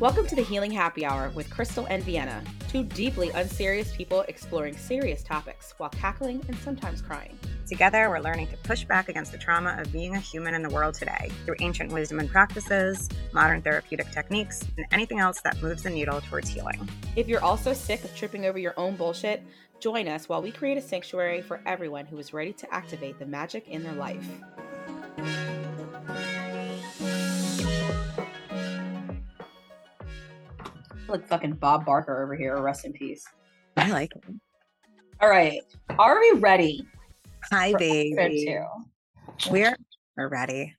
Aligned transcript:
Welcome 0.00 0.26
to 0.28 0.34
the 0.34 0.42
Healing 0.42 0.70
Happy 0.70 1.04
Hour 1.04 1.30
with 1.34 1.50
Crystal 1.50 1.86
and 1.90 2.02
Vienna, 2.02 2.42
two 2.70 2.84
deeply 2.84 3.28
unserious 3.28 3.94
people 3.94 4.22
exploring 4.28 4.74
serious 4.74 5.22
topics 5.22 5.74
while 5.76 5.90
cackling 5.90 6.42
and 6.48 6.56
sometimes 6.56 7.02
crying. 7.02 7.38
Together, 7.68 8.08
we're 8.08 8.18
learning 8.18 8.46
to 8.46 8.56
push 8.56 8.84
back 8.84 9.10
against 9.10 9.30
the 9.30 9.36
trauma 9.36 9.76
of 9.78 9.92
being 9.92 10.14
a 10.14 10.18
human 10.18 10.54
in 10.54 10.62
the 10.62 10.70
world 10.70 10.94
today 10.94 11.30
through 11.44 11.56
ancient 11.60 11.92
wisdom 11.92 12.18
and 12.18 12.30
practices, 12.30 13.10
modern 13.34 13.60
therapeutic 13.60 14.10
techniques, 14.10 14.66
and 14.78 14.86
anything 14.90 15.20
else 15.20 15.42
that 15.42 15.60
moves 15.62 15.82
the 15.82 15.90
needle 15.90 16.22
towards 16.22 16.48
healing. 16.48 16.88
If 17.14 17.28
you're 17.28 17.44
also 17.44 17.74
sick 17.74 18.02
of 18.02 18.16
tripping 18.16 18.46
over 18.46 18.58
your 18.58 18.72
own 18.78 18.96
bullshit, 18.96 19.42
join 19.80 20.08
us 20.08 20.30
while 20.30 20.40
we 20.40 20.50
create 20.50 20.78
a 20.78 20.82
sanctuary 20.82 21.42
for 21.42 21.60
everyone 21.66 22.06
who 22.06 22.16
is 22.16 22.32
ready 22.32 22.54
to 22.54 22.74
activate 22.74 23.18
the 23.18 23.26
magic 23.26 23.68
in 23.68 23.82
their 23.82 23.92
life. 23.92 24.26
Like 31.10 31.26
fucking 31.26 31.54
Bob 31.54 31.84
Barker 31.84 32.22
over 32.22 32.34
here. 32.34 32.60
Rest 32.60 32.84
in 32.84 32.92
peace. 32.92 33.24
I 33.76 33.90
like 33.90 34.12
it. 34.14 34.24
All 35.20 35.28
right. 35.28 35.60
Are 35.98 36.18
we 36.18 36.32
ready? 36.38 36.86
Hi, 37.52 37.72
baby. 37.74 38.46
Two? 38.46 39.50
We're 39.50 39.76
we're 40.16 40.28
ready. 40.28 40.76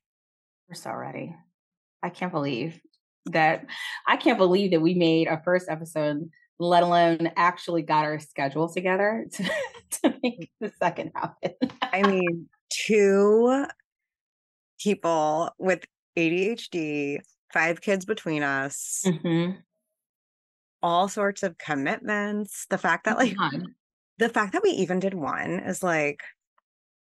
We're 0.70 0.76
so 0.76 0.94
ready. 0.94 1.36
I 2.02 2.10
can't 2.10 2.32
believe 2.32 2.80
that 3.28 3.66
I 4.08 4.18
can't 4.18 4.38
believe 4.38 4.72
that 4.72 4.82
we 4.82 4.94
made 4.94 5.28
our 5.28 5.42
first 5.44 5.70
episode, 5.70 6.30
let 6.60 6.84
alone 6.84 7.32
actually 7.36 7.82
got 7.84 8.06
our 8.06 8.20
schedule 8.20 8.72
together 8.72 9.26
to, 9.34 9.44
to 10.02 10.16
make 10.24 10.50
the 10.60 10.72
second 10.80 11.12
happen. 11.16 11.52
I 11.82 12.02
mean, 12.04 12.48
two 12.70 13.66
people 14.80 15.52
with 15.60 15.84
ADHD, 16.18 17.20
five 17.54 17.82
kids 17.82 18.06
between 18.06 18.44
us, 18.44 19.04
Mhm. 19.06 19.58
All 20.84 21.08
sorts 21.08 21.44
of 21.44 21.58
commitments. 21.58 22.66
The 22.70 22.78
fact 22.78 23.06
that 23.06 23.16
oh 23.16 23.20
like 23.20 23.36
God, 23.36 23.64
the 24.18 24.30
fact 24.30 24.54
that 24.54 24.64
we 24.64 24.70
even 24.72 25.00
did 25.00 25.14
one 25.14 25.60
is 25.60 25.84
like 25.84 26.22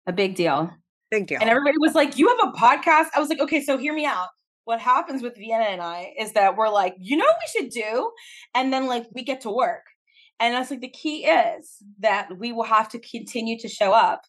a 0.08 0.14
big 0.14 0.36
deal. 0.36 0.72
big 1.12 1.28
deal. 1.28 1.40
And 1.42 1.50
everybody 1.50 1.78
was 1.80 1.96
like, 1.96 2.18
You 2.18 2.30
have 2.30 2.50
a 2.50 2.58
podcast? 2.58 3.08
I 3.16 3.20
was 3.20 3.30
like, 3.30 3.40
Okay, 3.42 3.62
so 3.62 3.78
hear 3.78 3.94
me 3.94 4.06
out. 4.06 4.30
What 4.64 4.80
happens 4.80 5.22
with 5.22 5.36
Vienna 5.38 5.66
and 5.66 5.82
I 5.82 6.14
is 6.20 6.34
that 6.34 6.56
we're 6.56 6.70
like, 6.70 6.96
You 7.00 7.18
know 7.18 7.26
what 7.26 7.38
we 7.42 7.62
should 7.62 7.72
do? 7.72 8.12
And 8.56 8.72
then, 8.72 8.88
like, 8.88 9.06
we 9.14 9.24
get 9.24 9.42
to 9.42 9.50
work. 9.50 9.84
And 10.40 10.54
that's 10.54 10.70
like 10.70 10.82
the 10.82 10.90
key 10.90 11.26
is 11.26 11.78
that 12.00 12.38
we 12.38 12.52
will 12.52 12.64
have 12.64 12.90
to 12.90 13.00
continue 13.00 13.58
to 13.60 13.68
show 13.68 13.92
up 13.92 14.22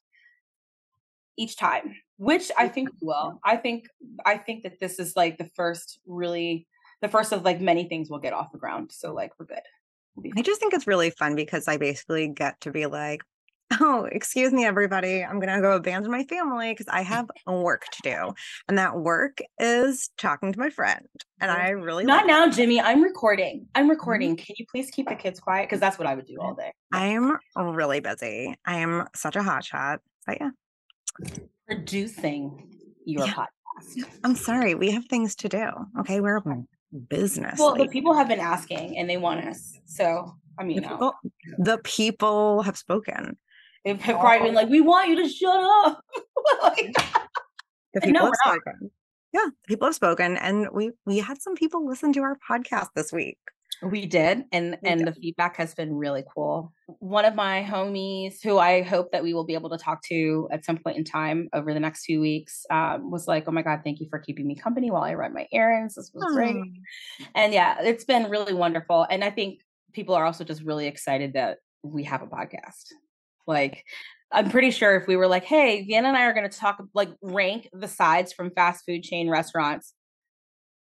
each 1.36 1.56
time, 1.56 1.94
which 2.16 2.50
I 2.56 2.68
think 2.68 2.88
we 2.88 3.06
will. 3.06 3.38
I 3.44 3.56
think, 3.56 3.84
I 4.24 4.38
think 4.38 4.62
that 4.62 4.80
this 4.80 4.98
is 4.98 5.14
like 5.16 5.36
the 5.38 5.50
first 5.54 6.00
really, 6.06 6.66
the 7.02 7.08
first 7.08 7.32
of 7.32 7.44
like 7.44 7.60
many 7.60 7.84
things 7.84 8.10
we'll 8.10 8.20
get 8.20 8.32
off 8.32 8.52
the 8.52 8.58
ground. 8.58 8.90
So, 8.92 9.12
like, 9.12 9.32
we're 9.38 9.46
good. 9.46 9.60
We'll 10.14 10.32
I 10.36 10.42
just 10.42 10.60
think 10.60 10.74
it's 10.74 10.86
really 10.86 11.10
fun 11.10 11.34
because 11.34 11.68
I 11.68 11.76
basically 11.76 12.28
get 12.28 12.60
to 12.62 12.70
be 12.70 12.86
like, 12.86 13.22
oh, 13.80 14.08
excuse 14.10 14.52
me, 14.52 14.64
everybody. 14.64 15.22
I'm 15.24 15.40
going 15.40 15.54
to 15.54 15.60
go 15.60 15.72
abandon 15.72 16.10
my 16.10 16.24
family 16.24 16.72
because 16.72 16.88
I 16.88 17.02
have 17.02 17.30
work 17.46 17.84
to 17.92 18.02
do. 18.02 18.34
And 18.68 18.78
that 18.78 18.98
work 18.98 19.38
is 19.58 20.10
talking 20.18 20.52
to 20.52 20.58
my 20.58 20.70
friend. 20.70 21.06
And 21.40 21.50
I 21.50 21.70
really 21.70 22.04
Not 22.04 22.26
now, 22.26 22.46
it. 22.46 22.52
Jimmy. 22.52 22.80
I'm 22.80 23.02
recording. 23.02 23.66
I'm 23.74 23.84
mm-hmm. 23.84 23.90
recording. 23.90 24.36
Can 24.36 24.56
you 24.58 24.66
please 24.70 24.90
keep 24.90 25.08
the 25.08 25.14
kids 25.14 25.40
quiet? 25.40 25.68
Because 25.68 25.80
that's 25.80 25.98
what 25.98 26.06
I 26.06 26.14
would 26.14 26.26
do 26.26 26.38
all 26.40 26.54
day. 26.54 26.72
I'm 26.92 27.36
really 27.56 28.00
busy. 28.00 28.54
I 28.64 28.78
am 28.78 29.06
such 29.14 29.36
a 29.36 29.42
hot 29.42 29.64
shot. 29.64 30.00
But 30.26 30.38
yeah, 30.40 30.50
Producing 31.66 32.68
your 33.04 33.26
Yeah. 33.26 33.32
podcast. 33.34 34.04
I'm 34.24 34.34
sorry. 34.34 34.74
We 34.74 34.90
have 34.92 35.04
things 35.06 35.34
to 35.36 35.48
do. 35.48 35.68
Okay. 36.00 36.20
We're 36.20 36.40
business. 37.08 37.58
Well, 37.58 37.74
the 37.74 37.88
people 37.88 38.14
have 38.14 38.28
been 38.28 38.40
asking 38.40 38.98
and 38.98 39.08
they 39.08 39.16
want 39.16 39.44
us. 39.44 39.78
So, 39.84 40.34
I 40.58 40.64
mean, 40.64 40.76
the 40.76 40.82
no. 40.82 40.88
people, 40.88 41.14
the 41.58 41.78
people 41.78 42.62
have 42.62 42.76
spoken. 42.76 43.36
they've 43.84 43.98
probably 44.00 44.48
been 44.48 44.54
like, 44.54 44.68
we 44.68 44.80
want 44.80 45.08
you 45.08 45.22
to 45.22 45.28
shut 45.28 45.60
up. 45.60 46.02
Like, 46.62 46.94
The 47.94 48.00
And 48.04 48.12
no, 48.12 48.20
people 48.20 48.26
have 48.26 48.34
spoken. 48.54 48.90
Yeah, 49.32 49.46
people 49.66 49.88
have 49.88 49.94
spoken, 49.94 50.36
and 50.38 50.68
we 50.72 50.92
we 51.04 51.18
had 51.18 51.42
some 51.42 51.54
people 51.54 51.86
listen 51.86 52.12
to 52.14 52.20
our 52.20 52.38
podcast 52.48 52.88
this 52.94 53.12
week. 53.12 53.38
We 53.82 54.06
did. 54.06 54.44
And, 54.52 54.76
We 54.82 54.88
and 54.88 55.04
did. 55.04 55.08
the 55.08 55.20
feedback 55.20 55.56
has 55.56 55.74
been 55.74 55.94
really 55.94 56.24
cool. 56.34 56.72
One 56.86 57.24
of 57.24 57.34
my 57.34 57.62
homies 57.62 58.42
who 58.42 58.58
I 58.58 58.82
hope 58.82 59.12
that 59.12 59.22
we 59.22 59.34
will 59.34 59.44
be 59.44 59.54
able 59.54 59.70
to 59.70 59.78
talk 59.78 60.02
to 60.04 60.48
at 60.50 60.64
some 60.64 60.78
point 60.78 60.96
in 60.96 61.04
time 61.04 61.48
over 61.52 61.72
the 61.72 61.80
next 61.80 62.04
few 62.04 62.20
weeks 62.20 62.64
um, 62.70 63.10
was 63.10 63.28
like, 63.28 63.44
oh 63.46 63.52
my 63.52 63.62
God, 63.62 63.80
thank 63.84 64.00
you 64.00 64.08
for 64.10 64.18
keeping 64.18 64.46
me 64.46 64.54
company 64.54 64.90
while 64.90 65.02
I 65.02 65.14
run 65.14 65.32
my 65.32 65.46
errands. 65.52 65.94
This 65.94 66.10
was 66.12 66.34
great. 66.34 66.56
And 67.34 67.52
yeah, 67.52 67.76
it's 67.80 68.04
been 68.04 68.30
really 68.30 68.54
wonderful. 68.54 69.06
And 69.08 69.22
I 69.22 69.30
think 69.30 69.60
people 69.92 70.14
are 70.14 70.24
also 70.24 70.44
just 70.44 70.62
really 70.62 70.86
excited 70.86 71.34
that 71.34 71.58
we 71.82 72.04
have 72.04 72.22
a 72.22 72.26
podcast. 72.26 72.92
Like, 73.46 73.84
I'm 74.30 74.50
pretty 74.50 74.70
sure 74.70 74.96
if 74.96 75.06
we 75.06 75.16
were 75.16 75.26
like, 75.26 75.44
hey, 75.44 75.84
Vienna 75.84 76.08
and 76.08 76.16
I 76.16 76.24
are 76.24 76.34
going 76.34 76.48
to 76.48 76.58
talk, 76.58 76.82
like, 76.92 77.08
rank 77.22 77.68
the 77.72 77.88
sides 77.88 78.32
from 78.32 78.50
fast 78.50 78.84
food 78.84 79.02
chain 79.02 79.30
restaurants 79.30 79.94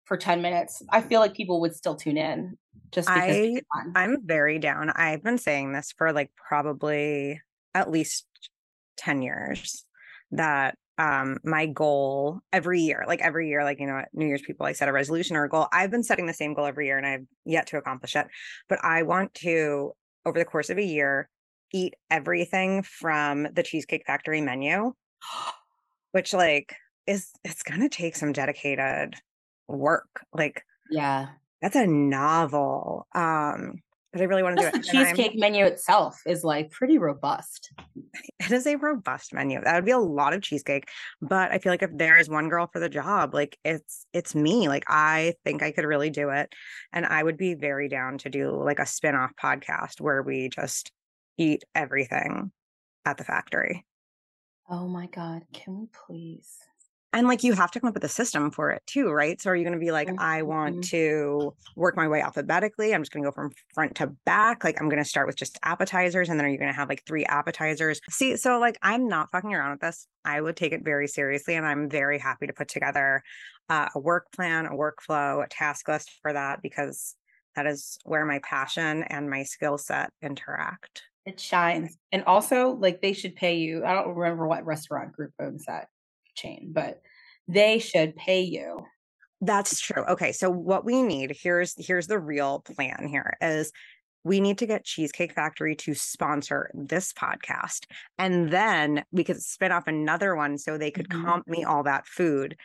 for 0.07 0.17
10 0.17 0.41
minutes, 0.41 0.81
I 0.89 1.01
feel 1.01 1.19
like 1.19 1.33
people 1.33 1.59
would 1.61 1.75
still 1.75 1.95
tune 1.95 2.17
in 2.17 2.57
just 2.91 3.09
because 3.09 3.21
I, 3.23 3.61
I'm 3.95 4.25
very 4.25 4.57
down. 4.57 4.89
I've 4.89 5.21
been 5.21 5.37
saying 5.37 5.73
this 5.73 5.93
for 5.97 6.13
like 6.13 6.31
probably 6.35 7.41
at 7.75 7.91
least 7.91 8.25
10 8.97 9.21
years 9.21 9.83
that 10.31 10.75
um 10.97 11.37
my 11.43 11.67
goal 11.67 12.39
every 12.51 12.81
year, 12.81 13.03
like 13.05 13.21
every 13.21 13.49
year, 13.49 13.63
like 13.63 13.79
you 13.79 13.85
know, 13.85 13.97
at 13.97 14.09
New 14.13 14.25
Year's 14.25 14.41
people, 14.41 14.65
I 14.65 14.71
set 14.71 14.87
a 14.87 14.93
resolution 14.93 15.35
or 15.35 15.43
a 15.43 15.49
goal. 15.49 15.67
I've 15.73 15.91
been 15.91 16.03
setting 16.03 16.25
the 16.25 16.33
same 16.33 16.53
goal 16.53 16.65
every 16.65 16.87
year 16.87 16.97
and 16.97 17.05
I've 17.05 17.25
yet 17.45 17.67
to 17.67 17.77
accomplish 17.77 18.15
it. 18.15 18.27
But 18.69 18.79
I 18.83 19.03
want 19.03 19.33
to, 19.35 19.91
over 20.25 20.39
the 20.39 20.45
course 20.45 20.69
of 20.69 20.77
a 20.77 20.83
year, 20.83 21.29
eat 21.73 21.95
everything 22.09 22.81
from 22.81 23.47
the 23.53 23.61
Cheesecake 23.61 24.05
Factory 24.07 24.39
menu, 24.39 24.93
which 26.13 26.33
like 26.33 26.73
is 27.05 27.29
it's 27.43 27.63
gonna 27.63 27.89
take 27.89 28.15
some 28.15 28.31
dedicated 28.31 29.15
work. 29.67 30.21
Like 30.33 30.63
yeah. 30.89 31.27
that's 31.61 31.75
a 31.75 31.87
novel. 31.87 33.07
Um, 33.13 33.81
but 34.13 34.21
I 34.21 34.25
really 34.25 34.43
want 34.43 34.57
to 34.57 34.63
do 34.63 34.67
it. 34.67 34.73
the 34.73 34.79
cheesecake 34.79 35.37
menu 35.37 35.65
itself 35.65 36.21
is 36.25 36.43
like 36.43 36.71
pretty 36.71 36.97
robust. 36.97 37.71
it 38.39 38.51
is 38.51 38.65
a 38.65 38.77
robust 38.77 39.33
menu. 39.33 39.61
That 39.61 39.75
would 39.75 39.85
be 39.85 39.91
a 39.91 39.99
lot 39.99 40.33
of 40.33 40.41
cheesecake. 40.41 40.87
But 41.21 41.51
I 41.51 41.59
feel 41.59 41.71
like 41.71 41.83
if 41.83 41.91
there 41.93 42.17
is 42.17 42.29
one 42.29 42.49
girl 42.49 42.69
for 42.71 42.79
the 42.79 42.89
job, 42.89 43.33
like 43.33 43.57
it's 43.65 44.05
it's 44.13 44.33
me. 44.33 44.69
Like 44.69 44.85
I 44.87 45.33
think 45.43 45.61
I 45.61 45.71
could 45.71 45.85
really 45.85 46.09
do 46.09 46.29
it. 46.29 46.51
And 46.93 47.05
I 47.05 47.21
would 47.21 47.37
be 47.37 47.53
very 47.53 47.89
down 47.89 48.17
to 48.19 48.29
do 48.29 48.51
like 48.63 48.79
a 48.79 48.85
spin-off 48.85 49.31
podcast 49.41 49.99
where 49.99 50.23
we 50.23 50.49
just 50.49 50.91
eat 51.37 51.63
everything 51.75 52.51
at 53.05 53.17
the 53.17 53.23
factory. 53.23 53.85
Oh 54.69 54.87
my 54.87 55.07
God. 55.07 55.43
Can 55.53 55.79
we 55.79 55.87
please? 56.07 56.57
And 57.17 57.27
like 57.27 57.43
you 57.43 57.53
have 57.53 57.71
to 57.71 57.79
come 57.79 57.87
up 57.87 57.95
with 57.95 58.03
a 58.03 58.09
system 58.09 58.51
for 58.51 58.69
it 58.69 58.83
too, 58.85 59.09
right? 59.09 59.41
So 59.41 59.49
are 59.49 59.55
you 59.55 59.63
going 59.63 59.73
to 59.73 59.79
be 59.83 59.91
like, 59.91 60.07
I 60.19 60.43
want 60.43 60.75
Mhm. 60.77 60.89
to 60.89 61.55
work 61.75 61.97
my 61.97 62.07
way 62.07 62.21
alphabetically? 62.21 62.93
I'm 62.93 63.01
just 63.01 63.11
going 63.11 63.23
to 63.23 63.27
go 63.27 63.33
from 63.33 63.49
front 63.73 63.95
to 63.95 64.07
back. 64.23 64.63
Like 64.63 64.79
I'm 64.79 64.87
going 64.87 65.01
to 65.01 65.09
start 65.09 65.25
with 65.25 65.35
just 65.35 65.57
appetizers, 65.63 66.29
and 66.29 66.39
then 66.39 66.45
are 66.45 66.49
you 66.49 66.59
going 66.59 66.71
to 66.71 66.75
have 66.75 66.89
like 66.89 67.03
three 67.07 67.25
appetizers? 67.25 67.99
See, 68.11 68.37
so 68.37 68.59
like 68.59 68.77
I'm 68.83 69.07
not 69.07 69.31
fucking 69.31 69.51
around 69.51 69.71
with 69.71 69.81
this. 69.81 70.07
I 70.25 70.39
would 70.39 70.55
take 70.55 70.73
it 70.73 70.85
very 70.85 71.07
seriously, 71.07 71.55
and 71.55 71.65
I'm 71.65 71.89
very 71.89 72.19
happy 72.19 72.45
to 72.45 72.53
put 72.53 72.67
together 72.67 73.23
uh, 73.67 73.89
a 73.95 73.99
work 73.99 74.31
plan, 74.31 74.67
a 74.67 74.75
workflow, 74.75 75.43
a 75.43 75.47
task 75.49 75.87
list 75.87 76.11
for 76.21 76.33
that 76.33 76.61
because 76.61 77.15
that 77.55 77.65
is 77.65 77.97
where 78.03 78.25
my 78.27 78.39
passion 78.43 79.01
and 79.01 79.27
my 79.27 79.41
skill 79.41 79.79
set 79.79 80.11
interact. 80.21 81.01
It 81.25 81.39
shines. 81.39 81.97
And 82.11 82.23
also, 82.25 82.75
like, 82.75 83.01
they 83.01 83.13
should 83.13 83.35
pay 83.35 83.57
you. 83.57 83.83
I 83.83 83.93
don't 83.95 84.15
remember 84.15 84.47
what 84.47 84.65
restaurant 84.67 85.13
group 85.13 85.31
owns 85.41 85.65
that 85.65 85.87
chain, 86.37 86.69
but 86.73 87.01
they 87.47 87.79
should 87.79 88.15
pay 88.15 88.41
you. 88.41 88.85
That's 89.41 89.79
true. 89.79 90.03
Okay, 90.05 90.31
so 90.31 90.49
what 90.49 90.85
we 90.85 91.03
need 91.03 91.35
here's 91.41 91.73
here's 91.85 92.07
the 92.07 92.19
real 92.19 92.61
plan 92.61 93.07
here 93.07 93.37
is 93.41 93.71
we 94.23 94.39
need 94.41 94.57
to 94.57 94.65
get 94.65 94.83
Cheesecake 94.83 95.33
Factory 95.33 95.75
to 95.75 95.93
sponsor 95.93 96.71
this 96.73 97.13
podcast 97.13 97.85
and 98.17 98.49
then 98.51 99.03
we 99.11 99.23
could 99.23 99.41
spin 99.41 99.71
off 99.71 99.87
another 99.87 100.35
one 100.35 100.57
so 100.57 100.77
they 100.77 100.91
could 100.91 101.07
Mhm. 101.09 101.23
comp 101.23 101.47
me 101.47 101.63
all 101.63 101.83
that 101.83 102.07
food 102.07 102.57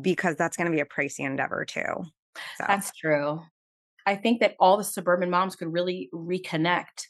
because 0.00 0.36
that's 0.36 0.56
going 0.56 0.70
to 0.70 0.74
be 0.74 0.80
a 0.80 0.86
pricey 0.86 1.20
endeavor 1.26 1.64
too. 1.64 1.82
So 2.56 2.64
That's 2.66 2.92
true. 2.92 3.42
I 4.06 4.16
think 4.16 4.40
that 4.40 4.54
all 4.60 4.76
the 4.76 4.84
suburban 4.84 5.30
moms 5.30 5.56
could 5.56 5.72
really 5.72 6.08
reconnect 6.14 7.06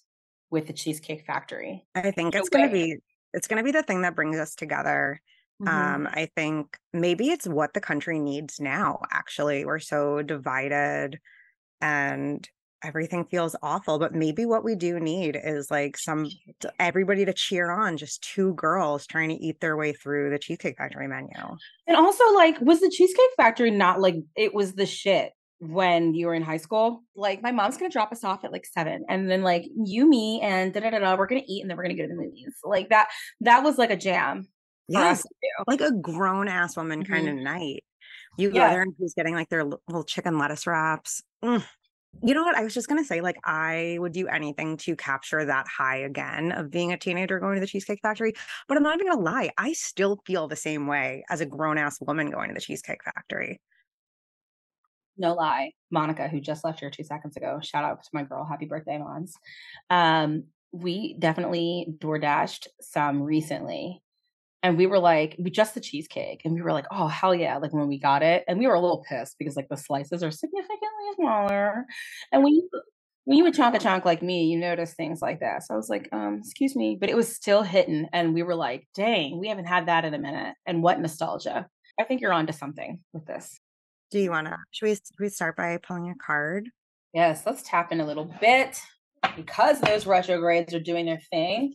with 0.51 0.67
the 0.67 0.73
Cheesecake 0.73 1.27
Factory. 1.27 1.87
I 1.95 2.11
think 2.11 2.35
it's 2.35 2.49
going 2.49 2.67
to 2.67 2.73
be 2.73 2.97
it's 3.35 3.47
going 3.47 3.59
to 3.59 3.65
be 3.65 3.73
the 3.73 3.83
thing 3.83 4.03
that 4.03 4.15
brings 4.17 4.39
us 4.39 4.55
together. 4.55 5.21
Mhm. 5.61 5.69
Um 5.71 6.09
I 6.13 6.27
think 6.37 6.79
maybe 6.93 7.31
it's 7.31 7.47
what 7.47 7.75
the 7.75 7.81
country 7.81 8.19
needs 8.19 8.61
now 8.61 9.01
actually. 9.13 9.65
We're 9.65 9.79
so 9.81 10.23
divided 10.23 11.19
and 11.81 12.49
everything 12.85 13.25
feels 13.27 13.57
awful. 13.63 13.99
But 13.99 14.15
maybe 14.15 14.47
what 14.47 14.65
we 14.65 14.77
do 14.77 15.01
need 15.01 15.37
is 15.43 15.71
like 15.71 15.97
some 15.99 16.37
everybody 16.81 17.25
to 17.27 17.33
cheer 17.35 17.71
on 17.71 17.97
just 17.99 18.23
two 18.23 18.55
girls 18.55 19.07
trying 19.07 19.31
to 19.31 19.37
eat 19.37 19.61
their 19.61 19.77
way 19.77 19.93
through 19.95 20.31
the 20.31 20.39
Cheesecake 20.41 20.79
Factory 20.79 21.09
menu. 21.09 21.59
And 21.87 21.97
also, 21.97 22.23
like, 22.35 22.61
was 22.61 22.81
the 22.81 22.91
Cheesecake 22.91 23.31
Factory 23.37 23.71
not 23.71 24.01
like 24.01 24.17
it 24.37 24.55
was 24.55 24.75
the 24.75 24.87
shit 24.87 25.33
when 25.61 26.15
you 26.15 26.27
were 26.27 26.35
in 26.35 26.43
high 26.43 26.59
school? 26.59 27.03
Like, 27.17 27.43
my 27.43 27.51
mom's 27.51 27.77
gonna 27.79 27.91
drop 27.91 28.13
us 28.13 28.25
off 28.25 28.45
at 28.45 28.53
like 28.53 28.67
seven, 28.67 29.05
and 29.09 29.31
then 29.31 29.43
like 29.43 29.65
you, 29.75 30.09
me, 30.09 30.41
and 30.43 30.73
da 30.73 30.81
da 30.81 30.91
da 30.91 30.99
da, 30.99 31.17
we're 31.17 31.27
gonna 31.27 31.43
eat, 31.47 31.63
and 31.63 31.71
then 31.71 31.77
we're 31.77 31.85
gonna 31.85 31.95
go 31.97 32.03
to 32.03 32.09
the 32.09 32.15
movies. 32.15 32.55
Like 32.63 32.91
that. 32.91 33.09
That 33.41 33.63
was 33.65 33.79
like 33.79 33.91
a 33.91 33.97
jam. 33.97 34.49
Yes, 34.89 35.25
like 35.67 35.81
a 35.81 35.93
grown 35.93 36.49
ass 36.49 36.77
woman 36.77 37.03
mm-hmm. 37.03 37.13
kind 37.13 37.29
of 37.29 37.35
night. 37.37 37.85
You 38.37 38.51
go 38.51 38.61
there 38.61 38.83
and 38.83 38.95
who's 38.99 39.15
getting 39.15 39.35
like 39.35 39.49
their 39.49 39.65
little 39.65 40.05
chicken 40.05 40.39
lettuce 40.39 40.67
wraps. 40.67 41.23
Mm. 41.45 41.65
You 42.23 42.35
know 42.35 42.43
what? 42.43 42.57
I 42.57 42.63
was 42.63 42.73
just 42.73 42.89
going 42.89 43.03
to 43.03 43.07
say, 43.07 43.21
like, 43.21 43.37
I 43.45 43.99
would 44.01 44.13
do 44.13 44.29
anything 44.29 44.77
to 44.79 44.97
capture 44.97 45.45
that 45.45 45.67
high 45.69 45.99
again 45.99 46.53
of 46.53 46.71
being 46.71 46.93
a 46.93 46.97
teenager 46.97 47.39
going 47.39 47.55
to 47.55 47.61
the 47.61 47.67
Cheesecake 47.67 48.01
Factory. 48.01 48.33
But 48.67 48.77
I'm 48.77 48.83
not 48.83 48.95
even 48.95 49.07
going 49.07 49.19
to 49.19 49.31
lie. 49.31 49.51
I 49.59 49.73
still 49.73 50.21
feel 50.27 50.49
the 50.49 50.57
same 50.57 50.87
way 50.87 51.25
as 51.29 51.41
a 51.41 51.47
grown 51.47 51.79
ass 51.79 52.01
woman 52.01 52.31
going 52.31 52.49
to 52.49 52.55
the 52.55 52.61
Cheesecake 52.61 53.05
Factory. 53.05 53.61
No 55.17 55.35
lie. 55.35 55.73
Monica, 55.91 56.29
who 56.29 56.41
just 56.41 56.65
left 56.65 56.81
here 56.81 56.91
two 56.91 57.05
seconds 57.05 57.37
ago, 57.37 57.59
shout 57.63 57.85
out 57.85 58.03
to 58.03 58.11
my 58.13 58.23
girl. 58.23 58.45
Happy 58.45 58.67
birthday, 58.67 58.99
Mons. 58.99 59.35
Um, 59.91 60.45
we 60.73 61.17
definitely 61.19 61.89
door 61.99 62.19
dashed 62.19 62.69
some 62.81 63.23
recently 63.23 64.01
and 64.63 64.77
we 64.77 64.87
were 64.87 64.99
like, 64.99 65.37
we 65.39 65.51
just 65.51 65.75
the 65.75 65.81
cheesecake, 65.81 66.43
and 66.45 66.55
we 66.55 66.63
were 66.63 66.73
like, 66.73 66.87
oh 66.91 67.09
hell 67.09 67.35
yeah! 67.35 67.59
Like 67.59 67.73
when 67.73 67.89
we 67.89 67.99
got 67.99 68.23
it, 68.23 68.45
and 68.49 68.59
we 68.59 68.67
were 68.67 68.75
a 68.75 68.81
little 68.81 69.05
pissed 69.09 69.37
because 69.39 69.57
like 69.57 69.69
the 69.69 69.77
slices 69.77 70.23
are 70.23 70.31
significantly 70.31 71.07
smaller, 71.17 71.85
and 72.33 72.43
when 72.43 72.55
you 72.55 72.69
when 73.25 73.37
you 73.37 73.45
would 73.45 73.55
chonk 73.55 73.75
a 73.75 73.79
chonk 73.79 74.05
like 74.05 74.23
me, 74.23 74.47
you 74.47 74.59
notice 74.59 74.95
things 74.95 75.21
like 75.21 75.41
that. 75.41 75.63
So 75.63 75.75
I 75.75 75.77
was 75.77 75.91
like, 75.91 76.09
um, 76.13 76.41
excuse 76.43 76.75
me, 76.75 76.97
but 76.99 77.11
it 77.11 77.17
was 77.17 77.35
still 77.35 77.63
hitting, 77.63 78.07
and 78.13 78.35
we 78.35 78.43
were 78.43 78.55
like, 78.55 78.89
dang, 78.95 79.39
we 79.39 79.49
haven't 79.49 79.67
had 79.67 79.87
that 79.87 80.05
in 80.05 80.15
a 80.15 80.19
minute, 80.19 80.55
and 80.67 80.83
what 80.83 81.01
nostalgia! 81.01 81.67
I 82.01 82.05
think 82.05 82.21
you're 82.21 82.33
onto 82.33 82.53
something 82.53 83.01
with 83.13 83.27
this. 83.27 83.61
Do 84.11 84.19
you 84.19 84.31
want 84.31 84.47
to? 84.47 84.57
Should 84.71 84.87
we, 84.87 84.95
should 84.95 85.21
we 85.21 85.29
start 85.29 85.57
by 85.57 85.79
pulling 85.87 86.11
a 86.11 86.15
card? 86.15 86.69
Yes, 87.13 87.43
let's 87.45 87.63
tap 87.63 87.93
in 87.93 88.01
a 88.01 88.07
little 88.07 88.31
bit 88.41 88.81
because 89.37 89.81
those 89.81 90.07
retrogrades 90.07 90.73
are 90.75 90.81
doing 90.81 91.07
their 91.07 91.21
thing 91.31 91.75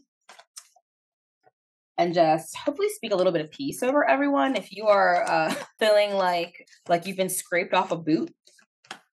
and 1.98 2.14
just 2.14 2.56
hopefully 2.58 2.90
speak 2.90 3.14
a 3.14 3.16
little 3.16 3.32
bit 3.32 3.44
of 3.44 3.52
peace 3.52 3.84
over 3.84 4.08
everyone. 4.08 4.56
If 4.56 4.72
you 4.72 4.88
are 4.88 5.24
uh, 5.28 5.54
feeling 5.80 6.14
like 6.14 6.68
like 6.88 7.06
you've 7.06 7.18
been 7.18 7.30
scraped 7.30 7.74
off 7.74 7.92
a 7.92 7.98
boot 7.98 8.34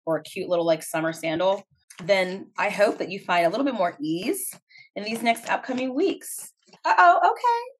or 0.07 0.17
a 0.17 0.23
cute 0.23 0.49
little 0.49 0.67
like 0.67 0.83
summer 0.83 1.13
sandal, 1.13 1.63
then 2.05 2.51
I 2.57 2.71
hope 2.71 2.99
that 2.99 3.11
you 3.11 3.21
find 3.21 3.47
a 3.47 3.51
little 3.51 3.67
bit 3.67 3.75
more 3.75 3.97
ease 4.01 4.51
in 4.97 5.05
these 5.05 5.23
next 5.23 5.49
upcoming 5.49 5.95
weeks. 5.95 6.53
oh, 6.85 7.21
okay. 7.33 7.75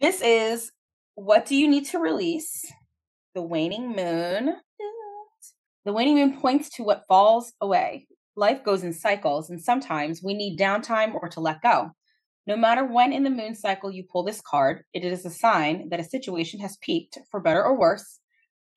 This 0.00 0.20
is 0.20 0.72
what 1.14 1.46
do 1.46 1.54
you 1.54 1.68
need 1.68 1.86
to 1.86 1.98
release? 1.98 2.64
The 3.34 3.42
waning 3.42 3.94
moon. 3.94 4.56
The 5.84 5.92
waning 5.92 6.14
moon 6.14 6.40
points 6.40 6.70
to 6.70 6.82
what 6.82 7.04
falls 7.08 7.52
away. 7.60 8.06
Life 8.36 8.64
goes 8.64 8.82
in 8.82 8.92
cycles, 8.92 9.50
and 9.50 9.62
sometimes 9.62 10.22
we 10.22 10.34
need 10.34 10.58
downtime 10.58 11.14
or 11.14 11.28
to 11.28 11.40
let 11.40 11.60
go. 11.60 11.90
No 12.46 12.56
matter 12.56 12.84
when 12.84 13.12
in 13.12 13.22
the 13.22 13.30
moon 13.30 13.54
cycle 13.54 13.90
you 13.90 14.04
pull 14.04 14.22
this 14.22 14.42
card, 14.42 14.84
it 14.92 15.02
is 15.02 15.24
a 15.24 15.30
sign 15.30 15.88
that 15.88 16.00
a 16.00 16.04
situation 16.04 16.60
has 16.60 16.76
peaked 16.82 17.18
for 17.30 17.40
better 17.40 17.64
or 17.64 17.78
worse, 17.78 18.20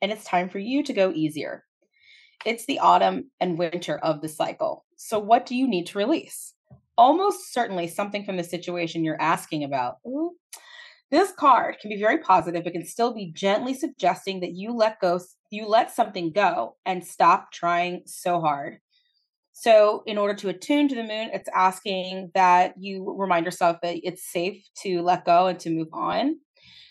and 0.02 0.12
it's 0.12 0.24
time 0.24 0.48
for 0.48 0.60
you 0.60 0.84
to 0.84 0.94
go 0.94 1.12
easier. 1.12 1.66
It's 2.46 2.66
the 2.66 2.80
autumn 2.80 3.32
and 3.42 3.58
winter 3.58 3.98
of 3.98 4.22
the 4.22 4.30
cycle. 4.30 4.86
So, 4.96 5.20
what 5.20 5.46
do 5.46 5.56
you 5.56 5.68
need 5.68 5.88
to 5.88 5.98
release? 5.98 6.54
Almost 6.98 7.54
certainly 7.54 7.88
something 7.88 8.24
from 8.24 8.38
the 8.38 8.44
situation 8.44 9.04
you're 9.04 9.22
asking 9.22 9.64
about. 9.64 9.96
Ooh. 10.08 10.32
This 11.10 11.32
card 11.32 11.78
can 11.82 11.90
be 11.90 12.00
very 12.00 12.20
positive, 12.20 12.64
but 12.64 12.74
can 12.74 12.86
still 12.86 13.14
be 13.14 13.32
gently 13.34 13.74
suggesting 13.74 14.42
that 14.42 14.54
you 14.54 14.74
let 14.74 15.00
go, 15.00 15.20
you 15.50 15.68
let 15.68 15.92
something 15.92 16.32
go 16.32 16.76
and 16.86 17.06
stop 17.06 17.52
trying 17.52 18.04
so 18.06 18.40
hard. 18.42 18.80
So, 19.60 20.04
in 20.06 20.20
order 20.20 20.36
to 20.36 20.50
attune 20.50 20.88
to 20.88 20.94
the 20.94 21.02
moon, 21.02 21.32
it's 21.34 21.50
asking 21.52 22.30
that 22.36 22.76
you 22.78 23.16
remind 23.18 23.44
yourself 23.44 23.78
that 23.82 23.98
it's 24.04 24.32
safe 24.32 24.64
to 24.84 25.02
let 25.02 25.26
go 25.26 25.48
and 25.48 25.60
to 25.62 25.72
move 25.72 25.88
on. 25.94 26.36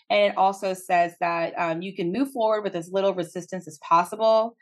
And 0.09 0.31
it 0.31 0.37
also 0.37 0.73
says 0.73 1.13
that 1.21 1.53
um, 1.57 1.81
you 1.81 1.95
can 1.95 2.11
move 2.11 2.29
forward 2.31 2.65
with 2.65 2.75
as 2.75 2.91
little 2.91 3.13
resistance 3.13 3.69
as 3.69 3.79
possible. 3.81 4.57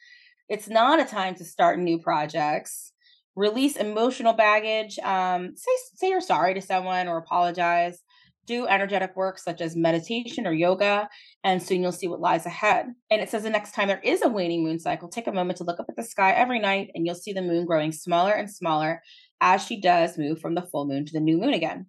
It's 0.49 0.69
not 0.69 0.99
a 0.99 1.05
time 1.05 1.33
to 1.35 1.43
start 1.43 1.79
new 1.79 1.97
projects. 1.97 2.91
Release 3.35 3.75
emotional 3.75 4.33
baggage. 4.33 4.99
Um, 4.99 5.55
say 5.55 5.71
say 5.95 6.09
you're 6.09 6.21
sorry 6.21 6.53
to 6.53 6.61
someone 6.61 7.07
or 7.07 7.17
apologize 7.17 8.03
do 8.45 8.67
energetic 8.67 9.15
work 9.15 9.37
such 9.37 9.61
as 9.61 9.75
meditation 9.75 10.45
or 10.47 10.53
yoga, 10.53 11.09
and 11.43 11.61
soon 11.61 11.81
you'll 11.81 11.91
see 11.91 12.07
what 12.07 12.19
lies 12.19 12.45
ahead. 12.45 12.87
And 13.09 13.21
it 13.21 13.29
says 13.29 13.43
the 13.43 13.49
next 13.49 13.73
time 13.73 13.87
there 13.87 14.01
is 14.03 14.21
a 14.21 14.29
waning 14.29 14.63
moon 14.63 14.79
cycle, 14.79 15.09
take 15.09 15.27
a 15.27 15.31
moment 15.31 15.57
to 15.57 15.63
look 15.63 15.79
up 15.79 15.87
at 15.89 15.95
the 15.95 16.03
sky 16.03 16.31
every 16.31 16.59
night, 16.59 16.91
and 16.93 17.05
you'll 17.05 17.15
see 17.15 17.33
the 17.33 17.41
moon 17.41 17.65
growing 17.65 17.91
smaller 17.91 18.31
and 18.31 18.49
smaller 18.49 19.01
as 19.41 19.65
she 19.65 19.79
does 19.79 20.17
move 20.17 20.39
from 20.39 20.55
the 20.55 20.61
full 20.61 20.85
moon 20.85 21.05
to 21.05 21.13
the 21.13 21.19
new 21.19 21.37
moon 21.37 21.53
again. 21.53 21.87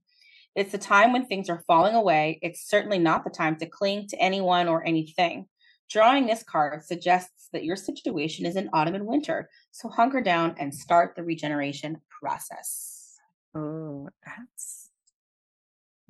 It's 0.55 0.73
the 0.73 0.79
time 0.79 1.12
when 1.12 1.26
things 1.26 1.50
are 1.50 1.62
falling 1.67 1.94
away. 1.94 2.38
It's 2.43 2.69
certainly 2.69 2.99
not 2.99 3.25
the 3.25 3.31
time 3.31 3.56
to 3.58 3.67
cling 3.67 4.08
to 4.08 4.17
anyone 4.17 4.69
or 4.69 4.87
anything. 4.87 5.47
Drawing 5.88 6.26
this 6.26 6.43
card 6.43 6.82
suggests 6.82 7.49
that 7.53 7.62
your 7.62 7.76
situation 7.76 8.47
is 8.47 8.56
in 8.56 8.70
autumn 8.73 8.94
and 8.94 9.06
winter, 9.06 9.49
so 9.70 9.88
hunker 9.88 10.20
down 10.20 10.55
and 10.58 10.75
start 10.75 11.14
the 11.14 11.23
regeneration 11.23 12.00
process. 12.20 13.19
Oh, 13.55 14.08
that's 14.25 14.85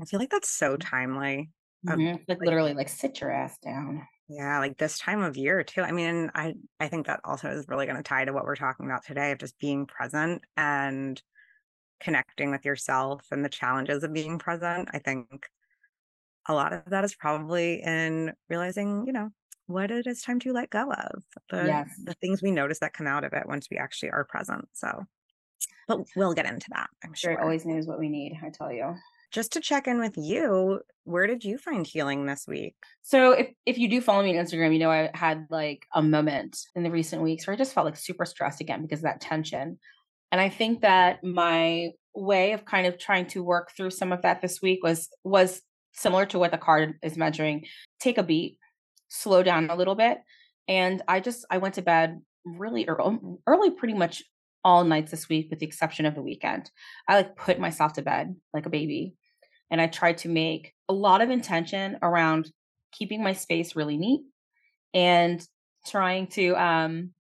I 0.01 0.05
feel 0.05 0.21
like 0.21 0.31
that's 0.31 0.51
so 0.51 0.77
timely. 0.77 1.51
Mm-hmm. 1.87 2.07
Like, 2.07 2.23
like 2.29 2.41
literally, 2.41 2.75
like 2.75 2.89
sit 2.89 3.21
your 3.21 3.31
ass 3.31 3.59
down. 3.59 4.07
Yeah, 4.29 4.59
like 4.59 4.77
this 4.77 4.99
time 4.99 5.23
of 5.23 5.37
year 5.37 5.63
too. 5.63 5.83
I 5.83 5.93
mean, 5.93 6.31
I 6.35 6.55
I 6.81 6.89
think 6.89 7.07
that 7.07 7.21
also 7.25 7.49
is 7.49 7.69
really 7.69 7.87
going 7.87 7.97
to 7.97 8.03
tie 8.03 8.25
to 8.25 8.33
what 8.33 8.45
we're 8.45 8.57
talking 8.57 8.87
about 8.87 9.05
today 9.05 9.33
of 9.33 9.39
just 9.39 9.59
being 9.59 9.87
present 9.87 10.43
and 10.57 11.21
connecting 12.01 12.51
with 12.51 12.65
yourself 12.65 13.27
and 13.31 13.45
the 13.45 13.49
challenges 13.49 14.03
of 14.03 14.13
being 14.13 14.39
present. 14.39 14.89
I 14.93 14.99
think 14.99 15.47
a 16.49 16.55
lot 16.55 16.73
of 16.73 16.83
that 16.87 17.05
is 17.05 17.15
probably 17.15 17.83
in 17.83 18.33
realizing, 18.49 19.05
you 19.07 19.13
know, 19.13 19.31
what 19.67 19.91
it 19.91 20.07
is 20.07 20.23
time 20.23 20.41
to 20.41 20.53
let 20.53 20.71
go 20.71 20.91
of 20.93 21.23
the 21.51 21.65
yes. 21.67 21.89
the 22.05 22.15
things 22.15 22.43
we 22.43 22.51
notice 22.51 22.81
that 22.81 22.93
come 22.95 23.07
out 23.07 23.25
of 23.25 23.33
it 23.33 23.47
once 23.47 23.69
we 23.71 23.79
actually 23.79 24.11
are 24.11 24.25
present. 24.25 24.67
So, 24.73 25.05
but 25.87 26.01
we'll 26.17 26.35
get 26.35 26.47
into 26.47 26.67
that. 26.71 26.91
I'm 27.05 27.15
sure. 27.15 27.33
It 27.33 27.41
always 27.41 27.65
knows 27.65 27.87
what 27.87 27.99
we 27.99 28.09
need. 28.09 28.39
I 28.43 28.51
tell 28.51 28.73
you 28.73 28.95
just 29.31 29.53
to 29.53 29.61
check 29.61 29.87
in 29.87 29.99
with 29.99 30.17
you, 30.17 30.81
where 31.05 31.27
did 31.27 31.45
you 31.45 31.59
find 31.59 31.87
healing 31.87 32.27
this 32.27 32.47
week? 32.47 32.75
So 33.03 33.33
if 33.33 33.49
if 33.65 33.79
you 33.79 33.89
do 33.89 34.01
follow 34.01 34.23
me 34.23 34.37
on 34.37 34.45
Instagram, 34.45 34.73
you 34.73 34.79
know 34.79 34.91
I 34.91 35.11
had 35.15 35.47
like 35.51 35.87
a 35.95 36.03
moment 36.03 36.59
in 36.75 36.83
the 36.83 36.91
recent 36.91 37.23
weeks 37.23 37.47
where 37.47 37.55
I 37.55 37.57
just 37.57 37.73
felt 37.73 37.87
like 37.87 37.97
super 37.97 38.25
stressed 38.25 38.61
again 38.61 38.83
because 38.83 39.01
of 39.01 39.05
that 39.05 39.21
tension. 39.21 39.79
And 40.33 40.41
I 40.41 40.49
think 40.49 40.81
that 40.83 41.23
my 41.23 41.91
way 42.15 42.53
of 42.53 42.65
kind 42.65 42.87
of 42.87 42.99
trying 42.99 43.27
to 43.29 43.43
work 43.43 43.71
through 43.77 43.91
some 43.91 44.13
of 44.13 44.23
that 44.23 44.43
this 44.43 44.61
week 44.61 44.83
was 44.83 45.09
was 45.23 45.63
similar 45.95 46.27
to 46.27 46.39
what 46.39 46.51
the 46.51 46.59
card 46.59 46.95
is 47.03 47.17
measuring. 47.17 47.65
Take 48.01 48.19
a 48.19 48.23
beat, 48.23 48.59
slow 49.09 49.43
down 49.43 49.71
a 49.71 49.77
little 49.77 49.95
bit. 49.95 50.19
And 50.69 51.03
I 51.07 51.21
just 51.21 51.45
I 51.51 51.59
went 51.59 51.75
to 51.75 51.83
bed 51.83 52.21
really 52.45 52.87
early, 52.87 53.19
early 53.47 53.71
pretty 53.71 53.95
much 53.95 54.23
all 54.65 54.85
nights 54.85 55.11
this 55.11 55.29
week, 55.29 55.49
with 55.51 55.61
the 55.61 55.67
exception 55.67 56.07
of 56.07 56.15
the 56.15 56.23
weekend. 56.23 56.71
I 57.09 57.17
like 57.17 57.37
put 57.37 57.59
myself 57.59 57.95
to 57.95 58.03
bed 58.03 58.35
like 58.53 58.67
a 58.67 58.71
baby. 58.71 59.15
And 59.71 59.81
I 59.81 59.87
tried 59.87 60.19
to 60.19 60.29
make 60.29 60.75
a 60.89 60.93
lot 60.93 61.21
of 61.21 61.31
intention 61.31 61.99
around 62.03 62.51
keeping 62.93 63.23
my 63.23 63.33
space 63.33 63.77
really 63.77 63.97
neat 63.97 64.23
and 64.95 65.47
trying 65.87 66.27
to 66.27 66.55
um 66.57 67.11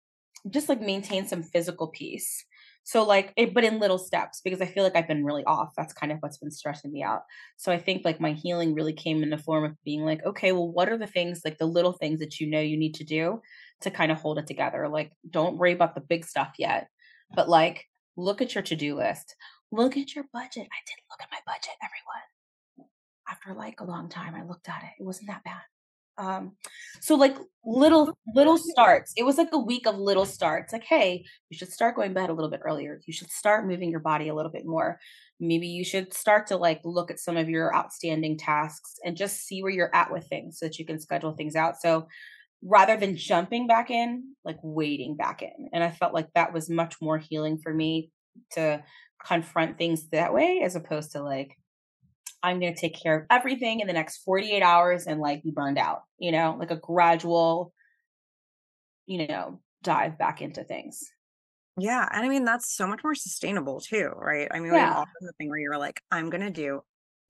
just 0.50 0.68
like 0.68 0.80
maintain 0.80 1.26
some 1.26 1.42
physical 1.42 1.88
peace. 1.88 2.44
So 2.84 3.04
like 3.04 3.32
it, 3.36 3.52
but 3.52 3.64
in 3.64 3.80
little 3.80 3.98
steps 3.98 4.40
because 4.44 4.60
I 4.60 4.66
feel 4.66 4.84
like 4.84 4.94
I've 4.94 5.08
been 5.08 5.24
really 5.24 5.42
off. 5.44 5.72
That's 5.76 5.92
kind 5.92 6.12
of 6.12 6.18
what's 6.20 6.38
been 6.38 6.52
stressing 6.52 6.92
me 6.92 7.02
out. 7.02 7.22
So 7.56 7.72
I 7.72 7.78
think 7.78 8.04
like 8.04 8.20
my 8.20 8.32
healing 8.32 8.74
really 8.74 8.92
came 8.92 9.24
in 9.24 9.30
the 9.30 9.38
form 9.38 9.64
of 9.64 9.72
being 9.84 10.02
like, 10.02 10.24
okay, 10.24 10.52
well, 10.52 10.70
what 10.70 10.88
are 10.88 10.96
the 10.96 11.06
things 11.08 11.40
like 11.44 11.58
the 11.58 11.66
little 11.66 11.92
things 11.92 12.20
that 12.20 12.38
you 12.38 12.48
know 12.48 12.60
you 12.60 12.76
need 12.76 12.94
to 12.94 13.04
do 13.04 13.40
to 13.80 13.90
kind 13.90 14.12
of 14.12 14.18
hold 14.18 14.38
it 14.38 14.46
together? 14.46 14.88
Like 14.88 15.10
don't 15.28 15.58
worry 15.58 15.72
about 15.72 15.96
the 15.96 16.00
big 16.00 16.24
stuff 16.24 16.52
yet 16.58 16.86
but 17.34 17.48
like, 17.48 17.84
look 18.16 18.40
at 18.40 18.54
your 18.54 18.62
to 18.62 18.76
do 18.76 18.96
list. 18.96 19.34
Look 19.72 19.96
at 19.96 20.14
your 20.14 20.24
budget. 20.32 20.68
I 20.72 20.80
did 20.86 21.02
look 21.10 21.20
at 21.20 21.28
my 21.30 21.40
budget, 21.46 21.74
everyone. 21.82 22.90
After 23.28 23.54
like 23.54 23.80
a 23.80 23.84
long 23.84 24.08
time, 24.08 24.34
I 24.34 24.44
looked 24.44 24.68
at 24.68 24.82
it. 24.82 25.00
It 25.00 25.04
wasn't 25.04 25.28
that 25.28 25.44
bad. 25.44 25.62
Um, 26.18 26.52
so 27.00 27.14
like 27.14 27.36
little 27.64 28.16
little 28.34 28.56
starts. 28.56 29.12
It 29.16 29.24
was 29.24 29.36
like 29.36 29.50
a 29.52 29.58
week 29.58 29.86
of 29.86 29.98
little 29.98 30.24
starts. 30.24 30.72
Like, 30.72 30.84
hey, 30.84 31.24
you 31.50 31.58
should 31.58 31.72
start 31.72 31.96
going 31.96 32.14
bed 32.14 32.30
a 32.30 32.32
little 32.32 32.50
bit 32.50 32.60
earlier. 32.64 33.00
You 33.06 33.12
should 33.12 33.30
start 33.30 33.66
moving 33.66 33.90
your 33.90 34.00
body 34.00 34.28
a 34.28 34.34
little 34.34 34.52
bit 34.52 34.64
more. 34.64 34.98
Maybe 35.38 35.66
you 35.66 35.84
should 35.84 36.14
start 36.14 36.46
to 36.46 36.56
like 36.56 36.80
look 36.84 37.10
at 37.10 37.20
some 37.20 37.36
of 37.36 37.50
your 37.50 37.74
outstanding 37.74 38.38
tasks 38.38 38.94
and 39.04 39.16
just 39.16 39.46
see 39.46 39.62
where 39.62 39.72
you're 39.72 39.94
at 39.94 40.10
with 40.10 40.26
things 40.28 40.58
so 40.58 40.66
that 40.66 40.78
you 40.78 40.86
can 40.86 40.98
schedule 40.98 41.32
things 41.32 41.56
out. 41.56 41.76
So 41.80 42.06
rather 42.66 42.96
than 42.96 43.16
jumping 43.16 43.68
back 43.68 43.90
in, 43.90 44.34
like 44.44 44.58
wading 44.62 45.16
back 45.16 45.40
in. 45.40 45.68
And 45.72 45.84
I 45.84 45.90
felt 45.90 46.12
like 46.12 46.26
that 46.34 46.52
was 46.52 46.68
much 46.68 46.96
more 47.00 47.16
healing 47.16 47.58
for 47.58 47.72
me 47.72 48.10
to 48.52 48.82
confront 49.24 49.78
things 49.78 50.08
that 50.10 50.34
way 50.34 50.60
as 50.64 50.74
opposed 50.74 51.12
to 51.12 51.22
like, 51.22 51.56
I'm 52.42 52.58
going 52.58 52.74
to 52.74 52.80
take 52.80 53.00
care 53.00 53.16
of 53.20 53.26
everything 53.30 53.80
in 53.80 53.86
the 53.86 53.92
next 53.92 54.18
48 54.18 54.62
hours 54.62 55.06
and 55.06 55.20
like 55.20 55.44
be 55.44 55.52
burned 55.52 55.78
out, 55.78 56.02
you 56.18 56.32
know, 56.32 56.56
like 56.58 56.72
a 56.72 56.76
gradual, 56.76 57.72
you 59.06 59.28
know, 59.28 59.60
dive 59.82 60.18
back 60.18 60.42
into 60.42 60.64
things. 60.64 61.04
Yeah. 61.78 62.08
And 62.10 62.24
I 62.24 62.28
mean, 62.28 62.44
that's 62.44 62.74
so 62.74 62.86
much 62.86 63.04
more 63.04 63.14
sustainable 63.14 63.80
too, 63.80 64.10
right? 64.16 64.48
I 64.50 64.58
mean, 64.58 64.72
yeah. 64.72 64.90
we 64.90 64.96
often 64.96 65.12
the 65.20 65.32
thing 65.38 65.50
where 65.50 65.58
you're 65.58 65.78
like, 65.78 66.00
I'm 66.10 66.30
going 66.30 66.42
to 66.42 66.50
do 66.50 66.80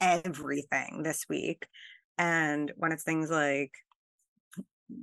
everything 0.00 1.02
this 1.02 1.26
week. 1.28 1.66
And 2.16 2.72
when 2.76 2.92
it's 2.92 3.04
things 3.04 3.30
like 3.30 3.72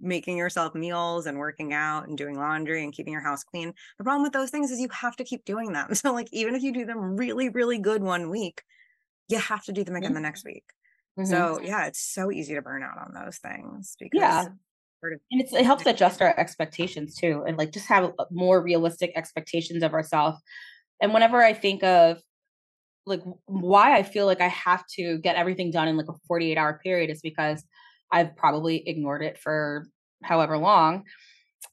making 0.02 0.38
yourself 0.38 0.76
meals 0.76 1.26
and 1.26 1.38
working 1.38 1.74
out 1.74 2.08
and 2.08 2.18
doing 2.18 2.38
laundry 2.38 2.84
and 2.84 2.94
keeping 2.94 3.14
your 3.14 3.22
house 3.22 3.44
clean, 3.44 3.74
the 3.98 4.04
problem 4.04 4.24
with 4.24 4.34
those 4.34 4.50
things 4.50 4.72
is 4.72 4.80
you 4.80 4.90
have 4.90 5.16
to 5.18 5.24
keep 5.24 5.46
doing 5.46 5.74
them. 5.74 5.90
So, 5.96 6.14
like, 6.14 6.28
even 6.32 6.56
if 6.56 6.64
you 6.64 6.74
do 6.74 6.86
them 6.86 7.16
really, 7.16 7.50
really 7.50 7.78
good 7.78 8.04
one 8.04 8.30
week, 8.30 8.62
you 9.30 9.38
have 9.38 9.64
to 9.66 9.72
do 9.72 9.84
them 9.84 9.96
again 9.96 10.10
mm-hmm. 10.10 10.16
the 10.16 10.22
next 10.22 10.46
week. 10.46 10.66
Mm-hmm. 11.18 11.30
So, 11.30 11.60
yeah, 11.62 11.86
it's 11.86 12.02
so 12.02 12.32
easy 12.32 12.56
to 12.56 12.62
burn 12.62 12.84
out 12.84 12.98
on 12.98 13.14
those 13.14 13.38
things 13.38 13.96
because 14.00 14.20
yeah 14.20 14.48
and 15.32 15.42
it 15.42 15.66
helps 15.66 15.86
adjust 15.86 16.22
our 16.22 16.38
expectations 16.40 17.16
too 17.16 17.44
and 17.48 17.58
like 17.58 17.72
just 17.72 17.88
have 17.88 18.14
more 18.32 18.62
realistic 18.62 19.12
expectations 19.16 19.84
of 19.84 19.94
ourselves 19.94 20.40
and 21.02 21.14
whenever 21.14 21.44
i 21.44 21.54
think 21.54 21.84
of 21.84 22.22
like 23.06 23.22
why 23.46 23.98
i 23.98 24.04
feel 24.04 24.26
like 24.26 24.42
i 24.42 24.48
have 24.48 24.86
to 24.88 25.18
get 25.20 25.36
everything 25.36 25.72
done 25.72 25.88
in 25.88 25.98
like 25.98 26.08
a 26.10 26.14
48 26.28 26.58
hour 26.58 26.80
period 26.84 27.10
is 27.10 27.22
because 27.22 27.64
i've 28.14 28.36
probably 28.36 28.88
ignored 28.88 29.22
it 29.22 29.38
for 29.38 29.88
however 30.24 30.58
long 30.58 31.04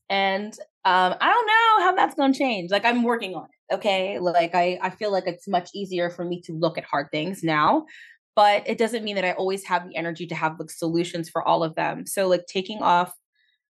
and 0.09 0.53
um 0.85 1.15
i 1.21 1.29
don't 1.33 1.47
know 1.47 1.85
how 1.85 1.95
that's 1.95 2.17
going 2.17 2.33
to 2.33 2.39
change 2.39 2.71
like 2.71 2.85
i'm 2.85 3.05
working 3.05 3.35
on 3.35 3.45
it 3.45 3.75
okay 3.75 4.19
like 4.19 4.55
i 4.55 4.79
i 4.83 4.91
feel 4.91 5.13
like 5.13 5.25
it's 5.27 5.47
much 5.47 5.71
easier 5.75 6.11
for 6.11 6.25
me 6.25 6.41
to 6.41 6.53
look 6.53 6.77
at 6.77 6.85
hard 6.85 7.07
things 7.13 7.45
now 7.45 7.87
but 8.37 8.63
it 8.67 8.79
doesn't 8.79 9.05
mean 9.05 9.17
that 9.17 9.25
I 9.25 9.33
always 9.33 9.65
have 9.65 9.87
the 9.87 9.97
energy 9.97 10.27
to 10.29 10.35
have 10.35 10.59
like 10.59 10.71
solutions 10.71 11.29
for 11.29 11.47
all 11.47 11.63
of 11.63 11.75
them. 11.75 12.07
So 12.07 12.29
like 12.29 12.47
taking 12.47 12.81
off 12.81 13.13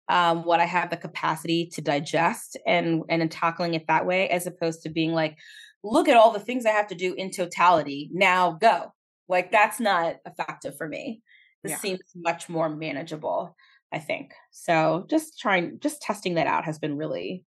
um, 0.10 0.44
what 0.44 0.60
I 0.60 0.66
have 0.66 0.90
the 0.90 0.96
capacity 0.96 1.70
to 1.74 1.82
digest 1.82 2.58
and 2.66 3.04
and 3.10 3.22
in 3.22 3.30
tackling 3.30 3.74
it 3.74 3.88
that 3.88 4.06
way, 4.06 4.30
as 4.30 4.48
opposed 4.48 4.84
to 4.84 4.90
being 4.90 5.12
like, 5.12 5.38
look 5.84 6.08
at 6.08 6.18
all 6.18 6.32
the 6.32 6.40
things 6.40 6.66
I 6.66 6.72
have 6.72 6.88
to 6.88 6.96
do 6.96 7.14
in 7.14 7.32
totality. 7.32 8.10
Now 8.14 8.54
go. 8.54 8.94
Like 9.28 9.52
that's 9.52 9.80
not 9.80 10.16
effective 10.26 10.78
for 10.78 10.88
me. 10.88 11.22
Yeah. 11.64 11.78
seems 11.78 12.02
much 12.16 12.50
more 12.50 12.70
manageable, 12.70 13.56
I 13.92 14.00
think. 14.00 14.34
So 14.52 15.06
just 15.10 15.40
trying, 15.40 15.80
just 15.80 16.02
testing 16.02 16.36
that 16.36 16.48
out 16.48 16.66
has 16.66 16.80
been 16.80 16.98
really 16.98 17.46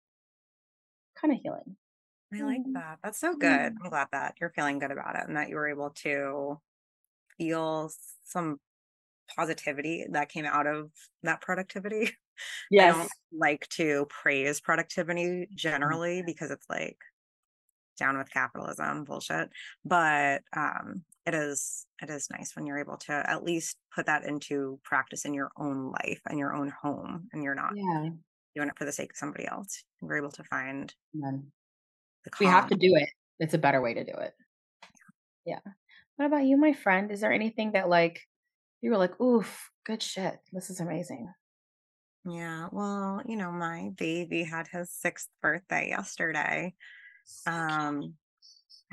kind 1.20 1.34
of 1.34 1.40
healing. 1.42 1.76
I 2.34 2.42
like 2.44 2.62
mm-hmm. 2.62 2.74
that. 2.74 3.00
That's 3.04 3.20
so 3.20 3.36
good. 3.36 3.50
Mm-hmm. 3.50 3.84
I'm 3.84 3.90
glad 3.90 4.08
that 4.12 4.36
you're 4.40 4.52
feeling 4.52 4.80
good 4.80 4.92
about 4.92 5.16
it 5.16 5.28
and 5.28 5.38
that 5.38 5.50
you 5.50 5.56
were 5.56 5.70
able 5.70 5.92
to 6.04 6.60
feel 7.38 7.92
some 8.24 8.60
positivity 9.36 10.06
that 10.12 10.30
came 10.30 10.46
out 10.46 10.68
of 10.68 10.92
that 11.24 11.42
productivity. 11.42 12.12
Yes. 12.70 12.96
I 12.96 12.98
don't 12.98 13.12
like 13.32 13.68
to 13.70 14.08
praise 14.10 14.60
productivity 14.60 15.24
mm. 15.24 15.56
generally 15.56 16.24
because 16.26 16.52
it's 16.52 16.66
like 16.70 16.98
down 17.98 18.18
with 18.18 18.30
capitalism 18.30 19.04
bullshit. 19.06 19.50
But 19.84 20.42
um 20.56 21.04
it 21.26 21.34
is 21.34 21.86
it 22.02 22.10
is 22.10 22.28
nice 22.32 22.56
when 22.56 22.66
you're 22.66 22.80
able 22.80 22.98
to 22.98 23.12
at 23.12 23.44
least 23.44 23.78
put 23.94 24.06
that 24.06 24.26
into 24.26 24.80
practice 24.84 25.26
in 25.26 25.34
your 25.34 25.52
own 25.58 25.92
life 25.92 26.22
and 26.30 26.38
your 26.38 26.54
own 26.54 26.72
home 26.82 27.28
and 27.34 27.44
you're 27.44 27.56
not 27.56 27.72
yeah. 27.76 28.10
doing 28.56 28.70
it 28.70 28.78
for 28.78 28.86
the 28.86 28.92
sake 28.92 29.12
of 29.12 29.18
somebody 29.18 29.48
else. 29.48 29.84
You're 30.02 30.18
able 30.18 30.32
to 30.32 30.44
find 30.44 30.94
we 32.40 32.46
have 32.46 32.68
to 32.70 32.76
do 32.76 32.96
it. 32.96 33.10
It's 33.40 33.54
a 33.54 33.60
better 33.60 33.82
way 33.82 33.94
to 33.94 34.04
do 34.04 34.14
it. 34.14 34.34
Yeah. 35.46 35.60
yeah. 35.66 35.72
What 36.16 36.26
about 36.26 36.46
you, 36.46 36.58
my 36.58 36.74
friend? 36.74 37.12
Is 37.12 37.22
there 37.22 37.34
anything 37.34 37.74
that 37.74 37.90
like 37.90 38.22
you 38.82 38.92
were 38.92 38.98
like, 38.98 39.20
oof, 39.20 39.72
good 39.86 40.02
shit. 40.02 40.38
This 40.54 40.70
is 40.70 40.80
amazing. 40.80 41.28
Yeah, 42.24 42.70
well, 42.72 43.22
you 43.26 43.36
know, 43.36 43.52
my 43.52 43.92
baby 43.98 44.44
had 44.44 44.68
his 44.68 44.92
sixth 44.92 45.28
birthday 45.42 45.90
yesterday. 45.90 46.74
Um, 47.46 48.16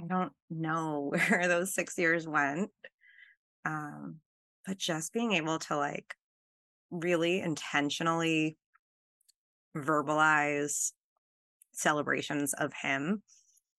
I 0.00 0.06
don't 0.06 0.32
know 0.50 1.12
where 1.28 1.48
those 1.48 1.74
six 1.74 1.96
years 1.98 2.26
went. 2.26 2.70
Um, 3.64 4.16
but 4.66 4.78
just 4.78 5.12
being 5.12 5.32
able 5.32 5.58
to 5.60 5.76
like 5.76 6.14
really 6.90 7.40
intentionally 7.40 8.56
verbalize 9.76 10.92
celebrations 11.72 12.52
of 12.54 12.72
him 12.80 13.22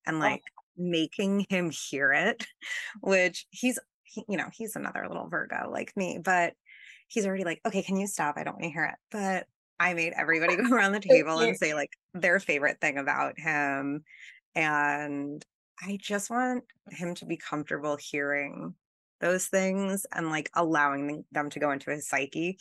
and 0.05 0.17
oh. 0.17 0.19
like 0.19 0.41
making 0.77 1.45
him 1.49 1.69
hear 1.69 2.11
it, 2.11 2.45
which 3.01 3.45
he's, 3.51 3.79
he, 4.03 4.23
you 4.27 4.37
know, 4.37 4.49
he's 4.51 4.75
another 4.75 5.05
little 5.07 5.27
Virgo 5.27 5.69
like 5.71 5.95
me, 5.95 6.19
but 6.23 6.53
he's 7.07 7.25
already 7.25 7.43
like, 7.43 7.61
okay, 7.65 7.83
can 7.83 7.97
you 7.97 8.07
stop? 8.07 8.35
I 8.37 8.43
don't 8.43 8.55
want 8.55 8.63
to 8.63 8.69
hear 8.69 8.85
it. 8.85 8.95
But 9.11 9.45
I 9.79 9.93
made 9.93 10.13
everybody 10.15 10.55
go 10.61 10.75
around 10.75 10.93
the 10.93 10.99
table 10.99 11.39
and 11.39 11.57
say 11.57 11.73
like 11.73 11.91
their 12.13 12.39
favorite 12.39 12.79
thing 12.81 12.97
about 12.97 13.39
him. 13.39 14.03
And 14.55 15.43
I 15.81 15.97
just 16.01 16.29
want 16.29 16.63
mm. 16.89 16.97
him 16.97 17.15
to 17.15 17.25
be 17.25 17.37
comfortable 17.37 17.97
hearing 17.97 18.75
those 19.21 19.47
things 19.47 20.05
and 20.13 20.29
like 20.29 20.49
allowing 20.53 21.23
them 21.31 21.49
to 21.49 21.59
go 21.59 21.71
into 21.71 21.91
his 21.91 22.07
psyche. 22.07 22.57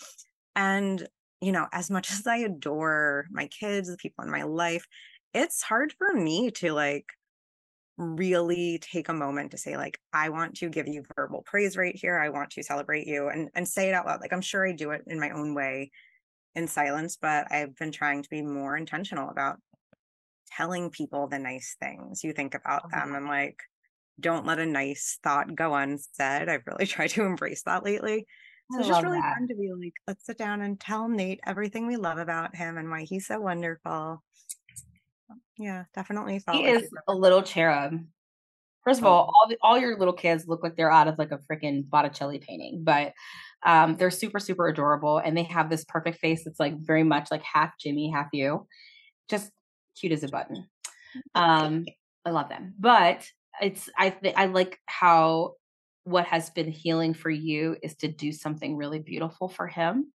And, 0.54 1.06
you 1.40 1.52
know, 1.52 1.66
as 1.72 1.90
much 1.90 2.10
as 2.12 2.26
I 2.26 2.38
adore 2.38 3.26
my 3.30 3.48
kids, 3.48 3.88
the 3.88 3.96
people 3.96 4.24
in 4.24 4.30
my 4.30 4.42
life, 4.42 4.86
it's 5.34 5.62
hard 5.62 5.92
for 5.98 6.14
me 6.14 6.50
to 6.52 6.72
like 6.72 7.06
really 7.98 8.78
take 8.78 9.08
a 9.08 9.14
moment 9.14 9.50
to 9.50 9.58
say 9.58 9.76
like 9.76 9.98
i 10.14 10.30
want 10.30 10.56
to 10.56 10.70
give 10.70 10.88
you 10.88 11.04
verbal 11.14 11.42
praise 11.44 11.76
right 11.76 11.94
here. 11.94 12.18
I 12.18 12.30
want 12.30 12.50
to 12.50 12.62
celebrate 12.62 13.06
you 13.06 13.28
and 13.28 13.50
and 13.54 13.68
say 13.68 13.88
it 13.88 13.92
out 13.92 14.06
loud. 14.06 14.20
Like 14.20 14.32
i'm 14.32 14.40
sure 14.40 14.66
i 14.66 14.72
do 14.72 14.90
it 14.90 15.02
in 15.06 15.20
my 15.20 15.30
own 15.30 15.54
way 15.54 15.90
in 16.54 16.66
silence 16.66 17.18
but 17.20 17.52
i've 17.52 17.76
been 17.76 17.92
trying 17.92 18.22
to 18.22 18.30
be 18.30 18.42
more 18.42 18.76
intentional 18.76 19.28
about 19.28 19.58
telling 20.56 20.90
people 20.90 21.28
the 21.28 21.38
nice 21.38 21.76
things 21.80 22.22
you 22.24 22.32
think 22.32 22.54
about 22.54 22.90
them 22.90 23.08
uh-huh. 23.10 23.16
and 23.16 23.26
like 23.26 23.58
don't 24.20 24.46
let 24.46 24.58
a 24.58 24.66
nice 24.66 25.18
thought 25.22 25.54
go 25.54 25.74
unsaid 25.74 26.48
i've 26.48 26.66
really 26.66 26.86
tried 26.94 27.10
to 27.10 27.24
embrace 27.24 27.62
that 27.62 27.84
lately 27.84 28.26
so 28.70 28.78
it's 28.78 28.88
just 28.88 29.02
really 29.02 29.20
that. 29.20 29.34
fun 29.34 29.48
to 29.48 29.54
be 29.54 29.70
like 29.78 29.92
let's 30.06 30.24
sit 30.24 30.38
down 30.38 30.62
and 30.62 30.80
tell 30.80 31.08
nate 31.08 31.40
everything 31.44 31.86
we 31.86 31.96
love 31.96 32.18
about 32.18 32.54
him 32.54 32.78
and 32.78 32.90
why 32.90 33.02
he's 33.02 33.26
so 33.26 33.40
wonderful 33.40 34.22
yeah, 35.58 35.84
definitely 35.94 36.38
felt 36.38 36.56
he 36.56 36.66
like 36.66 36.82
is 36.82 36.90
a 37.08 37.14
little 37.14 37.42
cherub. 37.42 38.00
First 38.84 39.00
of 39.00 39.06
all, 39.06 39.30
oh. 39.30 39.32
all 39.32 39.48
the, 39.48 39.56
all 39.62 39.78
your 39.78 39.96
little 39.96 40.14
kids 40.14 40.48
look 40.48 40.62
like 40.62 40.76
they're 40.76 40.90
out 40.90 41.06
of 41.06 41.18
like 41.18 41.30
a 41.30 41.38
freaking 41.38 41.88
Botticelli 41.88 42.40
painting, 42.40 42.82
but 42.82 43.12
um, 43.64 43.96
they're 43.96 44.10
super 44.10 44.40
super 44.40 44.68
adorable, 44.68 45.18
and 45.18 45.36
they 45.36 45.44
have 45.44 45.70
this 45.70 45.84
perfect 45.84 46.18
face 46.18 46.44
that's 46.44 46.58
like 46.58 46.78
very 46.78 47.04
much 47.04 47.30
like 47.30 47.42
half 47.42 47.78
Jimmy, 47.78 48.10
half 48.10 48.28
you, 48.32 48.66
just 49.28 49.50
cute 49.98 50.12
as 50.12 50.22
a 50.22 50.28
button. 50.28 50.66
Um, 51.34 51.84
I 52.24 52.30
love 52.30 52.48
them, 52.48 52.74
but 52.78 53.26
it's 53.60 53.88
I 53.98 54.10
th- 54.10 54.34
I 54.36 54.46
like 54.46 54.78
how 54.86 55.54
what 56.04 56.26
has 56.26 56.50
been 56.50 56.70
healing 56.70 57.14
for 57.14 57.30
you 57.30 57.76
is 57.82 57.94
to 57.96 58.08
do 58.08 58.32
something 58.32 58.76
really 58.76 58.98
beautiful 58.98 59.48
for 59.48 59.66
him 59.68 60.12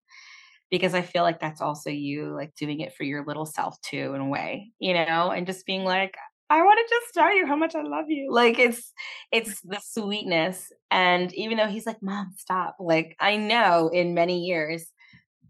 because 0.69 0.93
I 0.93 1.01
feel 1.01 1.24
like 1.24 1.39
that's 1.39 1.62
also 1.62 1.89
you 1.89 2.34
like 2.34 2.53
doing 2.55 2.81
it 2.81 2.93
for 2.93 3.03
your 3.03 3.25
little 3.25 3.46
self 3.46 3.79
too 3.81 4.13
in 4.13 4.22
a 4.22 4.27
way, 4.27 4.72
you 4.79 4.93
know, 4.93 5.31
and 5.31 5.48
just 5.48 5.65
being 5.65 5.86
like, 5.86 6.15
I 6.50 6.62
want 6.63 6.79
to 6.79 6.96
just 6.96 7.13
tell 7.13 7.36
you 7.36 7.46
how 7.46 7.55
much 7.55 7.75
I 7.75 7.84
love 7.84 8.05
you. 8.10 8.31
Like 8.31 8.60
it's 8.60 8.93
it's 9.31 9.62
the 9.62 9.79
sweetness. 9.81 10.72
And 10.91 11.34
even 11.34 11.57
though 11.57 11.67
he's 11.67 11.86
like, 11.86 12.01
Mom, 12.01 12.34
stop. 12.38 12.77
Like 12.79 13.15
I 13.19 13.38
know 13.38 13.89
in 13.89 14.13
many 14.13 14.46
years, 14.46 14.91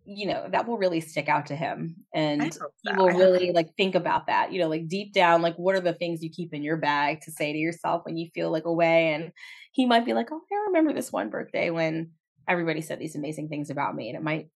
you 0.09 0.25
know, 0.25 0.47
that 0.49 0.65
will 0.65 0.77
really 0.77 1.01
stick 1.01 1.27
out 1.27 1.47
to 1.47 1.55
him. 1.55 1.97
And 2.13 2.41
he 2.81 2.93
will 2.95 3.09
really 3.09 3.51
like 3.51 3.75
think 3.75 3.93
about 3.93 4.27
that, 4.27 4.53
you 4.53 4.59
know, 4.61 4.69
like 4.69 4.87
deep 4.87 5.11
down, 5.11 5.41
like 5.41 5.57
what 5.57 5.75
are 5.75 5.81
the 5.81 5.93
things 5.93 6.23
you 6.23 6.29
keep 6.29 6.53
in 6.53 6.63
your 6.63 6.77
bag 6.77 7.19
to 7.21 7.31
say 7.31 7.51
to 7.51 7.57
yourself 7.57 8.05
when 8.05 8.15
you 8.15 8.29
feel 8.33 8.49
like 8.49 8.63
away? 8.63 9.13
And 9.13 9.33
he 9.73 9.85
might 9.85 10.05
be 10.05 10.13
like, 10.13 10.29
Oh, 10.31 10.39
I 10.49 10.67
remember 10.67 10.93
this 10.93 11.11
one 11.11 11.29
birthday 11.29 11.71
when 11.71 12.11
everybody 12.47 12.79
said 12.79 12.99
these 12.99 13.17
amazing 13.17 13.49
things 13.49 13.69
about 13.69 13.95
me. 13.95 14.07
And 14.07 14.17
it 14.17 14.23
might 14.23 14.47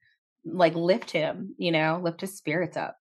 like 0.44 0.76
lift 0.76 1.10
him, 1.10 1.56
you 1.58 1.72
know, 1.72 2.00
lift 2.00 2.20
his 2.20 2.36
spirits 2.36 2.76
up. 2.76 2.96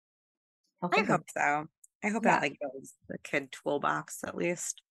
I 0.81 1.01
hope 1.01 1.29
so. 1.29 1.65
I 2.03 2.07
hope 2.07 2.25
yeah. 2.25 2.31
that 2.31 2.41
like 2.41 2.57
goes 2.59 2.93
the 3.09 3.19
kid 3.23 3.51
toolbox 3.51 4.23
at 4.25 4.35
least. 4.35 4.81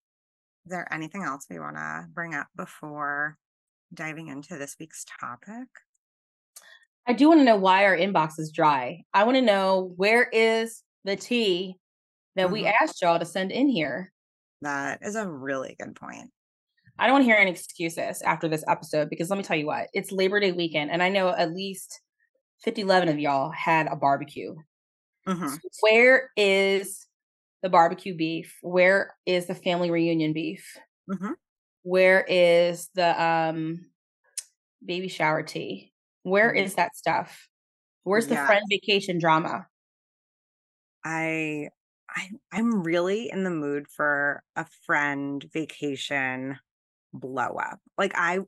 Is 0.65 0.71
there 0.71 0.87
anything 0.93 1.23
else 1.23 1.45
we 1.49 1.59
want 1.59 1.75
to 1.75 2.05
bring 2.13 2.33
up 2.35 2.47
before 2.55 3.37
diving 3.93 4.27
into 4.27 4.57
this 4.57 4.77
week's 4.79 5.05
topic? 5.19 5.67
I 7.07 7.13
do 7.13 7.27
want 7.27 7.39
to 7.39 7.43
know 7.43 7.57
why 7.57 7.85
our 7.85 7.97
inbox 7.97 8.39
is 8.39 8.51
dry. 8.51 9.03
I 9.13 9.23
want 9.23 9.35
to 9.35 9.41
know 9.41 9.93
where 9.95 10.29
is 10.29 10.83
the 11.05 11.15
tea 11.15 11.75
that 12.35 12.45
mm-hmm. 12.45 12.53
we 12.53 12.67
asked 12.67 13.01
y'all 13.01 13.19
to 13.19 13.25
send 13.25 13.51
in 13.51 13.67
here. 13.67 14.11
That 14.61 14.99
is 15.01 15.15
a 15.15 15.27
really 15.27 15.75
good 15.79 15.95
point. 15.95 16.29
I 16.99 17.05
don't 17.05 17.13
want 17.13 17.21
to 17.23 17.27
hear 17.27 17.37
any 17.37 17.51
excuses 17.51 18.21
after 18.21 18.47
this 18.49 18.63
episode 18.67 19.09
because 19.09 19.29
let 19.29 19.37
me 19.37 19.43
tell 19.43 19.57
you 19.57 19.67
what, 19.67 19.87
it's 19.93 20.11
Labor 20.11 20.39
Day 20.39 20.51
weekend, 20.51 20.91
and 20.91 21.01
I 21.01 21.09
know 21.09 21.29
at 21.29 21.53
least 21.53 22.01
5011 22.65 23.09
of 23.09 23.19
y'all 23.19 23.51
had 23.51 23.87
a 23.87 23.95
barbecue. 23.95 24.53
Mhm. 25.25 25.49
So 25.49 25.69
where 25.79 26.29
is 26.35 27.07
the 27.63 27.69
barbecue 27.69 28.15
beef? 28.15 28.57
Where 28.61 29.15
is 29.25 29.47
the 29.47 29.55
family 29.55 29.91
reunion 29.91 30.33
beef? 30.33 30.77
Mhm. 31.09 31.35
Where 31.83 32.25
is 32.27 32.89
the 32.95 33.21
um 33.21 33.91
baby 34.85 35.07
shower 35.07 35.41
tea? 35.43 35.88
Where 36.23 36.53
Mhm. 36.53 36.73
that 36.75 36.95
stuff? 36.95 37.47
Where's 38.03 38.27
the 38.27 38.37
Yeah. 38.37 38.37
friend 38.37 38.63
vacation 38.69 39.19
drama? 39.19 39.67
I 41.03 41.69
I 42.09 42.29
I'm 42.51 42.83
really 42.83 43.29
in 43.29 43.43
the 43.43 43.49
mood 43.51 43.87
for 43.87 44.43
a 44.55 44.65
friend 44.85 45.43
vacation 45.53 46.57
blow 47.13 47.55
up. 47.57 47.79
Like 47.97 48.13
I 48.15 48.39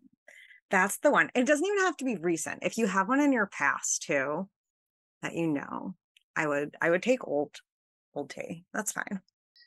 that's 0.72 1.00
the 1.00 1.12
one. 1.12 1.32
It 1.36 1.46
doesn't 1.48 1.66
even 1.66 1.80
have 1.80 1.98
to 1.98 2.06
be 2.06 2.18
recent. 2.18 2.60
If 2.64 2.78
you 2.78 2.88
have 2.88 3.10
one 3.10 3.22
in 3.22 3.34
your 3.34 3.48
past 3.48 4.04
too 4.04 4.50
that 5.24 5.36
you 5.36 5.48
know, 5.48 5.96
I 6.36 6.48
would 6.48 6.76
I 6.82 6.92
would 6.92 7.04
take 7.04 7.28
old 7.28 7.58
old 8.16 8.32
tea. 8.32 8.66
That's 8.74 8.94
fine. 8.94 9.22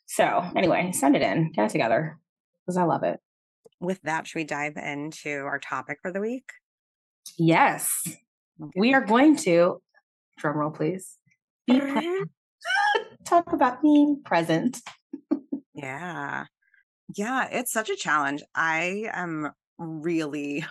So 0.06 0.50
anyway, 0.56 0.92
send 0.92 1.16
it 1.16 1.22
in. 1.22 1.52
Get 1.52 1.66
it 1.66 1.70
together. 1.70 2.18
Because 2.64 2.76
I 2.76 2.84
love 2.84 3.02
it. 3.02 3.20
With 3.80 4.02
that, 4.02 4.26
should 4.26 4.38
we 4.38 4.44
dive 4.44 4.76
into 4.76 5.44
our 5.44 5.60
topic 5.60 6.00
for 6.02 6.10
the 6.10 6.20
week? 6.20 6.50
Yes. 7.38 8.16
We 8.76 8.94
are 8.94 9.00
going 9.04 9.36
to 9.38 9.80
drum 10.38 10.56
roll 10.58 10.70
please. 10.70 11.18
Be 11.66 11.80
talk 13.24 13.52
about 13.52 13.82
being 13.82 14.22
present. 14.24 14.80
Yeah. 15.76 16.44
Yeah, 17.16 17.48
it's 17.50 17.72
such 17.72 17.90
a 17.90 17.96
challenge. 17.96 18.42
I 18.54 19.10
am 19.12 19.50
really 19.78 20.64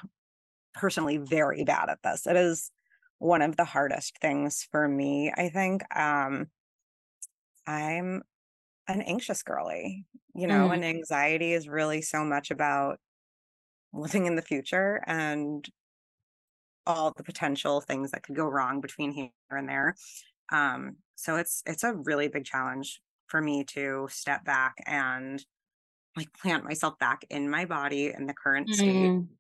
personally 0.74 1.18
very 1.18 1.64
bad 1.66 1.90
at 1.90 2.00
this. 2.04 2.28
It 2.28 2.36
is 2.38 2.72
one 3.20 3.42
of 3.42 3.58
the 3.58 3.66
hardest 3.66 4.20
things 4.20 4.68
for 4.72 4.88
me, 4.88 5.34
I 5.36 5.50
think. 5.50 5.84
Um 5.98 6.48
I'm 7.68 8.24
an 8.88 9.02
anxious 9.02 9.44
girly, 9.44 10.06
you 10.36 10.48
know, 10.48 10.70
Mm. 10.70 10.74
and 10.76 10.86
anxiety 10.86 11.54
is 11.54 11.68
really 11.70 12.02
so 12.02 12.24
much 12.26 12.52
about 12.52 13.00
living 13.94 14.26
in 14.26 14.36
the 14.36 14.42
future 14.42 15.04
and 15.08 15.68
all 16.88 17.14
the 17.16 17.24
potential 17.24 17.82
things 17.82 18.12
that 18.12 18.24
could 18.24 18.36
go 18.36 18.48
wrong 18.48 18.82
between 18.82 19.12
here 19.12 19.32
and 19.52 19.70
there. 19.70 19.96
Um 20.52 20.98
so 21.16 21.38
it's 21.38 21.64
it's 21.68 21.84
a 21.84 21.96
really 21.96 22.30
big 22.30 22.46
challenge 22.46 23.02
for 23.28 23.42
me 23.42 23.64
to 23.66 24.08
step 24.12 24.46
back 24.46 24.76
and 24.88 25.46
like 26.18 26.34
plant 26.34 26.66
myself 26.66 26.98
back 27.00 27.26
in 27.30 27.50
my 27.50 27.66
body 27.66 28.08
in 28.08 28.28
the 28.28 28.34
current 28.36 28.74
state 28.74 29.14
Mm. 29.14 29.38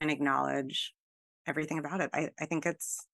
and 0.00 0.10
acknowledge 0.10 0.94
everything 1.46 1.78
about 1.78 2.00
it. 2.00 2.10
I, 2.14 2.30
I 2.40 2.46
think 2.46 2.66
it's 2.66 3.06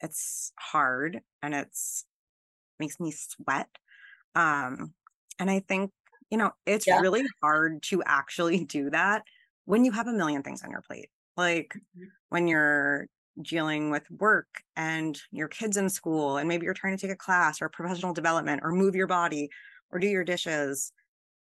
it's 0.00 0.52
hard 0.58 1.20
and 1.42 1.54
it's 1.54 2.04
makes 2.80 3.00
me 3.00 3.12
sweat. 3.12 3.70
Um 4.36 4.94
and 5.40 5.50
I 5.50 5.60
think, 5.60 5.92
you 6.30 6.38
know, 6.38 6.52
it's 6.66 6.86
Yeah. 6.86 7.00
really 7.00 7.24
hard 7.42 7.82
to 7.84 8.02
actually 8.06 8.64
do 8.66 8.90
that 8.90 9.24
when 9.66 9.84
you 9.84 9.92
have 9.92 10.08
a 10.08 10.12
million 10.14 10.42
things 10.44 10.62
on 10.64 10.70
your 10.72 10.82
plate. 10.82 11.10
Like 11.38 11.76
Mhm. 11.94 12.08
when 12.30 12.48
you're 12.48 13.08
dealing 13.42 13.90
with 13.90 14.10
work 14.12 14.48
and 14.76 15.20
your 15.32 15.48
kids 15.48 15.78
in 15.78 15.90
school 15.90 16.38
and 16.38 16.48
maybe 16.48 16.66
you're 16.66 16.74
trying 16.74 16.96
to 16.98 17.02
take 17.02 17.12
a 17.14 17.16
class 17.16 17.62
or 17.62 17.70
professional 17.70 18.14
development 18.14 18.62
or 18.64 18.72
move 18.72 18.96
your 18.96 19.08
body 19.08 19.50
or 19.90 20.00
do 20.00 20.08
your 20.08 20.24
dishes. 20.24 20.92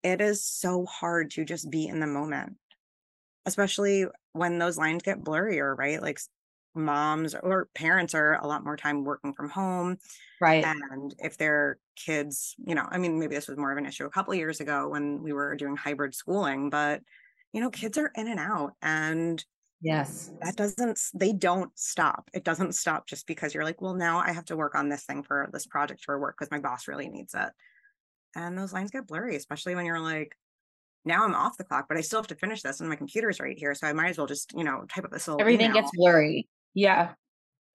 It 0.03 0.21
is 0.21 0.45
so 0.45 0.87
hard 0.87 1.31
to 1.33 1.45
just 1.45 1.71
be 1.71 1.87
in 1.87 2.01
the 2.01 2.07
moment 2.09 2.59
especially 3.47 4.07
when 4.33 4.59
those 4.59 4.77
lines 4.79 5.03
get 5.03 5.21
blurrier, 5.23 5.77
right? 5.77 6.03
Like 6.03 6.19
moms 6.75 7.35
or 7.35 7.69
parents 7.75 8.15
are 8.15 8.35
a 8.43 8.47
lot 8.47 8.65
more 8.65 8.77
time 8.77 9.05
working 9.05 9.35
from 9.35 9.49
home. 9.51 9.99
Right. 10.41 10.75
And 10.93 11.15
if 11.19 11.39
their 11.39 11.79
kids, 11.97 12.55
you 12.59 12.75
know, 12.75 12.87
I 12.91 12.99
mean, 12.99 13.19
maybe 13.19 13.35
this 13.35 13.49
was 13.49 13.59
more 13.59 13.73
of 13.73 13.79
an 13.79 13.87
issue 13.87 14.07
a 14.07 14.11
couple 14.11 14.33
of 14.33 14.39
years 14.39 14.61
ago 14.61 14.89
when 14.89 15.23
we 15.23 15.33
were 15.33 15.57
doing 15.57 15.77
hybrid 15.77 16.15
schooling, 16.15 16.71
but, 16.71 17.03
you 17.53 17.61
know, 17.61 17.71
kids 17.71 17.99
are 17.99 18.13
in 18.17 18.29
and 18.29 18.41
out 18.41 18.73
and 18.83 19.45
Yes. 19.81 20.31
that 20.43 20.57
doesn't, 20.57 20.99
they 21.15 21.33
don't 21.33 21.71
stop. 21.79 22.29
It 22.33 22.45
doesn't 22.45 22.75
stop 22.75 23.07
just 23.07 23.27
because 23.27 23.55
you're 23.55 23.65
like, 23.65 23.81
well, 23.81 23.95
now 23.95 24.19
I 24.19 24.33
have 24.33 24.47
to 24.47 24.57
work 24.57 24.75
on 24.75 24.89
this 24.89 25.05
thing 25.05 25.23
for 25.23 25.49
this 25.53 25.67
project 25.67 26.05
for 26.05 26.19
work 26.19 26.37
because 26.39 26.51
my 26.51 26.61
boss 26.61 26.89
really 26.89 27.09
needs 27.09 27.35
it. 27.35 27.51
And 28.35 28.57
those 28.57 28.73
lines 28.73 28.91
get 28.91 29.07
blurry, 29.07 29.37
especially 29.37 29.75
when 29.75 29.87
you're 29.87 30.01
like, 30.01 30.37
now 31.05 31.25
I'm 31.25 31.35
off 31.35 31.57
the 31.57 31.65
clock, 31.65 31.87
but 31.89 31.97
I 31.97 32.01
still 32.01 32.19
have 32.19 32.27
to 32.29 32.35
finish 32.35 32.63
this 32.63 32.81
and 32.81 32.89
my 32.89 32.97
computer's 32.97 33.39
right 33.39 33.57
here. 33.57 33.75
So 33.75 33.87
I 33.87 33.93
might 33.93 34.09
as 34.09 34.19
well 34.19 34.27
just, 34.27 34.53
you 34.57 34.65
know, 34.65 34.85
type 34.89 35.05
up 35.05 35.11
this 35.13 35.29
little 35.29 35.41
Everything 35.41 35.71
email. 35.71 35.83
gets 35.83 35.93
blurry. 35.95 36.49
Yeah. 36.75 37.13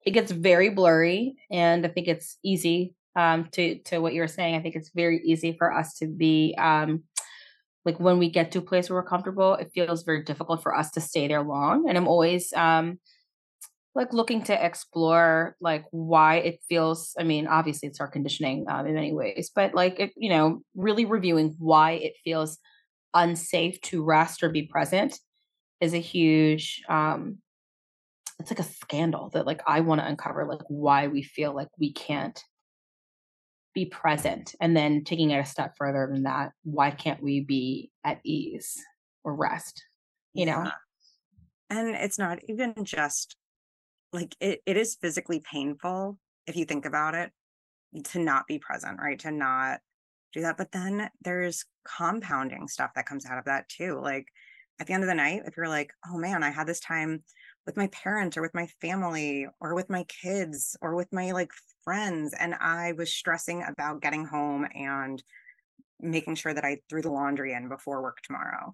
It 0.05 0.11
gets 0.11 0.31
very 0.31 0.69
blurry. 0.69 1.35
And 1.49 1.85
I 1.85 1.89
think 1.89 2.07
it's 2.07 2.37
easy 2.43 2.95
um 3.15 3.49
to 3.51 3.77
to 3.79 3.99
what 3.99 4.13
you 4.13 4.21
were 4.21 4.27
saying. 4.27 4.55
I 4.55 4.61
think 4.61 4.75
it's 4.75 4.91
very 4.95 5.21
easy 5.25 5.53
for 5.57 5.73
us 5.73 5.95
to 5.95 6.07
be 6.07 6.55
um 6.57 7.03
like 7.85 7.99
when 7.99 8.19
we 8.19 8.29
get 8.29 8.51
to 8.51 8.59
a 8.59 8.61
place 8.61 8.89
where 8.89 9.01
we're 9.01 9.07
comfortable, 9.07 9.55
it 9.55 9.71
feels 9.73 10.03
very 10.03 10.23
difficult 10.23 10.61
for 10.61 10.75
us 10.75 10.91
to 10.91 11.01
stay 11.01 11.27
there 11.27 11.43
long. 11.43 11.89
And 11.89 11.97
I'm 11.97 12.07
always 12.07 12.53
um 12.53 12.99
like 13.93 14.13
looking 14.13 14.41
to 14.43 14.65
explore 14.65 15.55
like 15.59 15.85
why 15.91 16.35
it 16.35 16.59
feels 16.69 17.13
i 17.19 17.23
mean 17.23 17.47
obviously 17.47 17.89
it's 17.89 17.99
our 17.99 18.07
conditioning 18.07 18.65
um, 18.69 18.87
in 18.87 18.95
many 18.95 19.13
ways 19.13 19.51
but 19.53 19.73
like 19.73 19.99
it, 19.99 20.11
you 20.15 20.29
know 20.29 20.61
really 20.75 21.05
reviewing 21.05 21.55
why 21.59 21.91
it 21.91 22.13
feels 22.23 22.57
unsafe 23.13 23.79
to 23.81 24.03
rest 24.03 24.43
or 24.43 24.49
be 24.49 24.63
present 24.63 25.19
is 25.81 25.93
a 25.93 25.99
huge 25.99 26.81
um 26.89 27.37
it's 28.39 28.49
like 28.49 28.59
a 28.59 28.63
scandal 28.63 29.29
that 29.33 29.45
like 29.45 29.61
i 29.67 29.81
want 29.81 29.99
to 29.99 30.07
uncover 30.07 30.45
like 30.45 30.61
why 30.67 31.07
we 31.07 31.21
feel 31.21 31.53
like 31.53 31.67
we 31.77 31.91
can't 31.91 32.43
be 33.73 33.85
present 33.85 34.55
and 34.59 34.75
then 34.75 35.03
taking 35.03 35.31
it 35.31 35.39
a 35.39 35.45
step 35.45 35.73
further 35.77 36.09
than 36.11 36.23
that 36.23 36.51
why 36.63 36.91
can't 36.91 37.23
we 37.23 37.39
be 37.41 37.89
at 38.03 38.19
ease 38.23 38.77
or 39.23 39.35
rest 39.35 39.83
you 40.33 40.45
know 40.45 40.63
Yeah. 40.63 40.71
And 41.71 41.95
it's 41.95 42.19
not 42.19 42.39
even 42.49 42.73
just 42.83 43.37
like 44.11 44.35
it, 44.41 44.61
it 44.65 44.75
is 44.75 44.97
physically 45.01 45.39
painful 45.39 46.19
if 46.45 46.57
you 46.57 46.65
think 46.65 46.85
about 46.85 47.15
it 47.15 47.31
to 48.03 48.19
not 48.19 48.45
be 48.45 48.59
present, 48.59 48.99
right? 49.01 49.17
To 49.19 49.31
not 49.31 49.79
do 50.33 50.41
that. 50.41 50.57
But 50.57 50.73
then 50.73 51.09
there's 51.23 51.65
compounding 51.85 52.67
stuff 52.67 52.91
that 52.95 53.05
comes 53.05 53.25
out 53.25 53.37
of 53.37 53.45
that 53.45 53.69
too. 53.69 53.99
Like 54.01 54.27
at 54.81 54.87
the 54.87 54.93
end 54.93 55.03
of 55.03 55.07
the 55.07 55.15
night, 55.15 55.43
if 55.45 55.55
you're 55.55 55.69
like, 55.69 55.93
oh 56.09 56.17
man, 56.17 56.43
I 56.43 56.49
had 56.49 56.67
this 56.67 56.81
time 56.81 57.23
with 57.65 57.77
my 57.77 57.87
parents 57.87 58.35
or 58.35 58.41
with 58.41 58.53
my 58.53 58.67
family 58.81 59.47
or 59.61 59.73
with 59.73 59.89
my 59.89 60.03
kids 60.05 60.75
or 60.81 60.95
with 60.95 61.13
my 61.13 61.31
like 61.31 61.51
friends, 61.83 62.33
and 62.37 62.55
I 62.55 62.93
was 62.93 63.13
stressing 63.13 63.63
about 63.63 64.01
getting 64.01 64.25
home 64.25 64.67
and 64.73 65.21
making 65.99 66.35
sure 66.35 66.53
that 66.53 66.65
I 66.65 66.79
threw 66.89 67.01
the 67.01 67.11
laundry 67.11 67.53
in 67.53 67.69
before 67.69 68.01
work 68.01 68.21
tomorrow. 68.23 68.73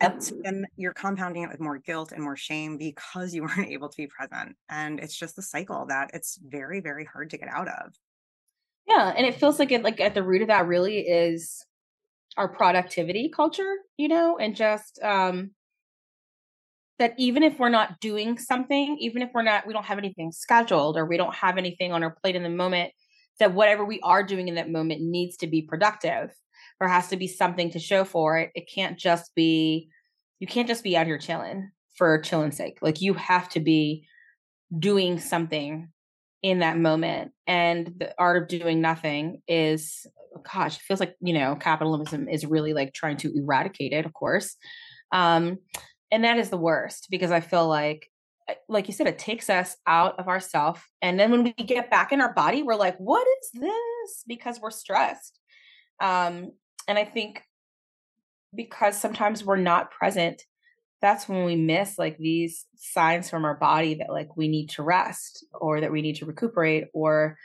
And 0.00 0.22
so 0.22 0.36
then 0.42 0.66
you're 0.76 0.92
compounding 0.92 1.44
it 1.44 1.50
with 1.50 1.60
more 1.60 1.78
guilt 1.78 2.12
and 2.12 2.22
more 2.22 2.36
shame 2.36 2.76
because 2.76 3.34
you 3.34 3.42
weren't 3.44 3.68
able 3.68 3.88
to 3.88 3.96
be 3.96 4.06
present. 4.06 4.56
And 4.68 5.00
it's 5.00 5.16
just 5.16 5.36
the 5.36 5.42
cycle 5.42 5.86
that 5.88 6.10
it's 6.12 6.38
very, 6.42 6.80
very 6.80 7.04
hard 7.04 7.30
to 7.30 7.38
get 7.38 7.48
out 7.48 7.68
of. 7.68 7.94
Yeah, 8.86 9.12
and 9.16 9.26
it 9.26 9.36
feels 9.36 9.58
like 9.58 9.72
it 9.72 9.82
like 9.82 10.00
at 10.00 10.14
the 10.14 10.22
root 10.22 10.42
of 10.42 10.48
that 10.48 10.66
really 10.66 11.00
is 11.00 11.64
our 12.36 12.48
productivity 12.48 13.30
culture, 13.34 13.76
you 13.96 14.08
know, 14.08 14.36
and 14.36 14.54
just 14.54 14.98
um 15.02 15.52
that 16.98 17.14
even 17.18 17.42
if 17.42 17.58
we're 17.58 17.68
not 17.68 18.00
doing 18.00 18.38
something, 18.38 18.96
even 19.00 19.22
if 19.22 19.30
we're 19.34 19.42
not 19.42 19.66
we 19.66 19.72
don't 19.72 19.86
have 19.86 19.98
anything 19.98 20.32
scheduled 20.32 20.96
or 20.96 21.06
we 21.06 21.16
don't 21.16 21.34
have 21.34 21.58
anything 21.58 21.92
on 21.92 22.02
our 22.02 22.14
plate 22.22 22.36
in 22.36 22.42
the 22.42 22.48
moment, 22.48 22.92
that 23.40 23.54
whatever 23.54 23.84
we 23.84 24.00
are 24.00 24.22
doing 24.22 24.48
in 24.48 24.54
that 24.54 24.70
moment 24.70 25.00
needs 25.02 25.36
to 25.38 25.46
be 25.46 25.62
productive. 25.62 26.30
or 26.80 26.88
has 26.88 27.08
to 27.08 27.16
be 27.16 27.28
something 27.28 27.70
to 27.70 27.78
show 27.78 28.04
for 28.04 28.38
it. 28.38 28.50
It 28.54 28.68
can't 28.72 28.98
just 28.98 29.34
be 29.34 29.88
you 30.40 30.46
can't 30.46 30.68
just 30.68 30.84
be 30.84 30.96
out 30.96 31.06
here 31.06 31.18
chilling 31.18 31.70
for 31.96 32.20
chilling's 32.20 32.56
sake. 32.56 32.78
Like 32.82 33.00
you 33.00 33.14
have 33.14 33.48
to 33.50 33.60
be 33.60 34.06
doing 34.76 35.18
something 35.18 35.88
in 36.42 36.58
that 36.58 36.76
moment. 36.76 37.32
And 37.46 37.94
the 37.96 38.14
art 38.18 38.42
of 38.42 38.48
doing 38.48 38.80
nothing 38.80 39.40
is, 39.48 40.06
gosh, 40.52 40.76
it 40.76 40.82
feels 40.82 41.00
like, 41.00 41.14
you 41.20 41.32
know, 41.32 41.56
capitalism 41.56 42.28
is 42.28 42.44
really 42.44 42.74
like 42.74 42.92
trying 42.92 43.16
to 43.18 43.32
eradicate 43.34 43.92
it, 43.92 44.04
of 44.04 44.12
course. 44.12 44.56
Um, 45.12 45.58
and 46.10 46.24
that 46.24 46.38
is 46.38 46.50
the 46.50 46.56
worst 46.56 47.08
because 47.10 47.30
I 47.30 47.40
feel 47.40 47.66
like, 47.66 48.10
uh, 48.48 48.54
like 48.68 48.88
you 48.88 48.94
said, 48.94 49.06
it 49.06 49.18
takes 49.18 49.50
us 49.50 49.76
out 49.86 50.18
of 50.18 50.28
ourself. 50.28 50.88
And 51.02 51.18
then 51.18 51.30
when 51.30 51.44
we 51.44 51.52
get 51.52 51.90
back 51.90 52.12
in 52.12 52.20
our 52.20 52.32
body, 52.32 52.62
we're 52.62 52.76
like, 52.76 52.96
what 52.98 53.26
is 53.42 53.60
this? 53.60 54.24
Because 54.26 54.60
we're 54.60 54.70
stressed. 54.70 55.38
Um, 56.00 56.52
and 56.86 56.98
I 56.98 57.04
think 57.04 57.42
because 58.54 59.00
sometimes 59.00 59.44
we're 59.44 59.56
not 59.56 59.90
present, 59.90 60.42
that's 61.02 61.28
when 61.28 61.44
we 61.44 61.56
miss 61.56 61.98
like 61.98 62.16
these 62.16 62.66
signs 62.76 63.28
from 63.28 63.44
our 63.44 63.54
body 63.54 63.94
that 63.96 64.10
like 64.10 64.36
we 64.36 64.48
need 64.48 64.70
to 64.70 64.82
rest 64.82 65.44
or 65.52 65.80
that 65.80 65.92
we 65.92 66.02
need 66.02 66.16
to 66.16 66.26
recuperate 66.26 66.86
or 66.94 67.36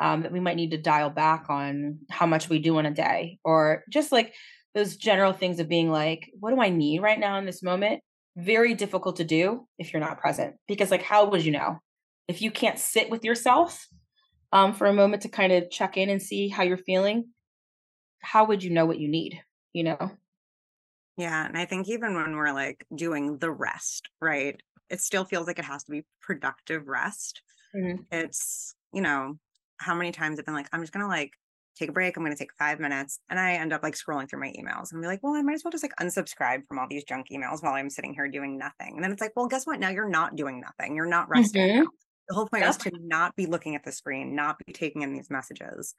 um, 0.00 0.22
that 0.22 0.32
we 0.32 0.40
might 0.40 0.56
need 0.56 0.70
to 0.70 0.78
dial 0.78 1.10
back 1.10 1.46
on 1.48 1.98
how 2.10 2.26
much 2.26 2.48
we 2.48 2.58
do 2.58 2.78
in 2.78 2.86
a 2.86 2.90
day 2.90 3.38
or 3.44 3.84
just 3.90 4.12
like 4.12 4.34
those 4.74 4.96
general 4.96 5.32
things 5.32 5.60
of 5.60 5.68
being 5.68 5.90
like 5.90 6.30
what 6.40 6.54
do 6.54 6.60
i 6.60 6.68
need 6.68 7.00
right 7.00 7.20
now 7.20 7.38
in 7.38 7.46
this 7.46 7.62
moment 7.62 8.00
very 8.36 8.74
difficult 8.74 9.16
to 9.16 9.24
do 9.24 9.66
if 9.78 9.92
you're 9.92 10.00
not 10.00 10.18
present 10.18 10.54
because 10.66 10.90
like 10.90 11.02
how 11.02 11.28
would 11.28 11.44
you 11.44 11.52
know 11.52 11.78
if 12.28 12.40
you 12.40 12.50
can't 12.50 12.78
sit 12.78 13.10
with 13.10 13.24
yourself 13.24 13.86
um, 14.52 14.74
for 14.74 14.86
a 14.86 14.92
moment 14.92 15.22
to 15.22 15.28
kind 15.28 15.52
of 15.52 15.70
check 15.70 15.96
in 15.96 16.10
and 16.10 16.22
see 16.22 16.48
how 16.48 16.62
you're 16.62 16.76
feeling, 16.76 17.28
how 18.20 18.44
would 18.44 18.62
you 18.62 18.70
know 18.70 18.86
what 18.86 18.98
you 18.98 19.08
need? 19.08 19.40
You 19.72 19.84
know? 19.84 20.10
Yeah. 21.16 21.46
And 21.46 21.56
I 21.56 21.64
think 21.64 21.88
even 21.88 22.14
when 22.14 22.36
we're 22.36 22.52
like 22.52 22.86
doing 22.94 23.38
the 23.38 23.50
rest, 23.50 24.08
right? 24.20 24.60
It 24.90 25.00
still 25.00 25.24
feels 25.24 25.46
like 25.46 25.58
it 25.58 25.64
has 25.64 25.84
to 25.84 25.90
be 25.90 26.04
productive 26.20 26.86
rest. 26.86 27.42
Mm-hmm. 27.74 28.02
It's, 28.10 28.74
you 28.92 29.00
know, 29.00 29.38
how 29.78 29.94
many 29.94 30.12
times 30.12 30.38
I've 30.38 30.44
been 30.44 30.54
like, 30.54 30.68
I'm 30.72 30.82
just 30.82 30.92
going 30.92 31.04
to 31.04 31.08
like 31.08 31.32
take 31.78 31.88
a 31.88 31.92
break. 31.92 32.16
I'm 32.16 32.22
going 32.22 32.34
to 32.34 32.38
take 32.38 32.52
five 32.58 32.80
minutes. 32.80 33.18
And 33.30 33.38
I 33.38 33.54
end 33.54 33.72
up 33.72 33.82
like 33.82 33.94
scrolling 33.94 34.28
through 34.28 34.40
my 34.40 34.52
emails 34.58 34.92
and 34.92 35.00
be 35.00 35.06
like, 35.06 35.20
well, 35.22 35.34
I 35.34 35.42
might 35.42 35.54
as 35.54 35.64
well 35.64 35.72
just 35.72 35.84
like 35.84 35.96
unsubscribe 36.00 36.66
from 36.66 36.78
all 36.78 36.86
these 36.88 37.04
junk 37.04 37.28
emails 37.32 37.62
while 37.62 37.74
I'm 37.74 37.90
sitting 37.90 38.14
here 38.14 38.28
doing 38.28 38.58
nothing. 38.58 38.94
And 38.94 39.04
then 39.04 39.12
it's 39.12 39.20
like, 39.20 39.32
well, 39.36 39.46
guess 39.46 39.66
what? 39.66 39.80
Now 39.80 39.88
you're 39.88 40.08
not 40.08 40.36
doing 40.36 40.60
nothing. 40.60 40.96
You're 40.96 41.06
not 41.06 41.28
resting. 41.28 41.62
Mm-hmm. 41.62 41.86
The 42.28 42.34
whole 42.34 42.46
point 42.46 42.62
yep. 42.62 42.70
is 42.70 42.76
to 42.78 42.92
not 43.00 43.34
be 43.36 43.46
looking 43.46 43.74
at 43.74 43.84
the 43.84 43.92
screen, 43.92 44.34
not 44.34 44.56
be 44.64 44.72
taking 44.72 45.02
in 45.02 45.12
these 45.12 45.30
messages. 45.30 45.94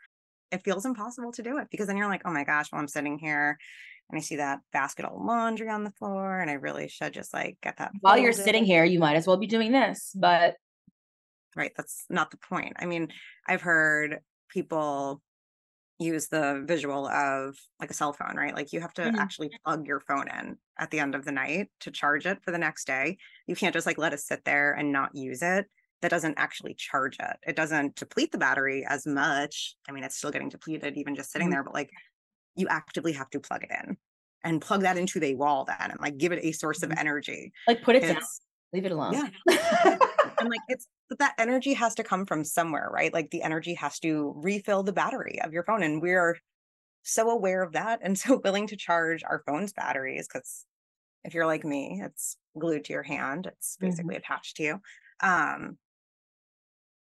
It 0.51 0.63
feels 0.63 0.85
impossible 0.85 1.31
to 1.33 1.43
do 1.43 1.57
it 1.57 1.67
because 1.71 1.87
then 1.87 1.97
you're 1.97 2.07
like, 2.07 2.21
oh 2.25 2.31
my 2.31 2.43
gosh, 2.43 2.71
well, 2.71 2.79
I'm 2.79 2.87
sitting 2.87 3.17
here 3.17 3.57
and 4.09 4.17
I 4.17 4.21
see 4.21 4.35
that 4.37 4.59
basket 4.71 5.05
of 5.05 5.19
laundry 5.19 5.69
on 5.69 5.83
the 5.83 5.91
floor 5.91 6.39
and 6.39 6.49
I 6.49 6.53
really 6.53 6.87
should 6.87 7.13
just 7.13 7.33
like 7.33 7.57
get 7.61 7.77
that. 7.77 7.91
While 8.01 8.17
you're 8.17 8.31
sitting 8.31 8.63
here, 8.63 8.83
you 8.83 8.99
might 8.99 9.15
as 9.15 9.27
well 9.27 9.37
be 9.37 9.47
doing 9.47 9.71
this, 9.71 10.11
but. 10.15 10.55
Right. 11.55 11.71
That's 11.77 12.05
not 12.09 12.31
the 12.31 12.37
point. 12.37 12.73
I 12.79 12.87
mean, 12.87 13.09
I've 13.47 13.61
heard 13.61 14.21
people 14.49 15.21
use 16.03 16.27
the 16.27 16.63
visual 16.65 17.07
of 17.07 17.57
like 17.79 17.89
a 17.89 17.93
cell 17.93 18.13
phone, 18.13 18.35
right? 18.35 18.55
Like 18.55 18.73
you 18.73 18.81
have 18.81 18.93
to 18.95 19.03
mm-hmm. 19.03 19.19
actually 19.19 19.51
plug 19.65 19.87
your 19.87 19.99
phone 19.99 20.27
in 20.27 20.57
at 20.79 20.91
the 20.91 20.99
end 20.99 21.15
of 21.15 21.25
the 21.25 21.31
night 21.31 21.69
to 21.81 21.91
charge 21.91 22.25
it 22.25 22.39
for 22.43 22.51
the 22.51 22.57
next 22.57 22.85
day. 22.85 23.17
You 23.47 23.55
can't 23.55 23.73
just 23.73 23.87
like 23.87 23.97
let 23.97 24.13
it 24.13 24.19
sit 24.19 24.43
there 24.45 24.73
and 24.73 24.91
not 24.91 25.15
use 25.15 25.41
it. 25.41 25.67
That 26.01 26.11
doesn't 26.11 26.35
actually 26.37 26.73
charge 26.73 27.17
it. 27.19 27.37
It 27.47 27.55
doesn't 27.55 27.95
deplete 27.95 28.31
the 28.31 28.37
battery 28.37 28.85
as 28.87 29.07
much. 29.07 29.75
I 29.87 29.93
mean, 29.93 30.03
it's 30.03 30.17
still 30.17 30.31
getting 30.31 30.49
depleted 30.49 30.97
even 30.97 31.15
just 31.15 31.31
sitting 31.31 31.47
mm-hmm. 31.47 31.53
there, 31.53 31.63
but 31.63 31.73
like 31.73 31.89
you 32.55 32.67
actively 32.67 33.13
have 33.13 33.29
to 33.31 33.39
plug 33.39 33.63
it 33.63 33.71
in 33.71 33.97
and 34.43 34.61
plug 34.61 34.81
that 34.81 34.97
into 34.97 35.19
the 35.19 35.35
wall 35.35 35.65
then 35.65 35.91
and 35.91 35.99
like 36.01 36.17
give 36.17 36.31
it 36.31 36.43
a 36.43 36.51
source 36.51 36.83
of 36.83 36.89
mm-hmm. 36.89 36.99
energy. 36.99 37.53
Like 37.67 37.81
put 37.81 37.95
it 37.95 38.01
down. 38.01 38.21
Leave 38.73 38.85
it 38.85 38.91
alone. 38.91 39.29
Yeah. 39.47 39.97
and 40.43 40.51
like 40.51 40.61
it's 40.67 40.87
but 41.09 41.19
that 41.19 41.35
energy 41.37 41.73
has 41.73 41.95
to 41.95 42.03
come 42.03 42.25
from 42.25 42.43
somewhere, 42.43 42.89
right? 42.91 43.13
Like 43.13 43.29
the 43.29 43.43
energy 43.43 43.73
has 43.75 43.99
to 43.99 44.33
refill 44.37 44.83
the 44.83 44.93
battery 44.93 45.39
of 45.43 45.53
your 45.53 45.63
phone. 45.63 45.83
And 45.83 46.01
we're 46.01 46.37
so 47.03 47.29
aware 47.29 47.61
of 47.61 47.73
that 47.73 47.99
and 48.01 48.17
so 48.17 48.41
willing 48.43 48.67
to 48.67 48.77
charge 48.77 49.23
our 49.23 49.43
phone's 49.45 49.73
batteries 49.73 50.27
because 50.27 50.65
if 51.23 51.33
you're 51.33 51.45
like 51.45 51.63
me, 51.63 52.01
it's 52.03 52.37
glued 52.57 52.85
to 52.85 52.93
your 52.93 53.03
hand, 53.03 53.47
it's 53.47 53.77
basically 53.79 54.15
mm-hmm. 54.15 54.23
attached 54.23 54.57
to 54.57 54.63
you. 54.63 54.81
Um, 55.21 55.77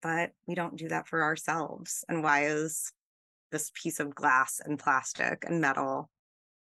but 0.03 0.33
we 0.47 0.55
don't 0.55 0.77
do 0.77 0.89
that 0.89 1.09
for 1.09 1.23
ourselves. 1.23 2.05
And 2.09 2.23
why 2.23 2.47
is 2.47 2.93
this 3.53 3.71
piece 3.75 4.01
of 4.01 4.15
glass 4.15 4.61
and 4.65 4.79
plastic 4.79 5.45
and 5.47 5.61
metal, 5.61 6.11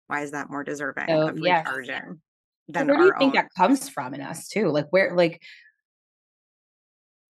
why 0.07 0.21
is 0.21 0.31
that 0.31 0.49
more 0.49 0.63
deserving 0.63 1.09
of 1.09 1.35
recharging? 1.35 2.21
Than 2.69 2.87
where 2.87 2.97
do 2.97 3.03
you 3.05 3.13
think 3.19 3.35
own? 3.35 3.41
that 3.41 3.49
comes 3.57 3.89
from 3.89 4.13
in 4.13 4.21
us 4.21 4.47
too? 4.47 4.69
Like 4.69 4.87
where 4.91 5.15
like 5.15 5.41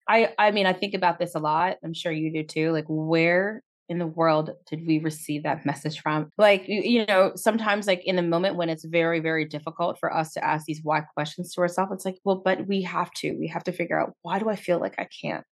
I 0.08 0.34
I 0.38 0.52
mean, 0.52 0.66
I 0.66 0.74
think 0.74 0.94
about 0.94 1.20
this 1.20 1.36
a 1.36 1.39
lot. 1.39 1.78
I'm 1.84 1.94
sure 1.94 2.12
you 2.12 2.32
do 2.32 2.44
too. 2.44 2.72
Like 2.72 2.86
where 2.88 3.63
in 3.89 4.00
the 4.00 4.08
world 4.08 4.52
did 4.70 4.86
we 4.88 5.00
receive 5.00 5.44
that 5.44 5.66
message 5.66 6.02
from? 6.02 6.30
Like 6.38 6.68
you, 6.68 6.82
you 6.82 7.06
know, 7.06 7.34
sometimes 7.36 7.88
like 7.88 8.02
in 8.06 8.16
the 8.16 8.22
moment 8.22 8.56
when 8.56 8.70
it's 8.70 8.86
very 8.86 9.20
very 9.20 9.46
difficult 9.46 10.00
for 10.00 10.13
us 10.13 10.34
to 10.34 10.44
ask 10.44 10.66
these 10.66 10.82
why 10.84 11.02
questions 11.02 11.54
to 11.54 11.62
ourselves, 11.62 11.92
it's 11.94 12.06
like, 12.06 12.20
well, 12.24 12.42
but 12.44 12.68
we 12.68 12.82
have 12.84 13.12
to. 13.16 13.34
We 13.34 13.48
have 13.48 13.63
to 13.66 13.72
figure 13.72 14.00
out 14.00 14.13
why 14.22 14.39
do 14.39 14.50
I 14.50 14.56
feel 14.56 14.80
like 14.80 14.96
I 14.98 15.08
can't 15.22 15.46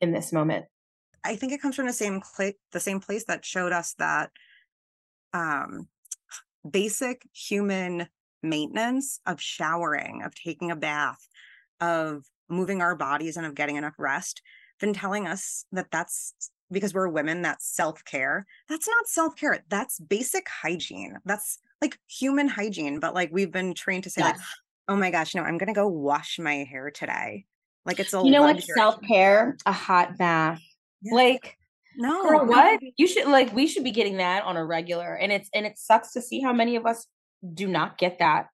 in 0.00 0.12
this 0.12 0.32
moment? 0.32 0.66
I 1.24 1.36
think 1.36 1.52
it 1.52 1.60
comes 1.60 1.76
from 1.76 1.86
the 1.86 1.92
same 1.92 2.22
cl- 2.22 2.52
the 2.72 2.80
same 2.80 3.00
place 3.00 3.24
that 3.26 3.44
showed 3.44 3.72
us 3.72 3.94
that 3.98 4.30
um 5.32 5.88
basic 6.68 7.22
human 7.32 8.08
maintenance 8.42 9.20
of 9.26 9.40
showering, 9.40 10.22
of 10.24 10.34
taking 10.34 10.70
a 10.70 10.76
bath, 10.76 11.26
of 11.80 12.24
moving 12.50 12.82
our 12.82 12.94
bodies 12.94 13.36
and 13.36 13.46
of 13.46 13.54
getting 13.54 13.76
enough 13.76 13.94
rest 13.98 14.42
been 14.80 14.92
telling 14.94 15.26
us 15.26 15.64
that 15.72 15.86
that's 15.90 16.34
because 16.72 16.94
we're 16.94 17.08
women 17.08 17.42
that's 17.42 17.66
self-care. 17.66 18.46
That's 18.68 18.86
not 18.86 19.06
self-care. 19.06 19.64
That's 19.68 19.98
basic 20.00 20.48
hygiene. 20.48 21.18
That's 21.24 21.58
like 21.82 21.98
human 22.08 22.48
hygiene 22.48 23.00
but 23.00 23.14
like 23.14 23.30
we've 23.32 23.50
been 23.50 23.72
trained 23.74 24.04
to 24.04 24.10
say 24.10 24.20
yes. 24.20 24.36
like 24.36 24.46
oh 24.88 24.96
my 24.96 25.10
gosh 25.10 25.34
no 25.34 25.42
i'm 25.42 25.56
gonna 25.56 25.72
go 25.72 25.88
wash 25.88 26.38
my 26.38 26.56
hair 26.56 26.90
today. 26.90 27.46
Like 27.86 27.98
it's 27.98 28.12
a 28.12 28.22
you 28.22 28.30
know 28.30 28.42
what 28.42 28.62
self-care? 28.62 29.56
A 29.64 29.72
hot 29.72 30.18
bath. 30.18 30.60
Yeah. 31.02 31.14
like 31.14 31.56
no 31.96 32.28
girl, 32.28 32.46
what? 32.46 32.80
you 32.96 33.06
should 33.06 33.26
like 33.26 33.52
we 33.54 33.66
should 33.66 33.84
be 33.84 33.90
getting 33.90 34.18
that 34.18 34.44
on 34.44 34.56
a 34.56 34.64
regular 34.64 35.14
and 35.14 35.32
it's 35.32 35.48
and 35.54 35.64
it 35.64 35.78
sucks 35.78 36.12
to 36.12 36.20
see 36.20 36.40
how 36.40 36.52
many 36.52 36.76
of 36.76 36.84
us 36.86 37.06
do 37.54 37.66
not 37.66 37.96
get 37.96 38.18
that 38.18 38.48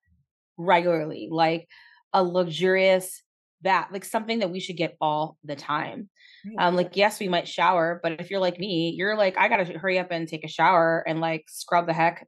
regularly. 0.57 1.29
Like 1.31 1.69
a 2.13 2.23
luxurious 2.23 3.23
that 3.67 3.93
like 3.93 4.05
something 4.05 4.39
that 4.41 4.51
we 4.51 4.61
should 4.61 4.77
get 4.77 4.97
all 5.01 5.37
the 5.45 5.57
time. 5.57 6.09
Um 6.59 6.75
like 6.75 6.97
yes 6.97 7.21
we 7.21 7.29
might 7.29 7.47
shower 7.47 8.01
but 8.03 8.21
if 8.21 8.31
you're 8.31 8.41
like 8.41 8.59
me 8.59 8.95
you're 8.97 9.17
like 9.17 9.37
i 9.37 9.49
gotta 9.49 9.77
hurry 9.77 9.99
up 9.99 10.13
and 10.13 10.29
take 10.29 10.45
a 10.45 10.49
shower 10.49 11.05
and 11.07 11.21
like 11.21 11.45
scrub 11.49 11.87
the 11.87 11.93
heck 11.93 12.27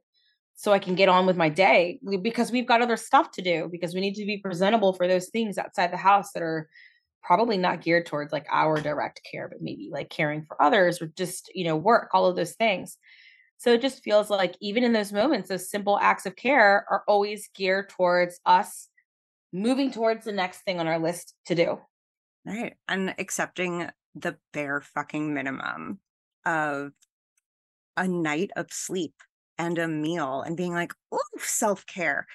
so 0.55 0.73
i 0.73 0.79
can 0.79 0.95
get 0.95 1.07
on 1.07 1.25
with 1.25 1.37
my 1.37 1.47
day 1.47 1.99
because 2.21 2.51
we've 2.51 2.67
got 2.67 2.81
other 2.81 2.97
stuff 2.97 3.31
to 3.31 3.41
do 3.41 3.69
because 3.71 3.93
we 3.93 4.01
need 4.01 4.15
to 4.15 4.25
be 4.25 4.37
presentable 4.37 4.91
for 4.91 5.07
those 5.07 5.29
things 5.29 5.57
outside 5.57 5.93
the 5.93 5.97
house 5.97 6.33
that 6.33 6.43
are 6.43 6.67
probably 7.23 7.57
not 7.57 7.81
geared 7.81 8.05
towards 8.05 8.33
like 8.33 8.45
our 8.51 8.79
direct 8.81 9.21
care 9.29 9.47
but 9.49 9.61
maybe 9.61 9.89
like 9.91 10.09
caring 10.09 10.43
for 10.47 10.61
others 10.61 11.01
or 11.01 11.07
just 11.15 11.51
you 11.53 11.63
know 11.63 11.75
work 11.75 12.09
all 12.13 12.25
of 12.25 12.35
those 12.35 12.53
things. 12.53 12.97
So 13.57 13.73
it 13.73 13.81
just 13.81 14.03
feels 14.03 14.29
like 14.29 14.55
even 14.61 14.83
in 14.83 14.93
those 14.93 15.11
moments 15.11 15.49
those 15.49 15.69
simple 15.69 15.99
acts 16.01 16.25
of 16.25 16.35
care 16.35 16.85
are 16.89 17.03
always 17.07 17.49
geared 17.55 17.89
towards 17.89 18.39
us 18.45 18.88
moving 19.51 19.91
towards 19.91 20.25
the 20.25 20.31
next 20.31 20.61
thing 20.61 20.79
on 20.79 20.87
our 20.87 20.99
list 20.99 21.33
to 21.47 21.55
do. 21.55 21.79
Right. 22.45 22.75
And 22.87 23.13
accepting 23.17 23.89
the 24.15 24.37
bare 24.53 24.81
fucking 24.81 25.33
minimum 25.33 25.99
of 26.45 26.91
a 27.97 28.07
night 28.07 28.51
of 28.55 28.67
sleep 28.71 29.13
and 29.57 29.77
a 29.77 29.87
meal 29.87 30.41
and 30.41 30.55
being 30.55 30.73
like, 30.73 30.93
oh, 31.11 31.19
self-care. 31.37 32.25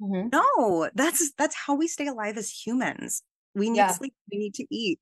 Mm-hmm. 0.00 0.28
No, 0.32 0.90
that's 0.94 1.32
that's 1.38 1.54
how 1.54 1.76
we 1.76 1.88
stay 1.88 2.08
alive 2.08 2.36
as 2.36 2.50
humans. 2.50 3.22
We 3.54 3.70
need 3.70 3.78
yeah. 3.78 3.92
sleep, 3.92 4.14
we 4.30 4.38
need 4.38 4.54
to 4.54 4.66
eat. 4.70 4.98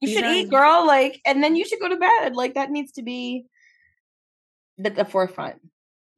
You 0.00 0.12
should 0.12 0.24
eat, 0.24 0.50
girl, 0.50 0.86
like, 0.86 1.20
and 1.24 1.42
then 1.42 1.56
you 1.56 1.64
should 1.64 1.80
go 1.80 1.88
to 1.88 1.96
bed. 1.96 2.36
Like 2.36 2.54
that 2.54 2.70
needs 2.70 2.92
to 2.92 3.02
be 3.02 3.46
the, 4.78 4.90
the 4.90 5.04
forefront 5.04 5.56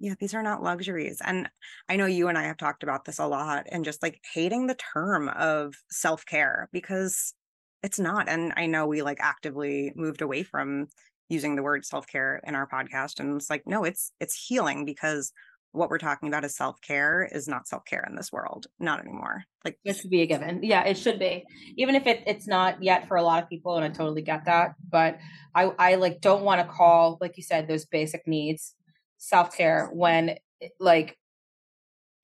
yeah, 0.00 0.14
these 0.18 0.34
are 0.34 0.42
not 0.42 0.62
luxuries. 0.62 1.20
And 1.24 1.48
I 1.88 1.96
know 1.96 2.06
you 2.06 2.28
and 2.28 2.38
I 2.38 2.44
have 2.44 2.56
talked 2.56 2.82
about 2.82 3.04
this 3.04 3.18
a 3.18 3.26
lot 3.26 3.66
and 3.70 3.84
just 3.84 4.02
like 4.02 4.20
hating 4.32 4.66
the 4.66 4.76
term 4.94 5.28
of 5.28 5.74
self 5.90 6.24
care 6.24 6.68
because 6.72 7.34
it's 7.82 7.98
not. 7.98 8.28
And 8.28 8.52
I 8.56 8.66
know 8.66 8.86
we 8.86 9.02
like 9.02 9.18
actively 9.20 9.92
moved 9.96 10.22
away 10.22 10.42
from 10.44 10.86
using 11.28 11.56
the 11.56 11.62
word 11.62 11.84
self 11.84 12.06
care 12.06 12.40
in 12.46 12.54
our 12.54 12.68
podcast. 12.68 13.18
And 13.18 13.36
it's 13.36 13.50
like, 13.50 13.64
no, 13.66 13.84
it's 13.84 14.12
it's 14.20 14.34
healing 14.34 14.84
because 14.84 15.32
what 15.72 15.90
we're 15.90 15.98
talking 15.98 16.28
about 16.28 16.44
is 16.44 16.56
self 16.56 16.80
care 16.80 17.28
is 17.30 17.48
not 17.48 17.66
self 17.66 17.84
care 17.84 18.06
in 18.08 18.14
this 18.14 18.32
world, 18.32 18.66
not 18.78 19.00
anymore. 19.00 19.44
Like 19.64 19.78
it 19.84 19.96
should 19.96 20.10
be 20.10 20.22
a 20.22 20.26
given. 20.26 20.60
Yeah, 20.62 20.84
it 20.84 20.96
should 20.96 21.18
be, 21.18 21.44
even 21.76 21.94
if 21.94 22.06
it, 22.06 22.22
it's 22.26 22.46
not 22.46 22.82
yet 22.82 23.08
for 23.08 23.16
a 23.16 23.22
lot 23.22 23.42
of 23.42 23.48
people, 23.48 23.76
and 23.76 23.84
I 23.84 23.88
totally 23.88 24.22
get 24.22 24.44
that. 24.46 24.74
But 24.88 25.18
I 25.54 25.64
I 25.78 25.94
like 25.96 26.20
don't 26.20 26.44
want 26.44 26.60
to 26.60 26.72
call 26.72 27.18
like 27.20 27.36
you 27.36 27.42
said 27.42 27.66
those 27.66 27.84
basic 27.84 28.26
needs 28.26 28.74
self 29.18 29.56
care 29.56 29.88
when 29.92 30.36
like 30.80 31.16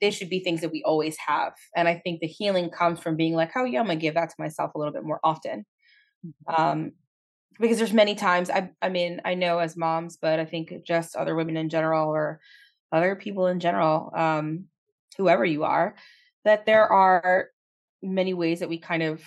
they 0.00 0.10
should 0.10 0.28
be 0.28 0.40
things 0.40 0.60
that 0.60 0.72
we 0.72 0.82
always 0.84 1.16
have. 1.26 1.52
And 1.76 1.88
I 1.88 1.96
think 1.96 2.20
the 2.20 2.26
healing 2.26 2.70
comes 2.70 3.00
from 3.00 3.16
being 3.16 3.34
like, 3.34 3.52
oh 3.56 3.64
yeah, 3.64 3.80
I'm 3.80 3.86
gonna 3.86 3.96
give 3.96 4.14
that 4.14 4.30
to 4.30 4.36
myself 4.38 4.74
a 4.74 4.78
little 4.78 4.92
bit 4.92 5.04
more 5.04 5.20
often. 5.22 5.64
Mm-hmm. 6.26 6.62
Um, 6.62 6.92
because 7.60 7.78
there's 7.78 7.92
many 7.92 8.14
times 8.14 8.50
I 8.50 8.70
I 8.82 8.88
mean, 8.88 9.20
I 9.24 9.34
know 9.34 9.58
as 9.58 9.76
moms, 9.76 10.16
but 10.20 10.40
I 10.40 10.44
think 10.44 10.72
just 10.84 11.16
other 11.16 11.34
women 11.34 11.56
in 11.56 11.68
general 11.68 12.08
or 12.10 12.40
other 12.92 13.16
people 13.16 13.46
in 13.46 13.60
general, 13.60 14.10
um, 14.16 14.66
whoever 15.16 15.44
you 15.44 15.64
are, 15.64 15.94
that 16.44 16.66
there 16.66 16.86
are 16.86 17.48
many 18.02 18.34
ways 18.34 18.60
that 18.60 18.68
we 18.68 18.78
kind 18.78 19.02
of 19.02 19.22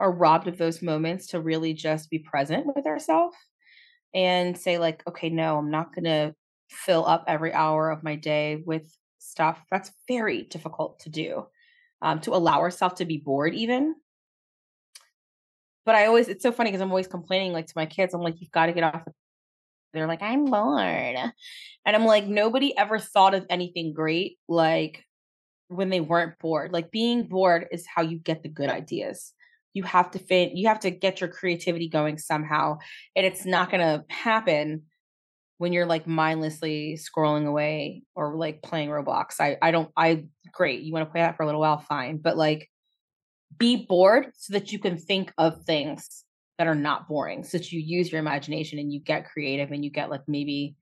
are 0.00 0.12
robbed 0.12 0.48
of 0.48 0.58
those 0.58 0.82
moments 0.82 1.28
to 1.28 1.40
really 1.40 1.72
just 1.72 2.10
be 2.10 2.18
present 2.18 2.66
with 2.74 2.86
ourselves 2.86 3.36
and 4.14 4.56
say 4.58 4.78
like 4.78 5.02
okay 5.08 5.28
no 5.28 5.58
i'm 5.58 5.70
not 5.70 5.94
going 5.94 6.04
to 6.04 6.34
fill 6.70 7.06
up 7.06 7.24
every 7.26 7.52
hour 7.52 7.90
of 7.90 8.02
my 8.02 8.16
day 8.16 8.62
with 8.64 8.90
stuff. 9.18 9.62
That's 9.70 9.90
very 10.08 10.42
difficult 10.42 11.00
to 11.00 11.10
do. 11.10 11.46
Um, 12.02 12.20
to 12.20 12.34
allow 12.34 12.60
ourselves 12.60 12.96
to 12.96 13.04
be 13.04 13.16
bored, 13.18 13.54
even. 13.54 13.94
But 15.86 15.94
I 15.94 16.06
always, 16.06 16.28
it's 16.28 16.42
so 16.42 16.52
funny 16.52 16.70
because 16.70 16.82
I'm 16.82 16.90
always 16.90 17.06
complaining, 17.06 17.52
like 17.52 17.66
to 17.66 17.72
my 17.76 17.86
kids, 17.86 18.12
I'm 18.12 18.20
like, 18.20 18.40
you've 18.40 18.50
got 18.50 18.66
to 18.66 18.72
get 18.72 18.84
off. 18.84 19.02
They're 19.94 20.06
like, 20.06 20.20
I'm 20.20 20.44
bored. 20.44 21.16
And 21.86 21.96
I'm 21.96 22.04
like, 22.04 22.26
nobody 22.26 22.76
ever 22.76 22.98
thought 22.98 23.34
of 23.34 23.46
anything 23.48 23.94
great 23.94 24.38
like 24.48 25.04
when 25.68 25.88
they 25.88 26.00
weren't 26.00 26.38
bored. 26.38 26.72
Like 26.72 26.90
being 26.90 27.28
bored 27.28 27.66
is 27.72 27.86
how 27.86 28.02
you 28.02 28.18
get 28.18 28.42
the 28.42 28.48
good 28.48 28.68
ideas. 28.68 29.32
you 29.76 29.82
have 29.82 30.10
to 30.10 30.18
fit 30.18 30.52
you 30.52 30.68
have 30.68 30.80
to 30.80 30.90
get 30.90 31.20
your 31.20 31.28
creativity 31.28 31.86
going 31.86 32.16
somehow 32.16 32.78
and 33.14 33.26
it's 33.26 33.44
not 33.44 33.70
going 33.70 33.82
to 33.82 34.02
happen 34.08 34.82
when 35.58 35.72
you're 35.72 35.86
like 35.86 36.06
mindlessly 36.06 36.98
scrolling 36.98 37.46
away 37.46 38.02
or 38.14 38.36
like 38.36 38.62
playing 38.62 38.88
roblox 38.88 39.40
i 39.40 39.56
i 39.62 39.70
don't 39.70 39.90
i 39.96 40.24
great 40.52 40.82
you 40.82 40.92
want 40.92 41.06
to 41.06 41.10
play 41.10 41.20
that 41.20 41.36
for 41.36 41.42
a 41.42 41.46
little 41.46 41.60
while 41.60 41.78
fine 41.78 42.18
but 42.18 42.36
like 42.36 42.68
be 43.58 43.86
bored 43.88 44.28
so 44.34 44.52
that 44.52 44.72
you 44.72 44.78
can 44.78 44.96
think 44.98 45.32
of 45.38 45.62
things 45.64 46.24
that 46.58 46.66
are 46.66 46.74
not 46.74 47.08
boring 47.08 47.44
so 47.44 47.58
that 47.58 47.70
you 47.72 47.80
use 47.80 48.10
your 48.10 48.18
imagination 48.18 48.78
and 48.78 48.92
you 48.92 49.00
get 49.00 49.26
creative 49.26 49.72
and 49.72 49.84
you 49.84 49.90
get 49.90 50.10
like 50.10 50.22
maybe 50.26 50.76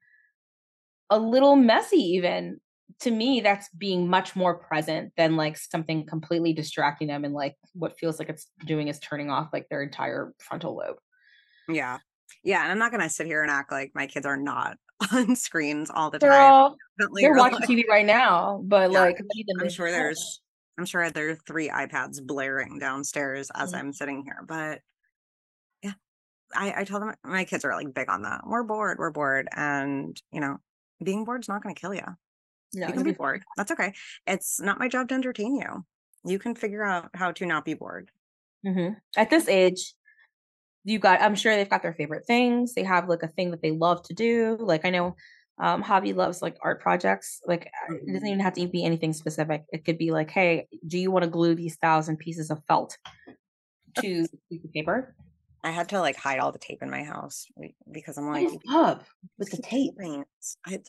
a 1.11 1.19
little 1.19 1.57
messy 1.57 1.97
even. 1.97 2.61
To 3.01 3.11
me 3.11 3.41
that's 3.41 3.69
being 3.71 4.09
much 4.09 4.37
more 4.37 4.59
present 4.59 5.13
than 5.17 5.37
like 5.37 5.57
something 5.57 6.07
completely 6.07 6.53
distracting 6.53 7.09
them 7.09 7.25
and 7.25 7.35
like 7.35 7.57
what 7.73 7.99
feels 7.99 8.19
like 8.19 8.29
it's 8.29 8.47
doing 8.67 8.89
is 8.89 9.01
turning 9.01 9.31
off 9.31 9.49
like 9.53 9.69
their 9.69 9.83
entire 9.83 10.33
frontal 10.39 10.77
lobe. 10.77 10.97
Yeah 11.69 11.99
yeah 12.43 12.63
and 12.63 12.73
i'm 12.73 12.79
not 12.79 12.91
gonna 12.91 13.09
sit 13.09 13.27
here 13.27 13.43
and 13.43 13.51
act 13.51 13.71
like 13.71 13.93
my 13.95 14.07
kids 14.07 14.27
are 14.27 14.37
not 14.37 14.77
on 15.13 15.35
screens 15.35 15.91
all 15.93 16.11
the 16.11 16.19
Girl, 16.19 16.77
time 16.99 17.09
they're 17.15 17.35
watching 17.35 17.61
tv 17.61 17.87
right 17.89 18.07
now 18.07 18.61
but 18.65 18.93
yeah, 18.93 19.01
like 19.01 19.21
i'm 19.61 19.69
sure 19.69 19.91
there's 19.91 20.41
i'm 20.79 20.85
sure 20.85 21.11
there 21.11 21.31
are 21.31 21.39
three 21.47 21.69
ipads 21.69 22.25
blaring 22.25 22.79
downstairs 22.79 23.51
as 23.55 23.73
mm-hmm. 23.73 23.87
i'm 23.87 23.93
sitting 23.93 24.23
here 24.25 24.45
but 24.47 24.81
yeah 25.83 25.93
I, 26.55 26.81
I 26.81 26.85
tell 26.85 27.01
them 27.01 27.15
my 27.25 27.45
kids 27.45 27.65
are 27.65 27.75
like 27.75 27.93
big 27.95 28.09
on 28.09 28.23
that. 28.23 28.43
We're 28.47 28.63
bored, 28.63 28.99
we're 28.99 29.11
bored. 29.11 29.49
And, 29.55 30.21
you 30.33 30.41
know, 30.41 30.59
being 31.03 31.25
bored 31.25 31.43
is 31.43 31.49
not 31.49 31.63
going 31.63 31.75
to 31.75 31.81
kill 31.81 31.95
you. 31.95 32.07
No, 32.75 32.87
you 32.87 32.93
can 32.93 33.03
be 33.03 33.13
bored. 33.13 33.45
That's 33.57 33.71
okay. 33.73 33.93
It's 34.27 34.61
not 34.61 34.79
my 34.79 34.89
job 34.89 35.09
to 35.09 35.15
entertain 35.15 35.57
you. 35.57 35.85
You 36.25 36.39
can 36.39 36.55
figure 36.55 36.85
out 36.85 37.11
how 37.15 37.33
to 37.33 37.47
not 37.47 37.65
be 37.65 37.75
bored. 37.75 38.11
Mm-hmm. 38.67 38.95
At 39.17 39.31
this 39.31 39.49
age, 39.49 39.95
you 40.85 40.99
got, 40.99 41.21
I'm 41.21 41.35
sure 41.35 41.55
they've 41.57 41.69
got 41.69 41.83
their 41.83 41.95
favorite 41.95 42.27
things. 42.27 42.75
They 42.75 42.85
have 42.85 43.09
like 43.09 43.23
a 43.23 43.29
thing 43.29 43.51
that 43.51 43.63
they 43.63 43.73
love 43.73 44.03
to 44.05 44.15
do. 44.15 44.57
Like 44.61 44.85
I 44.85 44.91
know 44.91 45.17
um 45.59 45.85
Javi 45.85 46.15
loves 46.15 46.43
like 46.43 46.57
art 46.63 46.81
projects. 46.81 47.41
Like 47.47 47.71
it 47.89 48.07
doesn't 48.07 48.15
mm-hmm. 48.15 48.27
even 48.27 48.41
have 48.41 48.55
to 48.55 48.67
be 48.67 48.85
anything 48.85 49.13
specific. 49.13 49.65
It 49.73 49.85
could 49.85 49.99
be 49.99 50.11
like, 50.11 50.31
hey, 50.31 50.67
do 50.87 50.99
you 50.99 51.11
want 51.11 51.25
to 51.25 51.31
glue 51.31 51.55
these 51.55 51.77
thousand 51.77 52.19
pieces 52.19 52.51
of 52.51 52.61
felt 52.67 52.99
to 54.01 54.27
piece 54.51 54.65
of 54.65 54.73
paper? 54.73 55.15
I 55.65 55.71
had 55.71 55.89
to 55.89 56.01
like 56.01 56.17
hide 56.17 56.41
all 56.41 56.53
the 56.53 56.59
tape 56.59 56.83
in 56.83 56.91
my 56.91 57.03
house 57.03 57.47
because 57.91 58.19
I'm 58.19 58.29
like, 58.29 58.49
up 58.71 59.05
with 59.39 59.51
the 59.51 59.63
tape? 59.63 59.95
It, 59.99 60.27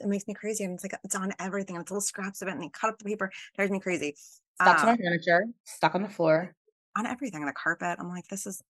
it, 0.02 0.06
makes 0.06 0.28
me 0.28 0.34
crazy. 0.34 0.66
And 0.66 0.74
it's 0.74 0.84
like, 0.84 0.94
it's 1.06 1.16
on 1.16 1.32
everything. 1.40 1.78
And 1.78 1.84
it's 1.84 1.92
little 1.92 2.02
scraps 2.02 2.42
of 2.42 2.50
it. 2.50 2.52
And 2.52 2.62
they 2.62 2.70
cut 2.70 2.90
up 2.90 3.00
the 3.00 3.06
paper. 3.06 3.28
It 3.28 3.56
drives 3.56 3.72
me 3.72 3.80
crazy. 3.80 4.16
Stuck 4.62 4.84
um, 4.84 4.90
on 4.90 4.98
furniture, 4.98 5.46
stuck 5.64 5.96
on 5.96 6.02
the 6.02 6.10
floor. 6.10 6.54
On 6.98 7.06
everything, 7.06 7.40
on 7.40 7.48
the 7.48 7.54
carpet. 7.54 7.96
I'm 8.00 8.10
like, 8.10 8.28
this 8.28 8.46
is, 8.46 8.62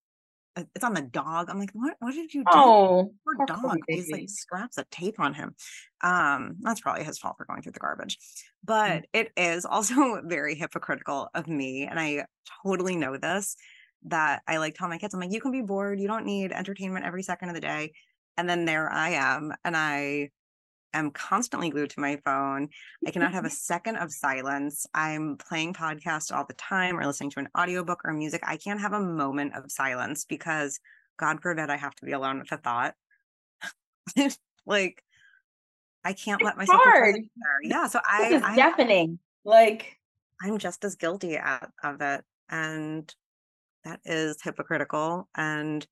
it's 0.56 0.84
on 0.84 0.94
the 0.94 1.02
dog. 1.02 1.50
I'm 1.50 1.60
like, 1.60 1.72
what, 1.74 1.96
what 2.00 2.14
did 2.14 2.34
you 2.34 2.42
do? 2.42 2.52
Oh, 2.52 3.14
poor 3.24 3.46
dog. 3.46 3.78
These 3.88 4.12
like 4.12 4.30
scraps 4.30 4.78
of 4.78 4.90
tape 4.90 5.20
on 5.20 5.34
him. 5.34 5.56
Um, 6.02 6.58
that's 6.62 6.82
probably 6.82 7.04
his 7.04 7.18
fault 7.18 7.36
for 7.38 7.46
going 7.46 7.62
through 7.62 7.74
the 7.74 7.80
garbage. 7.80 8.18
Mm. 8.18 8.44
But 8.64 8.92
mm-hmm. 8.92 9.04
it 9.14 9.32
is 9.38 9.66
also 9.66 10.22
very 10.26 10.56
hypocritical 10.56 11.30
of 11.34 11.48
me. 11.48 11.88
And 11.90 12.00
I 12.00 12.26
totally 12.64 12.96
know 12.96 13.18
this 13.18 13.56
that 14.08 14.44
I 14.48 14.58
like 14.58 14.76
tell 14.76 14.88
my 14.88 14.98
kids, 14.98 15.14
I'm 15.14 15.20
like, 15.20 15.32
you 15.32 15.42
can 15.42 15.52
be 15.52 15.62
bored. 15.62 16.00
You 16.00 16.08
don't 16.08 16.26
need 16.26 16.52
entertainment 16.52 17.06
every 17.06 17.24
second 17.24 17.50
of 17.50 17.56
the 17.56 17.62
day. 17.62 17.94
And 18.38 18.48
then 18.48 18.66
there 18.66 18.90
I 18.92 19.12
am. 19.12 19.52
And 19.64 19.76
I 19.76 20.30
am 21.00 21.12
constantly 21.12 21.70
glued 21.70 21.90
to 21.92 22.00
my 22.00 22.18
phone. 22.26 22.70
I 23.06 23.12
cannot 23.12 23.34
have 23.34 23.46
a 23.46 23.50
second 23.52 23.98
of 23.98 24.12
silence. 24.12 24.86
I'm 24.94 25.38
playing 25.38 25.74
podcasts 25.74 26.36
all 26.36 26.46
the 26.46 26.54
time 26.54 27.00
or 27.00 27.06
listening 27.06 27.32
to 27.32 27.40
an 27.40 27.50
audiobook 27.58 28.02
or 28.06 28.14
music. 28.14 28.42
I 28.46 28.58
can't 28.58 28.82
have 28.82 28.94
a 28.94 29.00
moment 29.00 29.56
of 29.56 29.72
silence 29.72 30.26
because 30.26 30.80
God 31.18 31.42
forbid 31.42 31.70
I 31.70 31.78
have 31.78 31.96
to 31.96 32.06
be 32.06 32.12
alone 32.12 32.40
with 32.40 32.52
a 32.52 32.58
thought. 32.58 32.96
like 34.66 35.04
I 36.04 36.14
can't 36.14 36.42
it's 36.42 36.46
let 36.46 36.58
myself 36.58 36.82
hard. 36.84 37.16
Yeah. 37.64 37.88
So 37.88 38.00
I, 38.04 38.42
I 38.44 38.56
deafening. 38.56 39.20
Like 39.44 39.98
I'm 40.42 40.58
just 40.58 40.84
as 40.84 40.96
guilty 40.96 41.38
at, 41.38 41.70
of 41.84 42.02
it. 42.02 42.24
And 42.50 43.14
that 43.86 44.02
is 44.04 44.42
hypocritical 44.42 45.30
and 45.36 45.88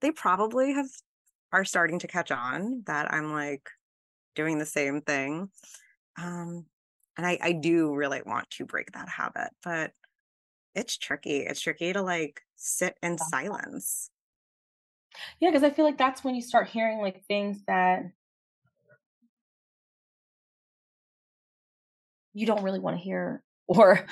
they 0.00 0.10
probably 0.10 0.72
have 0.72 0.88
are 1.52 1.64
starting 1.64 1.98
to 2.00 2.08
catch 2.08 2.32
on 2.32 2.82
that 2.86 3.12
i'm 3.12 3.32
like 3.32 3.70
doing 4.38 4.58
the 4.58 4.64
same 4.64 5.00
thing 5.00 5.50
um 6.16 6.64
and 7.16 7.26
i 7.26 7.36
i 7.42 7.50
do 7.50 7.92
really 7.92 8.22
want 8.24 8.48
to 8.50 8.64
break 8.64 8.92
that 8.92 9.08
habit 9.08 9.50
but 9.64 9.90
it's 10.76 10.96
tricky 10.96 11.38
it's 11.40 11.60
tricky 11.60 11.92
to 11.92 12.02
like 12.02 12.40
sit 12.54 12.94
in 13.02 13.18
silence. 13.18 14.10
Yeah 15.40 15.50
because 15.50 15.64
i 15.64 15.70
feel 15.70 15.84
like 15.84 15.98
that's 15.98 16.22
when 16.22 16.36
you 16.36 16.42
start 16.42 16.68
hearing 16.68 16.98
like 16.98 17.24
things 17.24 17.60
that 17.66 18.04
you 22.32 22.46
don't 22.46 22.62
really 22.62 22.78
want 22.78 22.96
to 22.96 23.02
hear 23.02 23.42
or 23.66 24.06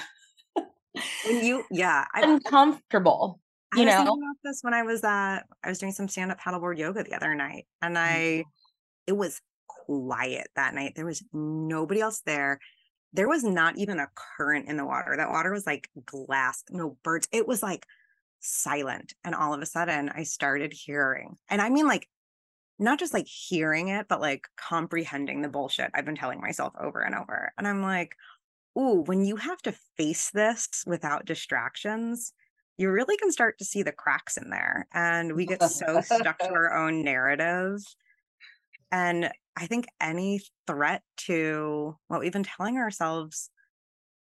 when 1.27 1.45
you 1.45 1.65
yeah 1.71 2.05
I, 2.13 2.23
uncomfortable 2.25 3.41
you 3.77 3.83
I 3.83 3.85
know? 3.85 4.15
about 4.15 4.37
this 4.43 4.59
when 4.63 4.75
i 4.75 4.83
was 4.83 5.05
uh 5.05 5.41
i 5.63 5.69
was 5.69 5.79
doing 5.79 5.93
some 5.93 6.09
stand-up 6.09 6.41
paddleboard 6.41 6.79
yoga 6.79 7.05
the 7.05 7.15
other 7.15 7.35
night 7.37 7.67
and 7.81 7.97
i 7.97 8.15
mm-hmm. 8.15 8.49
it 9.07 9.17
was 9.17 9.41
quiet 9.87 10.49
that 10.57 10.75
night. 10.75 10.93
There 10.97 11.07
was 11.07 11.23
nobody 11.33 12.01
else 12.01 12.23
there. 12.25 12.61
There 13.13 13.29
was 13.29 13.45
not 13.45 13.79
even 13.79 13.99
a 13.99 14.09
current 14.37 14.69
in 14.69 14.77
the 14.77 14.85
water. 14.85 15.15
That 15.17 15.31
water 15.31 15.53
was 15.53 15.67
like 15.67 15.89
glass 16.05 16.63
no 16.71 16.97
birds. 17.03 17.29
It 17.33 17.47
was 17.49 17.63
like 17.63 17.87
silent. 18.41 19.15
And 19.25 19.35
all 19.35 19.55
of 19.55 19.63
a 19.63 19.67
sudden 19.67 20.11
i 20.11 20.23
started 20.23 20.73
hearing 20.73 21.37
and 21.49 21.61
i 21.61 21.69
mean 21.71 21.87
like 21.87 22.07
not 22.79 22.99
just 22.99 23.15
like 23.15 23.27
hearing 23.27 23.89
it 23.89 24.07
but 24.09 24.21
like 24.21 24.47
comprehending 24.57 25.41
the 25.41 25.49
bullshit 25.49 25.91
i've 25.95 26.05
been 26.05 26.15
telling 26.15 26.41
myself 26.41 26.75
over 26.79 27.01
and 27.01 27.15
over. 27.15 27.53
And 27.59 27.67
i'm 27.67 27.83
like 27.83 28.15
ooh, 28.77 29.03
when 29.07 29.25
you 29.25 29.37
have 29.37 29.63
to 29.63 29.75
face 29.97 30.31
this 30.31 30.85
without 30.87 31.25
distractions, 31.25 32.33
you 32.77 32.91
really 32.91 33.17
can 33.17 33.33
start 33.33 33.59
to 33.59 33.65
see 33.65 33.83
the 33.83 33.93
cracks 33.93 34.37
in 34.37 34.51
there. 34.51 34.87
And 34.93 35.35
we 35.35 35.47
get 35.47 35.63
so 35.63 36.01
stuck 36.03 36.39
to 36.39 36.49
our 36.53 36.75
own 36.75 37.03
narrative. 37.03 37.81
And 38.93 39.31
I 39.57 39.67
think 39.67 39.87
any 40.01 40.43
threat 40.67 41.03
to 41.19 41.97
what 42.09 42.21
we've 42.21 42.33
been 42.33 42.45
telling 42.45 42.77
ourselves 42.77 43.51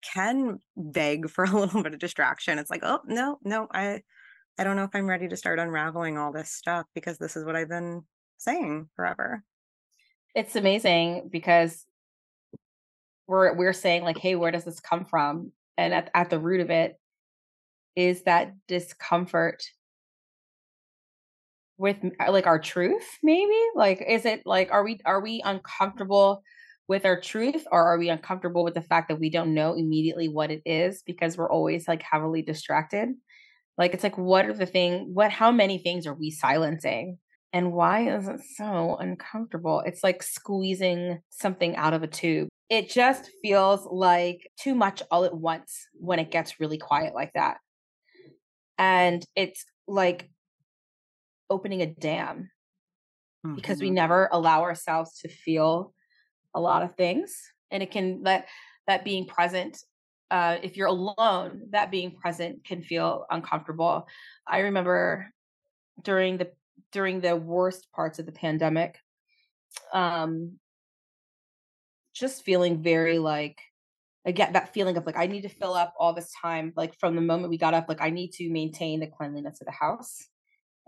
can 0.01 0.59
beg 0.75 1.29
for 1.29 1.43
a 1.45 1.51
little 1.51 1.83
bit 1.83 1.93
of 1.93 1.99
distraction. 1.99 2.59
It's 2.59 2.69
like, 2.69 2.83
oh 2.83 2.99
no, 3.05 3.37
no, 3.43 3.67
I 3.71 4.01
I 4.57 4.63
don't 4.63 4.75
know 4.75 4.83
if 4.83 4.91
I'm 4.93 5.09
ready 5.09 5.27
to 5.27 5.37
start 5.37 5.59
unraveling 5.59 6.17
all 6.17 6.31
this 6.31 6.51
stuff 6.51 6.85
because 6.93 7.17
this 7.17 7.35
is 7.35 7.45
what 7.45 7.55
I've 7.55 7.69
been 7.69 8.03
saying 8.37 8.89
forever. 8.95 9.43
It's 10.35 10.55
amazing 10.55 11.29
because 11.31 11.85
we're 13.27 13.55
we're 13.55 13.73
saying 13.73 14.03
like 14.03 14.17
hey 14.17 14.35
where 14.35 14.51
does 14.51 14.65
this 14.65 14.79
come 14.79 15.05
from 15.05 15.51
and 15.77 15.93
at, 15.93 16.11
at 16.13 16.29
the 16.29 16.39
root 16.39 16.59
of 16.59 16.69
it 16.69 16.99
is 17.95 18.23
that 18.23 18.53
discomfort 18.67 19.63
with 21.81 21.97
uh, 22.19 22.31
like 22.31 22.45
our 22.45 22.59
truth 22.59 23.17
maybe? 23.23 23.59
Like 23.75 24.03
is 24.07 24.25
it 24.25 24.43
like 24.45 24.71
are 24.71 24.83
we 24.83 24.99
are 25.05 25.21
we 25.21 25.41
uncomfortable 25.43 26.43
with 26.87 27.05
our 27.05 27.19
truth 27.19 27.65
or 27.71 27.83
are 27.83 27.97
we 27.97 28.09
uncomfortable 28.09 28.63
with 28.63 28.75
the 28.75 28.81
fact 28.81 29.09
that 29.09 29.19
we 29.19 29.29
don't 29.29 29.53
know 29.53 29.73
immediately 29.73 30.29
what 30.29 30.51
it 30.51 30.61
is 30.65 31.01
because 31.05 31.37
we're 31.37 31.51
always 31.51 31.87
like 31.87 32.03
heavily 32.03 32.43
distracted? 32.43 33.09
Like 33.77 33.93
it's 33.93 34.03
like 34.03 34.17
what 34.17 34.45
are 34.45 34.53
the 34.53 34.65
thing 34.67 35.09
what 35.13 35.31
how 35.31 35.51
many 35.51 35.79
things 35.79 36.05
are 36.05 36.13
we 36.13 36.29
silencing? 36.29 37.17
And 37.51 37.73
why 37.73 38.15
is 38.15 38.27
it 38.27 38.39
so 38.55 38.95
uncomfortable? 38.97 39.81
It's 39.85 40.03
like 40.03 40.23
squeezing 40.23 41.19
something 41.29 41.75
out 41.75 41.93
of 41.93 42.03
a 42.03 42.07
tube. 42.07 42.47
It 42.69 42.89
just 42.89 43.29
feels 43.41 43.85
like 43.91 44.39
too 44.57 44.75
much 44.75 45.01
all 45.11 45.25
at 45.25 45.35
once 45.35 45.87
when 45.95 46.19
it 46.19 46.31
gets 46.31 46.61
really 46.61 46.77
quiet 46.77 47.13
like 47.13 47.33
that. 47.33 47.57
And 48.77 49.25
it's 49.35 49.65
like 49.87 50.29
opening 51.51 51.81
a 51.81 51.87
dam 51.87 52.49
mm-hmm. 53.45 53.55
because 53.55 53.79
we 53.79 53.87
mm-hmm. 53.87 53.95
never 53.95 54.29
allow 54.31 54.61
ourselves 54.61 55.19
to 55.19 55.27
feel 55.27 55.93
a 56.55 56.59
lot 56.59 56.81
of 56.81 56.95
things. 56.95 57.35
And 57.69 57.83
it 57.83 57.91
can 57.91 58.21
let 58.23 58.47
that 58.87 59.03
being 59.03 59.25
present, 59.25 59.77
uh, 60.31 60.57
if 60.63 60.77
you're 60.77 60.87
alone, 60.87 61.67
that 61.71 61.91
being 61.91 62.15
present 62.15 62.63
can 62.65 62.81
feel 62.81 63.25
uncomfortable. 63.29 64.07
I 64.47 64.59
remember 64.59 65.31
during 66.01 66.37
the 66.37 66.51
during 66.91 67.21
the 67.21 67.35
worst 67.35 67.91
parts 67.93 68.19
of 68.19 68.25
the 68.25 68.31
pandemic, 68.31 68.97
um, 69.93 70.57
just 72.13 72.43
feeling 72.43 72.81
very 72.81 73.19
like 73.19 73.61
again 74.25 74.53
that 74.53 74.73
feeling 74.73 74.97
of 74.97 75.05
like 75.05 75.17
I 75.17 75.27
need 75.27 75.41
to 75.41 75.49
fill 75.49 75.73
up 75.73 75.93
all 75.97 76.13
this 76.13 76.31
time 76.41 76.73
like 76.75 76.97
from 76.99 77.15
the 77.15 77.21
moment 77.21 77.49
we 77.49 77.57
got 77.57 77.73
up 77.73 77.87
like 77.87 78.01
I 78.01 78.09
need 78.09 78.31
to 78.33 78.49
maintain 78.49 78.99
the 78.99 79.07
cleanliness 79.07 79.61
of 79.61 79.67
the 79.67 79.71
house. 79.71 80.27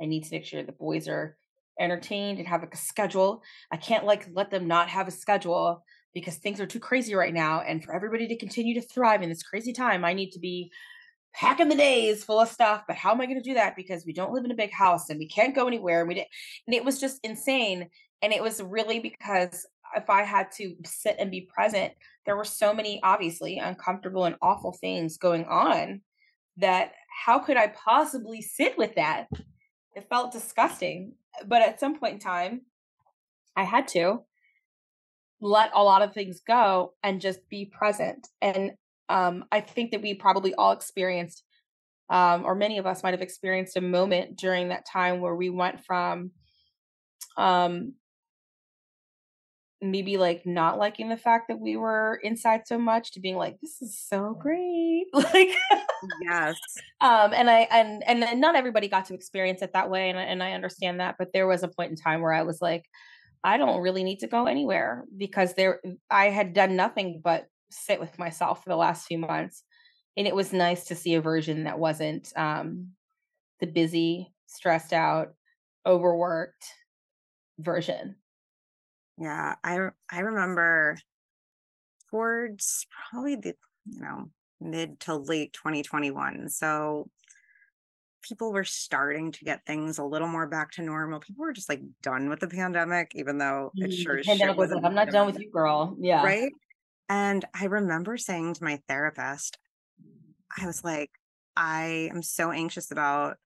I 0.02 0.06
need 0.06 0.24
to 0.24 0.32
make 0.32 0.46
sure 0.46 0.64
the 0.64 0.72
boys 0.72 1.08
are 1.08 1.38
entertained 1.80 2.40
and 2.40 2.48
have 2.48 2.62
like 2.62 2.74
a 2.74 2.78
schedule. 2.78 3.42
I 3.72 3.78
can't 3.78 4.06
like 4.06 4.28
let 4.34 4.52
them 4.52 4.68
not 4.68 4.90
have 4.90 5.08
a 5.08 5.12
schedule 5.12 5.84
because 6.14 6.36
things 6.38 6.60
are 6.60 6.68
too 6.68 6.80
crazy 6.80 7.16
right 7.16 7.34
now 7.34 7.62
and 7.62 7.84
for 7.84 7.94
everybody 7.94 8.28
to 8.28 8.38
continue 8.38 8.76
to 8.76 8.88
thrive 8.88 9.24
in 9.24 9.30
this 9.30 9.42
crazy 9.42 9.74
time 9.74 10.06
I 10.06 10.14
need 10.14 10.32
to 10.32 10.40
be 10.40 10.72
packing 11.34 11.70
the 11.70 11.76
days 11.76 12.24
full 12.24 12.40
of 12.40 12.48
stuff. 12.48 12.84
But 12.88 12.96
how 12.96 13.12
am 13.12 13.22
I 13.22 13.26
going 13.26 13.42
to 13.42 13.50
do 13.50 13.56
that? 13.56 13.76
Because 13.76 14.06
we 14.06 14.14
don't 14.14 14.32
live 14.32 14.46
in 14.46 14.52
a 14.52 14.56
big 14.56 14.72
house 14.72 15.10
and 15.10 15.20
we 15.20 15.28
can't 15.28 15.56
go 15.56 15.68
anywhere. 15.68 16.02
And 16.02 16.08
we 16.08 16.16
did, 16.16 16.28
and 16.68 16.76
it 16.76 16.86
was 16.86 17.00
just 17.00 17.20
insane. 17.24 17.90
And 18.22 18.32
it 18.32 18.42
was 18.42 18.62
really 18.62 19.00
because 19.00 19.66
if 19.96 20.10
I 20.10 20.24
had 20.24 20.52
to 20.58 20.76
sit 20.86 21.18
and 21.20 21.32
be 21.32 21.50
present, 21.54 21.94
there 22.26 22.38
were 22.38 22.46
so 22.46 22.74
many 22.74 23.00
obviously 23.04 23.58
uncomfortable 23.58 24.26
and 24.26 24.36
awful 24.42 24.72
things 24.72 25.18
going 25.18 25.46
on 25.46 26.02
that 26.58 26.94
how 27.26 27.40
could 27.40 27.58
I 27.58 27.68
possibly 27.68 28.42
sit 28.42 28.78
with 28.78 28.96
that? 28.96 29.28
It 29.96 30.10
felt 30.10 30.32
disgusting. 30.32 31.14
But 31.46 31.62
at 31.62 31.80
some 31.80 31.98
point 31.98 32.14
in 32.14 32.20
time, 32.20 32.62
I 33.56 33.64
had 33.64 33.88
to 33.90 34.22
let 35.42 35.72
a 35.74 35.84
lot 35.84 36.02
of 36.02 36.14
things 36.14 36.42
go 36.42 36.94
and 37.04 37.22
just 37.22 37.48
be 37.50 37.66
present. 37.66 38.28
And 38.42 38.72
um, 39.10 39.46
I 39.52 39.60
think 39.62 39.92
that 39.92 40.02
we 40.02 40.14
probably 40.14 40.56
all 40.56 40.72
experienced, 40.72 41.44
um, 42.10 42.46
or 42.46 42.56
many 42.56 42.78
of 42.78 42.86
us 42.86 43.04
might 43.04 43.14
have 43.14 43.22
experienced 43.22 43.76
a 43.78 43.82
moment 43.82 44.38
during 44.38 44.70
that 44.70 44.86
time 44.86 45.20
where 45.20 45.36
we 45.36 45.50
went 45.50 45.84
from 45.84 46.32
um, 47.38 47.94
maybe 49.84 50.18
like 50.18 50.46
not 50.46 50.78
liking 50.78 51.10
the 51.10 51.18
fact 51.18 51.48
that 51.50 51.60
we 51.60 51.76
were 51.76 52.20
inside 52.24 52.62
so 52.66 52.78
much 52.78 53.12
to 53.12 53.20
being 53.20 53.36
like 53.36 53.60
this 53.62 53.82
is 53.82 54.00
so 54.00 54.38
great. 54.40 55.06
Like 55.14 55.56
yes. 56.22 56.58
um 57.02 57.34
and 57.34 57.50
i 57.50 57.62
and 57.72 58.04
and 58.04 58.42
not 58.42 58.56
everybody 58.56 58.88
got 58.88 59.06
to 59.06 59.14
experience 59.14 59.62
it 59.62 59.74
that 59.74 59.90
way 59.90 60.10
and, 60.10 60.20
and 60.20 60.44
i 60.44 60.52
understand 60.52 61.00
that 61.00 61.16
but 61.18 61.30
there 61.34 61.48
was 61.48 61.64
a 61.64 61.68
point 61.68 61.92
in 61.92 61.96
time 61.96 62.22
where 62.22 62.34
i 62.34 62.44
was 62.44 62.62
like 62.62 62.86
i 63.44 63.58
don't 63.58 63.82
really 63.82 64.04
need 64.04 64.20
to 64.20 64.28
go 64.28 64.46
anywhere 64.46 65.06
because 65.16 65.54
there 65.54 65.80
i 66.10 66.26
had 66.26 66.54
done 66.54 66.76
nothing 66.76 67.22
but 67.24 67.48
sit 67.72 68.00
with 68.00 68.20
myself 68.20 68.64
for 68.64 68.70
the 68.70 68.76
last 68.76 69.08
few 69.08 69.18
months 69.18 69.64
and 70.18 70.28
it 70.28 70.36
was 70.36 70.54
nice 70.54 70.86
to 70.86 70.96
see 70.96 71.16
a 71.16 71.22
version 71.22 71.64
that 71.64 71.80
wasn't 71.80 72.32
um 72.36 72.90
the 73.60 73.68
busy 73.68 74.34
stressed 74.48 74.94
out 74.94 75.34
overworked 75.86 76.66
version 77.60 78.16
yeah, 79.18 79.56
I 79.64 79.90
I 80.12 80.20
remember 80.20 80.98
towards 82.10 82.86
probably 83.10 83.36
the 83.36 83.56
you 83.86 84.02
know 84.02 84.30
mid 84.60 85.00
to 85.02 85.16
late 85.16 85.54
2021. 85.54 86.50
So 86.50 87.10
people 88.22 88.54
were 88.54 88.64
starting 88.64 89.32
to 89.34 89.46
get 89.46 89.66
things 89.66 89.98
a 89.98 90.04
little 90.04 90.28
more 90.28 90.48
back 90.48 90.72
to 90.72 90.82
normal. 90.82 91.20
People 91.20 91.44
were 91.46 91.54
just 91.54 91.70
like 91.70 91.82
done 92.02 92.30
with 92.30 92.40
the 92.40 92.48
pandemic, 92.48 93.12
even 93.16 93.38
though 93.38 93.74
it 93.78 93.92
Mm, 93.92 94.04
sure 94.04 94.18
The 94.18 94.24
pandemic 94.24 94.58
was 94.58 94.72
like, 94.72 94.84
I'm 94.84 94.96
not 94.96 95.10
done 95.10 95.26
with 95.26 95.40
you, 95.40 95.52
girl. 95.52 95.96
Yeah. 96.00 96.24
right? 96.24 96.52
And 97.10 97.46
I 97.54 97.66
remember 97.66 98.18
saying 98.18 98.56
to 98.56 98.64
my 98.64 98.80
therapist, 98.88 99.58
I 100.58 100.66
was 100.66 100.84
like, 100.84 101.12
I 101.56 102.10
am 102.12 102.24
so 102.24 102.52
anxious 102.52 102.92
about 102.92 103.38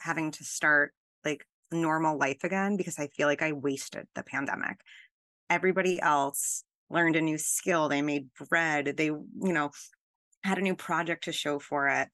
having 0.00 0.32
to 0.32 0.44
start 0.44 0.92
like 1.24 1.46
normal 1.72 2.18
life 2.18 2.44
again 2.44 2.76
because 2.76 2.98
I 2.98 3.06
feel 3.08 3.28
like 3.28 3.42
I 3.42 3.52
wasted 3.52 4.06
the 4.14 4.22
pandemic 4.22 4.80
everybody 5.50 6.00
else 6.00 6.64
learned 6.90 7.16
a 7.16 7.20
new 7.20 7.38
skill 7.38 7.88
they 7.88 8.02
made 8.02 8.28
bread 8.48 8.94
they 8.96 9.06
you 9.06 9.30
know 9.40 9.70
had 10.42 10.58
a 10.58 10.62
new 10.62 10.74
project 10.74 11.24
to 11.24 11.32
show 11.32 11.58
for 11.58 11.88
it 11.88 12.08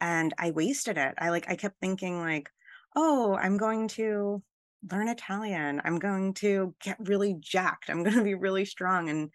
and 0.00 0.32
i 0.38 0.50
wasted 0.50 0.96
it. 0.96 1.14
I 1.18 1.30
like 1.30 1.50
i 1.50 1.56
kept 1.56 1.80
thinking 1.80 2.18
like 2.18 2.48
oh 2.96 3.36
i'm 3.40 3.56
going 3.56 3.88
to 3.88 4.42
learn 4.90 5.08
italian. 5.08 5.82
I'm 5.84 5.98
going 5.98 6.32
to 6.34 6.74
get 6.82 6.96
really 7.00 7.36
jacked. 7.38 7.90
I'm 7.90 8.02
going 8.02 8.16
to 8.16 8.24
be 8.24 8.34
really 8.34 8.64
strong 8.64 9.08
and 9.10 9.30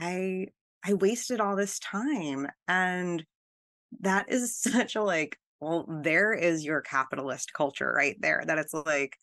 i 0.00 0.46
i 0.84 0.92
wasted 0.92 1.40
all 1.40 1.56
this 1.56 1.78
time 1.78 2.46
and 2.68 3.24
that 4.00 4.30
is 4.30 4.56
such 4.60 4.96
a 4.96 5.02
like 5.02 5.38
well 5.60 5.86
there 6.02 6.32
is 6.32 6.64
your 6.64 6.82
capitalist 6.82 7.52
culture 7.54 7.92
right 7.96 8.16
there 8.20 8.42
that 8.46 8.58
it's 8.58 8.74
like 8.74 9.16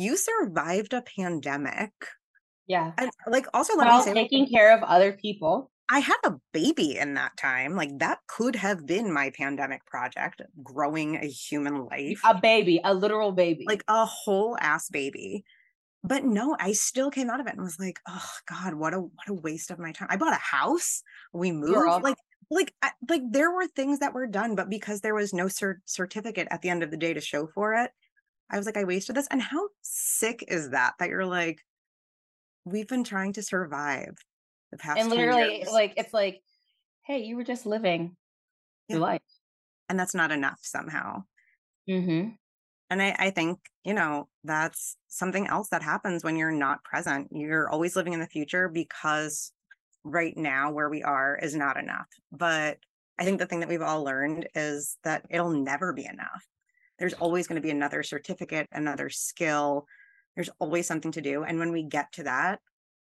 you 0.00 0.16
survived 0.16 0.92
a 0.94 1.02
pandemic 1.02 1.92
Yeah. 2.66 2.92
and 2.98 3.10
like 3.26 3.46
also 3.54 3.76
let 3.76 3.88
me 3.88 4.02
say 4.02 4.14
taking 4.14 4.48
care 4.48 4.76
of 4.76 4.82
other 4.82 5.12
people. 5.12 5.70
I 5.92 5.98
had 5.98 6.18
a 6.24 6.36
baby 6.52 6.96
in 6.96 7.14
that 7.14 7.36
time. 7.36 7.74
Like 7.74 7.98
that 7.98 8.18
could 8.28 8.54
have 8.56 8.86
been 8.86 9.12
my 9.12 9.30
pandemic 9.36 9.84
project, 9.86 10.40
growing 10.62 11.16
a 11.16 11.26
human 11.26 11.84
life, 11.86 12.20
A 12.24 12.38
baby, 12.40 12.80
a 12.84 12.94
literal 12.94 13.32
baby. 13.32 13.64
like 13.66 13.84
a 13.88 14.04
whole 14.06 14.56
ass 14.60 14.88
baby. 14.88 15.44
But 16.02 16.24
no, 16.24 16.56
I 16.58 16.72
still 16.72 17.10
came 17.10 17.28
out 17.28 17.40
of 17.40 17.46
it 17.46 17.54
and 17.54 17.62
was 17.62 17.78
like, 17.78 17.98
oh 18.08 18.30
God, 18.48 18.74
what 18.74 18.94
a 18.94 19.00
what 19.00 19.28
a 19.28 19.34
waste 19.34 19.70
of 19.70 19.78
my 19.78 19.92
time. 19.92 20.08
I 20.10 20.16
bought 20.16 20.32
a 20.32 20.36
house. 20.36 21.02
We 21.32 21.50
moved. 21.52 21.74
Girl. 21.74 22.00
Like 22.02 22.16
like 22.50 22.72
I, 22.82 22.92
like 23.08 23.22
there 23.30 23.50
were 23.50 23.66
things 23.66 23.98
that 23.98 24.14
were 24.14 24.26
done, 24.26 24.54
but 24.54 24.70
because 24.70 25.00
there 25.02 25.14
was 25.14 25.34
no 25.34 25.46
cert- 25.46 25.82
certificate 25.84 26.48
at 26.50 26.62
the 26.62 26.68
end 26.70 26.82
of 26.82 26.90
the 26.90 26.96
day 26.96 27.12
to 27.14 27.20
show 27.20 27.48
for 27.54 27.74
it, 27.74 27.90
I 28.50 28.56
was 28.56 28.66
like, 28.66 28.76
I 28.76 28.84
wasted 28.84 29.16
this. 29.16 29.28
And 29.30 29.40
how 29.40 29.68
sick 29.82 30.44
is 30.48 30.70
that? 30.70 30.94
That 30.98 31.08
you're 31.08 31.26
like, 31.26 31.60
we've 32.64 32.88
been 32.88 33.04
trying 33.04 33.32
to 33.34 33.42
survive 33.42 34.16
the 34.70 34.78
past 34.78 35.00
and 35.00 35.10
literally, 35.10 35.58
years. 35.58 35.68
like, 35.70 35.94
it's 35.96 36.12
like, 36.14 36.40
hey, 37.06 37.18
you 37.20 37.36
were 37.36 37.44
just 37.44 37.66
living 37.66 38.16
your 38.88 38.98
life. 38.98 39.22
and 39.88 39.98
that's 39.98 40.14
not 40.14 40.30
enough 40.32 40.58
somehow. 40.62 41.24
Mm-hmm. 41.88 42.30
And 42.90 43.02
I, 43.02 43.14
I 43.18 43.30
think, 43.30 43.58
you 43.84 43.94
know, 43.94 44.28
that's 44.42 44.96
something 45.08 45.46
else 45.46 45.68
that 45.68 45.82
happens 45.82 46.24
when 46.24 46.36
you're 46.36 46.50
not 46.50 46.82
present. 46.82 47.28
You're 47.30 47.70
always 47.70 47.94
living 47.94 48.12
in 48.12 48.20
the 48.20 48.26
future 48.26 48.68
because 48.68 49.52
right 50.02 50.36
now 50.36 50.72
where 50.72 50.90
we 50.90 51.02
are 51.02 51.38
is 51.40 51.54
not 51.54 51.76
enough. 51.76 52.08
But 52.32 52.78
I 53.18 53.24
think 53.24 53.38
the 53.38 53.46
thing 53.46 53.60
that 53.60 53.68
we've 53.68 53.82
all 53.82 54.02
learned 54.02 54.48
is 54.54 54.96
that 55.04 55.24
it'll 55.30 55.50
never 55.50 55.92
be 55.92 56.04
enough. 56.04 56.46
There's 57.00 57.14
always 57.14 57.46
going 57.46 57.60
to 57.60 57.66
be 57.66 57.70
another 57.70 58.02
certificate, 58.02 58.68
another 58.72 59.08
skill. 59.08 59.86
There's 60.36 60.50
always 60.58 60.86
something 60.86 61.12
to 61.12 61.22
do. 61.22 61.42
And 61.42 61.58
when 61.58 61.72
we 61.72 61.82
get 61.82 62.12
to 62.12 62.24
that, 62.24 62.60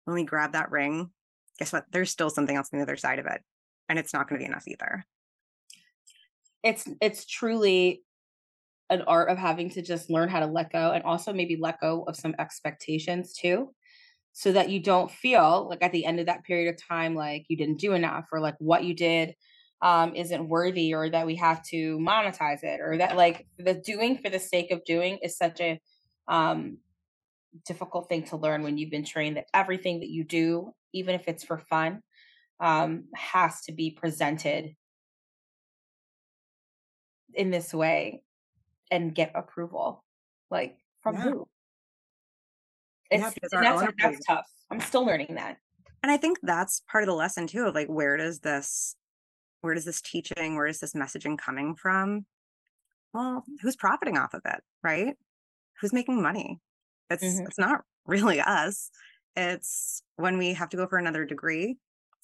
when 0.06 0.14
we 0.14 0.24
grab 0.24 0.52
that 0.52 0.70
ring, 0.70 1.10
guess 1.58 1.72
what? 1.72 1.84
There's 1.92 2.10
still 2.10 2.30
something 2.30 2.56
else 2.56 2.70
on 2.72 2.78
the 2.78 2.82
other 2.82 2.96
side 2.96 3.18
of 3.18 3.26
it. 3.26 3.42
And 3.90 3.98
it's 3.98 4.14
not 4.14 4.26
going 4.26 4.40
to 4.40 4.44
be 4.44 4.50
enough 4.50 4.66
either. 4.66 5.04
It's 6.62 6.88
it's 7.02 7.26
truly 7.26 8.02
an 8.88 9.02
art 9.02 9.28
of 9.28 9.36
having 9.36 9.68
to 9.70 9.82
just 9.82 10.10
learn 10.10 10.30
how 10.30 10.40
to 10.40 10.46
let 10.46 10.72
go 10.72 10.92
and 10.92 11.04
also 11.04 11.34
maybe 11.34 11.56
let 11.56 11.80
go 11.80 12.04
of 12.08 12.16
some 12.16 12.34
expectations 12.38 13.34
too. 13.34 13.74
So 14.32 14.50
that 14.52 14.70
you 14.70 14.80
don't 14.80 15.10
feel 15.10 15.68
like 15.68 15.82
at 15.82 15.92
the 15.92 16.06
end 16.06 16.20
of 16.20 16.26
that 16.26 16.42
period 16.42 16.72
of 16.72 16.82
time 16.82 17.14
like 17.14 17.44
you 17.48 17.56
didn't 17.56 17.78
do 17.78 17.92
enough 17.92 18.26
or 18.32 18.40
like 18.40 18.56
what 18.58 18.82
you 18.82 18.94
did 18.94 19.34
um 19.84 20.16
isn't 20.16 20.48
worthy 20.48 20.94
or 20.94 21.10
that 21.10 21.26
we 21.26 21.36
have 21.36 21.62
to 21.64 21.98
monetize 21.98 22.64
it 22.64 22.80
or 22.80 22.98
that 22.98 23.16
like 23.16 23.46
the 23.58 23.74
doing 23.74 24.18
for 24.18 24.30
the 24.30 24.40
sake 24.40 24.72
of 24.72 24.84
doing 24.84 25.18
is 25.22 25.36
such 25.36 25.60
a 25.60 25.80
um 26.28 26.78
difficult 27.66 28.08
thing 28.08 28.24
to 28.24 28.36
learn 28.36 28.62
when 28.64 28.78
you've 28.78 28.90
been 28.90 29.04
trained 29.04 29.36
that 29.36 29.46
everything 29.54 30.00
that 30.00 30.10
you 30.10 30.24
do 30.24 30.72
even 30.92 31.14
if 31.14 31.28
it's 31.28 31.44
for 31.44 31.58
fun 31.58 32.02
um 32.60 33.04
has 33.14 33.62
to 33.62 33.72
be 33.72 33.92
presented 33.92 34.74
in 37.34 37.50
this 37.50 37.74
way 37.74 38.22
and 38.90 39.14
get 39.14 39.32
approval 39.34 40.04
like 40.50 40.78
from 41.02 41.14
Yeah. 41.14 41.22
who? 41.24 41.48
It's 43.10 43.34
that's 43.52 43.82
that's 44.00 44.26
tough. 44.26 44.46
I'm 44.70 44.80
still 44.80 45.04
learning 45.04 45.34
that. 45.34 45.58
And 46.02 46.10
I 46.10 46.16
think 46.16 46.38
that's 46.42 46.82
part 46.90 47.04
of 47.04 47.08
the 47.08 47.14
lesson 47.14 47.46
too 47.46 47.66
of 47.66 47.74
like 47.74 47.88
where 47.88 48.16
does 48.16 48.40
this 48.40 48.96
where 49.64 49.74
does 49.74 49.86
this 49.86 50.02
teaching, 50.02 50.56
where 50.56 50.66
is 50.66 50.80
this 50.80 50.92
messaging 50.94 51.38
coming 51.38 51.74
from? 51.74 52.26
Well, 53.14 53.44
who's 53.62 53.76
profiting 53.76 54.18
off 54.18 54.34
of 54.34 54.42
it, 54.44 54.62
right? 54.82 55.16
Who's 55.80 55.92
making 55.92 56.22
money? 56.22 56.60
It's 57.10 57.40
Mhm. 57.40 57.46
it's 57.46 57.58
not 57.58 57.84
really 58.06 58.40
us. 58.40 58.90
It's 59.36 60.02
when 60.16 60.38
we 60.38 60.54
have 60.54 60.68
to 60.70 60.76
go 60.76 60.86
for 60.86 60.98
another 60.98 61.24
degree. 61.24 61.78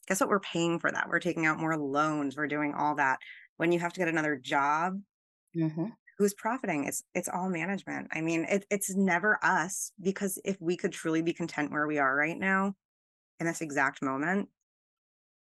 Guess 0.07 0.21
what? 0.21 0.29
We're 0.31 0.41
paying 0.41 0.79
for 0.81 0.91
that. 0.93 1.09
We're 1.09 1.21
taking 1.21 1.47
out 1.47 1.59
more 1.59 1.77
loans. 1.77 2.37
We're 2.37 2.49
doing 2.49 2.75
all 2.75 2.95
that. 2.97 3.21
When 3.57 3.73
you 3.73 3.81
have 3.81 3.93
to 3.95 4.01
get 4.01 4.09
another 4.09 4.37
job, 4.37 5.03
Mhm. 5.55 5.97
who's 6.19 6.35
profiting? 6.35 6.85
It's 6.85 7.03
it's 7.15 7.29
all 7.29 7.49
management. 7.51 8.09
I 8.13 8.21
mean, 8.21 8.45
it, 8.45 8.67
it's 8.71 8.95
never 8.95 9.39
us 9.45 9.93
because 10.01 10.39
if 10.45 10.61
we 10.61 10.77
could 10.77 10.93
truly 10.93 11.23
be 11.23 11.33
content 11.35 11.71
where 11.73 11.87
we 11.87 11.99
are 11.99 12.15
right 12.17 12.39
now, 12.39 12.77
in 13.41 13.47
this 13.47 13.61
exact 13.63 14.03
moment, 14.03 14.51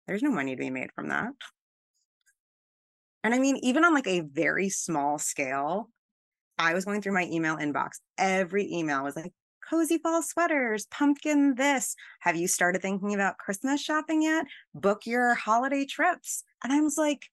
there's 0.07 0.23
no 0.23 0.31
money 0.31 0.55
to 0.55 0.59
be 0.59 0.69
made 0.69 0.91
from 0.93 1.07
that. 1.09 1.33
And 3.23 3.33
I 3.33 3.39
mean, 3.39 3.57
even 3.57 3.83
on 3.83 3.93
like 3.93 4.07
a 4.07 4.21
very 4.21 4.69
small 4.69 5.17
scale, 5.17 5.89
I 6.57 6.73
was 6.73 6.85
going 6.85 7.01
through 7.01 7.13
my 7.13 7.25
email 7.25 7.57
inbox. 7.57 7.91
Every 8.17 8.71
email 8.71 9.03
was 9.03 9.15
like, 9.15 9.33
cozy 9.69 9.97
fall 9.97 10.21
sweaters, 10.21 10.87
pumpkin 10.87 11.55
this. 11.55 11.95
Have 12.21 12.35
you 12.35 12.47
started 12.47 12.81
thinking 12.81 13.13
about 13.13 13.37
Christmas 13.37 13.81
shopping 13.81 14.21
yet? 14.21 14.45
Book 14.73 15.05
your 15.05 15.35
holiday 15.35 15.85
trips. 15.85 16.43
And 16.63 16.73
I 16.73 16.81
was 16.81 16.97
like, 16.97 17.27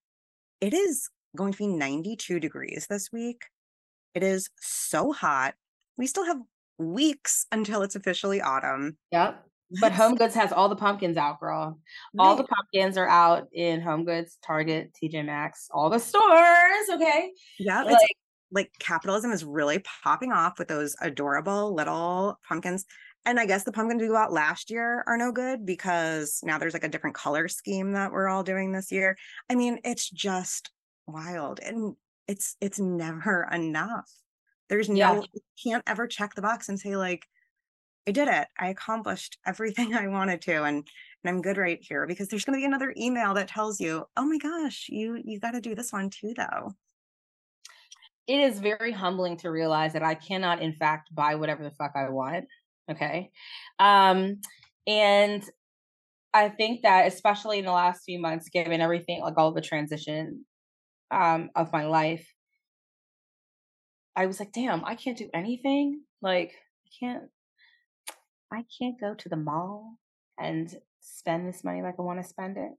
it 0.61 0.75
is 0.75 1.09
going 1.37 1.53
to 1.53 1.59
be 1.59 1.67
92 1.67 2.41
degrees 2.41 2.87
this 2.89 3.11
week. 3.13 3.43
It 4.15 4.23
is 4.23 4.49
so 4.61 5.13
hot. 5.13 5.55
We 5.97 6.07
still 6.07 6.25
have 6.25 6.39
weeks 6.79 7.47
until 7.53 7.83
it's 7.83 7.97
officially 7.97 8.41
autumn. 8.41 8.97
yep 9.11 9.47
But 9.81 9.93
Home 9.93 10.15
Goods 10.15 10.35
has 10.35 10.53
all 10.53 10.69
the 10.69 10.77
pumpkins 10.77 11.17
out, 11.17 11.41
girl. 11.41 11.79
All 12.19 12.37
the 12.37 12.45
pumpkins 12.45 12.97
are 12.97 13.09
out 13.09 13.49
in 13.53 13.81
Home 13.81 14.05
Goods, 14.05 14.39
Target, 14.45 14.93
TJ 14.95 15.25
Maxx, 15.25 15.69
all 15.73 15.91
the 15.91 15.99
stores. 16.01 16.89
Okay. 16.93 17.33
Yeah. 17.59 17.83
Like, 17.83 17.99
like 18.53 18.71
capitalism 18.79 19.33
is 19.33 19.45
really 19.45 19.83
popping 20.05 20.33
off 20.33 20.59
with 20.59 20.69
those 20.69 20.95
adorable 21.01 21.75
little 21.75 22.39
pumpkins. 22.49 22.85
And 23.25 23.41
I 23.41 23.47
guess 23.47 23.65
the 23.65 23.73
pumpkins 23.73 24.01
we 24.01 24.07
got 24.09 24.33
last 24.33 24.71
year 24.71 25.03
are 25.09 25.17
no 25.17 25.33
good 25.33 25.67
because 25.67 26.41
now 26.45 26.59
there's 26.59 26.75
like 26.75 26.85
a 26.85 26.89
different 26.89 27.17
color 27.17 27.49
scheme 27.49 27.93
that 27.93 28.13
we're 28.13 28.29
all 28.29 28.45
doing 28.45 28.71
this 28.71 28.93
year. 28.93 29.17
I 29.51 29.57
mean, 29.57 29.81
it's 29.85 30.09
just 30.09 30.71
wild. 31.09 31.59
And 31.61 31.97
it's 32.29 32.57
it's 32.61 32.79
never 32.79 33.49
enough. 33.53 34.09
There's 34.69 34.89
no 34.89 34.95
yeah. 34.95 35.21
you 35.33 35.41
can't 35.63 35.83
ever 35.87 36.07
check 36.07 36.35
the 36.35 36.43
box 36.43 36.69
and 36.69 36.79
say 36.79 36.97
like 36.97 37.27
I 38.07 38.13
did 38.13 38.29
it. 38.29 38.49
I 38.59 38.69
accomplished 38.69 39.39
everything 39.47 39.95
I 39.95 40.09
wanted 40.09 40.43
to 40.43 40.65
and 40.65 40.87
and 41.25 41.35
I'm 41.35 41.43
good 41.43 41.57
right 41.57 41.79
here 41.81 42.07
because 42.07 42.29
there's 42.29 42.45
going 42.45 42.57
to 42.57 42.61
be 42.61 42.67
another 42.67 42.95
email 42.97 43.35
that 43.35 43.49
tells 43.49 43.81
you, 43.81 44.05
"Oh 44.17 44.25
my 44.27 44.39
gosh, 44.39 44.87
you 44.89 45.21
you 45.25 45.41
got 45.41 45.53
to 45.53 45.61
do 45.61 45.75
this 45.75 45.93
one 45.93 46.11
too 46.11 46.35
though." 46.37 46.73
It 48.27 48.41
is 48.41 48.59
very 48.59 48.93
humbling 48.93 49.37
to 49.39 49.51
realize 49.51 49.93
that 49.93 50.03
I 50.03 50.15
cannot 50.15 50.61
in 50.63 50.73
fact 50.73 51.15
buy 51.15 51.37
whatever 51.37 51.63
the 51.63 51.71
fuck 51.71 51.93
I 51.97 52.09
want. 52.11 52.47
Okay? 52.91 53.31
Um 53.79 54.41
and 54.87 55.45
I 56.35 56.49
think 56.51 56.83
that 56.83 57.07
especially 57.09 57.59
in 57.59 57.65
the 57.65 57.73
last 57.73 58.05
few 58.05 58.21
months 58.21 58.49
given 58.51 58.81
everything 58.81 59.21
like 59.23 59.39
all 59.39 59.53
the 59.53 59.61
transition 59.61 60.45
um 61.11 61.51
of 61.57 61.73
my 61.73 61.87
life 61.87 62.27
I 64.17 64.27
was 64.27 64.41
like, 64.41 64.53
damn, 64.53 64.85
I 64.85 64.95
can't 64.95 65.19
do 65.19 65.29
anything. 65.35 66.03
Like, 66.23 66.55
I 66.87 66.91
can't, 66.99 67.25
I 68.53 68.65
can't 68.79 69.01
go 69.01 69.15
to 69.15 69.29
the 69.29 69.37
mall 69.37 69.99
and 70.39 70.75
spend 71.01 71.49
this 71.49 71.65
money 71.65 71.83
like 71.83 71.95
I 71.99 72.03
want 72.03 72.23
to 72.23 72.29
spend 72.29 72.57
it. 72.57 72.73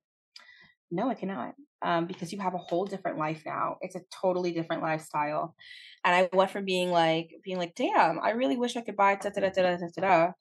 No, 0.90 1.10
I 1.10 1.16
cannot. 1.16 1.56
Um, 1.82 2.08
because 2.08 2.32
you 2.32 2.40
have 2.40 2.54
a 2.54 2.60
whole 2.60 2.86
different 2.86 3.18
life 3.18 3.44
now. 3.46 3.78
It's 3.82 3.96
a 3.96 4.02
totally 4.22 4.52
different 4.52 4.82
lifestyle. 4.82 5.56
And 6.04 6.16
I 6.16 6.36
went 6.36 6.52
from 6.52 6.66
being 6.66 6.92
like, 6.92 7.32
being 7.44 7.58
like, 7.58 7.76
damn, 7.76 8.20
I 8.20 8.32
really 8.32 8.58
wish 8.58 8.76
I 8.76 8.82
could 8.82 8.96
buy 8.96 9.16
da 9.16 9.30
da 9.30 9.42
da 9.42 9.50
da 9.50 9.78
da 9.78 10.02
da 10.02 10.32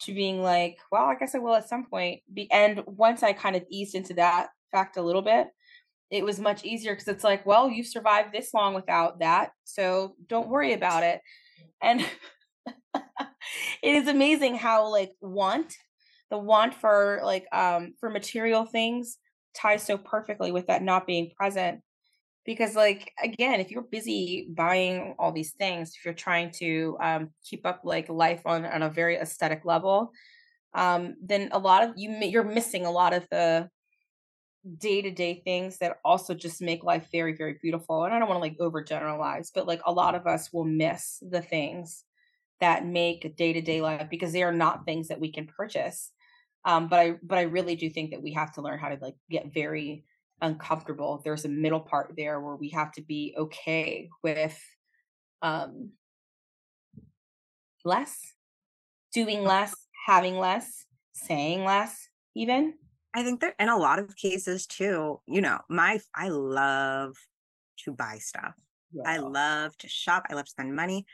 to 0.00 0.14
being 0.14 0.42
like, 0.42 0.78
well, 0.92 1.04
I 1.04 1.16
guess 1.16 1.34
I 1.34 1.38
will 1.38 1.54
at 1.54 1.68
some 1.68 1.84
point. 1.84 2.22
Be 2.32 2.50
and 2.50 2.82
once 2.86 3.22
I 3.22 3.32
kind 3.32 3.56
of 3.56 3.64
eased 3.70 3.94
into 3.94 4.14
that 4.14 4.48
fact 4.70 4.96
a 4.96 5.02
little 5.02 5.22
bit, 5.22 5.48
it 6.10 6.24
was 6.24 6.38
much 6.38 6.64
easier 6.64 6.94
because 6.94 7.08
it's 7.08 7.24
like, 7.24 7.44
well, 7.44 7.68
you've 7.68 7.86
survived 7.86 8.32
this 8.32 8.54
long 8.54 8.74
without 8.74 9.20
that, 9.20 9.50
so 9.64 10.14
don't 10.26 10.48
worry 10.48 10.72
about 10.72 11.02
it. 11.02 11.20
And 11.82 12.04
it 13.82 13.94
is 13.94 14.08
amazing 14.08 14.56
how 14.56 14.90
like 14.90 15.12
want, 15.20 15.76
the 16.30 16.38
want 16.38 16.74
for 16.74 17.20
like 17.24 17.46
um 17.52 17.94
for 18.00 18.10
material 18.10 18.64
things 18.64 19.18
ties 19.54 19.82
so 19.82 19.96
perfectly 19.96 20.52
with 20.52 20.66
that 20.66 20.82
not 20.82 21.06
being 21.06 21.30
present. 21.36 21.80
Because 22.44 22.74
like 22.74 23.12
again, 23.22 23.60
if 23.60 23.70
you're 23.70 23.82
busy 23.82 24.48
buying 24.50 25.14
all 25.18 25.32
these 25.32 25.52
things, 25.52 25.94
if 25.96 26.04
you're 26.04 26.14
trying 26.14 26.50
to 26.52 26.96
um 27.00 27.30
keep 27.44 27.66
up 27.66 27.80
like 27.84 28.08
life 28.08 28.42
on 28.46 28.64
on 28.64 28.82
a 28.82 28.90
very 28.90 29.16
aesthetic 29.16 29.64
level, 29.64 30.12
um, 30.74 31.14
then 31.22 31.48
a 31.52 31.58
lot 31.58 31.82
of 31.82 31.94
you 31.96 32.10
you're 32.22 32.44
missing 32.44 32.86
a 32.86 32.90
lot 32.90 33.12
of 33.12 33.26
the 33.30 33.68
day 34.76 35.00
to 35.00 35.10
day 35.10 35.40
things 35.44 35.78
that 35.78 35.96
also 36.04 36.34
just 36.34 36.60
make 36.60 36.84
life 36.84 37.06
very, 37.10 37.36
very 37.36 37.58
beautiful. 37.62 38.04
And 38.04 38.12
I 38.12 38.18
don't 38.18 38.28
want 38.28 38.38
to 38.38 38.40
like 38.40 38.58
overgeneralize, 38.58 39.50
but 39.54 39.66
like 39.66 39.80
a 39.86 39.92
lot 39.92 40.14
of 40.14 40.26
us 40.26 40.52
will 40.52 40.64
miss 40.64 41.22
the 41.28 41.40
things 41.40 42.04
that 42.60 42.86
make 42.86 43.36
day 43.36 43.52
to 43.52 43.60
day 43.60 43.80
life 43.80 44.08
because 44.10 44.32
they 44.32 44.42
are 44.42 44.52
not 44.52 44.84
things 44.84 45.08
that 45.08 45.20
we 45.20 45.32
can 45.32 45.46
purchase. 45.46 46.10
Um, 46.64 46.88
but 46.88 46.98
I, 46.98 47.14
but 47.22 47.38
I 47.38 47.42
really 47.42 47.76
do 47.76 47.88
think 47.88 48.10
that 48.10 48.22
we 48.22 48.32
have 48.32 48.52
to 48.54 48.62
learn 48.62 48.78
how 48.78 48.88
to 48.88 48.98
like 49.00 49.14
get 49.30 49.52
very 49.52 50.04
uncomfortable. 50.40 51.20
There's 51.24 51.44
a 51.44 51.48
middle 51.48 51.80
part 51.80 52.14
there 52.16 52.40
where 52.40 52.56
we 52.56 52.70
have 52.70 52.92
to 52.92 53.02
be 53.02 53.34
okay 53.38 54.08
with, 54.22 54.58
um, 55.40 55.92
less, 57.84 58.34
doing 59.12 59.44
less, 59.44 59.74
having 60.06 60.36
less, 60.36 60.84
saying 61.12 61.64
less, 61.64 62.08
even. 62.34 62.74
I 63.14 63.22
think 63.22 63.40
that 63.40 63.54
in 63.58 63.68
a 63.68 63.76
lot 63.76 63.98
of 63.98 64.16
cases 64.16 64.66
too, 64.66 65.20
you 65.26 65.40
know, 65.40 65.58
my 65.68 66.00
I 66.14 66.28
love 66.28 67.16
to 67.84 67.92
buy 67.92 68.18
stuff. 68.18 68.54
Yeah. 68.92 69.02
I 69.06 69.18
love 69.18 69.76
to 69.78 69.88
shop. 69.88 70.24
I 70.30 70.34
love 70.34 70.44
to 70.44 70.50
spend 70.50 70.74
money. 70.74 71.06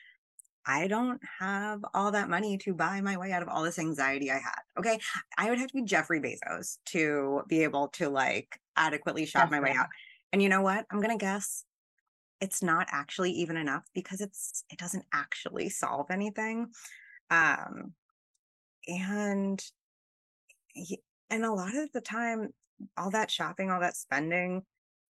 I 0.67 0.87
don't 0.87 1.21
have 1.39 1.85
all 1.93 2.13
that 2.13 2.29
money 2.29 2.59
to 2.59 2.75
buy 2.75 3.01
my 3.01 3.17
way 3.17 3.33
out 3.33 3.43
of 3.43 3.49
all 3.49 3.63
this 3.63 3.79
anxiety 3.79 4.31
I 4.31 4.39
had. 4.39 4.61
Okay. 4.79 4.99
I 5.37 5.51
would 5.51 5.59
have 5.59 5.69
to 5.69 5.75
be 5.75 5.83
Jeffrey 5.83 6.21
Bezos 6.21 6.79
to 6.87 7.43
be 7.49 7.65
able 7.65 7.89
to 7.89 8.09
like 8.09 8.59
adequately 8.77 9.27
shop 9.27 9.45
Definitely. 9.45 9.71
my 9.71 9.73
way 9.73 9.79
out. 9.79 9.89
And 10.33 10.43
you 10.43 10.49
know 10.49 10.63
what? 10.63 10.87
I'm 10.91 11.01
going 11.01 11.17
to 11.17 11.23
guess 11.23 11.65
it's 12.41 12.63
not 12.63 12.89
actually 12.91 13.33
even 13.33 13.57
enough 13.57 13.85
because 13.95 14.21
it's 14.21 14.65
it 14.71 14.79
doesn't 14.79 15.05
actually 15.13 15.69
solve 15.69 16.07
anything. 16.11 16.69
Um 17.31 17.95
and 18.89 19.63
and 21.31 21.45
a 21.45 21.53
lot 21.53 21.75
of 21.75 21.91
the 21.93 22.01
time, 22.01 22.51
all 22.97 23.11
that 23.11 23.31
shopping, 23.31 23.71
all 23.71 23.81
that 23.81 23.97
spending, 23.97 24.63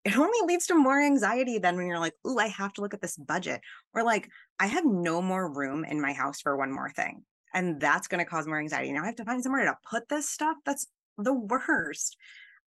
it 0.05 0.17
only 0.17 0.39
leads 0.47 0.67
to 0.67 0.75
more 0.75 1.01
anxiety 1.01 1.59
than 1.59 1.77
when 1.77 1.87
you're 1.87 1.99
like, 1.99 2.15
"Ooh, 2.27 2.39
I 2.39 2.47
have 2.49 2.73
to 2.75 2.81
look 2.81 2.95
at 2.95 3.01
this 3.03 3.17
budget," 3.17 3.61
or 3.95 4.03
like, 4.03 4.31
"I 4.59 4.67
have 4.67 4.85
no 4.85 5.21
more 5.23 5.53
room 5.53 5.85
in 5.85 6.01
my 6.01 6.13
house 6.13 6.41
for 6.41 6.57
one 6.57 6.73
more 6.73 6.91
thing," 6.91 7.25
and 7.55 7.81
that's 7.81 8.09
going 8.09 8.21
to 8.25 8.31
cause 8.31 8.47
more 8.47 8.59
anxiety. 8.59 8.93
Now 8.93 9.03
I 9.03 9.07
have 9.07 9.17
to 9.17 9.25
find 9.25 9.43
somewhere 9.43 9.65
to 9.65 9.79
put 9.89 10.09
this 10.09 10.29
stuff. 10.29 10.57
That's 10.65 10.87
the 11.19 11.35
worst. 11.35 12.17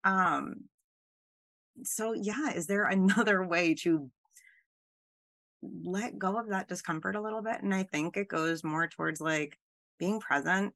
Um. 0.04 0.70
So 1.84 2.14
yeah, 2.14 2.52
is 2.54 2.68
there 2.68 2.86
another 2.88 3.46
way 3.46 3.76
to 3.76 4.12
let 5.84 6.20
go 6.20 6.38
of 6.38 6.50
that 6.50 6.68
discomfort 6.68 7.16
a 7.16 7.22
little 7.22 7.42
bit? 7.42 7.62
And 7.64 7.74
I 7.74 7.84
think 7.84 8.18
it 8.18 8.28
goes 8.28 8.64
more 8.64 8.88
towards 8.88 9.22
like 9.22 9.58
being 9.98 10.20
present 10.20 10.74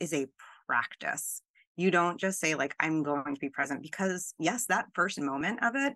is 0.00 0.12
a 0.12 0.26
practice 0.66 1.42
you 1.76 1.90
don't 1.90 2.18
just 2.18 2.40
say 2.40 2.54
like 2.54 2.74
i'm 2.80 3.02
going 3.02 3.34
to 3.34 3.40
be 3.40 3.48
present 3.48 3.82
because 3.82 4.34
yes 4.38 4.66
that 4.66 4.86
first 4.94 5.20
moment 5.20 5.62
of 5.62 5.74
it 5.76 5.94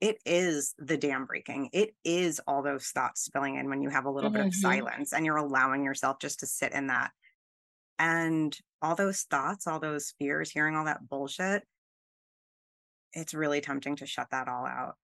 it 0.00 0.16
is 0.24 0.74
the 0.78 0.96
dam 0.96 1.26
breaking 1.26 1.68
it 1.72 1.94
is 2.04 2.40
all 2.46 2.62
those 2.62 2.86
thoughts 2.88 3.22
spilling 3.22 3.56
in 3.56 3.68
when 3.68 3.82
you 3.82 3.88
have 3.88 4.06
a 4.06 4.10
little 4.10 4.30
mm-hmm. 4.30 4.38
bit 4.38 4.46
of 4.46 4.52
mm-hmm. 4.52 4.60
silence 4.60 5.12
and 5.12 5.26
you're 5.26 5.36
allowing 5.36 5.84
yourself 5.84 6.18
just 6.20 6.40
to 6.40 6.46
sit 6.46 6.72
in 6.72 6.86
that 6.86 7.10
and 7.98 8.56
all 8.80 8.94
those 8.94 9.22
thoughts 9.22 9.66
all 9.66 9.80
those 9.80 10.14
fears 10.18 10.50
hearing 10.50 10.76
all 10.76 10.86
that 10.86 11.06
bullshit 11.08 11.62
it's 13.12 13.34
really 13.34 13.60
tempting 13.60 13.96
to 13.96 14.06
shut 14.06 14.28
that 14.30 14.48
all 14.48 14.66
out 14.66 14.94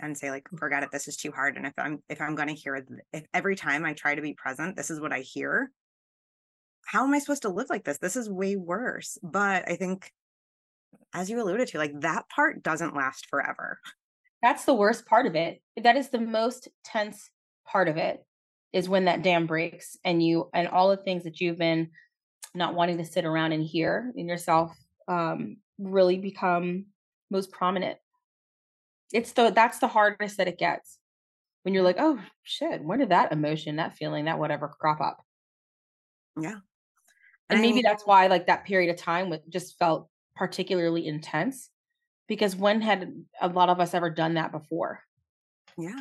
and 0.00 0.16
say 0.16 0.30
like 0.30 0.48
forget 0.58 0.82
it 0.82 0.90
this 0.92 1.08
is 1.08 1.16
too 1.16 1.30
hard 1.30 1.56
and 1.56 1.66
if 1.66 1.72
i'm 1.78 2.02
if 2.08 2.20
i'm 2.20 2.34
going 2.34 2.48
to 2.48 2.54
hear 2.54 2.84
if 3.12 3.24
every 3.32 3.56
time 3.56 3.84
i 3.84 3.92
try 3.92 4.14
to 4.14 4.22
be 4.22 4.34
present 4.34 4.76
this 4.76 4.90
is 4.90 5.00
what 5.00 5.12
i 5.12 5.20
hear 5.20 5.70
how 6.84 7.04
am 7.04 7.14
I 7.14 7.18
supposed 7.18 7.42
to 7.42 7.48
live 7.48 7.70
like 7.70 7.84
this? 7.84 7.98
This 7.98 8.16
is 8.16 8.28
way 8.28 8.56
worse. 8.56 9.18
But 9.22 9.68
I 9.68 9.76
think, 9.76 10.12
as 11.14 11.30
you 11.30 11.40
alluded 11.40 11.68
to, 11.68 11.78
like 11.78 12.00
that 12.00 12.28
part 12.28 12.62
doesn't 12.62 12.96
last 12.96 13.26
forever. 13.26 13.78
That's 14.42 14.64
the 14.64 14.74
worst 14.74 15.06
part 15.06 15.26
of 15.26 15.34
it. 15.34 15.62
That 15.82 15.96
is 15.96 16.08
the 16.08 16.20
most 16.20 16.68
tense 16.84 17.30
part 17.66 17.88
of 17.88 17.96
it 17.96 18.24
is 18.72 18.88
when 18.88 19.04
that 19.04 19.22
dam 19.22 19.46
breaks 19.46 19.96
and 20.04 20.22
you 20.22 20.50
and 20.52 20.66
all 20.68 20.90
the 20.90 20.96
things 20.96 21.24
that 21.24 21.40
you've 21.40 21.58
been 21.58 21.90
not 22.54 22.74
wanting 22.74 22.98
to 22.98 23.04
sit 23.04 23.24
around 23.24 23.52
and 23.52 23.62
hear 23.62 24.12
in 24.16 24.28
yourself 24.28 24.76
um, 25.08 25.58
really 25.78 26.18
become 26.18 26.86
most 27.30 27.52
prominent. 27.52 27.98
It's 29.12 29.32
the 29.32 29.50
that's 29.50 29.78
the 29.78 29.88
hardest 29.88 30.38
that 30.38 30.48
it 30.48 30.58
gets 30.58 30.98
when 31.62 31.74
you're 31.74 31.84
like, 31.84 31.96
oh 31.98 32.18
shit, 32.42 32.82
where 32.82 32.98
did 32.98 33.10
that 33.10 33.30
emotion, 33.30 33.76
that 33.76 33.96
feeling, 33.96 34.24
that 34.24 34.38
whatever 34.38 34.68
crop 34.68 35.00
up? 35.00 35.18
Yeah 36.40 36.56
and 37.52 37.62
maybe 37.62 37.82
that's 37.82 38.06
why 38.06 38.26
like 38.26 38.46
that 38.46 38.64
period 38.64 38.90
of 38.90 38.96
time 38.96 39.30
with 39.30 39.48
just 39.48 39.78
felt 39.78 40.08
particularly 40.34 41.06
intense 41.06 41.70
because 42.28 42.56
when 42.56 42.80
had 42.80 43.12
a 43.40 43.48
lot 43.48 43.68
of 43.68 43.80
us 43.80 43.94
ever 43.94 44.10
done 44.10 44.34
that 44.34 44.52
before? 44.52 45.00
Yeah. 45.76 46.00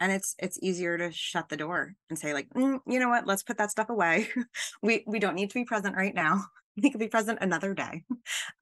And 0.00 0.10
it's 0.10 0.34
it's 0.38 0.58
easier 0.62 0.98
to 0.98 1.12
shut 1.12 1.48
the 1.48 1.56
door 1.56 1.94
and 2.10 2.18
say 2.18 2.34
like 2.34 2.48
mm, 2.50 2.80
you 2.86 2.98
know 2.98 3.08
what? 3.08 3.26
Let's 3.26 3.42
put 3.42 3.58
that 3.58 3.70
stuff 3.70 3.88
away. 3.88 4.28
We 4.82 5.04
we 5.06 5.18
don't 5.18 5.34
need 5.34 5.50
to 5.50 5.54
be 5.54 5.64
present 5.64 5.96
right 5.96 6.14
now. 6.14 6.44
We 6.82 6.90
can 6.90 6.98
be 6.98 7.08
present 7.08 7.38
another 7.42 7.74
day. 7.74 8.04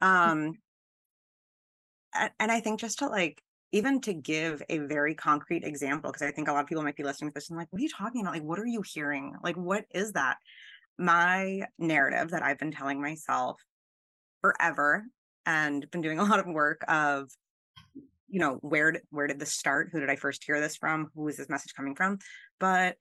Um 0.01 0.55
and 2.41 2.51
i 2.51 2.59
think 2.61 2.81
just 2.81 2.99
to 2.99 3.07
like 3.07 3.41
even 3.73 4.01
to 4.01 4.13
give 4.13 4.63
a 4.69 4.79
very 4.79 5.15
concrete 5.15 5.63
example 5.63 6.11
because 6.11 6.27
i 6.27 6.33
think 6.33 6.49
a 6.49 6.53
lot 6.53 6.63
of 6.63 6.67
people 6.67 6.83
might 6.83 6.97
be 6.97 7.05
listening 7.05 7.31
to 7.31 7.35
this 7.35 7.51
and 7.51 7.59
like 7.59 7.69
what 7.71 7.79
are 7.79 7.83
you 7.83 7.89
talking 7.89 8.23
about? 8.23 8.35
Like 8.35 8.43
what 8.43 8.59
are 8.59 8.67
you 8.67 8.83
hearing? 8.83 9.35
Like 9.43 9.57
what 9.57 9.85
is 9.95 10.13
that 10.13 10.39
my 11.01 11.63
narrative 11.79 12.31
that 12.31 12.43
I've 12.43 12.59
been 12.59 12.73
telling 12.73 13.01
myself 13.01 13.61
forever 14.43 15.05
and 15.47 15.91
been 15.91 16.03
doing 16.03 16.19
a 16.19 16.25
lot 16.25 16.39
of 16.39 16.47
work 16.47 16.85
of 16.87 17.31
you 18.29 18.39
know 18.39 18.59
where 18.61 18.95
where 19.11 19.27
did 19.27 19.41
this 19.41 19.53
start 19.53 19.89
who 19.91 19.99
did 19.99 20.09
i 20.09 20.15
first 20.15 20.45
hear 20.45 20.61
this 20.61 20.77
from 20.77 21.11
who 21.17 21.27
is 21.27 21.37
this 21.37 21.49
message 21.49 21.75
coming 21.75 21.97
from 21.97 22.17
but 22.61 22.97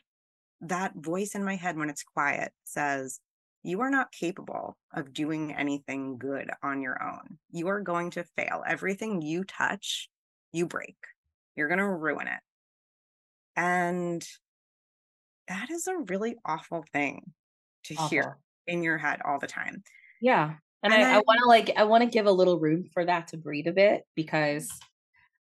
that 0.61 0.91
voice 0.95 1.35
in 1.35 1.43
my 1.43 1.55
head 1.55 1.77
when 1.77 1.89
it's 1.89 2.01
quiet 2.01 2.51
says 2.63 3.19
you 3.63 3.81
are 3.81 3.89
not 3.89 4.11
capable 4.11 4.77
of 4.93 5.13
doing 5.13 5.53
anything 5.53 6.17
good 6.17 6.49
on 6.63 6.81
your 6.81 7.01
own. 7.03 7.37
You 7.51 7.67
are 7.67 7.81
going 7.81 8.11
to 8.11 8.23
fail. 8.37 8.63
Everything 8.65 9.21
you 9.21 9.43
touch, 9.43 10.09
you 10.53 10.65
break. 10.65 10.95
You're 11.55 11.67
going 11.67 11.79
to 11.79 11.87
ruin 11.87 12.27
it. 12.27 12.39
And 13.55 14.25
that 15.47 15.69
is 15.69 15.87
a 15.87 15.97
really 16.07 16.35
awful 16.45 16.85
thing 16.93 17.33
to 17.89 17.95
awful. 17.95 18.09
hear 18.09 18.37
in 18.67 18.83
your 18.83 18.97
head 18.97 19.19
all 19.25 19.39
the 19.39 19.47
time. 19.47 19.83
Yeah. 20.21 20.53
And, 20.81 20.93
and 20.93 21.03
I, 21.03 21.15
I 21.15 21.17
want 21.17 21.39
to 21.41 21.47
like, 21.47 21.73
I 21.77 21.83
want 21.83 22.03
to 22.03 22.09
give 22.09 22.25
a 22.25 22.31
little 22.31 22.59
room 22.59 22.85
for 22.93 23.03
that 23.05 23.27
to 23.29 23.37
breathe 23.37 23.67
a 23.67 23.73
bit 23.73 24.03
because 24.15 24.69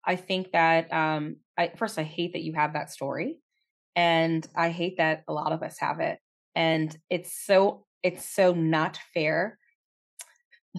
I 0.05 0.17
think 0.17 0.53
that, 0.53 0.93
um, 0.93 1.37
I, 1.59 1.73
first, 1.77 1.99
I 1.99 2.03
hate 2.05 2.33
that 2.33 2.43
you 2.43 2.55
have 2.55 2.73
that 2.73 2.91
story. 2.91 3.39
And 3.95 4.47
I 4.55 4.71
hate 4.71 4.97
that 4.99 5.25
a 5.29 5.33
lot 5.33 5.53
of 5.53 5.63
us 5.63 5.79
have 5.81 6.01
it. 6.01 6.19
And 6.55 6.97
it's 7.11 7.33
so 7.33 7.85
it's 8.03 8.25
so 8.25 8.53
not 8.53 8.99
fair 9.13 9.59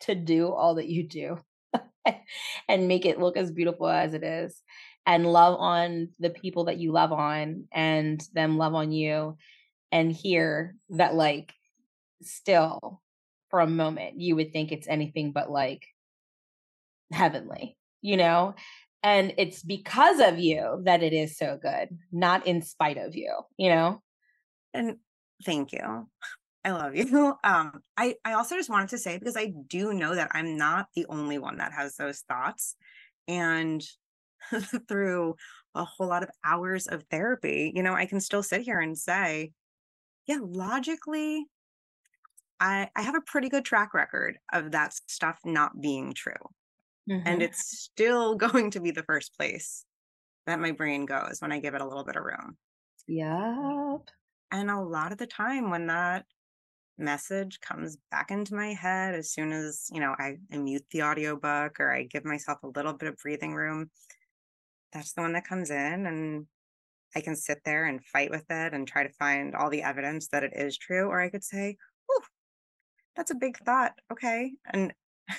to 0.00 0.14
do 0.14 0.50
all 0.52 0.76
that 0.76 0.88
you 0.88 1.04
do 1.04 1.38
and 2.68 2.88
make 2.88 3.06
it 3.06 3.20
look 3.20 3.36
as 3.36 3.52
beautiful 3.52 3.88
as 3.88 4.14
it 4.14 4.22
is 4.22 4.60
and 5.06 5.26
love 5.26 5.56
on 5.58 6.08
the 6.18 6.30
people 6.30 6.64
that 6.64 6.78
you 6.78 6.92
love 6.92 7.12
on 7.12 7.64
and 7.72 8.26
them 8.34 8.58
love 8.58 8.74
on 8.74 8.92
you 8.92 9.36
and 9.92 10.12
hear 10.12 10.74
that 10.90 11.14
like 11.14 11.52
still 12.22 13.00
for 13.50 13.60
a 13.60 13.66
moment 13.66 14.20
you 14.20 14.36
would 14.36 14.52
think 14.52 14.72
it's 14.72 14.88
anything 14.88 15.32
but 15.32 15.50
like 15.50 15.86
heavenly 17.12 17.76
you 18.02 18.16
know 18.16 18.54
and 19.02 19.32
it's 19.38 19.62
because 19.62 20.20
of 20.20 20.38
you 20.38 20.82
that 20.84 21.02
it 21.02 21.12
is 21.12 21.36
so 21.36 21.58
good 21.60 21.88
not 22.12 22.46
in 22.46 22.60
spite 22.62 22.98
of 22.98 23.14
you 23.14 23.32
you 23.56 23.70
know 23.70 24.02
and 24.74 24.96
thank 25.44 25.72
you 25.72 26.06
I 26.64 26.72
love 26.72 26.94
you. 26.94 27.34
Um, 27.44 27.80
I, 27.96 28.16
I 28.24 28.34
also 28.34 28.56
just 28.56 28.68
wanted 28.68 28.90
to 28.90 28.98
say 28.98 29.16
because 29.18 29.36
I 29.36 29.52
do 29.68 29.94
know 29.94 30.14
that 30.14 30.30
I'm 30.32 30.56
not 30.56 30.88
the 30.94 31.06
only 31.08 31.38
one 31.38 31.58
that 31.58 31.72
has 31.72 31.96
those 31.96 32.20
thoughts. 32.28 32.76
And 33.26 33.82
through 34.88 35.36
a 35.74 35.84
whole 35.84 36.08
lot 36.08 36.22
of 36.22 36.30
hours 36.44 36.86
of 36.86 37.04
therapy, 37.10 37.72
you 37.74 37.82
know, 37.82 37.94
I 37.94 38.06
can 38.06 38.20
still 38.20 38.42
sit 38.42 38.62
here 38.62 38.80
and 38.80 38.98
say, 38.98 39.52
yeah, 40.28 40.38
logically, 40.42 41.46
I, 42.60 42.90
I 42.94 43.02
have 43.02 43.14
a 43.14 43.22
pretty 43.22 43.48
good 43.48 43.64
track 43.64 43.94
record 43.94 44.38
of 44.52 44.72
that 44.72 44.92
stuff 44.92 45.38
not 45.44 45.80
being 45.80 46.12
true. 46.12 46.32
Mm-hmm. 47.10 47.26
And 47.26 47.42
it's 47.42 47.78
still 47.78 48.34
going 48.36 48.70
to 48.72 48.80
be 48.80 48.90
the 48.90 49.02
first 49.02 49.36
place 49.36 49.84
that 50.46 50.60
my 50.60 50.72
brain 50.72 51.06
goes 51.06 51.38
when 51.40 51.50
I 51.50 51.60
give 51.60 51.74
it 51.74 51.80
a 51.80 51.86
little 51.86 52.04
bit 52.04 52.16
of 52.16 52.24
room. 52.24 52.56
Yep. 53.06 54.10
And 54.52 54.70
a 54.70 54.80
lot 54.80 55.12
of 55.12 55.18
the 55.18 55.26
time 55.26 55.70
when 55.70 55.86
that 55.86 56.26
message 56.98 57.60
comes 57.60 57.96
back 58.10 58.30
into 58.30 58.54
my 58.54 58.72
head 58.72 59.14
as 59.14 59.30
soon 59.30 59.52
as 59.52 59.88
you 59.92 60.00
know 60.00 60.16
I, 60.18 60.36
I 60.52 60.56
mute 60.56 60.84
the 60.90 61.04
audiobook 61.04 61.78
or 61.78 61.92
i 61.92 62.02
give 62.02 62.24
myself 62.24 62.58
a 62.64 62.72
little 62.74 62.92
bit 62.92 63.08
of 63.08 63.16
breathing 63.18 63.54
room 63.54 63.90
that's 64.92 65.12
the 65.12 65.20
one 65.20 65.32
that 65.34 65.46
comes 65.46 65.70
in 65.70 66.06
and 66.06 66.46
i 67.16 67.20
can 67.20 67.36
sit 67.36 67.58
there 67.64 67.86
and 67.86 68.04
fight 68.04 68.30
with 68.30 68.44
it 68.50 68.72
and 68.72 68.86
try 68.86 69.02
to 69.02 69.12
find 69.14 69.54
all 69.54 69.70
the 69.70 69.82
evidence 69.82 70.28
that 70.28 70.44
it 70.44 70.52
is 70.54 70.76
true 70.76 71.08
or 71.08 71.20
i 71.20 71.28
could 71.28 71.44
say 71.44 71.76
oh 72.10 72.22
that's 73.16 73.30
a 73.30 73.36
big 73.36 73.56
thought 73.58 73.92
okay 74.12 74.52
and 74.72 74.92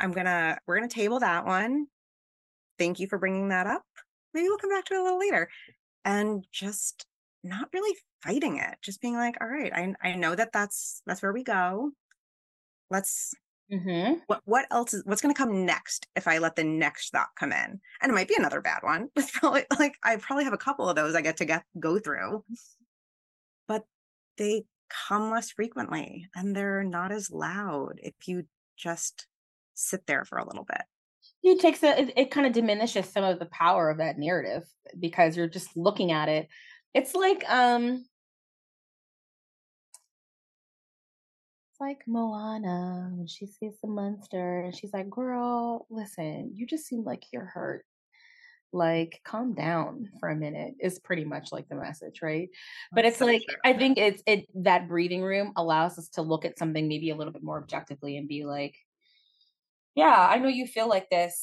i'm 0.00 0.12
gonna 0.12 0.58
we're 0.66 0.76
gonna 0.76 0.88
table 0.88 1.20
that 1.20 1.46
one. 1.46 1.86
Thank 2.78 2.98
you 2.98 3.06
for 3.06 3.18
bringing 3.18 3.50
that 3.50 3.66
up. 3.66 3.84
Maybe 4.32 4.48
we'll 4.48 4.58
come 4.58 4.70
back 4.70 4.84
to 4.86 4.94
it 4.94 5.00
a 5.00 5.02
little 5.02 5.20
later. 5.20 5.48
And 6.04 6.44
just 6.52 7.06
not 7.44 7.68
really 7.72 7.96
fighting 8.22 8.56
it 8.56 8.76
just 8.82 9.02
being 9.02 9.16
like 9.16 9.36
all 9.38 9.46
right 9.46 9.70
i, 9.74 9.92
I 10.02 10.14
know 10.14 10.34
that 10.34 10.50
that's 10.52 11.02
that's 11.06 11.22
where 11.22 11.32
we 11.32 11.44
go. 11.44 11.90
Let's 12.90 13.34
mm-hmm. 13.72 14.14
what 14.26 14.40
what 14.44 14.66
else 14.70 14.94
is 14.94 15.02
what's 15.04 15.22
going 15.22 15.34
to 15.34 15.38
come 15.38 15.64
next 15.64 16.06
if 16.16 16.28
i 16.28 16.38
let 16.38 16.56
the 16.56 16.64
next 16.64 17.10
thought 17.10 17.28
come 17.38 17.52
in? 17.52 17.80
And 18.00 18.10
it 18.10 18.14
might 18.14 18.28
be 18.28 18.36
another 18.36 18.60
bad 18.60 18.82
one. 18.82 19.08
It's 19.16 19.30
probably 19.30 19.64
like 19.78 19.94
i 20.02 20.16
probably 20.16 20.44
have 20.44 20.52
a 20.52 20.58
couple 20.58 20.88
of 20.88 20.96
those 20.96 21.14
i 21.14 21.20
get 21.20 21.38
to 21.38 21.44
get 21.44 21.64
go 21.78 21.98
through. 21.98 22.44
But 23.68 23.84
they 24.36 24.64
come 25.08 25.30
less 25.30 25.50
frequently 25.50 26.28
and 26.34 26.54
they're 26.54 26.84
not 26.84 27.12
as 27.12 27.30
loud 27.30 27.94
if 28.02 28.14
you 28.26 28.44
just 28.76 29.26
sit 29.74 30.06
there 30.06 30.24
for 30.24 30.38
a 30.38 30.46
little 30.46 30.64
bit. 30.64 30.82
It 31.42 31.60
takes 31.60 31.82
a 31.82 32.00
it, 32.00 32.12
it 32.16 32.30
kind 32.30 32.46
of 32.46 32.52
diminishes 32.52 33.08
some 33.08 33.24
of 33.24 33.38
the 33.38 33.46
power 33.46 33.90
of 33.90 33.98
that 33.98 34.18
narrative 34.18 34.64
because 34.98 35.36
you're 35.36 35.48
just 35.48 35.76
looking 35.76 36.12
at 36.12 36.28
it. 36.28 36.48
It's 36.94 37.14
like 37.14 37.44
um 37.48 38.04
like 41.84 42.02
Moana 42.06 43.10
when 43.14 43.26
she 43.26 43.46
sees 43.46 43.74
the 43.82 43.88
monster 43.88 44.60
and 44.60 44.74
she's 44.74 44.92
like, 44.94 45.10
"Girl, 45.10 45.86
listen, 45.90 46.52
you 46.54 46.66
just 46.66 46.86
seem 46.86 47.04
like 47.04 47.24
you're 47.32 47.44
hurt. 47.44 47.84
Like, 48.72 49.20
calm 49.24 49.54
down 49.54 50.10
for 50.20 50.30
a 50.30 50.36
minute." 50.36 50.74
Is 50.80 50.98
pretty 50.98 51.24
much 51.24 51.52
like 51.52 51.68
the 51.68 51.76
message, 51.76 52.22
right? 52.22 52.48
But 52.92 53.04
it's 53.04 53.20
like 53.20 53.42
I 53.64 53.74
think 53.74 53.98
it's 53.98 54.22
it 54.26 54.46
that 54.64 54.88
breathing 54.88 55.22
room 55.22 55.52
allows 55.56 55.98
us 55.98 56.08
to 56.10 56.22
look 56.22 56.44
at 56.46 56.58
something 56.58 56.88
maybe 56.88 57.10
a 57.10 57.16
little 57.16 57.32
bit 57.32 57.42
more 57.42 57.58
objectively 57.62 58.16
and 58.16 58.28
be 58.28 58.44
like, 58.44 58.74
"Yeah, 59.94 60.26
I 60.30 60.38
know 60.38 60.48
you 60.48 60.66
feel 60.66 60.88
like 60.88 61.10
this." 61.10 61.42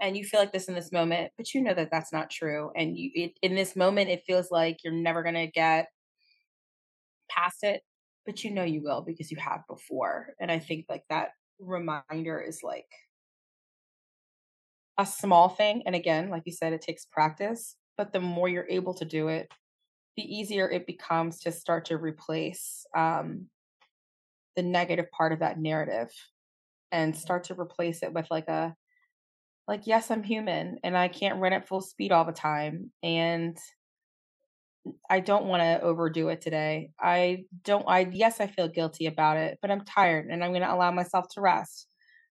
and 0.00 0.16
you 0.16 0.24
feel 0.24 0.40
like 0.40 0.52
this 0.52 0.68
in 0.68 0.74
this 0.74 0.90
moment 0.90 1.30
but 1.36 1.54
you 1.54 1.60
know 1.62 1.74
that 1.74 1.90
that's 1.92 2.12
not 2.12 2.30
true 2.30 2.72
and 2.74 2.96
you 2.98 3.10
it, 3.14 3.32
in 3.42 3.54
this 3.54 3.76
moment 3.76 4.10
it 4.10 4.24
feels 4.26 4.50
like 4.50 4.78
you're 4.82 4.92
never 4.92 5.22
going 5.22 5.34
to 5.34 5.46
get 5.46 5.86
past 7.28 7.62
it 7.62 7.82
but 8.26 8.44
you 8.44 8.50
know 8.50 8.64
you 8.64 8.82
will 8.82 9.02
because 9.02 9.30
you 9.30 9.36
have 9.38 9.60
before 9.68 10.34
and 10.40 10.50
i 10.50 10.58
think 10.58 10.86
like 10.88 11.04
that 11.08 11.30
reminder 11.58 12.40
is 12.40 12.60
like 12.62 12.86
a 14.98 15.06
small 15.06 15.48
thing 15.48 15.82
and 15.86 15.94
again 15.94 16.28
like 16.28 16.42
you 16.44 16.52
said 16.52 16.72
it 16.72 16.82
takes 16.82 17.06
practice 17.06 17.76
but 17.96 18.12
the 18.12 18.20
more 18.20 18.48
you're 18.48 18.66
able 18.68 18.94
to 18.94 19.04
do 19.04 19.28
it 19.28 19.50
the 20.16 20.22
easier 20.22 20.68
it 20.68 20.86
becomes 20.86 21.40
to 21.40 21.50
start 21.50 21.86
to 21.86 21.96
replace 21.96 22.84
um, 22.94 23.46
the 24.56 24.62
negative 24.62 25.10
part 25.10 25.32
of 25.32 25.38
that 25.38 25.58
narrative 25.58 26.10
and 26.90 27.16
start 27.16 27.44
to 27.44 27.58
replace 27.58 28.02
it 28.02 28.12
with 28.12 28.26
like 28.30 28.48
a 28.48 28.74
like 29.66 29.86
yes 29.86 30.10
i'm 30.10 30.22
human 30.22 30.78
and 30.84 30.96
i 30.96 31.08
can't 31.08 31.40
run 31.40 31.52
at 31.54 31.66
full 31.66 31.80
speed 31.80 32.12
all 32.12 32.24
the 32.24 32.32
time 32.32 32.90
and 33.02 33.56
i 35.08 35.20
don't 35.20 35.46
want 35.46 35.62
to 35.62 35.80
overdo 35.80 36.28
it 36.28 36.40
today 36.40 36.90
i 37.00 37.44
don't 37.64 37.84
i 37.88 38.00
yes 38.12 38.40
i 38.40 38.46
feel 38.46 38.68
guilty 38.68 39.06
about 39.06 39.36
it 39.36 39.58
but 39.62 39.70
i'm 39.70 39.84
tired 39.84 40.26
and 40.26 40.42
i'm 40.42 40.50
going 40.50 40.62
to 40.62 40.72
allow 40.72 40.90
myself 40.90 41.26
to 41.28 41.40
rest 41.40 41.86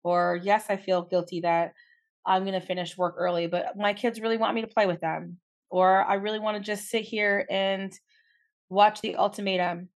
or 0.02 0.38
yes 0.42 0.66
i 0.68 0.76
feel 0.76 1.02
guilty 1.02 1.40
that 1.40 1.72
i'm 2.26 2.42
going 2.42 2.58
to 2.58 2.66
finish 2.66 2.96
work 2.98 3.14
early 3.18 3.46
but 3.46 3.76
my 3.76 3.92
kids 3.92 4.20
really 4.20 4.36
want 4.36 4.54
me 4.54 4.60
to 4.60 4.66
play 4.66 4.86
with 4.86 5.00
them 5.00 5.38
or 5.70 6.04
i 6.04 6.14
really 6.14 6.38
want 6.38 6.56
to 6.56 6.62
just 6.62 6.88
sit 6.88 7.02
here 7.02 7.46
and 7.50 7.92
watch 8.68 9.00
the 9.00 9.16
ultimatum 9.16 9.88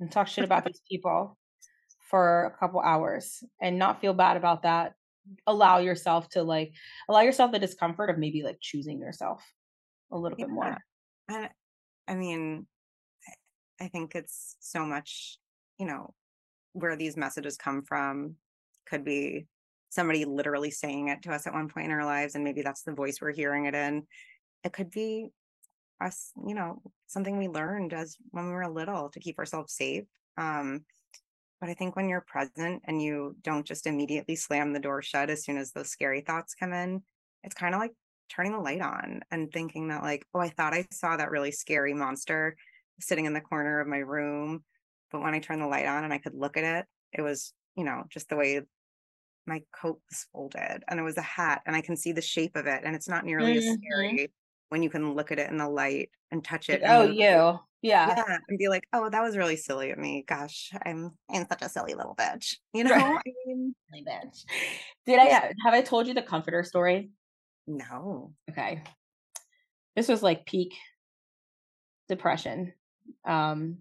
and 0.00 0.10
talk 0.10 0.26
shit 0.26 0.44
about 0.44 0.64
these 0.64 0.82
people 0.90 1.36
for 2.10 2.46
a 2.46 2.58
couple 2.58 2.80
hours 2.80 3.42
and 3.62 3.78
not 3.78 4.00
feel 4.00 4.14
bad 4.14 4.36
about 4.36 4.62
that 4.62 4.94
allow 5.46 5.78
yourself 5.78 6.28
to 6.28 6.42
like 6.42 6.72
allow 7.08 7.20
yourself 7.20 7.52
the 7.52 7.58
discomfort 7.58 8.10
of 8.10 8.18
maybe 8.18 8.42
like 8.42 8.58
choosing 8.60 8.98
yourself 8.98 9.42
a 10.12 10.18
little 10.18 10.38
yeah. 10.38 10.46
bit 10.46 10.52
more. 10.52 10.78
And 11.28 11.48
I 12.10 12.16
mean, 12.16 12.66
I 13.80 13.86
think 13.86 14.16
it's 14.16 14.56
so 14.58 14.84
much, 14.84 15.38
you 15.78 15.86
know, 15.86 16.12
where 16.72 16.96
these 16.96 17.16
messages 17.16 17.56
come 17.56 17.82
from 17.82 18.34
could 18.84 19.04
be 19.04 19.46
somebody 19.90 20.24
literally 20.24 20.72
saying 20.72 21.08
it 21.08 21.22
to 21.22 21.32
us 21.32 21.46
at 21.46 21.52
one 21.52 21.68
point 21.68 21.86
in 21.86 21.92
our 21.92 22.04
lives, 22.04 22.34
and 22.34 22.42
maybe 22.42 22.62
that's 22.62 22.82
the 22.82 22.92
voice 22.92 23.18
we're 23.20 23.32
hearing 23.32 23.66
it 23.66 23.76
in. 23.76 24.06
It 24.64 24.72
could 24.72 24.90
be 24.90 25.28
us, 26.00 26.32
you 26.46 26.54
know, 26.54 26.82
something 27.06 27.38
we 27.38 27.48
learned 27.48 27.92
as 27.92 28.16
when 28.30 28.46
we 28.46 28.52
were 28.52 28.68
little 28.68 29.08
to 29.10 29.20
keep 29.20 29.38
ourselves 29.38 29.72
safe. 29.72 30.04
Um, 30.36 30.84
but 31.60 31.70
I 31.70 31.74
think 31.74 31.94
when 31.94 32.08
you're 32.08 32.22
present 32.26 32.82
and 32.86 33.00
you 33.00 33.36
don't 33.42 33.66
just 33.66 33.86
immediately 33.86 34.34
slam 34.34 34.72
the 34.72 34.80
door 34.80 35.00
shut 35.00 35.30
as 35.30 35.44
soon 35.44 35.58
as 35.58 35.70
those 35.70 35.90
scary 35.90 36.22
thoughts 36.22 36.54
come 36.54 36.72
in, 36.72 37.02
it's 37.44 37.54
kind 37.54 37.74
of 37.74 37.80
like 37.80 37.92
turning 38.30 38.52
the 38.52 38.58
light 38.58 38.80
on 38.80 39.20
and 39.30 39.52
thinking 39.52 39.88
that, 39.88 40.02
like, 40.02 40.24
oh, 40.34 40.40
I 40.40 40.48
thought 40.48 40.74
I 40.74 40.86
saw 40.90 41.16
that 41.16 41.30
really 41.30 41.50
scary 41.50 41.94
monster 41.94 42.56
sitting 43.00 43.26
in 43.26 43.32
the 43.32 43.40
corner 43.40 43.80
of 43.80 43.88
my 43.88 43.98
room. 43.98 44.64
But 45.10 45.22
when 45.22 45.34
I 45.34 45.40
turned 45.40 45.62
the 45.62 45.66
light 45.66 45.86
on 45.86 46.04
and 46.04 46.12
I 46.12 46.18
could 46.18 46.34
look 46.34 46.56
at 46.56 46.64
it, 46.64 46.86
it 47.12 47.22
was, 47.22 47.52
you 47.76 47.84
know, 47.84 48.04
just 48.08 48.28
the 48.28 48.36
way 48.36 48.60
my 49.46 49.62
coat 49.72 50.00
was 50.08 50.26
folded 50.32 50.84
and 50.86 51.00
it 51.00 51.02
was 51.02 51.16
a 51.16 51.22
hat 51.22 51.62
and 51.66 51.74
I 51.74 51.80
can 51.80 51.96
see 51.96 52.12
the 52.12 52.22
shape 52.22 52.56
of 52.56 52.66
it 52.66 52.82
and 52.84 52.94
it's 52.94 53.08
not 53.08 53.24
nearly 53.24 53.56
mm-hmm. 53.56 53.68
as 53.68 53.78
scary 53.78 54.32
when 54.68 54.82
you 54.82 54.90
can 54.90 55.14
look 55.14 55.32
at 55.32 55.38
it 55.38 55.50
in 55.50 55.56
the 55.56 55.68
light 55.68 56.10
and 56.30 56.44
touch 56.44 56.68
it. 56.68 56.82
Oh, 56.86 57.02
you. 57.02 57.18
Yeah. 57.18 57.58
yeah. 57.82 58.36
And 58.48 58.58
be 58.58 58.68
like, 58.68 58.86
oh, 58.92 59.08
that 59.10 59.22
was 59.22 59.36
really 59.36 59.56
silly 59.56 59.90
of 59.90 59.98
me. 59.98 60.24
Gosh, 60.26 60.70
I'm 60.84 61.12
I'm 61.30 61.46
such 61.48 61.62
a 61.62 61.68
silly 61.68 61.94
little 61.94 62.14
bitch. 62.14 62.56
You 62.72 62.84
know? 62.84 62.94
Right. 62.94 63.18
I 63.26 63.32
mean, 63.46 63.74
silly 63.90 64.04
bitch. 64.04 64.44
Did 65.06 65.18
I 65.18 65.24
have 65.64 65.74
I 65.74 65.80
told 65.80 66.06
you 66.06 66.14
the 66.14 66.22
comforter 66.22 66.62
story? 66.62 67.10
No. 67.70 68.32
Okay. 68.50 68.82
This 69.94 70.08
was 70.08 70.22
like 70.22 70.46
peak 70.46 70.74
depression. 72.08 72.72
Um 73.24 73.78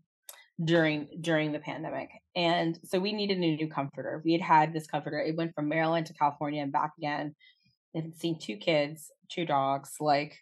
during 0.64 1.08
during 1.22 1.52
the 1.52 1.60
pandemic 1.60 2.10
and 2.36 2.80
so 2.84 3.00
we 3.00 3.14
needed 3.14 3.38
a 3.38 3.40
new 3.40 3.70
comforter 3.70 4.22
we 4.26 4.34
had 4.34 4.42
had 4.42 4.74
this 4.74 4.88
comforter 4.88 5.18
it 5.18 5.38
went 5.38 5.56
from 5.56 5.70
maryland 5.70 6.06
to 6.06 6.14
california 6.14 6.62
and 6.62 6.72
back 6.72 6.92
again 6.98 7.34
and 7.94 8.04
had 8.04 8.20
seen 8.20 8.38
two 8.38 8.58
kids 8.58 9.10
two 9.30 9.46
dogs 9.46 9.96
like 10.02 10.36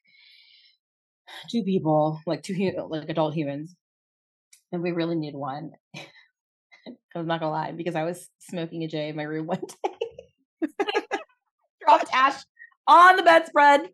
two 1.52 1.64
people 1.64 2.20
like 2.26 2.42
two 2.42 2.72
like 2.90 3.10
adult 3.10 3.36
humans 3.36 3.76
and 4.72 4.82
we 4.82 4.92
really 4.92 5.16
need 5.16 5.36
one 5.36 5.70
i'm 7.16 7.28
not 7.28 7.40
gonna 7.40 7.52
lie 7.52 7.72
because 7.72 7.96
i 7.96 8.04
was 8.04 8.28
smoking 8.40 8.84
a 8.84 8.88
j 8.88 9.10
in 9.10 9.16
my 9.16 9.24
room 9.24 9.46
one 9.48 9.62
day 9.84 10.68
dropped 11.86 12.08
ash 12.12 12.42
on 12.88 13.16
the 13.16 13.24
bedspread 13.24 13.90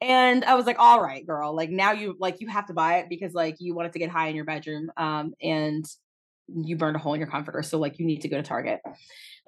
and 0.00 0.44
I 0.44 0.54
was 0.54 0.66
like, 0.66 0.78
all 0.78 1.00
right, 1.00 1.26
girl, 1.26 1.54
like 1.54 1.70
now 1.70 1.92
you 1.92 2.16
like 2.18 2.40
you 2.40 2.48
have 2.48 2.66
to 2.66 2.74
buy 2.74 2.98
it 2.98 3.06
because 3.08 3.34
like 3.34 3.56
you 3.60 3.74
wanted 3.74 3.92
to 3.92 3.98
get 3.98 4.10
high 4.10 4.28
in 4.28 4.36
your 4.36 4.44
bedroom. 4.44 4.90
Um, 4.96 5.32
and 5.40 5.84
you 6.48 6.76
burned 6.76 6.96
a 6.96 6.98
hole 6.98 7.14
in 7.14 7.20
your 7.20 7.30
comforter. 7.30 7.62
So 7.62 7.78
like 7.78 7.98
you 7.98 8.06
need 8.06 8.22
to 8.22 8.28
go 8.28 8.36
to 8.36 8.42
Target. 8.42 8.80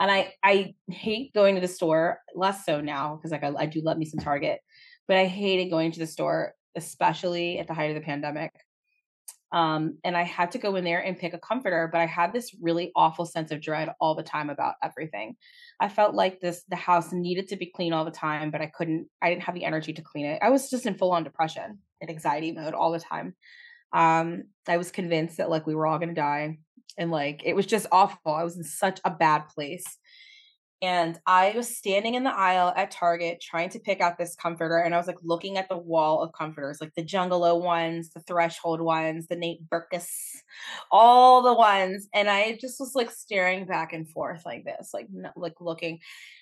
And 0.00 0.10
I 0.10 0.32
I 0.42 0.74
hate 0.88 1.32
going 1.34 1.56
to 1.56 1.60
the 1.60 1.68
store, 1.68 2.20
less 2.34 2.64
so 2.64 2.80
now, 2.80 3.16
because 3.16 3.30
like 3.30 3.44
I, 3.44 3.52
I 3.58 3.66
do 3.66 3.80
love 3.80 3.98
me 3.98 4.06
some 4.06 4.20
Target, 4.20 4.60
but 5.08 5.16
I 5.16 5.26
hated 5.26 5.70
going 5.70 5.92
to 5.92 5.98
the 5.98 6.06
store, 6.06 6.54
especially 6.76 7.58
at 7.58 7.66
the 7.66 7.74
height 7.74 7.90
of 7.90 7.96
the 7.96 8.00
pandemic. 8.00 8.52
Um, 9.54 9.98
and 10.02 10.16
I 10.16 10.24
had 10.24 10.50
to 10.50 10.58
go 10.58 10.74
in 10.74 10.82
there 10.82 10.98
and 10.98 11.16
pick 11.16 11.32
a 11.32 11.38
comforter, 11.38 11.88
but 11.90 12.00
I 12.00 12.06
had 12.06 12.32
this 12.32 12.56
really 12.60 12.90
awful 12.96 13.24
sense 13.24 13.52
of 13.52 13.60
dread 13.60 13.88
all 14.00 14.16
the 14.16 14.24
time 14.24 14.50
about 14.50 14.74
everything. 14.82 15.36
I 15.78 15.88
felt 15.88 16.12
like 16.12 16.40
this 16.40 16.64
the 16.68 16.74
house 16.74 17.12
needed 17.12 17.46
to 17.48 17.56
be 17.56 17.66
clean 17.66 17.92
all 17.92 18.04
the 18.04 18.10
time, 18.10 18.50
but 18.50 18.60
I 18.60 18.66
couldn't, 18.66 19.06
I 19.22 19.30
didn't 19.30 19.44
have 19.44 19.54
the 19.54 19.64
energy 19.64 19.92
to 19.92 20.02
clean 20.02 20.26
it. 20.26 20.40
I 20.42 20.50
was 20.50 20.68
just 20.68 20.86
in 20.86 20.96
full 20.96 21.12
on 21.12 21.22
depression 21.22 21.78
and 22.00 22.10
anxiety 22.10 22.50
mode 22.50 22.74
all 22.74 22.90
the 22.90 22.98
time. 22.98 23.36
Um, 23.92 24.42
I 24.66 24.76
was 24.76 24.90
convinced 24.90 25.36
that 25.36 25.50
like 25.50 25.68
we 25.68 25.76
were 25.76 25.86
all 25.86 26.00
gonna 26.00 26.14
die. 26.14 26.58
And 26.98 27.12
like 27.12 27.42
it 27.44 27.54
was 27.54 27.66
just 27.66 27.86
awful. 27.92 28.34
I 28.34 28.42
was 28.42 28.56
in 28.56 28.64
such 28.64 29.00
a 29.04 29.10
bad 29.10 29.48
place. 29.54 29.84
And 30.82 31.18
I 31.26 31.52
was 31.56 31.76
standing 31.76 32.14
in 32.14 32.24
the 32.24 32.36
aisle 32.36 32.72
at 32.76 32.90
Target 32.90 33.40
trying 33.40 33.70
to 33.70 33.78
pick 33.78 34.00
out 34.00 34.18
this 34.18 34.36
comforter. 34.36 34.78
And 34.78 34.94
I 34.94 34.98
was 34.98 35.06
like 35.06 35.18
looking 35.22 35.56
at 35.56 35.68
the 35.68 35.78
wall 35.78 36.22
of 36.22 36.32
comforters, 36.32 36.78
like 36.80 36.94
the 36.94 37.04
Jungalow 37.04 37.56
ones, 37.56 38.10
the 38.10 38.20
Threshold 38.20 38.80
ones, 38.80 39.26
the 39.26 39.36
Nate 39.36 39.68
Berkus, 39.68 40.08
all 40.90 41.42
the 41.42 41.54
ones. 41.54 42.08
And 42.12 42.28
I 42.28 42.58
just 42.60 42.80
was 42.80 42.94
like 42.94 43.10
staring 43.10 43.66
back 43.66 43.92
and 43.92 44.08
forth 44.08 44.42
like 44.44 44.64
this, 44.64 44.90
like, 44.92 45.08
like 45.36 45.54
looking, 45.60 46.00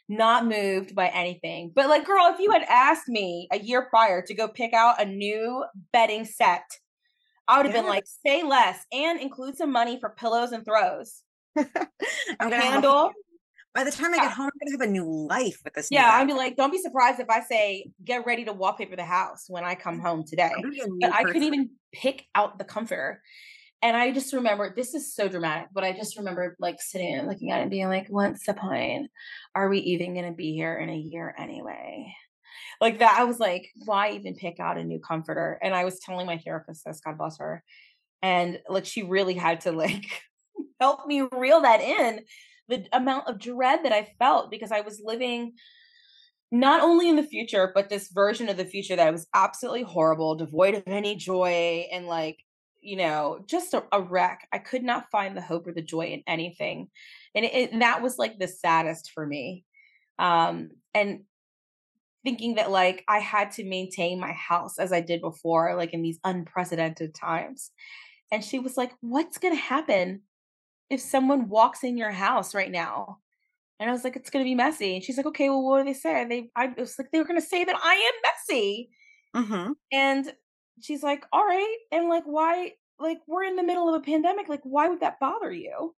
not 0.09 0.47
moved 0.47 0.95
by 0.95 1.09
anything. 1.09 1.71
But 1.75 1.89
like, 1.89 2.05
girl, 2.05 2.33
if 2.33 2.41
you 2.41 2.51
had 2.51 2.65
asked 2.69 3.09
me 3.09 3.49
a 3.53 3.59
year 3.59 3.87
prior 3.91 4.23
to 4.23 4.35
go 4.35 4.49
pick 4.49 4.73
out 4.73 5.01
a 5.01 5.05
new 5.05 5.65
bedding 5.93 6.25
set, 6.25 6.65
I 7.47 7.59
would 7.59 7.67
have 7.67 7.75
yeah. 7.75 7.83
been 7.83 7.91
like, 7.91 8.05
say 8.27 8.43
less 8.43 8.85
and 8.93 9.21
include 9.21 9.57
some 9.57 9.71
money 9.71 10.01
for 10.01 10.11
pillows 10.11 10.53
and 10.53 10.65
throws. 10.65 11.23
I'm 12.41 12.51
handle 12.51 13.13
by 13.75 13.85
the 13.85 13.91
time 13.91 14.13
I 14.13 14.19
get 14.19 14.33
home, 14.33 14.51
I'm 14.53 14.67
gonna 14.67 14.79
have 14.83 14.89
a 14.89 14.93
new 14.93 15.27
life 15.29 15.61
with 15.65 15.75
this. 15.75 15.89
Yeah, 15.91 16.11
I'd 16.11 16.27
be 16.27 16.35
like, 16.35 16.57
don't 16.57 16.71
be 16.71 16.79
surprised 16.79 17.21
if 17.21 17.31
I 17.31 17.41
say 17.41 17.91
get 18.05 18.27
ready 18.27 18.45
to 18.45 18.53
wallpaper 18.53 18.97
the 18.97 19.05
house 19.05 19.47
when 19.49 19.65
I 19.65 19.75
come 19.75 19.99
home 19.99 20.25
today. 20.27 20.53
But 21.01 21.13
I 21.13 21.25
couldn't 21.25 21.45
even 21.45 21.71
pick 21.93 22.27
out 22.35 22.59
the 22.59 22.65
comforter. 22.65 23.23
And 23.81 23.97
I 23.97 24.13
just 24.13 24.33
remember 24.33 24.73
this 24.75 24.95
is 24.95 25.15
so 25.15 25.27
dramatic, 25.27 25.69
but 25.73 25.85
I 25.85 25.93
just 25.93 26.17
remember 26.17 26.55
like 26.61 26.81
sitting 26.81 27.15
and 27.15 27.27
looking 27.27 27.51
at 27.51 27.59
it 27.59 27.63
and 27.63 27.71
being 27.71 27.89
like, 27.89 28.07
what's 28.09 28.47
the 28.47 28.55
point? 28.55 29.11
Are 29.55 29.69
we 29.69 29.79
even 29.79 30.15
gonna 30.15 30.33
be 30.33 30.53
here 30.55 30.77
in 30.77 30.91
a 30.91 30.97
year 30.97 31.35
anyway? 31.39 32.15
Like 32.81 32.99
that, 32.99 33.17
I 33.19 33.25
was 33.25 33.41
like, 33.41 33.69
why 33.85 34.11
even 34.11 34.35
pick 34.35 34.61
out 34.61 34.77
a 34.77 34.85
new 34.85 35.01
comforter? 35.01 35.59
And 35.63 35.75
I 35.75 35.85
was 35.85 35.99
telling 35.99 36.27
my 36.27 36.39
therapist 36.39 36.85
this, 36.85 37.01
God 37.01 37.17
bless 37.17 37.39
her. 37.39 37.65
And 38.21 38.59
like 38.69 38.85
she 38.85 39.03
really 39.03 39.35
had 39.35 39.63
to 39.63 39.73
like 39.73 40.23
help 40.81 41.07
me 41.07 41.23
reel 41.33 41.63
that 41.63 41.81
in 41.81 42.21
the 42.69 42.87
amount 42.93 43.29
of 43.29 43.39
dread 43.39 43.85
that 43.85 43.93
I 43.93 44.15
felt 44.19 44.51
because 44.51 44.73
I 44.73 44.81
was 44.81 45.03
living 45.05 45.53
not 46.51 46.83
only 46.83 47.09
in 47.09 47.17
the 47.17 47.23
future, 47.23 47.73
but 47.75 47.89
this 47.89 48.11
version 48.13 48.51
of 48.51 48.59
the 48.59 48.65
future 48.67 48.95
that 48.95 49.11
was 49.11 49.27
absolutely 49.35 49.85
horrible, 49.85 50.35
devoid 50.35 50.75
of 50.75 50.83
any 50.87 51.17
joy, 51.17 51.87
and 51.91 52.07
like, 52.07 52.45
you 52.83 52.97
know, 52.97 53.43
just 53.47 53.73
a, 53.73 53.83
a 53.91 54.03
wreck. 54.03 54.47
I 54.53 54.59
could 54.59 54.83
not 54.83 55.11
find 55.11 55.35
the 55.35 55.41
hope 55.41 55.67
or 55.67 55.73
the 55.73 55.81
joy 55.81 56.09
in 56.09 56.23
anything. 56.27 56.89
And, 57.35 57.47
it, 57.47 57.73
and 57.73 57.81
that 57.81 58.03
was 58.03 58.19
like 58.19 58.39
the 58.39 58.49
saddest 58.49 59.13
for 59.15 59.27
me. 59.27 59.65
Um, 60.19 60.73
and 60.93 61.21
thinking 62.23 62.57
that 62.57 62.71
like 62.71 63.03
I 63.09 63.19
had 63.19 63.53
to 63.53 63.65
maintain 63.65 64.21
my 64.21 64.33
house 64.33 64.79
as 64.79 64.93
I 64.93 65.01
did 65.01 65.23
before, 65.23 65.75
like 65.75 65.95
in 65.95 66.03
these 66.03 66.21
unprecedented 66.23 67.15
times. 67.15 67.71
And 68.31 68.45
she 68.45 68.59
was 68.59 68.77
like, 68.77 68.93
What's 69.01 69.39
going 69.39 69.55
to 69.55 69.61
happen 69.61 70.23
if 70.93 71.01
someone 71.01 71.49
walks 71.49 71.83
in 71.83 71.97
your 71.97 72.11
house 72.13 72.55
right 72.55 72.71
now? 72.71 73.19
And 73.81 73.89
I 73.91 73.93
was 73.93 74.05
like, 74.05 74.15
it's 74.15 74.31
gonna 74.31 74.45
be 74.45 74.55
messy. 74.55 74.95
And 74.95 75.03
she's 75.03 75.17
like, 75.17 75.27
okay, 75.27 75.49
well, 75.49 75.63
what 75.63 75.79
do 75.79 75.85
they 75.85 75.99
say? 75.99 76.25
They, 76.29 76.51
I 76.55 76.69
was 76.77 76.97
like, 76.99 77.11
they 77.11 77.19
were 77.19 77.25
gonna 77.25 77.41
say 77.41 77.65
that 77.65 77.77
I 77.83 77.95
am 77.95 78.13
messy. 78.23 78.91
Mm-hmm. 79.35 79.73
And 79.91 80.33
she's 80.81 81.03
like, 81.03 81.25
all 81.33 81.45
right. 81.45 81.77
And 81.91 82.09
like, 82.09 82.25
why? 82.25 82.73
Like, 83.01 83.19
we're 83.27 83.45
in 83.45 83.57
the 83.57 83.65
middle 83.65 83.89
of 83.89 84.01
a 84.01 84.05
pandemic. 84.05 84.49
Like, 84.49 84.61
why 84.63 84.89
would 84.89 85.01
that 85.01 85.19
bother 85.19 85.51
you? 85.51 85.95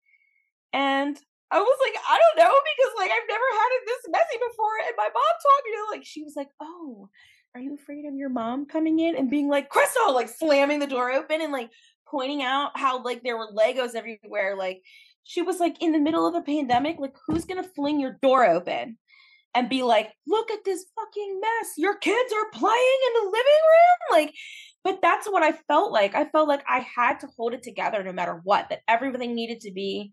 And 0.71 1.17
I 1.51 1.59
was 1.59 1.77
like, 1.85 2.01
I 2.09 2.17
don't 2.17 2.45
know, 2.45 2.53
because 2.53 2.93
like 2.97 3.11
I've 3.11 3.27
never 3.27 3.49
had 3.51 3.69
it 3.71 3.81
this 3.85 4.11
messy 4.11 4.37
before. 4.49 4.77
And 4.87 4.95
my 4.95 5.03
mom 5.03 5.35
told 5.43 5.61
me 5.65 5.71
to 5.71 5.97
like, 5.97 6.05
she 6.05 6.23
was 6.23 6.35
like, 6.35 6.49
oh, 6.61 7.09
are 7.55 7.61
you 7.61 7.75
afraid 7.75 8.05
of 8.05 8.15
your 8.15 8.29
mom 8.29 8.65
coming 8.65 8.99
in 8.99 9.15
and 9.15 9.29
being 9.29 9.49
like, 9.49 9.69
Crystal, 9.69 10.13
like 10.13 10.29
slamming 10.29 10.79
the 10.79 10.87
door 10.87 11.11
open 11.11 11.41
and 11.41 11.51
like 11.51 11.69
pointing 12.13 12.43
out 12.43 12.77
how 12.77 13.03
like 13.03 13.23
there 13.23 13.37
were 13.37 13.49
Legos 13.51 13.95
everywhere. 13.95 14.55
Like 14.55 14.81
she 15.23 15.41
was 15.41 15.59
like 15.59 15.81
in 15.81 15.91
the 15.91 15.99
middle 15.99 16.27
of 16.27 16.35
a 16.35 16.41
pandemic, 16.41 16.97
like 16.99 17.15
who's 17.25 17.45
gonna 17.45 17.63
fling 17.63 17.99
your 17.99 18.19
door 18.21 18.45
open 18.45 18.97
and 19.55 19.69
be 19.69 19.83
like, 19.83 20.11
look 20.27 20.51
at 20.51 20.63
this 20.63 20.85
fucking 20.95 21.41
mess. 21.41 21.73
Your 21.77 21.95
kids 21.97 22.33
are 22.33 22.59
playing 22.59 22.99
in 23.07 23.23
the 23.23 23.29
living 23.31 23.63
room? 23.71 24.11
Like, 24.11 24.33
but 24.83 24.99
that's 25.01 25.27
what 25.27 25.43
I 25.43 25.53
felt 25.67 25.91
like. 25.91 26.15
I 26.15 26.25
felt 26.25 26.47
like 26.47 26.63
I 26.69 26.79
had 26.79 27.19
to 27.21 27.27
hold 27.37 27.53
it 27.53 27.63
together 27.63 28.03
no 28.03 28.13
matter 28.13 28.39
what, 28.43 28.69
that 28.69 28.81
everything 28.87 29.33
needed 29.33 29.61
to 29.61 29.71
be 29.71 30.11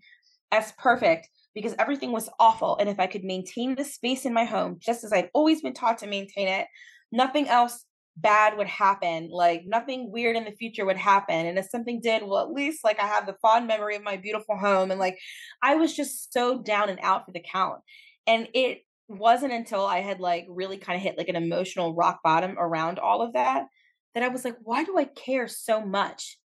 as 0.53 0.73
perfect 0.73 1.29
because 1.55 1.75
everything 1.79 2.13
was 2.13 2.31
awful. 2.39 2.77
And 2.79 2.89
if 2.89 3.01
I 3.01 3.07
could 3.07 3.25
maintain 3.25 3.75
the 3.75 3.85
space 3.85 4.25
in 4.25 4.33
my 4.33 4.45
home, 4.45 4.79
just 4.79 5.05
as 5.05 5.13
I've 5.13 5.31
always 5.35 5.63
been 5.63 5.75
taught 5.75 5.99
to 5.99 6.07
maintain 6.07 6.49
it, 6.49 6.67
nothing 7.11 7.49
else 7.49 7.85
bad 8.17 8.57
would 8.57 8.67
happen 8.67 9.29
like 9.31 9.63
nothing 9.67 10.11
weird 10.11 10.37
in 10.37 10.45
the 10.45 10.51
future 10.53 10.85
would 10.85 10.97
happen 10.97 11.47
and 11.47 11.59
if 11.59 11.67
something 11.67 12.01
did 12.01 12.23
well 12.23 12.43
at 12.43 12.51
least 12.51 12.85
like 12.85 13.01
i 13.01 13.07
have 13.07 13.27
the 13.27 13.37
fond 13.41 13.67
memory 13.67 13.97
of 13.97 14.03
my 14.03 14.17
beautiful 14.17 14.57
home 14.57 14.91
and 14.91 15.01
like 15.01 15.17
i 15.63 15.75
was 15.75 15.95
just 15.95 16.33
so 16.33 16.61
down 16.61 16.89
and 16.89 16.99
out 17.03 17.25
for 17.25 17.33
the 17.33 17.41
count 17.41 17.81
and 18.27 18.49
it 18.53 18.81
wasn't 19.09 19.53
until 19.53 19.87
i 19.87 20.01
had 20.01 20.21
like 20.21 20.45
really 20.49 20.77
kind 20.77 20.97
of 20.97 21.03
hit 21.03 21.17
like 21.17 21.29
an 21.29 21.37
emotional 21.37 21.95
rock 21.95 22.21
bottom 22.23 22.57
around 22.59 22.99
all 22.99 23.23
of 23.23 23.33
that 23.33 23.67
that 24.15 24.23
i 24.23 24.29
was 24.29 24.45
like 24.45 24.57
why 24.63 24.85
do 24.85 24.99
i 24.99 25.05
care 25.05 25.49
so 25.49 25.81
much 25.81 26.37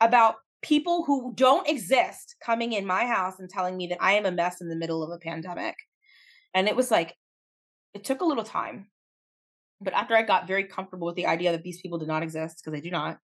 about 0.00 0.36
people 0.62 1.04
who 1.04 1.32
don't 1.34 1.68
exist 1.68 2.36
coming 2.44 2.72
in 2.72 2.86
my 2.86 3.04
house 3.04 3.38
and 3.38 3.50
telling 3.50 3.76
me 3.76 3.88
that 3.88 4.02
i 4.02 4.12
am 4.12 4.26
a 4.26 4.32
mess 4.32 4.60
in 4.60 4.68
the 4.68 4.76
middle 4.76 5.02
of 5.02 5.10
a 5.10 5.18
pandemic? 5.18 5.74
And 6.54 6.68
it 6.68 6.76
was 6.76 6.90
like 6.90 7.14
it 7.94 8.04
took 8.04 8.20
a 8.20 8.24
little 8.24 8.44
time 8.44 8.88
but 9.80 9.92
after 9.92 10.16
I 10.16 10.22
got 10.22 10.46
very 10.46 10.64
comfortable 10.64 11.06
with 11.06 11.16
the 11.16 11.26
idea 11.26 11.52
that 11.52 11.62
these 11.62 11.80
people 11.80 11.98
did 11.98 12.08
not 12.08 12.22
exist, 12.22 12.58
because 12.58 12.72
they 12.72 12.80
do 12.80 12.90
not, 12.90 13.18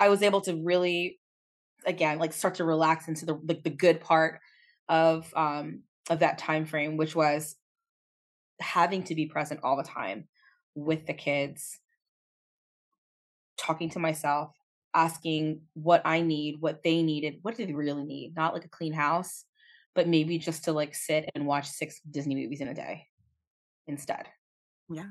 I 0.00 0.08
was 0.08 0.22
able 0.22 0.40
to 0.42 0.54
really, 0.62 1.20
again, 1.86 2.18
like 2.18 2.32
start 2.32 2.56
to 2.56 2.64
relax 2.64 3.08
into 3.08 3.26
the 3.26 3.34
like 3.46 3.62
the 3.62 3.70
good 3.70 4.00
part 4.00 4.40
of 4.88 5.32
um 5.34 5.82
of 6.10 6.18
that 6.20 6.38
time 6.38 6.66
frame, 6.66 6.96
which 6.96 7.14
was 7.14 7.56
having 8.60 9.04
to 9.04 9.14
be 9.14 9.26
present 9.26 9.60
all 9.62 9.76
the 9.76 9.82
time 9.82 10.28
with 10.74 11.06
the 11.06 11.14
kids, 11.14 11.78
talking 13.56 13.90
to 13.90 13.98
myself, 13.98 14.50
asking 14.92 15.60
what 15.74 16.02
I 16.04 16.20
need, 16.20 16.60
what 16.60 16.82
they 16.82 17.02
needed, 17.02 17.38
what 17.42 17.56
do 17.56 17.64
they 17.64 17.74
really 17.74 18.04
need? 18.04 18.34
Not 18.36 18.54
like 18.54 18.64
a 18.64 18.68
clean 18.68 18.92
house, 18.92 19.44
but 19.94 20.08
maybe 20.08 20.38
just 20.38 20.64
to 20.64 20.72
like 20.72 20.94
sit 20.94 21.30
and 21.34 21.46
watch 21.46 21.68
six 21.68 22.00
Disney 22.10 22.34
movies 22.34 22.60
in 22.60 22.68
a 22.68 22.74
day 22.74 23.06
instead. 23.86 24.26
Yeah. 24.90 25.10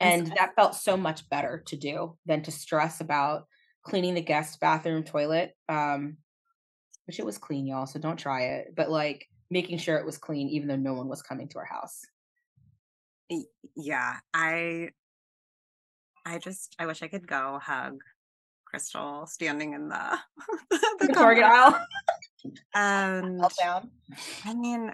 And 0.00 0.32
that 0.36 0.54
felt 0.54 0.74
so 0.74 0.96
much 0.96 1.28
better 1.28 1.62
to 1.66 1.76
do 1.76 2.16
than 2.24 2.42
to 2.42 2.52
stress 2.52 3.00
about 3.00 3.46
cleaning 3.82 4.14
the 4.14 4.20
guest 4.20 4.60
bathroom 4.60 5.02
toilet. 5.02 5.54
Um, 5.68 6.18
which 7.06 7.18
it 7.18 7.24
was 7.24 7.38
clean, 7.38 7.66
y'all, 7.66 7.86
so 7.86 7.98
don't 7.98 8.18
try 8.18 8.42
it. 8.42 8.74
But 8.76 8.90
like 8.90 9.26
making 9.50 9.78
sure 9.78 9.96
it 9.96 10.04
was 10.04 10.18
clean 10.18 10.48
even 10.48 10.68
though 10.68 10.76
no 10.76 10.92
one 10.92 11.08
was 11.08 11.22
coming 11.22 11.48
to 11.48 11.58
our 11.58 11.64
house. 11.64 12.02
Yeah, 13.74 14.16
I 14.34 14.90
I 16.24 16.38
just 16.38 16.76
I 16.78 16.86
wish 16.86 17.02
I 17.02 17.08
could 17.08 17.26
go 17.26 17.58
hug 17.62 18.00
Crystal 18.66 19.26
standing 19.26 19.72
in 19.72 19.88
the 19.88 20.18
the, 20.70 20.96
the 21.00 21.12
Target 21.14 21.44
aisle. 21.44 21.78
and 22.74 23.42
down. 23.58 23.90
I 24.44 24.54
mean, 24.54 24.92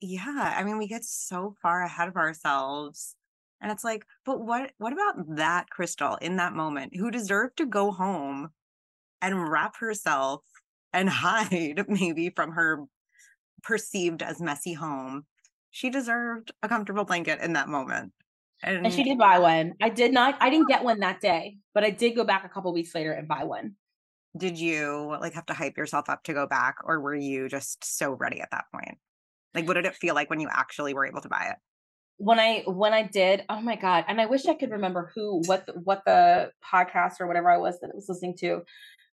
yeah, 0.00 0.54
I 0.56 0.62
mean 0.62 0.78
we 0.78 0.86
get 0.86 1.04
so 1.04 1.56
far 1.60 1.82
ahead 1.82 2.08
of 2.08 2.16
ourselves 2.16 3.16
and 3.60 3.70
it's 3.70 3.84
like, 3.84 4.06
but 4.24 4.40
what 4.40 4.72
what 4.78 4.92
about 4.92 5.36
that 5.36 5.70
crystal 5.70 6.16
in 6.16 6.36
that 6.36 6.54
moment 6.54 6.96
who 6.96 7.10
deserved 7.10 7.58
to 7.58 7.66
go 7.66 7.90
home 7.90 8.50
and 9.22 9.50
wrap 9.50 9.76
herself 9.76 10.42
and 10.92 11.08
hide 11.10 11.84
maybe 11.88 12.30
from 12.30 12.52
her 12.52 12.84
perceived 13.62 14.22
as 14.22 14.40
messy 14.40 14.72
home. 14.72 15.26
She 15.70 15.90
deserved 15.90 16.52
a 16.62 16.68
comfortable 16.68 17.04
blanket 17.04 17.40
in 17.40 17.52
that 17.52 17.68
moment. 17.68 18.12
And, 18.62 18.84
and 18.84 18.94
she 18.94 19.04
did 19.04 19.18
buy 19.18 19.38
one. 19.38 19.74
I 19.80 19.88
did 19.88 20.12
not, 20.12 20.36
I 20.40 20.50
didn't 20.50 20.68
get 20.68 20.84
one 20.84 21.00
that 21.00 21.20
day, 21.20 21.58
but 21.72 21.84
I 21.84 21.90
did 21.90 22.14
go 22.14 22.24
back 22.24 22.44
a 22.44 22.48
couple 22.48 22.72
weeks 22.74 22.94
later 22.94 23.12
and 23.12 23.26
buy 23.26 23.44
one. 23.44 23.74
Did 24.36 24.58
you 24.58 25.16
like 25.20 25.34
have 25.34 25.46
to 25.46 25.54
hype 25.54 25.76
yourself 25.76 26.08
up 26.08 26.22
to 26.24 26.34
go 26.34 26.46
back 26.46 26.76
or 26.84 27.00
were 27.00 27.14
you 27.14 27.48
just 27.48 27.84
so 27.84 28.12
ready 28.12 28.40
at 28.40 28.50
that 28.50 28.66
point? 28.74 28.98
Like 29.54 29.66
what 29.66 29.74
did 29.74 29.86
it 29.86 29.94
feel 29.94 30.14
like 30.14 30.30
when 30.30 30.40
you 30.40 30.48
actually 30.50 30.94
were 30.94 31.06
able 31.06 31.20
to 31.22 31.28
buy 31.28 31.48
it? 31.50 31.56
When 32.20 32.38
I 32.38 32.64
when 32.66 32.92
I 32.92 33.02
did, 33.02 33.44
oh 33.48 33.62
my 33.62 33.76
god, 33.76 34.04
and 34.06 34.20
I 34.20 34.26
wish 34.26 34.44
I 34.44 34.54
could 34.54 34.72
remember 34.72 35.10
who 35.14 35.40
what 35.46 35.64
the, 35.64 35.72
what 35.72 36.02
the 36.04 36.52
podcast 36.62 37.18
or 37.18 37.26
whatever 37.26 37.50
I 37.50 37.56
was 37.56 37.80
that 37.80 37.90
I 37.90 37.94
was 37.94 38.10
listening 38.10 38.36
to, 38.40 38.62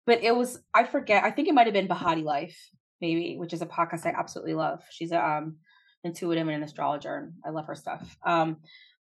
but 0.06 0.22
it 0.22 0.36
was 0.36 0.60
I 0.74 0.84
forget. 0.84 1.24
I 1.24 1.30
think 1.30 1.48
it 1.48 1.54
might 1.54 1.66
have 1.66 1.72
been 1.72 1.88
Bahati 1.88 2.22
Life, 2.22 2.58
maybe, 3.00 3.36
which 3.38 3.54
is 3.54 3.62
a 3.62 3.66
podcast 3.66 4.04
I 4.04 4.10
absolutely 4.10 4.52
love. 4.52 4.82
She's 4.90 5.12
a 5.12 5.24
um 5.24 5.56
intuitive 6.04 6.46
and 6.46 6.56
an 6.56 6.62
astrologer, 6.62 7.16
and 7.16 7.32
I 7.42 7.50
love 7.50 7.66
her 7.68 7.74
stuff. 7.74 8.16
Um, 8.22 8.58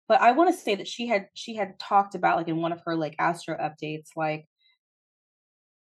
but 0.08 0.22
I 0.22 0.32
want 0.32 0.54
to 0.54 0.60
say 0.60 0.76
that 0.76 0.88
she 0.88 1.08
had 1.08 1.28
she 1.34 1.56
had 1.56 1.78
talked 1.78 2.16
about 2.16 2.38
like 2.38 2.48
in 2.48 2.62
one 2.62 2.72
of 2.72 2.82
her 2.86 2.96
like 2.96 3.16
astro 3.20 3.58
updates, 3.58 4.10
like 4.16 4.48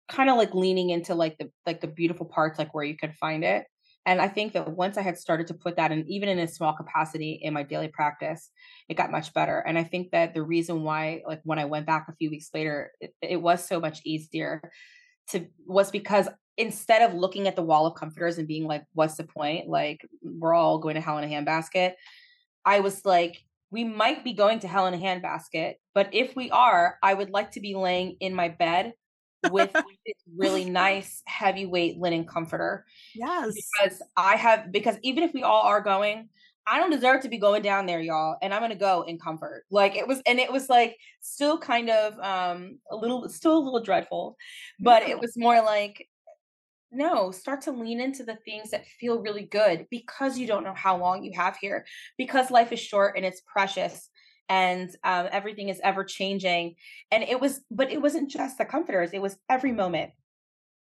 kind 0.08 0.30
of 0.30 0.36
like 0.36 0.54
leaning 0.54 0.90
into 0.90 1.14
like 1.16 1.36
the 1.38 1.50
like 1.66 1.80
the 1.80 1.88
beautiful 1.88 2.26
parts, 2.26 2.58
like 2.58 2.72
where 2.74 2.84
you 2.84 2.96
could 2.96 3.14
find 3.14 3.44
it. 3.44 3.66
And 4.06 4.20
I 4.20 4.28
think 4.28 4.52
that 4.52 4.68
once 4.70 4.98
I 4.98 5.02
had 5.02 5.18
started 5.18 5.46
to 5.46 5.54
put 5.54 5.76
that 5.76 5.90
in, 5.90 6.06
even 6.08 6.28
in 6.28 6.38
a 6.38 6.46
small 6.46 6.74
capacity 6.74 7.40
in 7.42 7.54
my 7.54 7.62
daily 7.62 7.88
practice, 7.88 8.50
it 8.88 8.96
got 8.96 9.10
much 9.10 9.32
better. 9.32 9.58
And 9.58 9.78
I 9.78 9.84
think 9.84 10.10
that 10.10 10.34
the 10.34 10.42
reason 10.42 10.82
why, 10.82 11.22
like 11.26 11.40
when 11.44 11.58
I 11.58 11.64
went 11.64 11.86
back 11.86 12.06
a 12.08 12.14
few 12.14 12.28
weeks 12.28 12.50
later, 12.52 12.92
it, 13.00 13.14
it 13.22 13.40
was 13.40 13.66
so 13.66 13.80
much 13.80 14.00
easier 14.04 14.70
to 15.30 15.46
was 15.66 15.90
because 15.90 16.28
instead 16.58 17.02
of 17.02 17.16
looking 17.16 17.48
at 17.48 17.56
the 17.56 17.62
wall 17.62 17.86
of 17.86 17.94
comforters 17.94 18.38
and 18.38 18.46
being 18.46 18.66
like, 18.66 18.84
what's 18.92 19.16
the 19.16 19.24
point? 19.24 19.68
Like 19.68 20.06
we're 20.22 20.54
all 20.54 20.78
going 20.78 20.96
to 20.96 21.00
hell 21.00 21.18
in 21.18 21.24
a 21.24 21.34
handbasket. 21.34 21.94
I 22.64 22.80
was 22.80 23.04
like, 23.04 23.38
we 23.70 23.84
might 23.84 24.22
be 24.22 24.34
going 24.34 24.60
to 24.60 24.68
hell 24.68 24.86
in 24.86 24.94
a 24.94 24.98
handbasket, 24.98 25.74
but 25.94 26.10
if 26.12 26.36
we 26.36 26.50
are, 26.50 26.96
I 27.02 27.14
would 27.14 27.30
like 27.30 27.52
to 27.52 27.60
be 27.60 27.74
laying 27.74 28.16
in 28.20 28.34
my 28.34 28.48
bed 28.48 28.92
with 29.50 29.72
this 29.72 30.14
really 30.36 30.64
nice 30.64 31.22
heavyweight 31.26 31.98
linen 31.98 32.24
comforter. 32.24 32.84
Yes. 33.14 33.54
Because 33.54 34.02
I 34.16 34.36
have 34.36 34.72
because 34.72 34.96
even 35.02 35.22
if 35.22 35.32
we 35.32 35.42
all 35.42 35.62
are 35.62 35.80
going, 35.80 36.28
I 36.66 36.78
don't 36.78 36.90
deserve 36.90 37.22
to 37.22 37.28
be 37.28 37.38
going 37.38 37.62
down 37.62 37.86
there, 37.86 38.00
y'all. 38.00 38.36
And 38.40 38.54
I'm 38.54 38.62
gonna 38.62 38.74
go 38.74 39.02
in 39.02 39.18
comfort. 39.18 39.64
Like 39.70 39.96
it 39.96 40.08
was, 40.08 40.22
and 40.26 40.38
it 40.38 40.50
was 40.50 40.68
like 40.68 40.96
still 41.20 41.58
kind 41.58 41.90
of 41.90 42.18
um 42.20 42.78
a 42.90 42.96
little 42.96 43.28
still 43.28 43.58
a 43.58 43.64
little 43.64 43.82
dreadful, 43.82 44.36
but 44.80 45.02
it 45.02 45.20
was 45.20 45.36
more 45.36 45.62
like 45.62 46.08
no, 46.94 47.32
start 47.32 47.60
to 47.62 47.72
lean 47.72 48.00
into 48.00 48.22
the 48.22 48.36
things 48.44 48.70
that 48.70 48.86
feel 48.86 49.20
really 49.20 49.42
good 49.42 49.86
because 49.90 50.38
you 50.38 50.46
don't 50.46 50.62
know 50.62 50.74
how 50.74 50.96
long 50.96 51.24
you 51.24 51.32
have 51.34 51.56
here, 51.56 51.84
because 52.16 52.52
life 52.52 52.70
is 52.72 52.78
short 52.78 53.16
and 53.16 53.26
it's 53.26 53.42
precious 53.46 54.08
and 54.48 54.90
um, 55.04 55.28
everything 55.30 55.68
is 55.68 55.80
ever 55.82 56.04
changing. 56.04 56.74
And 57.10 57.22
it 57.22 57.40
was, 57.40 57.60
but 57.70 57.90
it 57.90 58.02
wasn't 58.02 58.30
just 58.30 58.58
the 58.58 58.64
comforters, 58.64 59.10
it 59.12 59.22
was 59.22 59.36
every 59.48 59.72
moment 59.72 60.12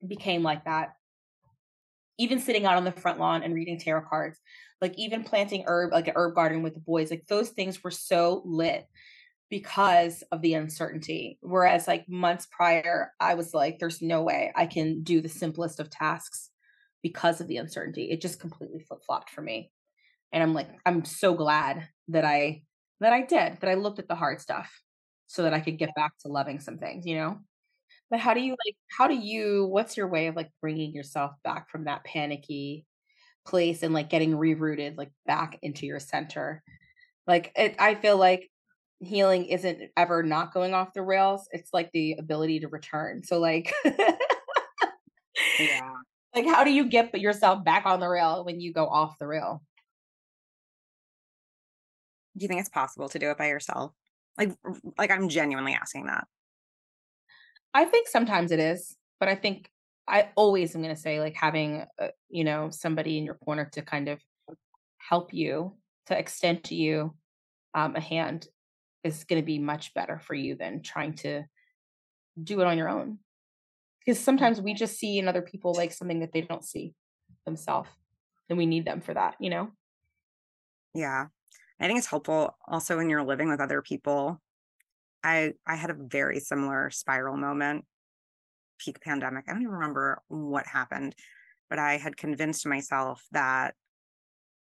became 0.07 0.43
like 0.43 0.66
that. 0.66 0.93
Even 2.18 2.39
sitting 2.39 2.66
out 2.66 2.78
on 2.78 2.84
the 2.84 2.91
front 2.91 3.20
lawn 3.20 3.43
and 3.43 3.53
reading 3.53 3.80
tarot 3.80 4.07
cards, 4.10 4.39
like 4.82 4.93
even 4.97 5.24
planting 5.24 5.64
herb, 5.68 5.91
like 5.91 6.07
an 6.07 6.14
herb 6.16 6.36
garden 6.36 6.64
with 6.64 6.74
the 6.74 6.80
boys, 6.80 7.12
like 7.12 7.26
those 7.28 7.49
things 7.49 7.84
were 7.84 7.91
so 7.91 8.41
lit 8.45 8.88
because 9.49 10.24
of 10.32 10.41
the 10.41 10.53
uncertainty. 10.53 11.38
Whereas 11.41 11.88
like 11.88 12.07
months 12.07 12.47
prior, 12.51 13.14
I 13.20 13.34
was 13.34 13.53
like, 13.53 13.80
there's 13.80 14.01
no 14.01 14.22
way 14.22 14.51
I 14.55 14.68
can 14.68 15.01
do 15.01 15.22
the 15.22 15.30
simplest 15.30 15.80
of 15.80 15.89
tasks 15.89 16.49
because 17.01 17.41
of 17.41 17.47
the 17.47 17.57
uncertainty. 17.57 18.12
It 18.12 18.22
just 18.22 18.39
completely 18.39 18.80
flip 18.80 18.99
flopped 19.05 19.30
for 19.30 19.41
me. 19.41 19.72
And 20.32 20.43
I'm 20.43 20.53
like, 20.53 20.70
I'm 20.86 21.05
so 21.05 21.34
glad 21.34 21.88
that 22.10 22.26
I 22.26 22.64
that 23.00 23.14
I 23.14 23.22
did, 23.22 23.60
that 23.62 23.70
I 23.70 23.76
looked 23.76 24.00
at 24.00 24.08
the 24.08 24.16
hard 24.16 24.41
stuff 24.41 24.72
so 25.28 25.43
that 25.43 25.54
I 25.54 25.60
could 25.60 25.78
get 25.78 25.95
back 25.95 26.14
to 26.22 26.28
loving 26.28 26.60
some 26.60 26.78
things, 26.78 27.06
you 27.06 27.16
know? 27.16 27.39
But 28.10 28.20
how 28.20 28.34
do 28.34 28.41
you 28.41 28.52
like 28.52 28.76
how 28.97 29.08
do 29.08 29.16
you 29.16 29.66
what's 29.68 29.97
your 29.97 30.08
way 30.08 30.28
of 30.28 30.36
like 30.36 30.52
bringing 30.62 30.93
yourself 30.93 31.34
back 31.43 31.70
from 31.70 31.86
that 31.86 32.04
panicky 32.04 32.86
place 33.47 33.84
and 33.84 33.93
like 33.93 34.10
getting 34.10 34.32
rerouted 34.34 34.97
like 34.97 35.12
back 35.28 35.60
into 35.62 35.86
your 35.86 36.00
center? 36.00 36.64
Like 37.28 37.52
it, 37.56 37.76
I 37.80 37.95
feel 37.95 38.18
like 38.18 38.50
healing 39.00 39.45
isn't 39.45 39.82
ever 39.97 40.24
not 40.24 40.54
going 40.54 40.74
off 40.74 40.93
the 40.93 41.04
rails. 41.04 41.47
It's 41.52 41.72
like 41.74 41.91
the 41.93 42.14
ability 42.20 42.62
to 42.62 42.68
return. 42.70 43.24
So 43.24 43.39
like 43.39 43.74
Yeah. 45.60 45.91
Like 46.36 46.45
how 46.45 46.64
do 46.64 46.72
you 46.72 46.86
get 46.88 47.20
yourself 47.20 47.66
back 47.66 47.88
on 47.88 48.00
the 48.00 48.08
rail 48.08 48.45
when 48.45 48.62
you 48.62 48.72
go 48.72 48.86
off 48.88 49.18
the 49.18 49.26
rail? 49.26 49.64
Do 52.38 52.44
you 52.44 52.48
think 52.48 52.60
it's 52.60 52.70
possible 52.70 53.10
to 53.10 53.20
do 53.20 53.30
it 53.32 53.38
by 53.38 53.48
yourself? 53.48 53.94
Like 54.38 54.56
like 54.98 55.12
I'm 55.12 55.30
genuinely 55.30 55.74
asking 55.74 56.06
that. 56.06 56.28
I 57.74 57.86
think 57.86 58.08
sometimes 58.08 58.52
it 58.52 58.60
is, 58.60 58.96
but 59.20 59.30
I 59.30 59.36
think 59.36 59.70
I 60.08 60.30
always 60.36 60.76
am 60.76 60.82
going 60.82 60.96
to 60.96 61.00
say 61.00 61.20
like 61.20 61.36
having 61.36 61.86
uh, 62.00 62.08
you 62.30 62.44
know 62.44 62.70
somebody 62.72 63.18
in 63.18 63.26
your 63.26 63.36
corner 63.36 63.70
to 63.74 63.82
kind 63.82 64.08
of 64.08 64.20
help 64.98 65.34
you 65.34 65.76
to 66.08 66.18
extend 66.18 66.64
to 66.66 66.76
you 66.76 67.16
um, 67.74 67.96
a 67.96 68.02
hand 68.02 68.48
is 69.04 69.24
going 69.24 69.42
to 69.42 69.46
be 69.46 69.60
much 69.60 69.94
better 69.94 70.20
for 70.20 70.34
you 70.34 70.56
than 70.56 70.82
trying 70.82 71.14
to 71.14 71.44
do 72.42 72.62
it 72.62 72.68
on 72.68 72.78
your 72.78 72.90
own. 72.90 73.20
Because 74.00 74.20
sometimes 74.20 74.62
we 74.62 74.74
just 74.74 74.98
see 74.98 75.20
in 75.20 75.28
other 75.28 75.42
people 75.42 75.74
like 75.74 75.92
something 75.92 76.20
that 76.22 76.34
they 76.34 76.42
don't 76.42 76.66
see 76.66 76.94
themselves, 77.46 77.90
and 78.50 78.58
we 78.58 78.66
need 78.66 78.86
them 78.86 79.02
for 79.02 79.14
that, 79.14 79.36
you 79.40 79.50
know? 79.50 79.70
Yeah. 80.94 81.28
I 81.80 81.88
think 81.88 81.98
it's 81.98 82.08
helpful 82.08 82.58
also 82.68 82.98
when 82.98 83.10
you're 83.10 83.24
living 83.24 83.50
with 83.50 83.62
other 83.62 83.82
people. 83.82 84.42
I 85.24 85.54
I 85.66 85.76
had 85.76 85.90
a 85.90 85.98
very 85.98 86.40
similar 86.40 86.90
spiral 86.90 87.38
moment 87.38 87.86
peak 88.80 89.02
pandemic. 89.02 89.46
I 89.48 89.52
don't 89.52 89.62
even 89.62 89.74
remember 89.74 90.22
what 90.30 90.66
happened, 90.66 91.16
but 91.70 91.80
I 91.80 91.98
had 91.98 92.18
convinced 92.18 92.66
myself 92.66 93.26
that 93.32 93.76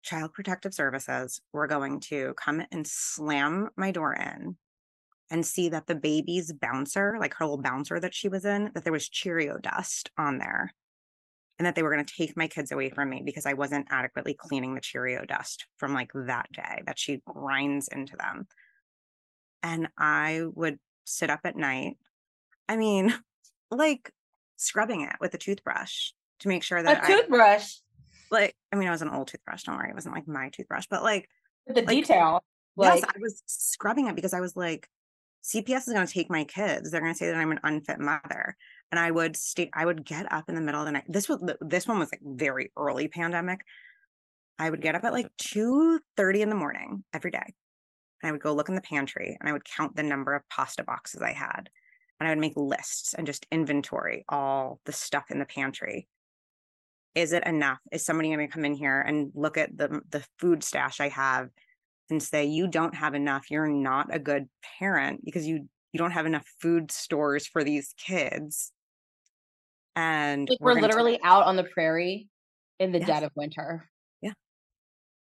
Child 0.02 0.32
Protective 0.32 0.74
Services 0.74 1.40
were 1.52 1.66
going 1.66 2.00
to 2.00 2.34
come 2.34 2.62
and 2.72 2.86
slam 2.86 3.68
my 3.76 3.90
door 3.90 4.14
in 4.14 4.56
and 5.30 5.44
see 5.44 5.68
that 5.68 5.86
the 5.86 5.94
baby's 5.94 6.52
bouncer, 6.52 7.16
like 7.20 7.34
her 7.34 7.44
little 7.44 7.62
bouncer 7.62 8.00
that 8.00 8.14
she 8.14 8.28
was 8.28 8.44
in, 8.44 8.70
that 8.74 8.84
there 8.84 8.92
was 8.92 9.08
Cheerio 9.08 9.58
dust 9.58 10.10
on 10.16 10.38
there. 10.38 10.72
And 11.58 11.66
that 11.66 11.74
they 11.74 11.82
were 11.82 11.92
going 11.92 12.04
to 12.04 12.14
take 12.14 12.36
my 12.36 12.46
kids 12.46 12.70
away 12.70 12.90
from 12.90 13.10
me 13.10 13.22
because 13.24 13.44
I 13.44 13.54
wasn't 13.54 13.88
adequately 13.90 14.34
cleaning 14.34 14.74
the 14.74 14.80
Cheerio 14.80 15.24
dust 15.24 15.66
from 15.76 15.92
like 15.92 16.10
that 16.14 16.46
day 16.52 16.82
that 16.86 16.98
she 16.98 17.20
grinds 17.26 17.88
into 17.88 18.16
them. 18.16 18.46
And 19.62 19.88
I 19.98 20.44
would 20.54 20.78
sit 21.04 21.30
up 21.30 21.40
at 21.44 21.56
night. 21.56 21.96
I 22.68 22.76
mean, 22.76 23.12
like 23.70 24.12
scrubbing 24.56 25.00
it 25.02 25.16
with 25.20 25.34
a 25.34 25.38
toothbrush 25.38 26.10
to 26.40 26.48
make 26.48 26.62
sure 26.62 26.80
that 26.80 27.04
a 27.04 27.06
toothbrush 27.06 27.74
like 28.30 28.54
I 28.72 28.76
mean, 28.76 28.88
it 28.88 28.92
was 28.92 29.02
an 29.02 29.10
old 29.10 29.28
toothbrush. 29.28 29.62
Don't 29.64 29.76
worry, 29.76 29.90
it 29.90 29.94
wasn't 29.94 30.14
like 30.14 30.28
my 30.28 30.50
toothbrush, 30.50 30.86
but 30.90 31.02
like 31.02 31.28
the 31.66 31.74
like, 31.74 31.88
detail. 31.88 32.44
Like, 32.76 33.00
yes, 33.00 33.10
I 33.16 33.18
was 33.20 33.42
scrubbing 33.46 34.06
it 34.06 34.14
because 34.14 34.34
I 34.34 34.40
was 34.40 34.56
like, 34.56 34.88
CPS 35.44 35.88
is 35.88 35.94
going 35.94 36.06
to 36.06 36.12
take 36.12 36.30
my 36.30 36.44
kids. 36.44 36.90
They're 36.90 37.00
going 37.00 37.12
to 37.12 37.18
say 37.18 37.26
that 37.26 37.36
I'm 37.36 37.52
an 37.52 37.60
unfit 37.62 37.98
mother, 37.98 38.56
and 38.90 38.98
I 38.98 39.10
would 39.10 39.36
stay. 39.36 39.70
I 39.72 39.84
would 39.84 40.04
get 40.04 40.30
up 40.32 40.48
in 40.48 40.54
the 40.54 40.60
middle 40.60 40.80
of 40.80 40.86
the 40.86 40.92
night. 40.92 41.04
This 41.08 41.28
was 41.28 41.42
this 41.60 41.86
one 41.86 41.98
was 41.98 42.12
like 42.12 42.20
very 42.22 42.72
early 42.76 43.08
pandemic. 43.08 43.60
I 44.58 44.68
would 44.68 44.82
get 44.82 44.94
up 44.94 45.04
at 45.04 45.12
like 45.12 45.30
two 45.38 46.00
thirty 46.16 46.42
in 46.42 46.50
the 46.50 46.56
morning 46.56 47.04
every 47.12 47.30
day, 47.30 47.54
and 48.22 48.28
I 48.28 48.32
would 48.32 48.42
go 48.42 48.54
look 48.54 48.68
in 48.68 48.74
the 48.74 48.80
pantry 48.80 49.36
and 49.38 49.48
I 49.48 49.52
would 49.52 49.64
count 49.64 49.96
the 49.96 50.02
number 50.02 50.34
of 50.34 50.48
pasta 50.48 50.82
boxes 50.82 51.22
I 51.22 51.32
had, 51.32 51.70
and 52.18 52.28
I 52.28 52.30
would 52.30 52.40
make 52.40 52.56
lists 52.56 53.14
and 53.14 53.26
just 53.26 53.46
inventory 53.50 54.24
all 54.28 54.80
the 54.84 54.92
stuff 54.92 55.30
in 55.30 55.38
the 55.38 55.46
pantry 55.46 56.08
is 57.18 57.32
it 57.32 57.44
enough? 57.46 57.80
Is 57.90 58.04
somebody 58.04 58.28
going 58.28 58.46
to 58.46 58.52
come 58.52 58.64
in 58.64 58.74
here 58.74 59.00
and 59.00 59.32
look 59.34 59.56
at 59.56 59.76
the 59.76 60.00
the 60.10 60.24
food 60.38 60.62
stash 60.62 61.00
I 61.00 61.08
have 61.08 61.48
and 62.10 62.22
say 62.22 62.44
you 62.44 62.66
don't 62.66 62.94
have 62.94 63.14
enough? 63.14 63.50
You're 63.50 63.68
not 63.68 64.14
a 64.14 64.18
good 64.18 64.48
parent 64.78 65.24
because 65.24 65.46
you 65.46 65.68
you 65.92 65.98
don't 65.98 66.10
have 66.10 66.26
enough 66.26 66.46
food 66.60 66.90
stores 66.90 67.46
for 67.46 67.64
these 67.64 67.94
kids. 67.96 68.72
And 69.96 70.48
like 70.48 70.58
we're, 70.60 70.74
we're 70.74 70.82
literally 70.82 71.18
out 71.24 71.44
on 71.44 71.56
the 71.56 71.64
prairie 71.64 72.28
in 72.78 72.92
the 72.92 72.98
yes. 72.98 73.08
dead 73.08 73.22
of 73.22 73.32
winter. 73.34 73.88
Yeah. 74.20 74.32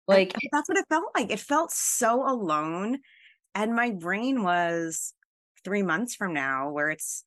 Like 0.06 0.34
and 0.34 0.50
that's 0.52 0.68
what 0.68 0.78
it 0.78 0.84
felt 0.88 1.04
like. 1.14 1.30
It 1.30 1.40
felt 1.40 1.70
so 1.72 2.28
alone. 2.28 2.98
And 3.54 3.74
my 3.74 3.90
brain 3.90 4.42
was 4.42 5.14
three 5.64 5.82
months 5.82 6.14
from 6.14 6.34
now 6.34 6.70
where 6.70 6.90
it's 6.90 7.24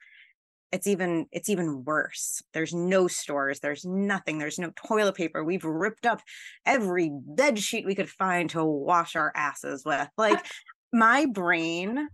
it's 0.72 0.88
even 0.88 1.26
it's 1.32 1.49
even 1.49 1.84
worse 1.84 2.41
there's 2.53 2.74
no 2.74 3.07
stores 3.07 3.59
there's 3.59 3.86
nothing 3.86 4.38
there's 4.38 4.59
no 4.59 4.72
toilet 4.76 5.15
paper 5.15 5.43
we've 5.43 5.65
ripped 5.65 6.05
up 6.05 6.22
every 6.65 7.11
bed 7.11 7.57
sheet 7.57 7.86
we 7.86 7.95
could 7.95 8.09
find 8.09 8.49
to 8.49 8.63
wash 8.63 9.15
our 9.15 9.32
asses 9.36 9.84
with 9.86 10.07
like 10.17 10.45
my 10.93 11.26
brain 11.26 12.07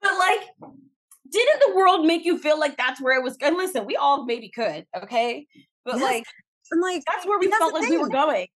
but 0.00 0.18
like 0.18 0.40
didn't 1.30 1.62
the 1.66 1.74
world 1.74 2.04
make 2.04 2.24
you 2.24 2.38
feel 2.38 2.58
like 2.58 2.76
that's 2.76 3.00
where 3.00 3.18
it 3.18 3.22
was 3.24 3.38
going? 3.38 3.56
Listen, 3.56 3.86
we 3.86 3.96
all 3.96 4.26
maybe 4.26 4.50
could, 4.50 4.84
okay? 4.94 5.46
But 5.84 5.96
Yes. 5.96 6.04
like 6.04 6.24
And 6.70 6.82
like 6.82 7.02
that's 7.10 7.26
where 7.26 7.38
we 7.38 7.50
felt 7.50 7.72
like 7.72 7.88
we 7.88 7.96
were 7.96 8.10
going. 8.10 8.48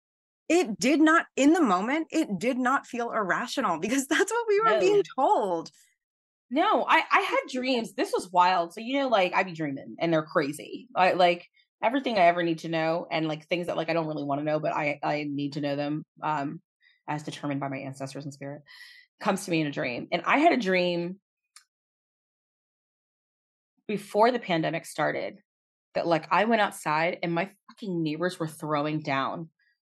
it 0.49 0.78
did 0.78 0.99
not 0.99 1.26
in 1.36 1.53
the 1.53 1.62
moment, 1.62 2.08
it 2.12 2.38
did 2.38 2.58
not 2.58 2.86
feel 2.86 3.12
irrational 3.12 3.80
because 3.80 4.08
that's 4.10 4.32
what 4.32 4.45
we 4.47 4.60
were 4.60 4.74
No. 4.74 4.80
being 4.80 5.03
told. 5.18 5.72
No, 6.56 6.86
I 6.88 7.03
I 7.12 7.20
had 7.20 7.39
dreams. 7.51 7.93
This 7.93 8.14
was 8.14 8.32
wild. 8.32 8.74
So 8.74 8.80
you 8.80 8.97
know, 8.99 9.10
like 9.10 9.34
I 9.36 9.43
be 9.43 9.51
dreaming, 9.51 9.97
and 9.99 10.12
they're 10.12 10.24
crazy. 10.24 10.88
I 10.95 11.12
like 11.12 11.45
everything 11.84 12.18
I 12.18 12.28
ever 12.28 12.43
need 12.43 12.60
to 12.60 12.70
know, 12.70 13.08
and 13.12 13.28
like 13.28 13.45
things 13.47 13.68
that 13.68 13.76
like 13.76 13.89
I 13.89 13.93
don't 13.93 14.08
really 14.08 14.24
want 14.24 14.39
to 14.39 14.45
know, 14.45 14.60
but 14.60 14.74
I 14.74 14.99
I 15.03 15.26
need 15.30 15.53
to 15.53 15.62
know 15.62 15.76
them. 15.76 16.06
Um, 16.24 16.62
as 17.08 17.24
determined 17.24 17.60
by 17.60 17.68
my 17.68 17.78
ancestors 17.78 18.24
and 18.24 18.34
spirit, 18.34 18.62
comes 19.20 19.43
to 19.45 19.51
me 19.51 19.62
in 19.62 19.68
a 19.68 19.72
dream, 19.72 20.08
and 20.14 20.24
I 20.26 20.38
had 20.39 20.53
a 20.53 20.58
dream 20.58 21.18
before 23.86 24.32
the 24.32 24.39
pandemic 24.39 24.86
started 24.86 25.36
that 25.93 26.08
like 26.08 26.26
I 26.32 26.45
went 26.45 26.62
outside 26.62 27.20
and 27.22 27.34
my 27.34 27.49
fucking 27.70 28.01
neighbors 28.01 28.39
were 28.39 28.47
throwing 28.47 29.01
down 29.01 29.49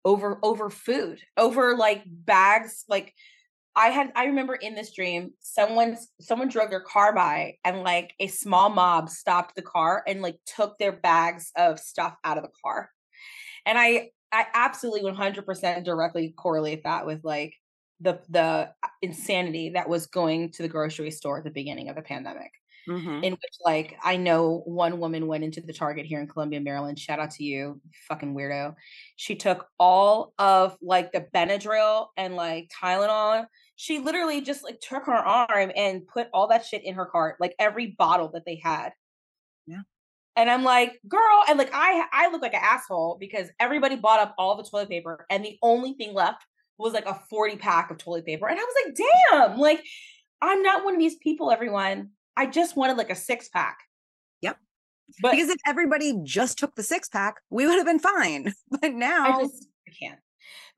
over 0.04 0.38
over 0.42 0.70
food 0.70 1.20
over 1.36 1.76
like 1.76 2.02
bags 2.06 2.84
like 2.88 3.14
I 3.78 3.88
had 3.90 4.12
I 4.16 4.26
remember 4.26 4.56
in 4.56 4.74
this 4.74 4.92
dream 4.92 5.32
someone 5.40 5.96
someone 6.20 6.48
drove 6.48 6.70
their 6.70 6.80
car 6.82 7.14
by 7.14 7.58
and 7.64 7.82
like 7.84 8.14
a 8.20 8.26
small 8.28 8.70
mob 8.70 9.08
stopped 9.10 9.56
the 9.56 9.62
car 9.62 10.02
and 10.08 10.22
like 10.22 10.38
took 10.46 10.78
their 10.78 10.92
bags 10.92 11.52
of 11.56 11.78
stuff 11.80 12.16
out 12.24 12.38
of 12.38 12.44
the 12.44 12.50
car. 12.64 12.90
And 13.66 13.78
I 13.78 14.10
I 14.32 14.46
absolutely 14.54 15.02
100% 15.02 15.84
directly 15.84 16.34
correlate 16.38 16.84
that 16.84 17.06
with 17.06 17.24
like 17.24 17.54
the 18.00 18.20
the 18.28 18.72
insanity 19.02 19.70
that 19.70 19.88
was 19.88 20.06
going 20.06 20.52
to 20.52 20.62
the 20.62 20.68
grocery 20.68 21.10
store 21.12 21.38
at 21.38 21.44
the 21.44 21.50
beginning 21.50 21.88
of 21.90 21.96
the 21.96 22.02
pandemic 22.02 22.52
Mhm. 22.88 23.22
in 23.22 23.32
which 23.32 23.56
like 23.64 23.96
I 24.02 24.16
know 24.16 24.62
one 24.66 24.98
woman 25.00 25.26
went 25.26 25.44
into 25.44 25.60
the 25.60 25.74
Target 25.74 26.06
here 26.06 26.20
in 26.20 26.28
Columbia, 26.28 26.60
Maryland. 26.60 26.98
Shout 26.98 27.20
out 27.20 27.32
to 27.32 27.44
you, 27.44 27.80
fucking 28.08 28.34
weirdo. 28.34 28.74
She 29.16 29.34
took 29.36 29.68
all 29.78 30.32
of 30.38 30.76
like 30.80 31.12
the 31.12 31.26
Benadryl 31.34 32.08
and 32.16 32.34
like 32.36 32.70
Tylenol. 32.82 33.46
She 33.80 34.00
literally 34.00 34.40
just 34.40 34.64
like 34.64 34.80
took 34.80 35.06
her 35.06 35.14
arm 35.14 35.70
and 35.76 36.04
put 36.04 36.26
all 36.34 36.48
that 36.48 36.66
shit 36.66 36.84
in 36.84 36.96
her 36.96 37.06
cart, 37.06 37.36
like 37.38 37.54
every 37.60 37.94
bottle 37.96 38.28
that 38.34 38.44
they 38.44 38.60
had. 38.60 38.90
Yeah. 39.68 39.82
And 40.34 40.50
I'm 40.50 40.64
like, 40.64 40.98
girl, 41.06 41.44
and 41.48 41.56
like 41.56 41.70
I 41.72 42.04
I 42.12 42.28
look 42.30 42.42
like 42.42 42.54
an 42.54 42.60
asshole 42.62 43.18
because 43.20 43.48
everybody 43.60 43.94
bought 43.94 44.18
up 44.18 44.34
all 44.36 44.56
the 44.56 44.64
toilet 44.64 44.88
paper 44.88 45.26
and 45.30 45.44
the 45.44 45.58
only 45.62 45.92
thing 45.92 46.12
left 46.12 46.42
was 46.76 46.92
like 46.92 47.06
a 47.06 47.20
40 47.30 47.56
pack 47.56 47.92
of 47.92 47.98
toilet 47.98 48.26
paper. 48.26 48.48
And 48.48 48.58
I 48.58 48.62
was 48.64 48.74
like, 48.84 48.96
damn, 49.30 49.58
like 49.58 49.84
I'm 50.42 50.60
not 50.64 50.84
one 50.84 50.94
of 50.94 51.00
these 51.00 51.16
people, 51.16 51.52
everyone. 51.52 52.10
I 52.36 52.46
just 52.46 52.76
wanted 52.76 52.96
like 52.96 53.10
a 53.10 53.14
six 53.14 53.48
pack. 53.48 53.78
Yep. 54.40 54.58
But 55.22 55.32
because 55.32 55.50
if 55.50 55.60
everybody 55.64 56.18
just 56.24 56.58
took 56.58 56.74
the 56.74 56.82
six 56.82 57.08
pack, 57.08 57.36
we 57.48 57.64
would 57.64 57.76
have 57.76 57.86
been 57.86 58.00
fine. 58.00 58.52
But 58.80 58.92
now 58.92 59.38
I 59.38 59.42
just 59.44 59.68
I 59.86 59.92
can't. 59.92 60.18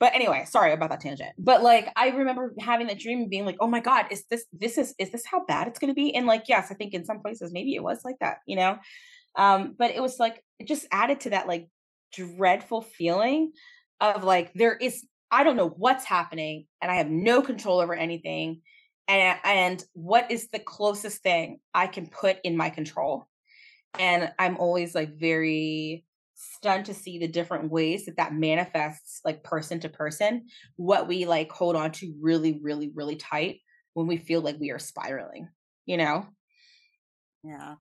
But 0.01 0.15
anyway, 0.15 0.45
sorry 0.49 0.73
about 0.73 0.89
that 0.91 1.01
tangent. 1.01 1.33
But 1.39 1.63
like 1.63 1.93
I 1.95 2.09
remember 2.09 2.55
having 2.59 2.87
that 2.87 2.99
dream 2.99 3.21
and 3.21 3.31
being 3.31 3.45
like, 3.45 3.59
oh 3.61 3.67
my 3.69 3.81
God, 3.81 4.07
is 4.11 4.25
this 4.31 4.47
this 4.53 4.79
is 4.79 4.95
is 4.99 5.11
this 5.11 5.27
how 5.27 5.45
bad 5.45 5.69
it's 5.69 5.79
gonna 5.79 5.95
be? 5.95 6.15
And 6.15 6.27
like, 6.27 6.45
yes, 6.49 6.69
I 6.71 6.75
think 6.75 6.95
in 6.95 7.05
some 7.05 7.21
places 7.21 7.53
maybe 7.53 7.75
it 7.75 7.83
was 7.83 8.01
like 8.03 8.17
that, 8.21 8.39
you 8.47 8.57
know. 8.57 8.79
Um, 9.37 9.77
but 9.79 9.91
it 9.91 10.03
was 10.03 10.19
like 10.19 10.43
it 10.59 10.67
just 10.67 10.87
added 10.91 11.21
to 11.21 11.31
that 11.31 11.47
like 11.47 11.69
dreadful 12.15 12.81
feeling 12.81 13.53
of 14.01 14.25
like 14.25 14.53
there 14.55 14.75
is 14.75 15.07
I 15.31 15.45
don't 15.45 15.57
know 15.57 15.69
what's 15.69 16.05
happening 16.05 16.67
and 16.81 16.91
I 16.91 16.97
have 16.97 17.11
no 17.11 17.43
control 17.43 17.81
over 17.81 17.95
anything. 17.95 18.63
And 19.07 19.39
and 19.45 19.85
what 19.93 20.31
is 20.31 20.49
the 20.49 20.59
closest 20.59 21.23
thing 21.23 21.61
I 21.75 21.87
can 21.87 22.07
put 22.07 22.39
in 22.43 22.57
my 22.57 22.71
control? 22.71 23.29
And 23.99 24.33
I'm 24.39 24.57
always 24.57 24.95
like 24.95 25.19
very 25.19 26.05
stunned 26.41 26.87
to 26.87 26.95
see 26.95 27.19
the 27.19 27.29
different 27.29 27.71
ways 27.71 28.07
that 28.07 28.17
that 28.17 28.35
manifests 28.35 29.21
like 29.25 29.45
person 29.45 29.81
to 29.81 29.89
person 29.89 30.47
what 30.77 31.07
we 31.09 31.25
like 31.27 31.51
hold 31.53 31.77
on 31.77 31.93
to 31.93 32.15
really 32.21 32.59
really 32.63 32.91
really 32.95 33.17
tight 33.17 33.61
when 33.95 34.07
we 34.07 34.17
feel 34.17 34.41
like 34.41 34.57
we 34.59 34.71
are 34.71 34.79
spiraling 34.79 35.49
you 35.87 35.97
know 35.97 36.27
Yeah. 37.43 37.77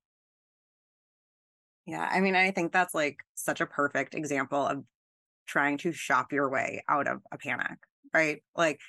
Yeah. 1.86 2.08
I 2.10 2.20
mean, 2.20 2.36
I 2.36 2.52
think 2.52 2.72
that's 2.72 2.94
like 2.94 3.18
such 3.36 3.62
a 3.62 3.66
perfect 3.66 4.14
example 4.16 4.66
of 4.66 4.84
trying 5.48 5.78
to 5.80 5.92
shop 5.92 6.34
your 6.34 6.50
way 6.50 6.84
out 6.90 7.08
of 7.08 7.22
a 7.32 7.38
panic, 7.38 7.78
right? 8.14 8.44
Like, 8.56 8.80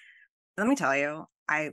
let 0.59 0.67
me 0.67 0.77
tell 0.77 0.97
you, 0.97 1.27
I 1.49 1.73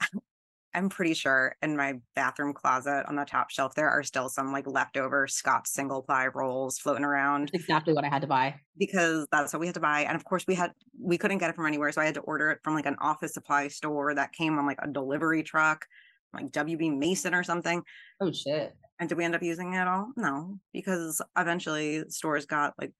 I'm 0.74 0.88
pretty 0.88 1.14
sure 1.14 1.54
in 1.62 1.76
my 1.76 1.94
bathroom 2.14 2.52
closet 2.54 3.04
on 3.06 3.16
the 3.16 3.24
top 3.24 3.50
shelf 3.50 3.74
there 3.74 3.90
are 3.90 4.02
still 4.02 4.28
some 4.28 4.52
like 4.52 4.66
leftover 4.66 5.26
Scotch 5.28 5.66
single 5.66 6.02
ply 6.02 6.28
rolls 6.28 6.78
floating 6.78 7.04
around 7.04 7.50
exactly 7.52 7.92
what 7.92 8.04
i 8.04 8.08
had 8.08 8.22
to 8.22 8.26
buy 8.26 8.54
because 8.78 9.26
that's 9.30 9.52
what 9.52 9.60
we 9.60 9.66
had 9.66 9.74
to 9.74 9.80
buy. 9.80 10.00
And 10.00 10.16
of 10.16 10.24
course 10.24 10.46
we 10.46 10.54
had 10.54 10.72
we 11.00 11.18
couldn't 11.18 11.38
get 11.38 11.50
it 11.50 11.56
from 11.56 11.66
anywhere. 11.66 11.92
So 11.92 12.00
I 12.00 12.06
had 12.06 12.14
to 12.14 12.20
order 12.20 12.50
it 12.50 12.60
from 12.62 12.74
like 12.74 12.86
an 12.86 12.96
office 13.00 13.34
supply 13.34 13.68
store 13.68 14.14
that 14.14 14.32
came 14.32 14.58
on 14.58 14.66
like 14.66 14.78
a 14.82 14.88
delivery 14.88 15.42
truck, 15.42 15.86
like 16.32 16.50
WB 16.50 16.96
Mason 16.96 17.34
or 17.34 17.42
something. 17.42 17.82
oh 18.20 18.32
shit 18.32 18.74
And 18.98 19.08
did 19.08 19.18
we 19.18 19.24
end 19.24 19.34
up 19.34 19.42
using 19.42 19.74
it 19.74 19.78
at 19.78 19.88
all? 19.88 20.12
No, 20.16 20.58
because 20.72 21.20
eventually 21.36 22.04
stores 22.08 22.46
got 22.46 22.74
like 22.78 22.92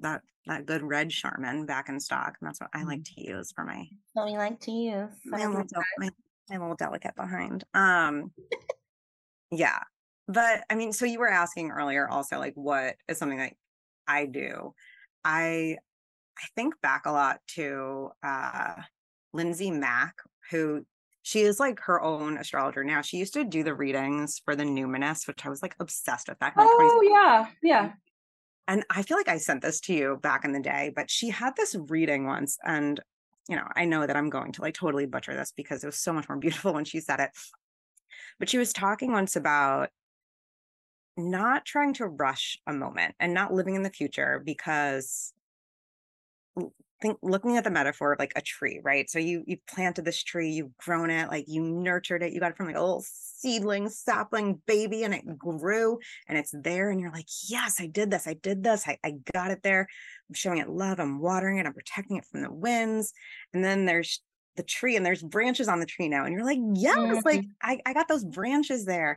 that 0.00 0.22
that 0.46 0.66
good 0.66 0.82
red 0.82 1.10
Charmin 1.10 1.66
back 1.66 1.88
in 1.88 2.00
stock, 2.00 2.34
and 2.40 2.48
that's 2.48 2.60
what 2.60 2.70
I 2.74 2.82
like 2.84 3.00
mm. 3.00 3.14
to 3.14 3.28
use 3.28 3.52
for 3.52 3.64
my 3.64 3.86
What 4.14 4.26
we 4.26 4.36
like 4.36 4.60
to 4.60 4.72
use 4.72 5.10
my 5.98 6.10
my, 6.50 6.56
my 6.56 6.62
little 6.62 6.76
delicate 6.76 7.14
behind. 7.16 7.64
Um, 7.74 8.32
yeah, 9.50 9.80
but 10.28 10.64
I 10.70 10.74
mean, 10.74 10.92
so 10.92 11.06
you 11.06 11.18
were 11.18 11.30
asking 11.30 11.70
earlier 11.70 12.08
also 12.08 12.38
like 12.38 12.54
what 12.54 12.96
is 13.08 13.18
something 13.18 13.38
that 13.38 13.54
I 14.06 14.26
do? 14.26 14.74
I 15.24 15.78
I 16.38 16.46
think 16.54 16.80
back 16.80 17.06
a 17.06 17.12
lot 17.12 17.40
to 17.54 18.10
uh 18.22 18.74
Lindsay 19.32 19.70
Mack, 19.70 20.14
who 20.50 20.84
she 21.22 21.40
is 21.40 21.60
like 21.60 21.80
her 21.80 22.02
own 22.02 22.38
astrologer 22.38 22.82
now. 22.82 23.02
She 23.02 23.18
used 23.18 23.34
to 23.34 23.44
do 23.44 23.62
the 23.62 23.74
readings 23.74 24.40
for 24.44 24.56
the 24.56 24.64
numinous, 24.64 25.26
which 25.28 25.44
I 25.44 25.48
was 25.50 25.62
like 25.62 25.74
obsessed 25.78 26.28
with 26.28 26.38
back 26.38 26.54
in 26.56 26.62
oh 26.62 27.00
2016. 27.00 27.12
yeah 27.12 27.46
yeah 27.62 27.92
And 28.68 28.84
I 28.90 29.02
feel 29.02 29.16
like 29.16 29.28
I 29.28 29.38
sent 29.38 29.62
this 29.62 29.80
to 29.82 29.92
you 29.92 30.18
back 30.22 30.44
in 30.44 30.52
the 30.52 30.60
day, 30.60 30.92
but 30.94 31.10
she 31.10 31.28
had 31.28 31.54
this 31.56 31.76
reading 31.88 32.26
once. 32.26 32.56
And, 32.64 33.00
you 33.50 33.56
know, 33.56 33.66
I 33.74 33.84
know 33.84 34.06
that 34.06 34.16
I'm 34.16 34.30
going 34.30 34.52
to 34.52 34.62
like 34.62 34.74
totally 34.74 35.06
butcher 35.06 35.34
this 35.34 35.52
because 35.54 35.82
it 35.82 35.88
was 35.88 35.98
so 35.98 36.12
much 36.12 36.28
more 36.28 36.38
beautiful 36.38 36.72
when 36.72 36.84
she 36.84 37.00
said 37.00 37.18
it. 37.18 37.30
But 38.38 38.48
she 38.48 38.58
was 38.58 38.72
talking 38.72 39.12
once 39.12 39.34
about 39.36 39.90
not 41.16 41.66
trying 41.66 41.94
to 41.94 42.06
rush 42.06 42.58
a 42.66 42.72
moment 42.72 43.16
and 43.18 43.34
not 43.34 43.52
living 43.52 43.74
in 43.74 43.82
the 43.82 43.90
future 43.90 44.40
because 44.42 45.34
think 47.00 47.18
looking 47.22 47.56
at 47.56 47.64
the 47.64 47.70
metaphor 47.70 48.12
of 48.12 48.18
like 48.18 48.32
a 48.36 48.40
tree, 48.40 48.80
right? 48.82 49.08
So 49.08 49.18
you 49.18 49.42
you 49.46 49.56
planted 49.68 50.04
this 50.04 50.22
tree, 50.22 50.50
you've 50.50 50.76
grown 50.76 51.10
it, 51.10 51.28
like 51.28 51.44
you 51.48 51.62
nurtured 51.62 52.22
it, 52.22 52.32
you 52.32 52.40
got 52.40 52.50
it 52.50 52.56
from 52.56 52.66
like 52.66 52.76
a 52.76 52.80
little 52.80 53.04
seedling, 53.04 53.88
sapling 53.88 54.60
baby, 54.66 55.04
and 55.04 55.14
it 55.14 55.38
grew 55.38 55.98
and 56.28 56.38
it's 56.38 56.54
there, 56.54 56.90
and 56.90 57.00
you're 57.00 57.12
like, 57.12 57.28
yes, 57.48 57.80
I 57.80 57.86
did 57.86 58.10
this, 58.10 58.26
I 58.26 58.34
did 58.34 58.62
this, 58.62 58.86
I, 58.86 58.98
I 59.04 59.14
got 59.32 59.50
it 59.50 59.62
there. 59.62 59.88
I'm 60.28 60.34
showing 60.34 60.58
it 60.58 60.68
love, 60.68 61.00
I'm 61.00 61.20
watering 61.20 61.58
it, 61.58 61.66
I'm 61.66 61.74
protecting 61.74 62.16
it 62.16 62.26
from 62.30 62.42
the 62.42 62.52
winds. 62.52 63.12
And 63.52 63.64
then 63.64 63.86
there's 63.86 64.20
the 64.56 64.62
tree, 64.62 64.96
and 64.96 65.04
there's 65.04 65.22
branches 65.22 65.68
on 65.68 65.80
the 65.80 65.86
tree 65.86 66.08
now, 66.08 66.24
and 66.24 66.34
you're 66.34 66.44
like, 66.44 66.60
yes, 66.74 66.96
mm-hmm. 66.96 67.20
like 67.24 67.44
I, 67.62 67.80
I 67.86 67.92
got 67.94 68.08
those 68.08 68.24
branches 68.24 68.84
there. 68.84 69.16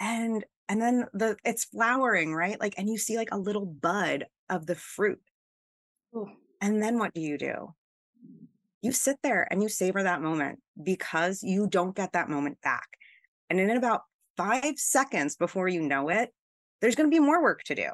And 0.00 0.44
and 0.68 0.80
then 0.80 1.06
the 1.14 1.36
it's 1.44 1.64
flowering, 1.64 2.34
right? 2.34 2.60
Like, 2.60 2.74
and 2.76 2.88
you 2.88 2.98
see 2.98 3.16
like 3.16 3.32
a 3.32 3.38
little 3.38 3.66
bud 3.66 4.26
of 4.50 4.66
the 4.66 4.74
fruit. 4.74 5.20
Ooh. 6.14 6.28
And 6.60 6.82
then 6.82 6.98
what 6.98 7.14
do 7.14 7.20
you 7.20 7.38
do? 7.38 7.74
You 8.82 8.92
sit 8.92 9.16
there 9.22 9.46
and 9.50 9.62
you 9.62 9.68
savor 9.68 10.02
that 10.02 10.22
moment 10.22 10.60
because 10.80 11.42
you 11.42 11.66
don't 11.68 11.96
get 11.96 12.12
that 12.12 12.28
moment 12.28 12.60
back. 12.62 12.88
And 13.50 13.58
in 13.58 13.70
about 13.70 14.02
five 14.36 14.78
seconds 14.78 15.36
before 15.36 15.68
you 15.68 15.82
know 15.82 16.08
it, 16.08 16.32
there's 16.80 16.94
going 16.94 17.10
to 17.10 17.14
be 17.14 17.20
more 17.20 17.42
work 17.42 17.62
to 17.64 17.74
do. 17.74 17.88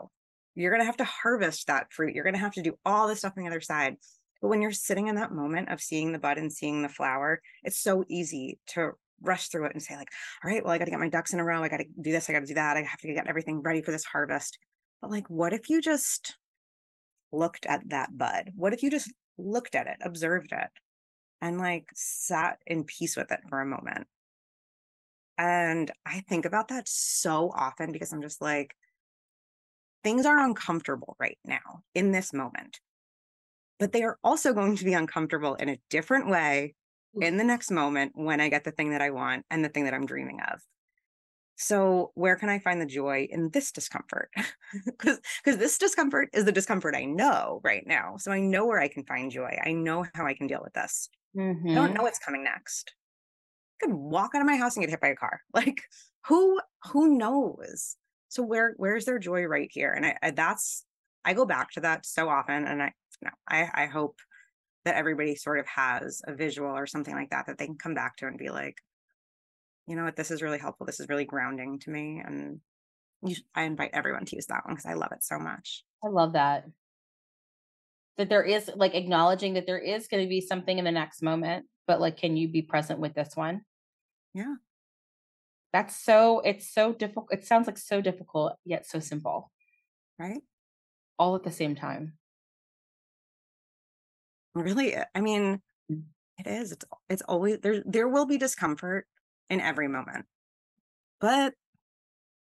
You're 0.55 0.71
going 0.71 0.83
to 0.83 0.87
have 0.87 0.99
to 0.99 1.05
harvest 1.05 1.67
that 1.67 1.93
fruit. 1.93 2.15
You're 2.15 2.25
going 2.25 2.35
to 2.35 2.41
have 2.41 2.55
to 2.55 2.63
do 2.63 2.79
all 2.85 3.09
this 3.09 3.21
stuff 3.21 3.33
on 3.37 3.43
the 3.43 3.51
other 3.51 3.61
side. 3.61 3.97
But 4.41 4.49
when 4.49 4.61
you're 4.61 4.73
sitting 4.73 5.09
in 5.09 5.17
that 5.17 5.33
moment 5.33 5.71
of 5.71 5.81
seeing 5.81 6.13
the 6.13 6.19
bud 6.19 6.39
and 6.39 6.53
seeing 6.53 6.83
the 6.83 6.89
flower, 6.89 7.41
it's 7.63 7.81
so 7.81 8.05
easy 8.09 8.59
to 8.69 8.93
rush 9.23 9.49
through 9.49 9.67
it 9.67 9.73
and 9.73 9.83
say, 9.83 9.97
like, 9.97 10.11
all 10.45 10.51
right, 10.51 10.63
well, 10.63 10.73
I 10.73 10.79
got 10.79 10.85
to 10.85 10.91
get 10.91 11.01
my 11.01 11.09
ducks 11.09 11.33
in 11.33 11.41
a 11.41 11.45
row. 11.45 11.63
I 11.63 11.69
got 11.69 11.79
to 11.79 11.87
do 12.01 12.13
this. 12.13 12.29
I 12.29 12.35
got 12.35 12.41
to 12.41 12.47
do 12.47 12.55
that. 12.55 12.77
I 12.77 12.83
have 12.83 13.01
to 13.01 13.13
get 13.13 13.27
everything 13.27 13.63
ready 13.63 13.81
for 13.81 13.91
this 13.91 14.05
harvest. 14.05 14.59
But 15.01 15.11
like, 15.11 15.29
what 15.29 15.55
if 15.55 15.71
you 15.71 15.81
just 15.81 16.37
looked 17.35 17.67
at 17.67 17.89
that 17.91 18.17
bud? 18.17 18.53
What 18.55 18.73
if 18.73 18.83
you 18.83 18.91
just 18.91 19.13
looked 19.39 19.75
at 19.75 19.87
it, 19.87 19.97
observed 20.01 20.53
it, 20.53 20.71
and 21.41 21.59
like 21.59 21.89
sat 21.95 22.59
in 22.67 22.85
peace 22.85 23.17
with 23.17 23.33
it 23.33 23.41
for 23.49 23.61
a 23.61 23.67
moment? 23.67 24.07
And 25.37 25.91
I 26.07 26.21
think 26.21 26.45
about 26.45 26.69
that 26.69 26.89
so 26.89 27.51
often 27.55 27.93
because 27.93 28.13
I'm 28.13 28.23
just 28.23 28.41
like, 28.41 28.75
things 30.05 30.27
are 30.27 30.39
uncomfortable 30.39 31.17
right 31.19 31.39
now 31.45 31.83
in 31.95 32.13
this 32.13 32.33
moment, 32.33 32.79
but 33.81 33.93
they 33.93 34.03
are 34.03 34.19
also 34.23 34.53
going 34.53 34.77
to 34.77 34.85
be 34.85 34.93
uncomfortable 34.93 35.55
in 35.55 35.69
a 35.69 35.79
different 35.91 36.29
way 36.29 36.75
hmm. 37.15 37.23
in 37.23 37.37
the 37.37 37.45
next 37.45 37.71
moment 37.71 38.13
when 38.15 38.41
I 38.41 38.49
get 38.49 38.65
the 38.65 38.71
thing 38.71 38.91
that 38.91 39.03
I 39.03 39.11
want 39.11 39.45
and 39.51 39.65
the 39.65 39.69
thing 39.69 39.85
that 39.85 39.95
I'm 39.95 40.07
dreaming 40.07 40.41
of. 40.41 40.61
So 41.57 42.11
where 42.15 42.37
can 42.37 42.49
I 42.49 42.59
find 42.59 42.81
the 42.81 42.87
joy 42.87 43.29
in 43.31 43.51
this 43.51 43.73
discomfort? 43.73 44.31
Because 44.87 45.21
because 45.43 45.59
this 45.59 45.79
discomfort 45.79 46.31
is 46.33 46.45
the 46.45 46.51
discomfort 46.51 46.97
I 46.97 47.05
know 47.05 47.61
right 47.63 47.87
now. 47.87 48.17
So 48.19 48.33
I 48.33 48.41
know 48.41 48.67
where 48.67 48.81
I 48.81 48.89
can 48.89 49.05
find 49.05 49.31
joy. 49.31 49.57
I 49.65 49.71
know 49.71 50.05
how 50.15 50.27
I 50.27 50.35
can 50.35 50.49
deal 50.49 50.61
with 50.65 50.73
this. 50.73 51.09
Mm-hmm. 51.37 51.71
I 51.71 51.75
don't 51.75 51.85
mm-hmm. 51.85 51.95
know 51.95 52.03
what's 52.03 52.19
coming 52.19 52.43
next. 52.43 52.93
I 53.81 53.87
could 53.87 53.95
walk 53.95 54.33
out 54.35 54.41
of 54.41 54.49
my 54.49 54.57
house 54.57 54.75
and 54.75 54.83
get 54.83 54.91
hit 54.91 55.01
by 55.01 55.09
a 55.09 55.17
car. 55.17 55.41
Like 55.55 55.83
who 56.27 56.61
who 56.91 57.17
knows? 57.17 57.97
So 58.29 58.43
where 58.43 58.75
where's 58.79 59.05
their 59.05 59.21
joy 59.21 59.45
right 59.45 59.71
here? 59.71 59.93
And 59.93 60.05
I, 60.05 60.19
I 60.21 60.31
that's 60.33 60.85
I 61.25 61.35
go 61.35 61.45
back 61.47 61.71
to 61.73 61.81
that 61.81 62.05
so 62.05 62.29
often, 62.29 62.67
and 62.67 62.83
I 62.83 62.93
know 63.23 63.31
I 63.49 63.69
I 63.73 63.87
hope 63.87 64.19
that 64.85 64.97
everybody 64.97 65.35
sort 65.35 65.59
of 65.59 65.67
has 65.67 66.21
a 66.27 66.35
visual 66.35 66.71
or 66.71 66.87
something 66.87 67.15
like 67.15 67.31
that 67.31 67.47
that 67.47 67.59
they 67.59 67.67
can 67.67 67.79
come 67.79 67.95
back 67.95 68.17
to 68.17 68.27
and 68.27 68.39
be 68.39 68.51
like, 68.51 68.77
you 69.87 69.97
know 69.97 70.05
what, 70.05 70.17
this 70.17 70.31
is 70.31 70.43
really 70.43 70.59
helpful. 70.59 70.87
This 70.87 71.01
is 71.01 71.09
really 71.09 71.25
grounding 71.25 71.79
to 71.81 71.91
me. 71.91 72.23
And 72.25 72.61
you, 73.23 73.37
I 73.55 73.63
invite 73.63 73.91
everyone 73.93 74.25
to 74.27 74.37
use 74.37 74.47
that 74.47 74.65
one 74.65 74.75
because 74.75 74.87
I 74.87 74.95
love 74.95 75.13
it 75.13 75.25
so 75.25 75.39
much. 75.39 75.85
I 76.03 76.09
love 76.09 76.33
that. 76.35 76.65
That 78.17 78.29
there 78.29 78.43
is 78.43 78.71
like 78.75 78.95
acknowledging 78.95 79.55
that 79.55 79.67
there 79.67 79.79
is 79.79 80.09
going 80.09 80.23
to 80.23 80.29
be 80.29 80.41
something 80.41 80.79
in 80.79 80.85
the 80.85 80.93
next 80.93 81.23
moment, 81.23 81.67
but 81.87 82.01
like, 82.01 82.17
can 82.17 82.37
you 82.37 82.49
be 82.49 82.63
present 82.63 83.01
with 83.01 83.15
this 83.15 83.35
one? 83.35 83.63
Yeah. 84.33 84.55
That's 85.73 85.97
so, 85.97 86.41
it's 86.41 86.73
so 86.73 86.93
difficult. 86.93 87.29
It 87.33 87.45
sounds 87.45 87.67
like 87.67 87.79
so 87.79 88.01
difficult, 88.01 88.55
yet 88.65 88.87
so 88.87 89.01
simple. 89.01 89.51
Right. 90.19 90.43
All 91.19 91.35
at 91.35 91.43
the 91.43 91.51
same 91.51 91.75
time. 91.75 92.15
Really, 94.55 94.95
I 95.15 95.21
mean, 95.21 95.61
mm. 95.91 96.03
it 96.39 96.47
is. 96.47 96.71
It's 96.71 96.85
it's 97.09 97.23
always 97.23 97.59
there. 97.59 97.83
There 97.85 98.09
will 98.09 98.25
be 98.25 98.39
discomfort 98.39 99.07
in 99.51 99.61
every 99.61 99.89
moment. 99.89 100.27
But 101.21 101.55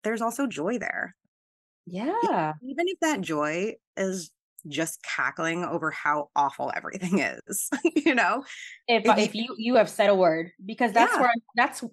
there's 0.03 0.21
also 0.21 0.47
joy 0.47 0.77
there. 0.77 1.15
Yeah. 1.85 2.53
Even 2.63 2.87
if 2.87 2.99
that 3.01 3.21
joy 3.21 3.75
is 3.97 4.31
just 4.67 5.03
cackling 5.03 5.63
over 5.63 5.91
how 5.91 6.29
awful 6.35 6.71
everything 6.75 7.19
is, 7.19 7.69
you 7.95 8.15
know? 8.15 8.43
If, 8.87 9.03
if, 9.05 9.35
you 9.35 9.55
you 9.57 9.75
have 9.75 9.89
said 9.89 10.09
a 10.09 10.15
word 10.15 10.51
because 10.65 10.93
that's 10.93 11.13
yeah. 11.13 11.19
where 11.19 11.29
I'm, 11.29 11.41
that's 11.55 11.83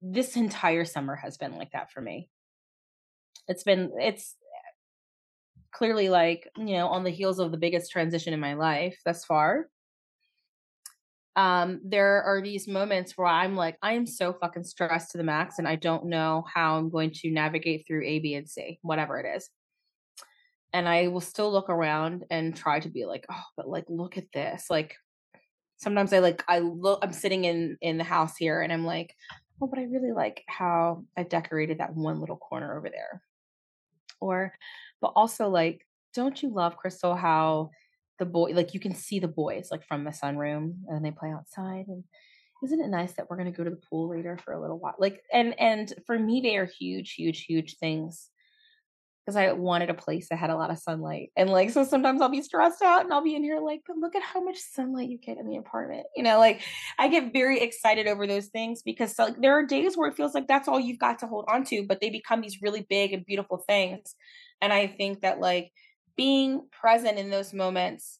this 0.00 0.36
entire 0.36 0.84
summer 0.84 1.16
has 1.16 1.36
been 1.36 1.56
like 1.56 1.72
that 1.72 1.90
for 1.90 2.00
me. 2.00 2.28
It's 3.48 3.64
been 3.64 3.92
it's 3.98 4.36
clearly 5.72 6.08
like, 6.08 6.48
you 6.56 6.76
know, 6.76 6.88
on 6.88 7.04
the 7.04 7.10
heels 7.10 7.38
of 7.38 7.50
the 7.50 7.58
biggest 7.58 7.90
transition 7.90 8.32
in 8.32 8.40
my 8.40 8.54
life 8.54 8.98
thus 9.04 9.24
far 9.24 9.66
um, 11.36 11.80
there 11.84 12.22
are 12.22 12.42
these 12.42 12.66
moments 12.66 13.16
where 13.16 13.26
I'm 13.26 13.56
like, 13.56 13.78
I 13.82 13.92
am 13.92 14.06
so 14.06 14.32
fucking 14.32 14.64
stressed 14.64 15.12
to 15.12 15.18
the 15.18 15.24
max, 15.24 15.58
and 15.58 15.68
I 15.68 15.76
don't 15.76 16.06
know 16.06 16.44
how 16.52 16.76
I'm 16.76 16.90
going 16.90 17.12
to 17.12 17.30
navigate 17.30 17.86
through 17.86 18.04
A, 18.04 18.18
B, 18.18 18.34
and 18.34 18.48
C, 18.48 18.78
whatever 18.82 19.18
it 19.18 19.36
is. 19.36 19.48
And 20.72 20.88
I 20.88 21.08
will 21.08 21.20
still 21.20 21.50
look 21.50 21.68
around 21.68 22.24
and 22.30 22.56
try 22.56 22.80
to 22.80 22.88
be 22.88 23.04
like, 23.04 23.26
oh, 23.30 23.44
but 23.56 23.68
like, 23.68 23.84
look 23.88 24.16
at 24.16 24.32
this. 24.32 24.66
Like, 24.70 24.96
sometimes 25.78 26.12
I 26.12 26.18
like, 26.18 26.44
I 26.48 26.60
look, 26.60 27.00
I'm 27.02 27.12
sitting 27.12 27.44
in 27.44 27.76
in 27.80 27.98
the 27.98 28.04
house 28.04 28.36
here, 28.36 28.60
and 28.60 28.72
I'm 28.72 28.84
like, 28.84 29.14
oh, 29.62 29.66
but 29.66 29.78
I 29.78 29.84
really 29.84 30.12
like 30.12 30.42
how 30.48 31.04
I 31.16 31.22
decorated 31.22 31.78
that 31.78 31.94
one 31.94 32.20
little 32.20 32.36
corner 32.36 32.76
over 32.76 32.88
there. 32.88 33.22
Or, 34.20 34.52
but 35.00 35.12
also 35.16 35.48
like, 35.48 35.86
don't 36.14 36.42
you 36.42 36.52
love 36.52 36.76
Crystal 36.76 37.14
how 37.14 37.70
the 38.20 38.26
boy 38.26 38.50
like 38.52 38.74
you 38.74 38.78
can 38.78 38.94
see 38.94 39.18
the 39.18 39.26
boys 39.26 39.68
like 39.72 39.84
from 39.84 40.04
the 40.04 40.10
sunroom 40.10 40.74
and 40.86 41.04
they 41.04 41.10
play 41.10 41.30
outside 41.30 41.86
and 41.88 42.04
isn't 42.62 42.80
it 42.80 42.88
nice 42.88 43.14
that 43.14 43.28
we're 43.28 43.36
going 43.36 43.50
to 43.50 43.56
go 43.56 43.64
to 43.64 43.70
the 43.70 43.80
pool 43.88 44.10
later 44.10 44.38
for 44.44 44.52
a 44.52 44.60
little 44.60 44.78
while? 44.78 44.94
Like 44.98 45.22
and 45.32 45.58
and 45.58 45.92
for 46.06 46.18
me 46.18 46.40
they 46.42 46.56
are 46.56 46.66
huge 46.66 47.14
huge 47.14 47.44
huge 47.44 47.78
things 47.78 48.30
because 49.24 49.36
i 49.36 49.52
wanted 49.52 49.90
a 49.90 49.94
place 49.94 50.28
that 50.28 50.38
had 50.38 50.50
a 50.50 50.56
lot 50.56 50.70
of 50.70 50.78
sunlight 50.78 51.30
and 51.36 51.50
like 51.50 51.70
so 51.70 51.84
sometimes 51.84 52.20
i'll 52.20 52.30
be 52.30 52.42
stressed 52.42 52.82
out 52.82 53.04
and 53.04 53.12
i'll 53.12 53.22
be 53.22 53.34
in 53.34 53.44
here 53.44 53.60
like 53.60 53.80
but 53.86 53.96
look 53.96 54.16
at 54.16 54.22
how 54.22 54.42
much 54.42 54.56
sunlight 54.58 55.08
you 55.08 55.18
get 55.18 55.38
in 55.38 55.48
the 55.48 55.56
apartment 55.56 56.06
you 56.16 56.22
know 56.22 56.38
like 56.38 56.62
i 56.98 57.06
get 57.06 57.32
very 57.32 57.60
excited 57.60 58.06
over 58.06 58.26
those 58.26 58.46
things 58.46 58.82
because 58.82 59.18
like 59.18 59.40
there 59.40 59.52
are 59.52 59.64
days 59.64 59.96
where 59.96 60.08
it 60.08 60.16
feels 60.16 60.34
like 60.34 60.48
that's 60.48 60.68
all 60.68 60.80
you've 60.80 60.98
got 60.98 61.18
to 61.18 61.26
hold 61.26 61.44
on 61.48 61.64
to 61.64 61.84
but 61.86 62.00
they 62.00 62.10
become 62.10 62.40
these 62.40 62.62
really 62.62 62.86
big 62.88 63.12
and 63.12 63.26
beautiful 63.26 63.58
things 63.58 64.14
and 64.62 64.72
i 64.72 64.86
think 64.86 65.20
that 65.20 65.38
like 65.38 65.70
being 66.20 66.60
present 66.70 67.18
in 67.18 67.30
those 67.30 67.54
moments, 67.54 68.18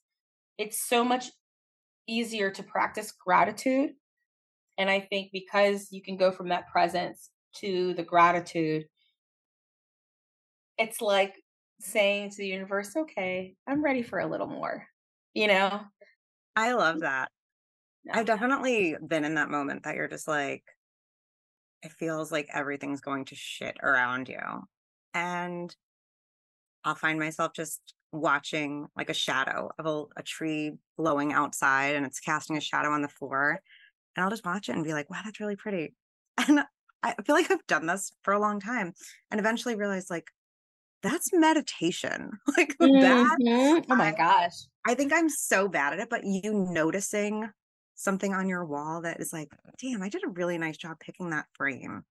it's 0.56 0.88
so 0.88 1.04
much 1.04 1.26
easier 2.08 2.50
to 2.50 2.62
practice 2.62 3.12
gratitude. 3.12 3.90
And 4.78 4.88
I 4.88 5.00
think 5.00 5.28
because 5.34 5.88
you 5.90 6.00
can 6.00 6.16
go 6.16 6.32
from 6.32 6.48
that 6.48 6.66
presence 6.68 7.28
to 7.56 7.92
the 7.92 8.02
gratitude, 8.02 8.86
it's 10.78 11.02
like 11.02 11.34
saying 11.80 12.30
to 12.30 12.36
the 12.38 12.46
universe, 12.46 12.96
okay, 12.96 13.54
I'm 13.68 13.84
ready 13.84 14.00
for 14.02 14.18
a 14.18 14.26
little 14.26 14.46
more, 14.46 14.86
you 15.34 15.48
know? 15.48 15.82
I 16.56 16.72
love 16.72 16.96
mm. 16.96 17.00
that. 17.00 17.28
I've 18.10 18.24
definitely 18.24 18.96
been 19.06 19.26
in 19.26 19.34
that 19.34 19.50
moment 19.50 19.82
that 19.82 19.96
you're 19.96 20.08
just 20.08 20.26
like, 20.26 20.64
it 21.82 21.92
feels 21.92 22.32
like 22.32 22.48
everything's 22.50 23.02
going 23.02 23.26
to 23.26 23.34
shit 23.34 23.76
around 23.82 24.30
you. 24.30 24.40
And 25.12 25.76
I'll 26.84 26.94
find 26.94 27.18
myself 27.18 27.52
just 27.54 27.94
watching 28.12 28.88
like 28.96 29.10
a 29.10 29.14
shadow 29.14 29.70
of 29.78 29.86
a, 29.86 30.20
a, 30.20 30.22
tree 30.22 30.72
blowing 30.96 31.32
outside 31.32 31.94
and 31.94 32.04
it's 32.04 32.18
casting 32.18 32.56
a 32.56 32.60
shadow 32.60 32.90
on 32.90 33.02
the 33.02 33.08
floor. 33.08 33.60
And 34.16 34.24
I'll 34.24 34.30
just 34.30 34.44
watch 34.44 34.68
it 34.68 34.74
and 34.74 34.84
be 34.84 34.94
like, 34.94 35.08
wow, 35.10 35.20
that's 35.24 35.40
really 35.40 35.56
pretty. 35.56 35.94
And 36.48 36.60
I 37.02 37.14
feel 37.24 37.34
like 37.34 37.50
I've 37.50 37.66
done 37.66 37.86
this 37.86 38.12
for 38.22 38.34
a 38.34 38.38
long 38.38 38.60
time 38.60 38.92
and 39.30 39.40
eventually 39.40 39.74
realized 39.74 40.10
like, 40.10 40.30
that's 41.02 41.32
meditation. 41.32 42.30
Like 42.56 42.76
mm-hmm. 42.78 43.00
that. 43.00 43.84
Oh 43.88 43.94
my 43.94 44.12
gosh. 44.12 44.52
I 44.86 44.94
think 44.94 45.12
I'm 45.14 45.28
so 45.28 45.68
bad 45.68 45.92
at 45.92 46.00
it, 46.00 46.10
but 46.10 46.24
you 46.24 46.52
noticing 46.52 47.48
something 47.94 48.34
on 48.34 48.48
your 48.48 48.64
wall 48.64 49.02
that 49.02 49.20
is 49.20 49.32
like, 49.32 49.48
damn, 49.80 50.02
I 50.02 50.08
did 50.08 50.24
a 50.24 50.30
really 50.30 50.58
nice 50.58 50.76
job 50.76 50.98
picking 51.00 51.30
that 51.30 51.46
frame. 51.54 52.04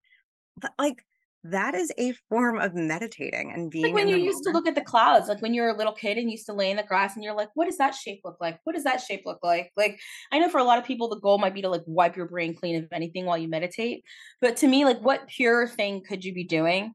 But 0.58 0.72
like 0.80 1.04
that 1.44 1.74
is 1.74 1.92
a 1.98 2.12
form 2.28 2.60
of 2.60 2.76
meditating 2.76 3.54
and 3.54 3.72
being 3.72 3.86
like 3.86 3.94
when 3.94 4.10
you 4.10 4.18
used 4.18 4.44
moment. 4.44 4.46
to 4.46 4.52
look 4.52 4.68
at 4.68 4.76
the 4.76 4.82
clouds 4.82 5.30
like 5.30 5.42
when 5.42 5.54
you 5.54 5.62
were 5.62 5.70
a 5.70 5.78
little 5.78 5.94
kid 5.94 6.18
and 6.18 6.30
used 6.30 6.46
to 6.46 6.54
lay 6.54 6.70
in 6.70 6.76
the 6.76 6.84
grass 6.84 7.16
and 7.16 7.24
you're 7.24 7.34
like 7.34 7.48
what 7.54 7.66
does 7.66 7.78
that 7.78 7.96
shape 7.96 8.20
look 8.26 8.36
like 8.42 8.60
what 8.66 8.74
does 8.76 8.84
that 8.84 9.00
shape 9.00 9.22
look 9.26 9.40
like 9.42 9.72
like 9.78 9.98
i 10.34 10.40
know 10.40 10.50
for 10.50 10.58
a 10.58 10.64
lot 10.64 10.78
of 10.78 10.84
people 10.84 11.08
the 11.08 11.20
goal 11.20 11.38
might 11.38 11.54
be 11.54 11.62
to 11.62 11.70
like 11.70 11.84
wipe 11.86 12.18
your 12.18 12.28
brain 12.28 12.54
clean 12.54 12.76
of 12.76 12.88
anything 12.92 13.26
while 13.26 13.38
you 13.38 13.48
meditate 13.48 14.04
but 14.42 14.58
to 14.58 14.68
me 14.68 14.84
like 14.84 15.00
what 15.00 15.28
pure 15.28 15.66
thing 15.66 16.04
could 16.06 16.26
you 16.26 16.34
be 16.34 16.44
doing 16.44 16.94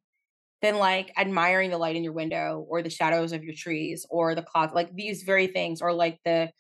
than 0.61 0.77
like 0.77 1.11
admiring 1.17 1.71
the 1.71 1.79
light 1.79 1.97
in 1.97 2.05
your 2.05 2.13
window 2.13 2.67
or 2.69 2.83
the 2.83 2.91
shadows 2.91 3.33
of 3.33 3.45
your 3.45 3.55
trees 3.57 4.07
or 4.11 4.35
the 4.35 4.43
clouds 4.43 4.75
like 4.75 4.95
these 4.95 5.23
very 5.23 5.47
things 5.47 5.81
or 5.81 5.93
like 5.93 6.19
the 6.27 6.51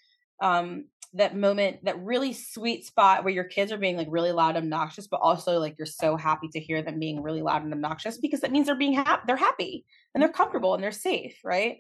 um 0.41 0.85
that 1.14 1.37
moment, 1.37 1.85
that 1.85 1.99
really 2.01 2.32
sweet 2.32 2.85
spot 2.85 3.22
where 3.22 3.32
your 3.32 3.45
kids 3.45 3.70
are 3.70 3.78
being 3.78 3.97
like 3.97 4.09
really 4.11 4.32
loud 4.32 4.57
and 4.57 4.64
obnoxious, 4.64 5.07
but 5.07 5.20
also 5.22 5.61
like 5.61 5.76
you're 5.78 5.87
so 5.87 6.16
happy 6.16 6.49
to 6.49 6.59
hear 6.59 6.82
them 6.82 6.99
being 6.99 7.22
really 7.22 7.41
loud 7.41 7.62
and 7.62 7.72
obnoxious 7.72 8.18
because 8.18 8.41
that 8.41 8.51
means 8.51 8.66
they're 8.66 8.74
being 8.74 8.95
happy, 8.95 9.22
they're 9.26 9.37
happy 9.37 9.85
and 10.12 10.20
they're 10.20 10.32
comfortable 10.32 10.74
and 10.74 10.82
they're 10.82 10.91
safe, 10.91 11.39
right? 11.45 11.78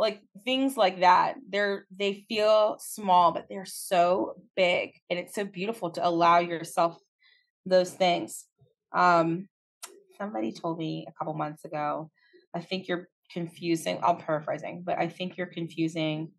Like 0.00 0.20
things 0.44 0.76
like 0.76 1.00
that. 1.00 1.36
They're 1.48 1.86
they 1.96 2.24
feel 2.28 2.76
small, 2.80 3.30
but 3.30 3.46
they're 3.48 3.64
so 3.66 4.34
big. 4.56 4.94
And 5.08 5.18
it's 5.18 5.34
so 5.34 5.44
beautiful 5.44 5.90
to 5.92 6.06
allow 6.06 6.40
yourself 6.40 6.98
those 7.64 7.92
things. 7.92 8.46
Um 8.92 9.48
somebody 10.18 10.52
told 10.52 10.78
me 10.78 11.06
a 11.08 11.12
couple 11.12 11.34
months 11.34 11.64
ago, 11.64 12.10
I 12.52 12.60
think 12.60 12.88
you're 12.88 13.08
confusing, 13.32 14.00
I'm 14.02 14.16
paraphrasing, 14.16 14.82
but 14.84 14.98
I 14.98 15.08
think 15.08 15.36
you're 15.36 15.46
confusing 15.46 16.32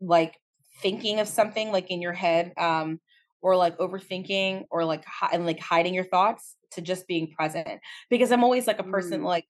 like 0.00 0.36
thinking 0.80 1.20
of 1.20 1.28
something 1.28 1.72
like 1.72 1.90
in 1.90 2.00
your 2.00 2.12
head 2.12 2.52
um 2.56 3.00
or 3.40 3.56
like 3.56 3.76
overthinking 3.78 4.64
or 4.70 4.84
like 4.84 5.04
hi- 5.04 5.30
and 5.32 5.46
like 5.46 5.60
hiding 5.60 5.94
your 5.94 6.04
thoughts 6.04 6.56
to 6.72 6.80
just 6.80 7.06
being 7.06 7.30
present 7.32 7.80
because 8.10 8.30
i'm 8.32 8.44
always 8.44 8.66
like 8.66 8.78
a 8.78 8.84
person 8.84 9.22
mm. 9.22 9.24
like 9.24 9.46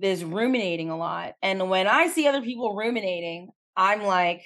is 0.00 0.24
ruminating 0.24 0.90
a 0.90 0.96
lot 0.96 1.34
and 1.42 1.70
when 1.70 1.86
i 1.86 2.08
see 2.08 2.26
other 2.26 2.42
people 2.42 2.74
ruminating 2.74 3.48
i'm 3.76 4.02
like 4.02 4.42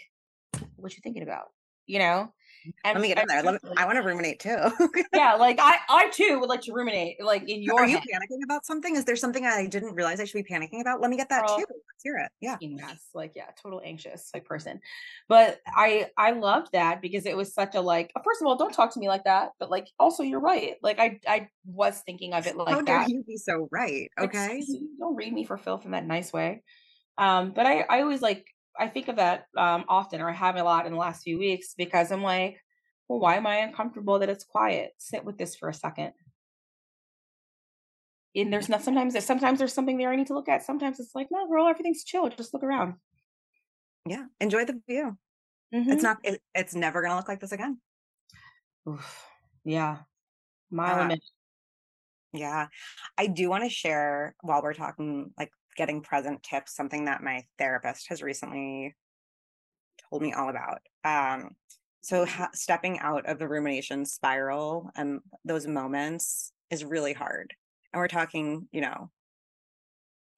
what 0.77 0.95
you 0.95 1.01
thinking 1.03 1.23
about 1.23 1.47
you 1.87 1.99
know 1.99 2.33
and 2.85 2.95
Let 2.95 3.01
me 3.01 3.09
get 3.09 3.19
in 3.19 3.27
there. 3.27 3.43
Me, 3.43 3.59
I 3.77 3.85
want 3.85 3.97
to 3.97 4.03
ruminate 4.03 4.41
too. 4.41 4.57
yeah, 5.15 5.35
like 5.35 5.59
I, 5.61 5.77
I 5.89 6.11
too 6.11 6.39
would 6.41 6.49
like 6.49 6.61
to 6.63 6.73
ruminate. 6.73 7.23
Like 7.23 7.49
in 7.49 7.63
your, 7.63 7.81
are 7.81 7.87
you 7.87 7.99
panicking 7.99 8.43
about 8.45 8.67
something? 8.67 8.97
Is 8.97 9.05
there 9.05 9.17
something 9.17 9.45
I 9.47 9.67
didn't 9.67 9.95
realize 9.95 10.21
I 10.21 10.25
should 10.25 10.45
be 10.45 10.55
panicking 10.55 10.81
about? 10.81 11.01
Let 11.01 11.11
me 11.11 11.17
get 11.17 11.29
that 11.31 11.47
Girl, 11.47 11.59
too. 11.59 11.65
Let's 11.69 12.03
hear 12.03 12.17
it. 12.17 12.31
Yeah, 12.41 12.57
yes, 12.61 13.01
like 13.15 13.33
yeah, 13.35 13.47
total 13.63 13.81
anxious 13.85 14.31
like 14.35 14.45
person. 14.45 14.81
But 15.29 15.61
I, 15.67 16.09
I 16.17 16.33
loved 16.33 16.73
that 16.73 17.01
because 17.01 17.27
it 17.27 17.37
was 17.37 17.55
such 17.55 17.75
a 17.75 17.81
like. 17.81 18.13
First 18.25 18.41
of 18.41 18.47
all, 18.47 18.57
don't 18.57 18.75
talk 18.75 18.93
to 18.95 19.01
me 19.01 19.09
like 19.09 19.25
that. 19.25 19.51
But 19.59 19.71
like, 19.71 19.89
also, 19.99 20.23
you're 20.23 20.41
right. 20.41 20.77
Like 20.83 20.99
I, 20.99 21.21
I 21.27 21.49
was 21.65 22.03
thinking 22.05 22.35
of 22.35 22.47
it 22.47 22.57
like 22.57 22.69
How 22.69 22.83
that. 22.83 23.09
you 23.09 23.25
be 23.27 23.37
so 23.37 23.69
right? 23.71 24.11
Okay, 24.19 24.57
like, 24.57 24.81
don't 24.99 25.17
read 25.17 25.33
me 25.33 25.45
for 25.45 25.57
filth 25.57 25.85
in 25.85 25.93
that 25.93 26.07
nice 26.07 26.33
way. 26.33 26.63
Um, 27.19 27.53
but 27.55 27.67
I, 27.67 27.85
I 27.89 28.01
always 28.01 28.23
like 28.23 28.47
I 28.81 28.89
think 28.89 29.09
of 29.09 29.17
that 29.17 29.45
um, 29.57 29.85
often, 29.89 30.21
or 30.21 30.31
I 30.31 30.33
have 30.33 30.57
a 30.57 30.65
lot 30.65 30.87
in 30.87 30.93
the 30.93 30.99
last 30.99 31.23
few 31.23 31.39
weeks 31.39 31.75
because 31.77 32.11
I'm 32.11 32.23
like, 32.23 32.59
well, 33.09 33.21
why 33.21 33.37
am 33.37 33.47
I 33.47 33.57
uncomfortable 33.57 34.19
that 34.21 34.31
it's 34.31 34.45
quiet? 34.45 34.93
Sit 34.99 35.25
with 35.25 35.37
this 35.39 35.57
for 35.57 35.69
a 35.69 35.75
second. 35.75 36.13
and 38.35 38.53
there's 38.53 38.69
not 38.69 38.83
sometimes 38.83 39.13
there's 39.13 39.25
sometimes 39.25 39.59
there's 39.59 39.73
something 39.73 39.99
there 39.99 40.11
I 40.11 40.17
need 40.17 40.29
to 40.29 40.35
look 40.35 40.49
at. 40.49 40.65
Sometimes 40.65 41.01
it's 41.01 41.15
like, 41.15 41.29
no, 41.31 41.49
girl, 41.49 41.67
everything's 41.67 42.05
chill. 42.05 42.29
Just 42.29 42.55
look 42.55 42.63
around. 42.63 42.95
Yeah, 44.07 44.25
enjoy 44.41 44.65
the 44.65 44.81
view. 44.89 45.19
Mm-hmm. 45.75 45.91
It's 45.91 46.03
not. 46.03 46.19
It, 46.25 46.41
it's 46.55 46.75
never 46.75 47.03
gonna 47.03 47.17
look 47.17 47.29
like 47.29 47.41
this 47.41 47.53
again. 47.53 47.79
Oof. 48.89 49.27
Yeah, 49.65 49.99
my 50.71 50.93
uh, 50.93 51.03
minute. 51.03 51.25
Yeah, 52.33 52.69
I 53.19 53.27
do 53.27 53.51
want 53.51 53.65
to 53.65 53.71
share 53.71 54.37
while 54.41 54.63
we're 54.63 54.75
talking, 54.75 55.33
like 55.37 55.51
getting 55.77 56.03
present 56.03 56.43
tips. 56.43 56.75
Something 56.75 57.07
that 57.07 57.23
my 57.23 57.45
therapist 57.59 58.09
has 58.09 58.23
recently 58.23 58.95
told 60.09 60.23
me 60.23 60.33
all 60.33 60.49
about. 60.49 60.81
Um, 61.05 61.51
so 62.03 62.25
ha- 62.25 62.51
stepping 62.55 62.99
out 62.99 63.29
of 63.29 63.39
the 63.39 63.49
rumination 63.49 64.05
spiral 64.05 64.91
and 64.97 65.21
those 65.45 65.67
moments 65.67 66.53
is 66.71 66.85
really 66.85 67.13
hard. 67.13 67.53
And 67.93 68.01
we're 68.01 68.09
talking, 68.09 68.69
you 68.73 68.81
know, 68.81 69.11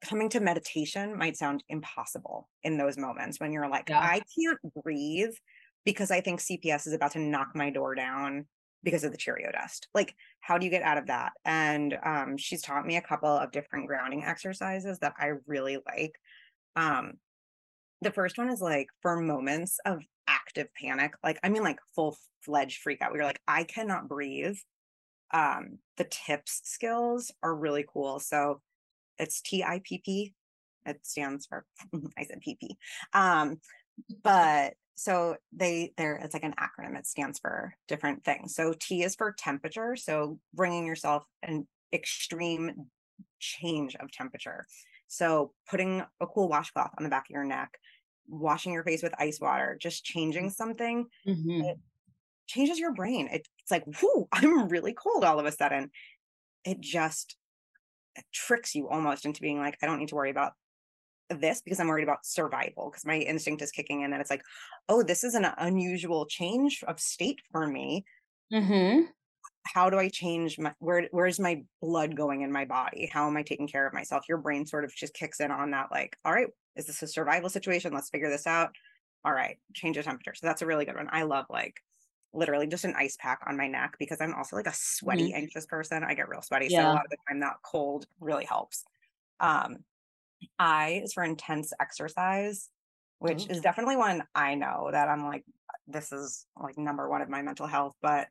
coming 0.03 0.29
to 0.31 0.41
meditation 0.41 1.17
might 1.17 1.37
sound 1.37 1.63
impossible 1.69 2.49
in 2.65 2.77
those 2.77 2.99
moments 2.99 3.39
when 3.39 3.53
you're 3.53 3.69
like, 3.69 3.89
yeah. 3.89 4.01
I 4.01 4.21
can't 4.37 4.59
breathe 4.83 5.35
because 5.85 6.11
I 6.11 6.21
think 6.21 6.41
CPS 6.41 6.87
is 6.87 6.93
about 6.93 7.13
to 7.13 7.21
knock 7.21 7.51
my 7.55 7.71
door 7.71 7.95
down 7.95 8.47
because 8.85 9.05
of 9.05 9.13
the 9.13 9.19
Cheerio 9.19 9.51
dust. 9.53 9.89
Like, 9.95 10.15
how 10.41 10.59
do 10.59 10.65
you 10.65 10.71
get 10.71 10.83
out 10.83 10.99
of 10.99 11.07
that? 11.07 11.33
And 11.45 11.97
um, 12.05 12.37
she's 12.37 12.63
taught 12.63 12.87
me 12.87 12.97
a 12.97 13.03
couple 13.03 13.29
of 13.29 13.53
different 13.53 13.87
grounding 13.87 14.25
exercises 14.25 14.99
that 15.01 15.15
I 15.19 15.33
really 15.47 15.79
like. 15.87 16.15
Um, 16.77 17.15
the 18.01 18.11
first 18.11 18.39
one 18.39 18.51
is 18.51 18.61
like 18.61 18.89
for 19.01 19.17
moments 19.21 19.79
of 19.87 20.03
active 20.27 20.69
panic, 20.75 21.15
like 21.23 21.39
I 21.43 21.49
mean 21.49 21.63
like 21.63 21.79
full 21.95 22.17
fledged 22.43 22.81
freak 22.81 23.01
out. 23.01 23.13
We 23.13 23.21
are 23.21 23.25
like, 23.25 23.41
I 23.47 23.65
cannot 23.65 24.09
breathe. 24.09 24.57
Um, 25.33 25.79
the 25.97 26.05
tips 26.05 26.61
skills 26.65 27.33
are 27.43 27.55
really 27.55 27.85
cool. 27.91 28.19
So 28.19 28.61
it's 29.19 29.41
T-I-P-P. 29.41 30.35
It 30.85 31.07
stands 31.07 31.47
for 31.47 31.65
I 32.19 32.25
said 32.25 32.43
PP. 32.47 32.71
Um, 33.13 33.61
but 34.23 34.75
so 34.95 35.37
they 35.53 35.93
there 35.97 36.17
it's 36.17 36.35
like 36.35 36.45
an 36.45 36.55
acronym 36.61 36.99
it 36.99 37.07
stands 37.07 37.39
for 37.39 37.75
different 37.89 38.25
things 38.25 38.55
so 38.55 38.75
t 38.79 39.03
is 39.03 39.15
for 39.15 39.33
temperature 39.33 39.97
so 39.97 40.39
bringing 40.55 40.87
yourself 40.87 41.25
an 41.43 41.67
extreme 41.93 42.73
change 43.41 43.97
of 43.97 44.11
temperature 44.11 44.67
so 45.09 45.53
putting 45.69 46.03
a 46.21 46.27
cool 46.27 46.49
washcloth 46.49 46.91
on 46.99 47.05
the 47.05 47.11
back 47.11 47.25
of 47.29 47.35
your 47.35 47.45
neck 47.45 47.79
washing 48.29 48.73
your 48.73 48.85
face 48.85 49.03
with 49.03 49.15
ice 49.19 49.39
water 49.41 49.77
just 49.81 50.05
changing 50.05 50.49
mm. 50.49 50.53
something 50.53 51.07
mm-hmm. 51.27 51.65
it 51.65 51.79
changes 52.47 52.79
your 52.79 52.93
brain 52.93 53.29
it, 53.33 53.47
it's 53.59 53.71
like 53.71 53.85
whoo 54.01 54.29
i'm 54.33 54.69
really 54.69 54.93
cold 54.93 55.25
all 55.25 55.41
of 55.41 55.47
a 55.47 55.53
sudden 55.53 55.91
it 56.65 56.81
just 56.81 57.37
it 58.15 58.25
tricks 58.33 58.75
you 58.75 58.89
almost 58.89 59.25
into 59.25 59.41
being 59.41 59.59
like 59.59 59.77
i 59.83 59.87
don't 59.87 59.99
need 59.99 60.09
to 60.09 60.15
worry 60.15 60.31
about 60.31 60.53
this 61.41 61.61
because 61.61 61.81
I'm 61.81 61.89
worried 61.89 62.05
about 62.05 62.27
survival 62.27 62.91
because 62.91 63.05
my 63.05 63.19
instinct 63.19 63.63
is 63.63 63.71
kicking 63.71 64.03
in 64.03 64.13
and 64.13 64.21
it's 64.21 64.31
like, 64.31 64.43
oh, 64.89 65.03
this 65.03 65.25
is 65.25 65.35
an 65.35 65.47
unusual 65.59 66.27
change 66.27 66.83
of 66.87 67.01
state 67.01 67.41
for 67.51 67.67
me. 67.67 68.05
Mm-hmm. 68.53 69.05
How 69.65 69.91
do 69.91 69.99
I 69.99 70.09
change 70.09 70.59
my 70.59 70.73
where 70.81 71.09
where's 71.13 71.39
my 71.39 71.63
blood 71.81 72.17
going 72.17 72.43
in 72.43 72.51
my 72.51 72.65
body? 72.65 73.09
How 73.13 73.29
am 73.29 73.37
I 73.37 73.43
taking 73.43 73.69
care 73.69 73.87
of 73.87 73.95
myself? 73.95 74.25
Your 74.29 74.39
brain 74.39 74.67
sort 74.67 74.85
of 74.85 74.95
just 74.95 75.15
kicks 75.15 75.41
in 75.41 75.51
on 75.51 75.71
that, 75.71 75.89
like, 75.91 76.17
all 76.25 76.33
right, 76.33 76.49
is 76.77 76.87
this 76.87 77.03
a 77.03 77.07
survival 77.07 77.49
situation? 77.49 77.93
Let's 77.93 78.11
figure 78.11 78.31
this 78.31 78.47
out. 78.47 78.71
All 79.25 79.33
right, 79.33 79.59
change 79.73 79.97
the 79.97 80.03
temperature. 80.03 80.35
So 80.35 80.47
that's 80.47 80.63
a 80.63 80.67
really 80.67 80.85
good 80.85 80.97
one. 80.97 81.09
I 81.13 81.23
love 81.23 81.47
like 81.49 81.81
literally 82.35 82.67
just 82.67 82.85
an 82.85 82.95
ice 82.97 83.17
pack 83.21 83.41
on 83.47 83.57
my 83.57 83.69
neck 83.69 83.95
because 83.99 84.21
I'm 84.21 84.35
also 84.35 84.57
like 84.57 84.67
a 84.67 84.75
sweaty, 84.75 85.29
mm-hmm. 85.29 85.43
anxious 85.43 85.67
person. 85.67 86.03
I 86.03 86.15
get 86.15 86.29
real 86.29 86.43
sweaty. 86.43 86.69
Yeah. 86.69 86.83
So 86.83 86.89
a 86.89 86.93
lot 86.95 87.05
of 87.05 87.11
the 87.11 87.19
time 87.29 87.41
that 87.41 87.57
cold 87.63 88.07
really 88.21 88.45
helps. 88.45 88.85
Um, 89.39 89.79
I 90.59 91.03
is 91.05 91.13
for 91.13 91.25
intense 91.25 91.73
exercise, 91.81 92.69
which 93.19 93.43
is 93.43 93.47
mm-hmm. 93.47 93.61
definitely 93.61 93.97
one 93.97 94.23
I 94.35 94.55
know 94.55 94.89
that 94.91 95.09
I'm 95.09 95.27
like, 95.27 95.45
this 95.87 96.13
is 96.13 96.47
like 96.61 96.79
number 96.79 97.09
one 97.09 97.23
of 97.23 97.29
my 97.29 97.43
mental 97.43 97.67
health. 97.67 97.95
But 98.03 98.29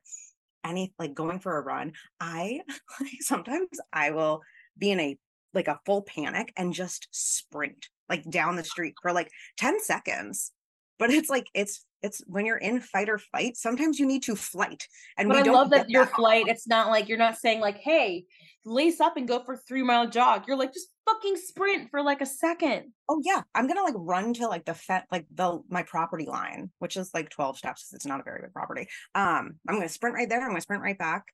any 0.64 0.92
like 0.98 1.14
going 1.14 1.40
for 1.40 1.56
a 1.56 1.62
run, 1.62 1.92
I 2.20 2.60
like 3.00 3.20
sometimes 3.20 3.68
I 3.92 4.10
will 4.10 4.42
be 4.78 4.90
in 4.90 5.00
a 5.00 5.18
like 5.54 5.68
a 5.68 5.80
full 5.84 6.02
panic 6.02 6.52
and 6.56 6.72
just 6.72 7.08
sprint 7.10 7.88
like 8.08 8.28
down 8.28 8.56
the 8.56 8.64
street 8.64 8.94
for 9.02 9.12
like 9.12 9.30
10 9.58 9.80
seconds. 9.80 10.52
But 10.98 11.10
it's 11.10 11.28
like 11.28 11.46
it's 11.54 11.84
it's 12.02 12.22
when 12.26 12.46
you're 12.46 12.56
in 12.56 12.80
fight 12.80 13.08
or 13.08 13.18
flight, 13.18 13.56
sometimes 13.56 13.98
you 13.98 14.06
need 14.06 14.24
to 14.24 14.36
flight. 14.36 14.86
And 15.16 15.28
but 15.28 15.46
I 15.46 15.50
love 15.50 15.70
that 15.70 15.88
your 15.88 16.06
flight, 16.06 16.46
it's 16.48 16.66
not 16.66 16.88
like 16.88 17.08
you're 17.08 17.18
not 17.18 17.38
saying 17.38 17.60
like, 17.60 17.78
hey, 17.78 18.24
lace 18.64 19.00
up 19.00 19.16
and 19.16 19.26
go 19.26 19.42
for 19.42 19.56
three 19.56 19.82
mile 19.82 20.08
jog. 20.08 20.44
You're 20.46 20.56
like, 20.56 20.72
just 20.72 20.88
fucking 21.12 21.36
sprint 21.36 21.90
for 21.90 22.02
like 22.02 22.20
a 22.20 22.26
second. 22.26 22.92
Oh 23.08 23.20
yeah. 23.24 23.42
I'm 23.54 23.66
gonna 23.66 23.82
like 23.82 23.94
run 23.96 24.34
to 24.34 24.48
like 24.48 24.64
the 24.64 24.74
fet 24.74 25.06
like 25.10 25.26
the 25.34 25.60
my 25.68 25.82
property 25.82 26.26
line, 26.26 26.70
which 26.78 26.96
is 26.96 27.10
like 27.14 27.30
12 27.30 27.58
steps. 27.58 27.92
It's 27.92 28.06
not 28.06 28.20
a 28.20 28.24
very 28.24 28.42
big 28.42 28.52
property. 28.52 28.88
Um, 29.14 29.54
I'm 29.68 29.76
gonna 29.76 29.88
sprint 29.88 30.14
right 30.14 30.28
there, 30.28 30.40
I'm 30.40 30.48
gonna 30.48 30.60
sprint 30.60 30.82
right 30.82 30.98
back. 30.98 31.24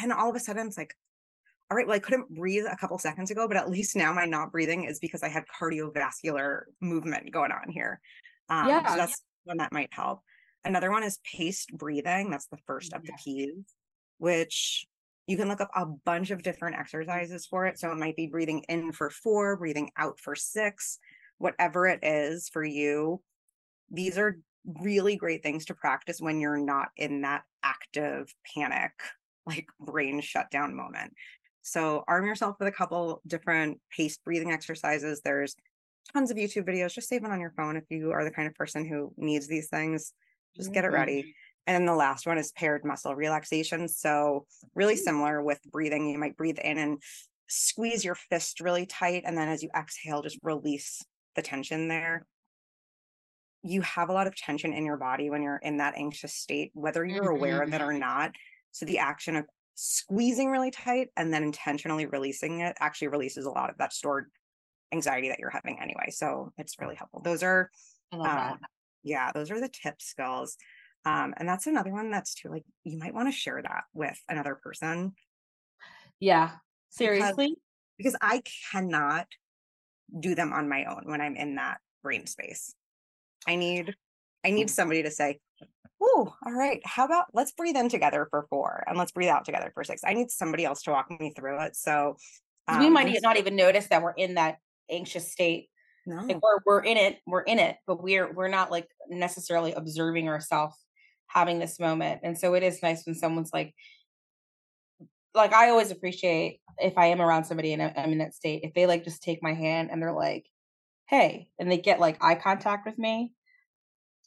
And 0.00 0.12
all 0.12 0.30
of 0.30 0.36
a 0.36 0.40
sudden 0.40 0.66
it's 0.66 0.78
like, 0.78 0.94
all 1.70 1.76
right, 1.76 1.86
well, 1.86 1.96
I 1.96 2.00
couldn't 2.00 2.34
breathe 2.34 2.64
a 2.70 2.76
couple 2.76 2.98
seconds 2.98 3.30
ago, 3.30 3.46
but 3.46 3.56
at 3.56 3.70
least 3.70 3.96
now 3.96 4.12
my 4.12 4.24
not 4.24 4.52
breathing 4.52 4.84
is 4.84 4.98
because 4.98 5.22
I 5.22 5.28
had 5.28 5.44
cardiovascular 5.60 6.62
movement 6.80 7.30
going 7.32 7.52
on 7.52 7.70
here. 7.70 8.00
Um, 8.48 8.68
yeah. 8.68 8.88
So 8.88 8.96
that's 8.96 9.22
one 9.44 9.58
that 9.58 9.72
might 9.72 9.90
help. 9.92 10.20
Another 10.64 10.90
one 10.90 11.04
is 11.04 11.18
paced 11.24 11.72
breathing. 11.76 12.30
That's 12.30 12.46
the 12.46 12.58
first 12.66 12.92
of 12.92 13.04
the 13.04 13.12
P's, 13.24 13.54
which 14.18 14.86
you 15.30 15.36
can 15.36 15.46
look 15.46 15.60
up 15.60 15.70
a 15.76 15.86
bunch 15.86 16.32
of 16.32 16.42
different 16.42 16.76
exercises 16.76 17.46
for 17.46 17.64
it. 17.64 17.78
So 17.78 17.92
it 17.92 17.98
might 17.98 18.16
be 18.16 18.26
breathing 18.26 18.64
in 18.68 18.90
for 18.90 19.10
four, 19.10 19.56
breathing 19.56 19.92
out 19.96 20.18
for 20.18 20.34
six, 20.34 20.98
whatever 21.38 21.86
it 21.86 22.00
is 22.02 22.48
for 22.48 22.64
you. 22.64 23.22
These 23.92 24.18
are 24.18 24.40
really 24.80 25.14
great 25.14 25.44
things 25.44 25.66
to 25.66 25.74
practice 25.74 26.20
when 26.20 26.40
you're 26.40 26.58
not 26.58 26.88
in 26.96 27.20
that 27.20 27.44
active 27.62 28.34
panic, 28.52 28.90
like 29.46 29.68
brain 29.78 30.20
shutdown 30.20 30.74
moment. 30.74 31.12
So 31.62 32.02
arm 32.08 32.26
yourself 32.26 32.56
with 32.58 32.66
a 32.66 32.72
couple 32.72 33.22
different 33.24 33.80
paced 33.96 34.24
breathing 34.24 34.50
exercises. 34.50 35.20
There's 35.20 35.54
tons 36.12 36.32
of 36.32 36.38
YouTube 36.38 36.66
videos. 36.66 36.92
Just 36.92 37.08
save 37.08 37.22
it 37.22 37.30
on 37.30 37.38
your 37.38 37.52
phone 37.56 37.76
if 37.76 37.84
you 37.88 38.10
are 38.10 38.24
the 38.24 38.32
kind 38.32 38.48
of 38.48 38.54
person 38.56 38.84
who 38.84 39.12
needs 39.16 39.46
these 39.46 39.68
things. 39.68 40.12
Just 40.56 40.70
mm-hmm. 40.70 40.74
get 40.74 40.84
it 40.86 40.90
ready. 40.90 41.36
Mm-hmm. 41.70 41.76
And 41.76 41.88
then 41.88 41.92
the 41.92 41.98
last 41.98 42.26
one 42.26 42.38
is 42.38 42.52
paired 42.52 42.84
muscle 42.84 43.14
relaxation. 43.14 43.88
So, 43.88 44.46
really 44.74 44.96
similar 44.96 45.42
with 45.42 45.60
breathing. 45.70 46.08
You 46.08 46.18
might 46.18 46.36
breathe 46.36 46.58
in 46.58 46.78
and 46.78 47.02
squeeze 47.48 48.04
your 48.04 48.14
fist 48.14 48.60
really 48.60 48.86
tight. 48.86 49.22
And 49.26 49.36
then 49.36 49.48
as 49.48 49.62
you 49.62 49.70
exhale, 49.76 50.22
just 50.22 50.38
release 50.42 51.02
the 51.36 51.42
tension 51.42 51.88
there. 51.88 52.26
You 53.62 53.82
have 53.82 54.08
a 54.08 54.12
lot 54.12 54.26
of 54.26 54.34
tension 54.34 54.72
in 54.72 54.86
your 54.86 54.96
body 54.96 55.28
when 55.30 55.42
you're 55.42 55.60
in 55.62 55.78
that 55.78 55.94
anxious 55.96 56.34
state, 56.34 56.70
whether 56.74 57.04
you're 57.04 57.24
mm-hmm. 57.24 57.36
aware 57.36 57.62
of 57.62 57.72
it 57.72 57.82
or 57.82 57.92
not. 57.92 58.32
So, 58.72 58.86
the 58.86 58.98
action 58.98 59.36
of 59.36 59.46
squeezing 59.74 60.50
really 60.50 60.70
tight 60.70 61.08
and 61.16 61.32
then 61.32 61.42
intentionally 61.42 62.06
releasing 62.06 62.60
it 62.60 62.76
actually 62.80 63.08
releases 63.08 63.46
a 63.46 63.50
lot 63.50 63.70
of 63.70 63.78
that 63.78 63.94
stored 63.94 64.26
anxiety 64.92 65.28
that 65.28 65.38
you're 65.38 65.50
having 65.50 65.78
anyway. 65.80 66.10
So 66.10 66.52
it's 66.58 66.78
really 66.78 66.96
helpful. 66.96 67.22
Those 67.22 67.42
are, 67.42 67.70
um, 68.12 68.58
yeah, 69.02 69.30
those 69.32 69.50
are 69.50 69.60
the 69.60 69.68
TIPP 69.68 70.02
skills. 70.02 70.56
Um, 71.04 71.34
and 71.36 71.48
that's 71.48 71.66
another 71.66 71.90
one 71.92 72.10
that's 72.10 72.34
too 72.34 72.50
like 72.50 72.64
you 72.84 72.98
might 72.98 73.14
want 73.14 73.28
to 73.28 73.32
share 73.32 73.60
that 73.62 73.84
with 73.94 74.18
another 74.28 74.54
person. 74.54 75.12
Yeah, 76.18 76.50
seriously, 76.90 77.56
because, 77.96 78.14
because 78.14 78.16
I 78.20 78.42
cannot 78.70 79.26
do 80.18 80.34
them 80.34 80.52
on 80.52 80.68
my 80.68 80.84
own 80.84 81.04
when 81.06 81.20
I'm 81.20 81.36
in 81.36 81.54
that 81.54 81.78
brain 82.02 82.26
space. 82.26 82.74
I 83.46 83.56
need, 83.56 83.94
I 84.44 84.50
need 84.50 84.68
somebody 84.68 85.02
to 85.04 85.10
say, 85.10 85.38
oh, 86.02 86.34
all 86.44 86.52
right, 86.52 86.80
how 86.84 87.04
about 87.04 87.26
let's 87.32 87.52
breathe 87.52 87.76
in 87.76 87.88
together 87.88 88.26
for 88.30 88.46
four 88.50 88.84
and 88.86 88.98
let's 88.98 89.12
breathe 89.12 89.28
out 89.28 89.44
together 89.44 89.70
for 89.74 89.84
six. 89.84 90.02
I 90.04 90.14
need 90.14 90.30
somebody 90.30 90.64
else 90.64 90.82
to 90.82 90.90
walk 90.90 91.10
me 91.10 91.32
through 91.34 91.62
it. 91.62 91.76
So 91.76 92.16
um, 92.68 92.80
we 92.80 92.90
might 92.90 93.16
not 93.22 93.36
even 93.36 93.56
notice 93.56 93.86
that 93.88 94.02
we're 94.02 94.12
in 94.12 94.34
that 94.34 94.58
anxious 94.90 95.30
state. 95.30 95.68
No. 96.06 96.16
Like 96.16 96.40
we're 96.42 96.58
we're 96.64 96.82
in 96.82 96.96
it, 96.96 97.18
we're 97.26 97.42
in 97.42 97.58
it, 97.58 97.76
but 97.86 98.02
we're 98.02 98.32
we're 98.32 98.48
not 98.48 98.70
like 98.70 98.88
necessarily 99.08 99.72
observing 99.72 100.28
ourselves 100.28 100.76
having 101.32 101.58
this 101.58 101.78
moment. 101.78 102.20
And 102.22 102.38
so 102.38 102.54
it 102.54 102.62
is 102.62 102.82
nice 102.82 103.04
when 103.06 103.14
someone's 103.14 103.50
like 103.52 103.74
like 105.34 105.52
I 105.52 105.70
always 105.70 105.92
appreciate 105.92 106.60
if 106.78 106.98
I 106.98 107.06
am 107.06 107.20
around 107.20 107.44
somebody 107.44 107.72
and 107.72 107.82
I'm 107.82 108.12
in 108.12 108.18
that 108.18 108.34
state, 108.34 108.62
if 108.64 108.74
they 108.74 108.86
like 108.86 109.04
just 109.04 109.22
take 109.22 109.42
my 109.42 109.54
hand 109.54 109.90
and 109.90 110.02
they're 110.02 110.12
like, 110.12 110.46
hey, 111.08 111.48
and 111.58 111.70
they 111.70 111.78
get 111.78 112.00
like 112.00 112.22
eye 112.22 112.34
contact 112.34 112.84
with 112.84 112.98
me, 112.98 113.32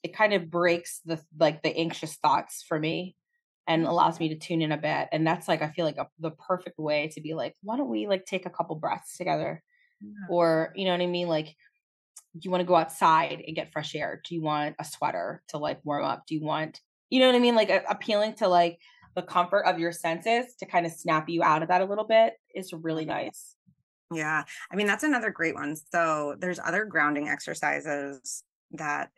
it 0.02 0.16
kind 0.16 0.34
of 0.34 0.50
breaks 0.50 1.02
the 1.06 1.20
like 1.38 1.62
the 1.62 1.76
anxious 1.76 2.16
thoughts 2.16 2.64
for 2.68 2.80
me 2.80 3.16
and 3.68 3.86
allows 3.86 4.20
me 4.20 4.30
to 4.30 4.36
tune 4.36 4.62
in 4.62 4.72
a 4.72 4.78
bit. 4.78 5.10
And 5.12 5.28
that's 5.28 5.48
like 5.48 5.62
I 5.62 5.70
feel 5.72 5.86
like 5.86 5.98
a, 5.98 6.08
the 6.20 6.32
perfect 6.32 6.80
way 6.80 7.10
to 7.14 7.22
be 7.22 7.34
like, 7.34 7.56
why 7.64 7.76
don't 7.76 7.90
we 7.90 8.08
like 8.08 8.26
take 8.26 8.46
a 8.46 8.50
couple 8.50 8.76
breaths 8.78 9.18
together? 9.18 9.62
yeah. 10.04 10.28
or 10.30 10.74
you 10.76 10.86
know 10.86 10.92
what 10.92 11.02
I 11.02 11.08
mean? 11.08 11.28
Like, 11.28 11.48
do 12.34 12.40
you 12.42 12.52
want 12.52 12.62
to 12.62 12.68
go 12.68 12.76
outside 12.76 13.44
and 13.46 13.56
get 13.56 13.72
fresh 13.72 13.96
air? 13.96 14.22
Do 14.28 14.36
you 14.36 14.42
want 14.42 14.76
a 14.80 14.86
sweater 14.86 15.44
to 15.50 15.58
like 15.58 15.80
warm 15.84 16.04
up? 16.04 16.24
Do 16.28 16.36
you 16.36 16.44
want, 16.44 16.80
you 17.10 17.20
know 17.20 17.28
what 17.28 17.36
I 17.36 17.40
mean? 17.40 17.56
Like 17.56 17.72
appealing 17.90 18.36
to 18.36 18.48
like 18.48 18.80
the 19.16 19.22
comfort 19.22 19.62
of 19.62 19.80
your 19.80 19.92
senses 19.92 20.56
to 20.60 20.66
kind 20.66 20.86
of 20.86 20.92
snap 20.92 21.30
you 21.30 21.44
out 21.44 21.62
of 21.62 21.68
that 21.70 21.82
a 21.82 21.86
little 21.86 22.06
bit 22.06 22.34
is 22.56 22.74
really 22.74 23.06
nice. 23.06 23.56
Yeah. 24.12 24.44
I 24.72 24.76
mean, 24.76 24.88
that's 24.88 25.04
another 25.04 25.32
great 25.32 25.56
one. 25.56 25.76
So 25.92 26.36
there's 26.40 26.60
other 26.60 26.86
grounding 26.86 27.30
exercises 27.30 28.44
that, 28.72 29.10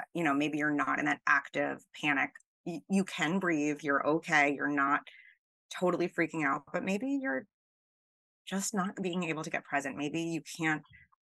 uh, 0.00 0.04
you 0.14 0.24
know, 0.24 0.34
maybe 0.34 0.58
you're 0.58 0.70
not 0.70 0.98
in 0.98 1.06
that 1.06 1.20
active 1.26 1.84
panic. 2.00 2.30
You, 2.64 2.80
you 2.90 3.04
can 3.04 3.38
breathe, 3.38 3.80
you're 3.82 4.06
okay, 4.06 4.54
you're 4.54 4.68
not 4.68 5.00
totally 5.78 6.08
freaking 6.08 6.44
out, 6.46 6.62
but 6.72 6.84
maybe 6.84 7.18
you're 7.20 7.46
just 8.46 8.74
not 8.74 8.96
being 9.00 9.24
able 9.24 9.42
to 9.42 9.50
get 9.50 9.64
present. 9.64 9.96
Maybe 9.96 10.22
you 10.22 10.42
can't 10.58 10.82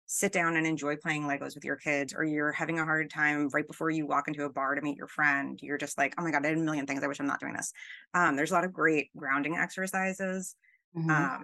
sit 0.08 0.32
down 0.32 0.56
and 0.56 0.68
enjoy 0.68 0.96
playing 0.96 1.24
Legos 1.24 1.56
with 1.56 1.66
your 1.66 1.76
kids, 1.76 2.14
or 2.16 2.24
you're 2.24 2.52
having 2.52 2.80
a 2.80 2.86
hard 2.86 3.10
time 3.10 3.50
right 3.50 3.68
before 3.68 3.90
you 3.90 4.06
walk 4.06 4.28
into 4.28 4.46
a 4.46 4.50
bar 4.50 4.76
to 4.76 4.82
meet 4.82 4.98
your 4.98 5.08
friend. 5.08 5.60
You're 5.62 5.78
just 5.78 5.98
like, 5.98 6.14
oh 6.18 6.24
my 6.24 6.32
God, 6.32 6.46
I 6.46 6.50
did 6.50 6.58
a 6.58 6.62
million 6.62 6.86
things. 6.86 7.04
I 7.04 7.08
wish 7.08 7.20
I'm 7.20 7.28
not 7.28 7.40
doing 7.40 7.54
this. 7.54 7.74
Um, 8.14 8.36
there's 8.36 8.52
a 8.52 8.54
lot 8.54 8.66
of 8.66 8.74
great 8.74 9.10
grounding 9.16 9.58
exercises. 9.58 10.56
Mm-hmm. 10.96 11.10
Um, 11.10 11.44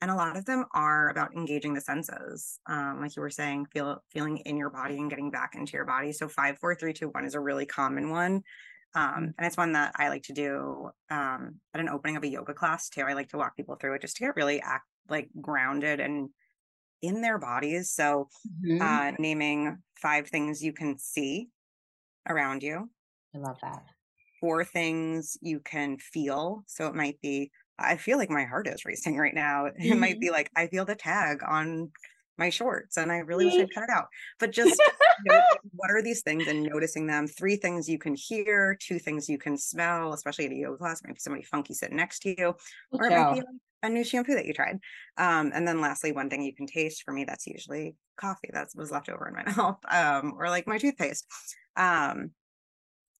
and 0.00 0.10
a 0.10 0.14
lot 0.14 0.36
of 0.36 0.44
them 0.44 0.64
are 0.72 1.08
about 1.08 1.34
engaging 1.34 1.74
the 1.74 1.80
senses 1.80 2.60
um, 2.66 3.00
like 3.00 3.14
you 3.16 3.22
were 3.22 3.30
saying 3.30 3.66
feel 3.66 4.02
feeling 4.10 4.38
in 4.38 4.56
your 4.56 4.70
body 4.70 4.96
and 4.96 5.10
getting 5.10 5.30
back 5.30 5.54
into 5.54 5.72
your 5.72 5.84
body 5.84 6.12
so 6.12 6.28
five 6.28 6.58
four 6.58 6.74
three 6.74 6.92
two 6.92 7.08
one 7.08 7.24
is 7.24 7.34
a 7.34 7.40
really 7.40 7.66
common 7.66 8.10
one 8.10 8.42
um, 8.94 9.34
and 9.36 9.46
it's 9.46 9.56
one 9.56 9.72
that 9.72 9.92
i 9.96 10.08
like 10.08 10.22
to 10.22 10.32
do 10.32 10.90
um, 11.10 11.56
at 11.74 11.80
an 11.80 11.88
opening 11.88 12.16
of 12.16 12.22
a 12.22 12.28
yoga 12.28 12.54
class 12.54 12.88
too 12.88 13.02
i 13.02 13.12
like 13.12 13.28
to 13.28 13.38
walk 13.38 13.56
people 13.56 13.76
through 13.76 13.94
it 13.94 14.00
just 14.00 14.16
to 14.16 14.24
get 14.24 14.36
really 14.36 14.60
act 14.60 14.86
like 15.08 15.28
grounded 15.40 16.00
and 16.00 16.28
in 17.02 17.20
their 17.20 17.38
bodies 17.38 17.92
so 17.92 18.28
mm-hmm. 18.64 18.82
uh, 18.82 19.12
naming 19.18 19.78
five 20.00 20.28
things 20.28 20.62
you 20.62 20.72
can 20.72 20.98
see 20.98 21.48
around 22.28 22.62
you 22.62 22.88
i 23.34 23.38
love 23.38 23.56
that 23.62 23.82
four 24.40 24.64
things 24.64 25.36
you 25.40 25.60
can 25.60 25.96
feel 25.98 26.62
so 26.66 26.86
it 26.86 26.94
might 26.94 27.20
be 27.20 27.50
I 27.78 27.96
feel 27.96 28.18
like 28.18 28.30
my 28.30 28.44
heart 28.44 28.66
is 28.66 28.84
racing 28.84 29.16
right 29.16 29.34
now. 29.34 29.66
It 29.76 29.78
mm-hmm. 29.78 30.00
might 30.00 30.20
be 30.20 30.30
like 30.30 30.50
I 30.56 30.66
feel 30.66 30.84
the 30.84 30.94
tag 30.94 31.42
on 31.46 31.90
my 32.38 32.50
shorts 32.50 32.96
and 32.96 33.10
I 33.10 33.18
really 33.18 33.46
wish 33.46 33.54
I'd 33.54 33.74
cut 33.74 33.84
it 33.84 33.90
out. 33.90 34.06
But 34.38 34.52
just 34.52 34.80
what 35.74 35.90
are 35.90 36.02
these 36.02 36.22
things 36.22 36.46
and 36.46 36.62
noticing 36.62 37.06
them? 37.06 37.26
Three 37.26 37.56
things 37.56 37.88
you 37.88 37.98
can 37.98 38.14
hear, 38.14 38.76
two 38.80 38.98
things 38.98 39.28
you 39.28 39.38
can 39.38 39.56
smell, 39.56 40.12
especially 40.12 40.46
at 40.46 40.52
a 40.52 40.56
yoga 40.56 40.78
class, 40.78 41.02
maybe 41.04 41.18
somebody 41.18 41.44
funky 41.44 41.74
sitting 41.74 41.96
next 41.96 42.20
to 42.20 42.34
you, 42.38 42.54
or 42.92 43.06
it 43.06 43.10
might 43.10 43.34
be 43.34 43.40
like 43.40 43.46
a 43.82 43.88
new 43.88 44.04
shampoo 44.04 44.34
that 44.34 44.46
you 44.46 44.52
tried. 44.52 44.78
Um, 45.16 45.52
and 45.54 45.66
then 45.66 45.80
lastly, 45.80 46.12
one 46.12 46.30
thing 46.30 46.42
you 46.42 46.54
can 46.54 46.66
taste 46.66 47.02
for 47.04 47.12
me, 47.12 47.24
that's 47.24 47.46
usually 47.46 47.96
coffee 48.16 48.50
that 48.52 48.68
was 48.74 48.90
left 48.90 49.08
over 49.08 49.28
in 49.28 49.34
my 49.34 49.44
mouth, 49.56 49.78
um, 49.88 50.34
or 50.38 50.48
like 50.48 50.66
my 50.66 50.78
toothpaste. 50.78 51.26
Um, 51.76 52.32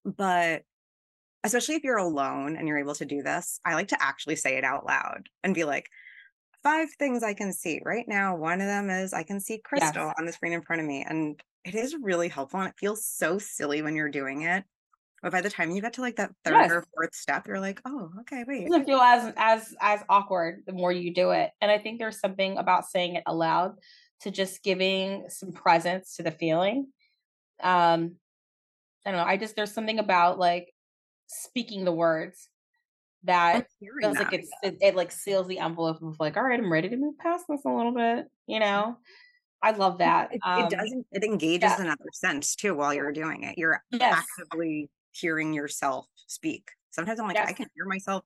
but 0.04 0.62
especially 1.44 1.76
if 1.76 1.84
you're 1.84 1.98
alone 1.98 2.56
and 2.56 2.66
you're 2.66 2.78
able 2.78 2.94
to 2.96 3.04
do 3.04 3.22
this, 3.22 3.60
I 3.64 3.74
like 3.74 3.88
to 3.88 4.02
actually 4.02 4.36
say 4.36 4.56
it 4.56 4.64
out 4.64 4.86
loud 4.86 5.28
and 5.44 5.54
be 5.54 5.64
like, 5.64 5.88
five 6.62 6.88
things 6.98 7.22
I 7.22 7.34
can 7.34 7.52
see 7.52 7.80
right 7.84 8.06
now. 8.08 8.36
One 8.36 8.60
of 8.60 8.66
them 8.66 8.90
is 8.90 9.12
I 9.12 9.22
can 9.22 9.40
see 9.40 9.58
crystal 9.58 10.06
yes. 10.06 10.14
on 10.18 10.26
the 10.26 10.32
screen 10.32 10.52
in 10.52 10.62
front 10.62 10.80
of 10.80 10.88
me. 10.88 11.04
And 11.08 11.40
it 11.64 11.74
is 11.74 11.96
really 12.00 12.28
helpful. 12.28 12.60
And 12.60 12.68
it 12.68 12.74
feels 12.78 13.04
so 13.04 13.38
silly 13.38 13.82
when 13.82 13.94
you're 13.94 14.08
doing 14.08 14.42
it. 14.42 14.64
But 15.22 15.32
by 15.32 15.40
the 15.40 15.50
time 15.50 15.72
you 15.72 15.82
get 15.82 15.94
to 15.94 16.00
like 16.00 16.16
that 16.16 16.30
third 16.44 16.54
yes. 16.54 16.70
or 16.70 16.84
fourth 16.94 17.14
step, 17.14 17.48
you're 17.48 17.58
like, 17.58 17.80
oh, 17.84 18.10
okay, 18.20 18.44
wait. 18.46 18.66
It 18.66 18.68
doesn't 18.68 18.84
feel 18.84 19.00
as 19.00 19.32
as 19.36 19.74
as 19.80 20.00
awkward 20.08 20.62
the 20.66 20.72
more 20.72 20.92
you 20.92 21.12
do 21.12 21.30
it. 21.30 21.50
And 21.60 21.70
I 21.70 21.78
think 21.78 21.98
there's 21.98 22.20
something 22.20 22.56
about 22.56 22.86
saying 22.86 23.16
it 23.16 23.24
aloud 23.26 23.74
to 24.20 24.30
just 24.30 24.62
giving 24.62 25.24
some 25.28 25.52
presence 25.52 26.16
to 26.16 26.22
the 26.22 26.30
feeling. 26.30 26.88
Um, 27.60 28.16
I 29.04 29.10
don't 29.10 29.20
know. 29.20 29.26
I 29.26 29.36
just 29.36 29.56
there's 29.56 29.72
something 29.72 29.98
about 29.98 30.38
like 30.38 30.72
speaking 31.26 31.84
the 31.84 31.92
words 31.92 32.48
that 33.24 33.66
feels 33.80 34.14
that. 34.14 34.24
like 34.24 34.32
it's, 34.32 34.50
it, 34.62 34.76
it 34.80 34.96
like 34.96 35.10
seals 35.10 35.46
the 35.46 35.58
envelope 35.58 36.02
of 36.02 36.16
like, 36.20 36.36
all 36.36 36.42
right, 36.42 36.58
I'm 36.58 36.72
ready 36.72 36.88
to 36.88 36.96
move 36.96 37.18
past 37.18 37.44
this 37.48 37.64
a 37.64 37.70
little 37.70 37.92
bit, 37.92 38.26
you 38.46 38.60
know? 38.60 38.96
I 39.62 39.72
love 39.72 39.98
that. 39.98 40.34
It, 40.34 40.40
um, 40.44 40.64
it 40.64 40.70
doesn't, 40.70 41.06
it 41.12 41.24
engages 41.24 41.70
yeah. 41.70 41.82
another 41.82 42.04
sense 42.12 42.54
too 42.54 42.74
while 42.74 42.94
you're 42.94 43.12
doing 43.12 43.42
it. 43.42 43.58
You're 43.58 43.82
yes. 43.90 44.24
actively 44.38 44.88
hearing 45.12 45.52
yourself 45.52 46.06
speak. 46.26 46.68
Sometimes 46.90 47.18
I'm 47.18 47.26
like, 47.26 47.36
yes. 47.36 47.48
I 47.48 47.52
can 47.52 47.66
hear 47.74 47.84
myself 47.84 48.24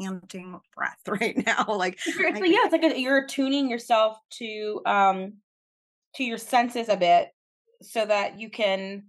panting 0.00 0.58
breath 0.76 1.00
right 1.08 1.36
now. 1.44 1.64
like, 1.68 1.98
yeah, 2.06 2.30
it's 2.36 2.72
like 2.72 2.84
a, 2.84 2.98
you're 2.98 3.26
tuning 3.26 3.68
yourself 3.68 4.18
to, 4.38 4.80
um, 4.86 5.32
to 6.14 6.24
your 6.24 6.38
senses 6.38 6.88
a 6.88 6.96
bit 6.96 7.28
so 7.82 8.04
that 8.06 8.38
you 8.38 8.50
can 8.50 9.04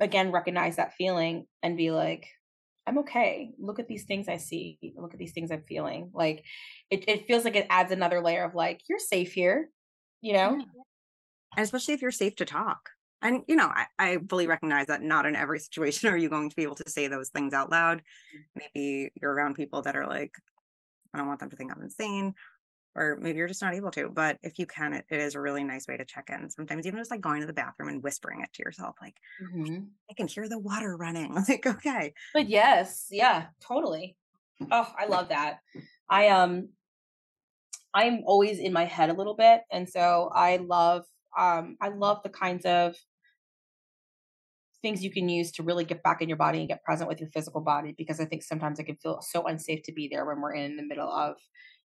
again 0.00 0.30
recognize 0.30 0.76
that 0.76 0.94
feeling 0.94 1.46
and 1.62 1.76
be 1.76 1.90
like 1.90 2.28
i'm 2.86 2.98
okay. 2.98 3.52
Look 3.58 3.78
at 3.78 3.88
these 3.88 4.04
things 4.04 4.28
i 4.28 4.36
see. 4.36 4.78
Look 4.96 5.12
at 5.14 5.18
these 5.18 5.32
things 5.32 5.50
i'm 5.50 5.62
feeling. 5.68 6.10
Like 6.12 6.44
it, 6.90 7.08
it 7.08 7.26
feels 7.26 7.44
like 7.44 7.56
it 7.56 7.66
adds 7.70 7.92
another 7.92 8.20
layer 8.20 8.44
of 8.44 8.54
like 8.54 8.80
you're 8.88 8.98
safe 8.98 9.32
here 9.32 9.70
you 10.20 10.34
know? 10.34 10.54
And 11.56 11.64
especially 11.64 11.94
if 11.94 12.02
you're 12.02 12.10
safe 12.10 12.36
to 12.36 12.44
talk. 12.44 12.90
And 13.22 13.42
you 13.46 13.56
know 13.56 13.68
I, 13.68 13.86
I 13.98 14.18
fully 14.28 14.46
recognize 14.46 14.86
that 14.86 15.02
not 15.02 15.26
in 15.26 15.36
every 15.36 15.58
situation 15.60 16.08
are 16.08 16.16
you 16.16 16.28
going 16.28 16.48
to 16.48 16.56
be 16.56 16.62
able 16.62 16.76
to 16.76 16.88
say 16.88 17.06
those 17.08 17.28
things 17.28 17.52
out 17.52 17.70
loud. 17.70 17.98
Mm. 17.98 18.62
maybe 18.74 19.12
you're 19.20 19.32
around 19.32 19.54
people 19.54 19.82
that 19.82 19.96
are 19.96 20.06
like 20.06 20.32
i 21.12 21.18
don't 21.18 21.26
want 21.26 21.40
them 21.40 21.50
to 21.50 21.56
think 21.56 21.70
i'm 21.70 21.82
insane 21.82 22.34
or 22.94 23.16
maybe 23.20 23.38
you're 23.38 23.48
just 23.48 23.62
not 23.62 23.74
able 23.74 23.90
to. 23.92 24.08
But 24.08 24.38
if 24.42 24.58
you 24.58 24.66
can, 24.66 24.92
it, 24.92 25.04
it 25.10 25.20
is 25.20 25.34
a 25.34 25.40
really 25.40 25.64
nice 25.64 25.86
way 25.86 25.96
to 25.96 26.04
check 26.04 26.30
in. 26.30 26.50
Sometimes 26.50 26.86
even 26.86 26.98
just 26.98 27.10
like 27.10 27.20
going 27.20 27.40
to 27.40 27.46
the 27.46 27.52
bathroom 27.52 27.88
and 27.88 28.02
whispering 28.02 28.42
it 28.42 28.50
to 28.54 28.62
yourself, 28.62 28.96
like 29.00 29.16
mm-hmm. 29.42 29.84
I 30.10 30.14
can 30.14 30.26
hear 30.26 30.48
the 30.48 30.58
water 30.58 30.96
running. 30.96 31.34
Like, 31.48 31.66
okay. 31.66 32.12
But 32.34 32.48
yes, 32.48 33.06
yeah, 33.10 33.46
totally. 33.60 34.16
Oh, 34.70 34.92
I 34.98 35.06
love 35.06 35.30
that. 35.30 35.60
I 36.08 36.28
um 36.28 36.68
I'm 37.94 38.20
always 38.26 38.58
in 38.58 38.72
my 38.72 38.84
head 38.84 39.10
a 39.10 39.14
little 39.14 39.34
bit. 39.34 39.62
And 39.72 39.88
so 39.88 40.30
I 40.34 40.56
love 40.58 41.04
um 41.38 41.76
I 41.80 41.88
love 41.88 42.22
the 42.22 42.28
kinds 42.28 42.66
of 42.66 42.94
things 44.82 45.02
you 45.02 45.10
can 45.10 45.28
use 45.28 45.52
to 45.52 45.62
really 45.62 45.84
get 45.84 46.02
back 46.02 46.22
in 46.22 46.28
your 46.28 46.38
body 46.38 46.58
and 46.58 46.68
get 46.68 46.82
present 46.84 47.08
with 47.08 47.20
your 47.20 47.28
physical 47.30 47.60
body 47.60 47.94
because 47.96 48.20
I 48.20 48.24
think 48.24 48.42
sometimes 48.42 48.78
it 48.78 48.84
can 48.84 48.96
feel 48.96 49.20
so 49.20 49.46
unsafe 49.46 49.82
to 49.84 49.92
be 49.92 50.08
there 50.08 50.24
when 50.24 50.40
we're 50.40 50.54
in 50.54 50.76
the 50.76 50.82
middle 50.82 51.10
of 51.10 51.36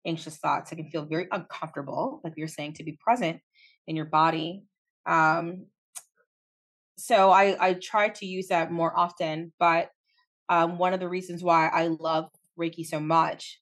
anxious 0.06 0.36
thoughts. 0.36 0.72
It 0.72 0.76
can 0.76 0.90
feel 0.90 1.04
very 1.04 1.28
uncomfortable, 1.30 2.20
like 2.24 2.34
you're 2.36 2.48
saying, 2.48 2.74
to 2.74 2.84
be 2.84 2.98
present 3.00 3.40
in 3.86 3.96
your 3.96 4.06
body. 4.06 4.64
Um, 5.06 5.66
so 6.96 7.30
I, 7.30 7.56
I 7.58 7.74
try 7.74 8.08
to 8.08 8.26
use 8.26 8.48
that 8.48 8.70
more 8.70 8.96
often. 8.96 9.52
But 9.58 9.90
um, 10.48 10.78
one 10.78 10.94
of 10.94 11.00
the 11.00 11.08
reasons 11.08 11.42
why 11.42 11.68
I 11.68 11.88
love 11.88 12.26
Reiki 12.58 12.84
so 12.86 13.00
much 13.00 13.60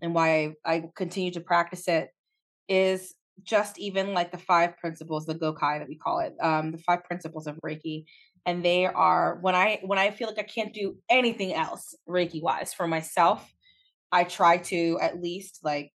and 0.00 0.14
why 0.14 0.54
I, 0.64 0.84
continue 0.96 1.30
to 1.32 1.40
practice 1.40 1.86
it 1.88 2.08
is 2.68 3.14
just 3.42 3.78
even 3.78 4.14
like 4.14 4.32
the 4.32 4.38
five 4.38 4.76
principles, 4.78 5.26
the 5.26 5.34
Gokai 5.34 5.78
that 5.78 5.88
we 5.88 5.96
call 5.96 6.20
it, 6.20 6.34
um, 6.40 6.72
the 6.72 6.78
five 6.78 7.04
principles 7.04 7.46
of 7.46 7.58
Reiki. 7.64 8.04
And 8.44 8.64
they 8.64 8.86
are 8.86 9.38
when 9.40 9.54
I 9.54 9.78
when 9.82 9.98
I 9.98 10.10
feel 10.10 10.26
like 10.26 10.38
I 10.38 10.42
can't 10.42 10.74
do 10.74 10.96
anything 11.08 11.54
else 11.54 11.94
Reiki 12.08 12.42
wise 12.42 12.74
for 12.74 12.88
myself, 12.88 13.48
I 14.12 14.24
try 14.24 14.58
to 14.58 14.98
at 15.00 15.20
least 15.20 15.60
like 15.64 15.90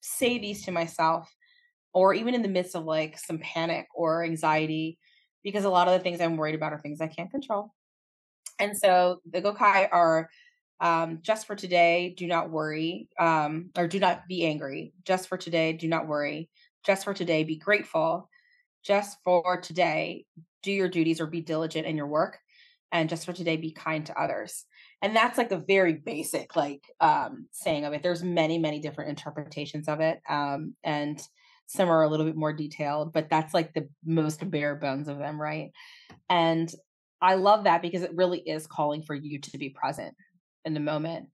say 0.00 0.38
these 0.38 0.64
to 0.64 0.72
myself 0.72 1.32
or 1.94 2.12
even 2.14 2.34
in 2.34 2.42
the 2.42 2.48
midst 2.48 2.74
of 2.74 2.84
like 2.84 3.18
some 3.18 3.38
panic 3.38 3.86
or 3.94 4.24
anxiety 4.24 4.98
because 5.42 5.64
a 5.64 5.70
lot 5.70 5.88
of 5.88 5.94
the 5.94 6.00
things 6.00 6.20
I'm 6.20 6.36
worried 6.36 6.54
about 6.54 6.72
are 6.72 6.78
things 6.78 7.00
I 7.00 7.06
can't 7.06 7.30
control. 7.30 7.72
And 8.58 8.76
so 8.76 9.20
the 9.30 9.40
Gokai 9.40 9.88
are 9.90 10.28
um, 10.80 11.18
just 11.22 11.46
for 11.46 11.54
today, 11.54 12.14
do 12.16 12.26
not 12.26 12.50
worry, 12.50 13.08
um, 13.18 13.70
or 13.76 13.86
do 13.86 13.98
not 13.98 14.26
be 14.28 14.46
angry. 14.46 14.92
Just 15.04 15.28
for 15.28 15.36
today, 15.36 15.72
do 15.72 15.88
not 15.88 16.08
worry. 16.08 16.48
Just 16.84 17.04
for 17.04 17.14
today, 17.14 17.44
be 17.44 17.56
grateful. 17.56 18.28
Just 18.82 19.18
for 19.24 19.60
today, 19.60 20.24
do 20.62 20.72
your 20.72 20.88
duties 20.88 21.20
or 21.20 21.26
be 21.26 21.42
diligent 21.42 21.86
in 21.86 21.96
your 21.96 22.06
work. 22.06 22.38
And 22.92 23.08
just 23.08 23.26
for 23.26 23.32
today, 23.32 23.56
be 23.56 23.72
kind 23.72 24.04
to 24.06 24.20
others 24.20 24.64
and 25.02 25.16
that's 25.16 25.38
like 25.38 25.48
the 25.48 25.64
very 25.66 25.94
basic 25.94 26.56
like 26.56 26.84
um 27.00 27.46
saying 27.52 27.84
of 27.84 27.92
it. 27.92 28.02
There's 28.02 28.22
many 28.22 28.58
many 28.58 28.80
different 28.80 29.10
interpretations 29.10 29.88
of 29.88 30.00
it 30.00 30.20
um 30.28 30.74
and 30.84 31.20
some 31.66 31.88
are 31.88 32.02
a 32.02 32.08
little 32.08 32.26
bit 32.26 32.36
more 32.36 32.52
detailed 32.52 33.12
but 33.12 33.30
that's 33.30 33.54
like 33.54 33.72
the 33.74 33.88
most 34.04 34.48
bare 34.50 34.74
bones 34.74 35.08
of 35.08 35.18
them 35.18 35.40
right? 35.40 35.70
And 36.28 36.72
i 37.22 37.34
love 37.34 37.64
that 37.64 37.82
because 37.82 38.02
it 38.02 38.14
really 38.14 38.38
is 38.38 38.66
calling 38.66 39.02
for 39.02 39.14
you 39.14 39.38
to 39.38 39.58
be 39.58 39.68
present 39.68 40.14
in 40.64 40.74
the 40.74 40.80
moment 40.80 41.28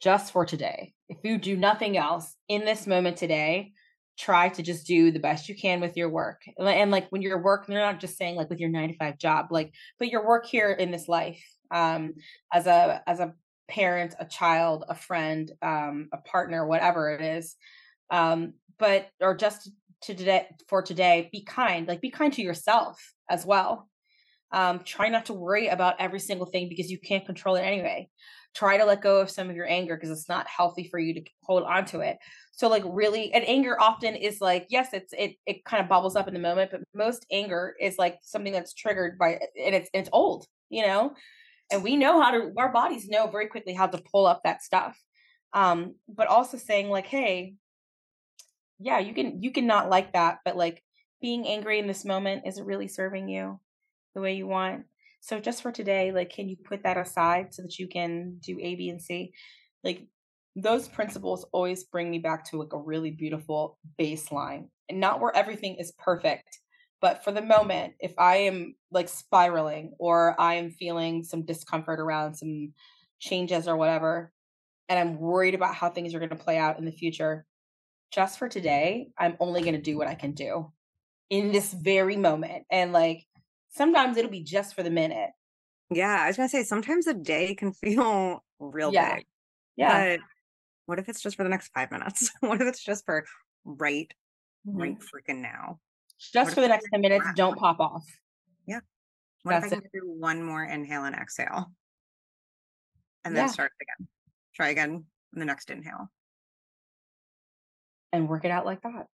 just 0.00 0.32
for 0.32 0.44
today. 0.44 0.92
If 1.08 1.18
you 1.24 1.38
do 1.38 1.56
nothing 1.56 1.96
else 1.96 2.34
in 2.48 2.64
this 2.64 2.86
moment 2.86 3.16
today 3.16 3.72
try 4.16 4.48
to 4.48 4.62
just 4.62 4.86
do 4.86 5.10
the 5.10 5.18
best 5.18 5.48
you 5.48 5.56
can 5.56 5.80
with 5.80 5.96
your 5.96 6.08
work. 6.08 6.42
And 6.56 6.90
like 6.92 7.08
when 7.10 7.20
you're 7.20 7.42
working 7.42 7.72
you're 7.72 7.82
not 7.82 8.00
just 8.00 8.16
saying 8.16 8.36
like 8.36 8.48
with 8.48 8.60
your 8.60 8.68
nine 8.68 8.90
to 8.90 8.96
five 8.96 9.18
job 9.18 9.46
like 9.50 9.72
but 9.98 10.08
your 10.08 10.26
work 10.26 10.46
here 10.46 10.70
in 10.70 10.90
this 10.90 11.08
life 11.08 11.42
um, 11.70 12.14
as 12.52 12.66
a 12.66 13.02
as 13.06 13.20
a 13.20 13.34
parent, 13.68 14.14
a 14.18 14.26
child, 14.26 14.84
a 14.88 14.94
friend, 14.94 15.50
um, 15.62 16.08
a 16.12 16.18
partner, 16.18 16.66
whatever 16.66 17.10
it 17.10 17.22
is. 17.22 17.56
Um, 18.10 18.54
but 18.78 19.08
or 19.20 19.36
just 19.36 19.70
to 20.02 20.14
today 20.14 20.46
for 20.68 20.82
today, 20.82 21.28
be 21.32 21.44
kind. 21.44 21.88
Like 21.88 22.00
be 22.00 22.10
kind 22.10 22.32
to 22.34 22.42
yourself 22.42 23.00
as 23.30 23.46
well. 23.46 23.88
Um, 24.52 24.80
try 24.84 25.08
not 25.08 25.26
to 25.26 25.32
worry 25.34 25.68
about 25.68 25.96
every 25.98 26.20
single 26.20 26.46
thing 26.46 26.68
because 26.68 26.90
you 26.90 26.98
can't 26.98 27.26
control 27.26 27.56
it 27.56 27.62
anyway. 27.62 28.08
Try 28.54 28.76
to 28.78 28.84
let 28.84 29.02
go 29.02 29.20
of 29.20 29.30
some 29.30 29.50
of 29.50 29.56
your 29.56 29.68
anger 29.68 29.96
because 29.96 30.10
it's 30.10 30.28
not 30.28 30.46
healthy 30.46 30.86
for 30.88 31.00
you 31.00 31.14
to 31.14 31.22
hold 31.42 31.64
on 31.64 31.84
to 31.86 32.00
it. 32.00 32.18
So 32.52 32.68
like 32.68 32.84
really 32.86 33.32
and 33.32 33.44
anger 33.48 33.76
often 33.80 34.14
is 34.14 34.40
like, 34.40 34.66
yes, 34.68 34.90
it's 34.92 35.12
it 35.12 35.34
it 35.44 35.64
kind 35.64 35.82
of 35.82 35.88
bubbles 35.88 36.14
up 36.14 36.28
in 36.28 36.34
the 36.34 36.40
moment, 36.40 36.70
but 36.70 36.82
most 36.94 37.26
anger 37.32 37.74
is 37.80 37.98
like 37.98 38.18
something 38.22 38.52
that's 38.52 38.74
triggered 38.74 39.18
by 39.18 39.40
and 39.60 39.74
it's 39.74 39.90
it's 39.92 40.10
old, 40.12 40.46
you 40.70 40.86
know? 40.86 41.14
And 41.70 41.82
we 41.82 41.96
know 41.96 42.20
how 42.20 42.30
to 42.30 42.52
our 42.56 42.72
bodies 42.72 43.08
know 43.08 43.26
very 43.26 43.48
quickly 43.48 43.74
how 43.74 43.86
to 43.86 44.02
pull 44.12 44.26
up 44.26 44.42
that 44.44 44.62
stuff. 44.62 44.98
Um, 45.52 45.94
but 46.08 46.26
also 46.26 46.56
saying 46.56 46.90
like, 46.90 47.06
hey, 47.06 47.54
yeah, 48.78 48.98
you 48.98 49.14
can 49.14 49.42
you 49.42 49.50
can 49.50 49.66
not 49.66 49.88
like 49.88 50.12
that, 50.12 50.38
but 50.44 50.56
like 50.56 50.82
being 51.20 51.46
angry 51.46 51.78
in 51.78 51.86
this 51.86 52.04
moment 52.04 52.42
isn't 52.46 52.66
really 52.66 52.88
serving 52.88 53.28
you 53.28 53.58
the 54.14 54.20
way 54.20 54.34
you 54.34 54.46
want. 54.46 54.84
So 55.20 55.40
just 55.40 55.62
for 55.62 55.72
today, 55.72 56.12
like 56.12 56.30
can 56.30 56.48
you 56.48 56.56
put 56.56 56.82
that 56.82 56.98
aside 56.98 57.54
so 57.54 57.62
that 57.62 57.78
you 57.78 57.88
can 57.88 58.38
do 58.40 58.58
A, 58.60 58.74
B, 58.74 58.90
and 58.90 59.00
C? 59.00 59.32
Like 59.82 60.06
those 60.56 60.86
principles 60.88 61.46
always 61.52 61.84
bring 61.84 62.10
me 62.10 62.18
back 62.18 62.44
to 62.50 62.58
like 62.58 62.72
a 62.72 62.78
really 62.78 63.10
beautiful 63.10 63.78
baseline. 63.98 64.68
And 64.88 65.00
not 65.00 65.20
where 65.20 65.34
everything 65.34 65.76
is 65.76 65.92
perfect, 65.98 66.58
but 67.04 67.22
for 67.22 67.32
the 67.32 67.42
moment, 67.42 67.92
if 68.00 68.14
I 68.16 68.36
am 68.36 68.76
like 68.90 69.10
spiraling 69.10 69.92
or 69.98 70.40
I 70.40 70.54
am 70.54 70.70
feeling 70.70 71.22
some 71.22 71.44
discomfort 71.44 72.00
around 72.00 72.34
some 72.34 72.72
changes 73.20 73.68
or 73.68 73.76
whatever, 73.76 74.32
and 74.88 74.98
I'm 74.98 75.18
worried 75.18 75.54
about 75.54 75.74
how 75.74 75.90
things 75.90 76.14
are 76.14 76.18
going 76.18 76.30
to 76.30 76.34
play 76.34 76.56
out 76.56 76.78
in 76.78 76.86
the 76.86 76.90
future, 76.90 77.44
just 78.10 78.38
for 78.38 78.48
today, 78.48 79.08
I'm 79.18 79.36
only 79.38 79.60
going 79.60 79.74
to 79.74 79.82
do 79.82 79.98
what 79.98 80.08
I 80.08 80.14
can 80.14 80.32
do 80.32 80.72
in 81.28 81.52
this 81.52 81.74
very 81.74 82.16
moment. 82.16 82.64
And 82.70 82.94
like 82.94 83.26
sometimes 83.68 84.16
it'll 84.16 84.30
be 84.30 84.42
just 84.42 84.74
for 84.74 84.82
the 84.82 84.88
minute. 84.88 85.28
Yeah, 85.90 86.22
I 86.22 86.28
was 86.28 86.38
going 86.38 86.48
to 86.48 86.56
say 86.56 86.64
sometimes 86.64 87.06
a 87.06 87.12
day 87.12 87.54
can 87.54 87.74
feel 87.74 88.42
real 88.58 88.94
yeah. 88.94 89.16
big. 89.16 89.26
Yeah. 89.76 90.16
But 90.16 90.20
what 90.86 90.98
if 90.98 91.10
it's 91.10 91.20
just 91.20 91.36
for 91.36 91.42
the 91.42 91.50
next 91.50 91.68
five 91.74 91.90
minutes? 91.90 92.30
what 92.40 92.62
if 92.62 92.66
it's 92.66 92.82
just 92.82 93.04
for 93.04 93.26
right, 93.66 94.10
mm-hmm. 94.66 94.80
right 94.80 94.96
freaking 95.00 95.42
now? 95.42 95.80
Just 96.32 96.54
for 96.54 96.60
the 96.60 96.68
next 96.68 96.86
10 96.92 97.00
minutes, 97.00 97.26
don't 97.36 97.56
pop 97.58 97.80
off. 97.80 98.04
Yeah. 98.66 98.80
What 99.42 99.52
That's 99.52 99.66
if 99.66 99.78
I 99.78 99.80
can 99.80 99.90
do 99.92 100.00
one 100.18 100.42
more 100.42 100.64
inhale 100.64 101.04
and 101.04 101.14
exhale? 101.14 101.70
And 103.24 103.36
then 103.36 103.46
yeah. 103.46 103.52
start 103.52 103.72
again. 103.80 104.08
Try 104.54 104.68
again 104.68 105.04
in 105.32 105.38
the 105.38 105.44
next 105.44 105.70
inhale 105.70 106.10
and 108.14 108.28
work 108.28 108.44
it 108.44 108.50
out 108.50 108.64
like 108.64 108.80
that. 108.82 109.06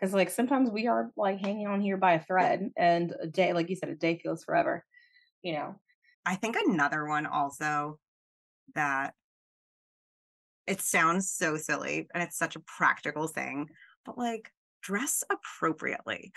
Because 0.00 0.14
like 0.14 0.30
sometimes 0.30 0.70
we 0.70 0.86
are 0.86 1.10
like 1.16 1.40
hanging 1.40 1.66
on 1.66 1.80
here 1.80 1.96
by 1.96 2.14
a 2.14 2.22
thread, 2.22 2.70
and 2.76 3.14
a 3.20 3.26
day, 3.26 3.52
like 3.52 3.68
you 3.68 3.76
said, 3.76 3.90
a 3.90 3.94
day 3.94 4.18
feels 4.18 4.44
forever. 4.44 4.84
You 5.42 5.52
know. 5.52 5.74
I 6.24 6.36
think 6.36 6.56
another 6.56 7.06
one 7.06 7.26
also 7.26 7.98
that 8.74 9.14
it 10.66 10.80
sounds 10.80 11.30
so 11.30 11.56
silly 11.56 12.06
and 12.12 12.22
it's 12.22 12.36
such 12.36 12.56
a 12.56 12.60
practical 12.60 13.28
thing, 13.28 13.68
but 14.04 14.18
like 14.18 14.50
dress 14.82 15.24
appropriately. 15.30 16.32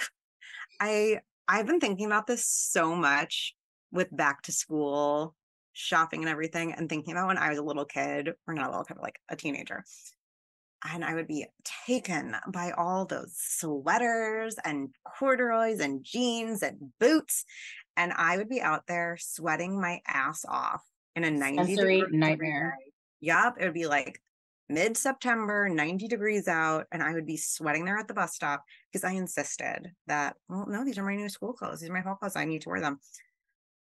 I 0.79 1.19
I've 1.47 1.67
been 1.67 1.79
thinking 1.79 2.05
about 2.05 2.27
this 2.27 2.45
so 2.45 2.95
much 2.95 3.55
with 3.91 4.15
back 4.15 4.43
to 4.43 4.51
school 4.51 5.35
shopping 5.73 6.21
and 6.21 6.29
everything 6.29 6.73
and 6.73 6.89
thinking 6.89 7.13
about 7.13 7.27
when 7.27 7.37
I 7.37 7.49
was 7.49 7.57
a 7.57 7.63
little 7.63 7.85
kid, 7.85 8.33
or 8.47 8.53
not 8.53 8.67
a 8.67 8.69
little 8.69 8.83
kid, 8.83 8.95
but 8.95 9.03
like 9.03 9.19
a 9.29 9.35
teenager 9.35 9.83
and 10.89 11.05
I 11.05 11.13
would 11.13 11.27
be 11.27 11.45
taken 11.85 12.35
by 12.47 12.71
all 12.71 13.05
those 13.05 13.33
sweaters 13.35 14.55
and 14.63 14.89
corduroys 15.05 15.79
and 15.79 16.03
jeans 16.03 16.63
and 16.63 16.91
boots. 16.99 17.45
And 17.97 18.11
I 18.13 18.37
would 18.37 18.49
be 18.49 18.61
out 18.61 18.87
there 18.87 19.17
sweating 19.19 19.79
my 19.79 20.01
ass 20.07 20.43
off 20.47 20.81
in 21.15 21.23
a 21.23 21.31
90 21.31 21.75
degree 21.75 22.03
nightmare. 22.09 22.77
Yup. 23.19 23.57
It 23.59 23.65
would 23.65 23.73
be 23.73 23.87
like 23.87 24.19
mid 24.71 24.97
September, 24.97 25.69
90 25.69 26.07
degrees 26.07 26.47
out. 26.47 26.87
And 26.91 27.03
I 27.03 27.13
would 27.13 27.25
be 27.25 27.37
sweating 27.37 27.85
there 27.85 27.97
at 27.97 28.07
the 28.07 28.13
bus 28.13 28.33
stop 28.33 28.63
because 28.91 29.03
I 29.03 29.11
insisted 29.11 29.91
that, 30.07 30.35
well, 30.47 30.65
no, 30.67 30.85
these 30.85 30.97
are 30.97 31.03
my 31.03 31.15
new 31.15 31.29
school 31.29 31.53
clothes. 31.53 31.81
These 31.81 31.89
are 31.89 31.93
my 31.93 32.01
fall 32.01 32.15
clothes. 32.15 32.35
I 32.35 32.45
need 32.45 32.61
to 32.63 32.69
wear 32.69 32.81
them. 32.81 32.99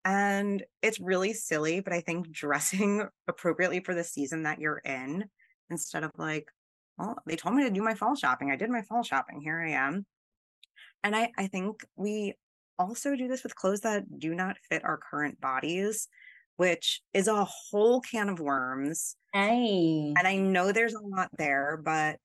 And 0.04 0.64
it's 0.84 1.00
really 1.00 1.34
silly, 1.34 1.80
but 1.80 1.94
I 1.94 2.02
think 2.02 2.32
dressing 2.32 3.08
appropriately 3.28 3.80
for 3.80 3.96
the 3.96 4.04
season 4.04 4.44
that 4.44 4.60
you're 4.60 4.82
in 4.86 5.26
instead 5.70 6.04
of 6.04 6.12
like, 6.18 6.48
well, 6.98 7.18
they 7.26 7.36
told 7.36 7.56
me 7.56 7.64
to 7.64 7.72
do 7.72 7.82
my 7.82 7.96
fall 7.96 8.16
shopping. 8.16 8.52
I 8.52 8.56
did 8.56 8.70
my 8.70 8.84
fall 8.84 9.04
shopping. 9.04 9.42
Here 9.42 9.60
I 9.60 9.72
am. 9.72 10.06
And 11.04 11.16
I, 11.16 11.32
I 11.38 11.48
think 11.48 11.84
we 11.96 12.36
also 12.78 13.16
do 13.16 13.28
this 13.28 13.44
with 13.44 13.56
clothes 13.56 13.82
that 13.82 14.20
do 14.20 14.34
not 14.34 14.58
fit 14.70 14.84
our 14.84 14.98
current 14.98 15.40
bodies, 15.42 16.08
which 16.58 17.02
is 17.14 17.28
a 17.28 17.46
whole 17.46 18.02
can 18.02 18.30
of 18.30 18.40
worms. 18.40 19.16
Hey. 19.34 20.14
And 20.18 20.28
I 20.28 20.38
know 20.38 20.72
there's 20.72 20.94
a 20.94 21.02
lot 21.02 21.30
there, 21.38 21.80
but 21.84 22.18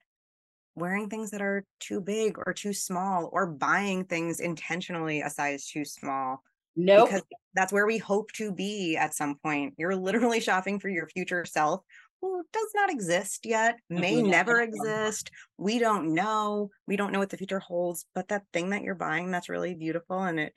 wearing 0.76 1.08
things 1.08 1.30
that 1.30 1.42
are 1.42 1.64
too 1.80 2.00
big 2.00 2.38
or 2.38 2.52
too 2.52 2.72
small 2.72 3.28
or 3.32 3.46
buying 3.46 4.04
things 4.04 4.40
intentionally 4.40 5.20
a 5.20 5.30
size 5.30 5.66
too 5.66 5.84
small. 5.84 6.42
No, 6.76 6.98
nope. 6.98 7.08
Because 7.08 7.22
that's 7.54 7.72
where 7.72 7.86
we 7.86 7.98
hope 7.98 8.32
to 8.32 8.52
be 8.52 8.96
at 8.96 9.14
some 9.14 9.36
point. 9.42 9.74
You're 9.76 9.96
literally 9.96 10.40
shopping 10.40 10.78
for 10.78 10.88
your 10.88 11.08
future 11.08 11.44
self 11.44 11.82
who 12.20 12.42
does 12.52 12.68
not 12.74 12.90
exist 12.90 13.46
yet, 13.46 13.76
may 13.88 14.20
never 14.22 14.60
exist. 14.60 15.30
We 15.56 15.78
don't 15.78 16.14
know. 16.14 16.70
We 16.86 16.96
don't 16.96 17.12
know 17.12 17.18
what 17.18 17.30
the 17.30 17.38
future 17.38 17.60
holds, 17.60 18.04
but 18.14 18.28
that 18.28 18.44
thing 18.52 18.70
that 18.70 18.82
you're 18.82 18.94
buying 18.94 19.30
that's 19.30 19.48
really 19.48 19.74
beautiful 19.74 20.22
and 20.22 20.38
it 20.38 20.54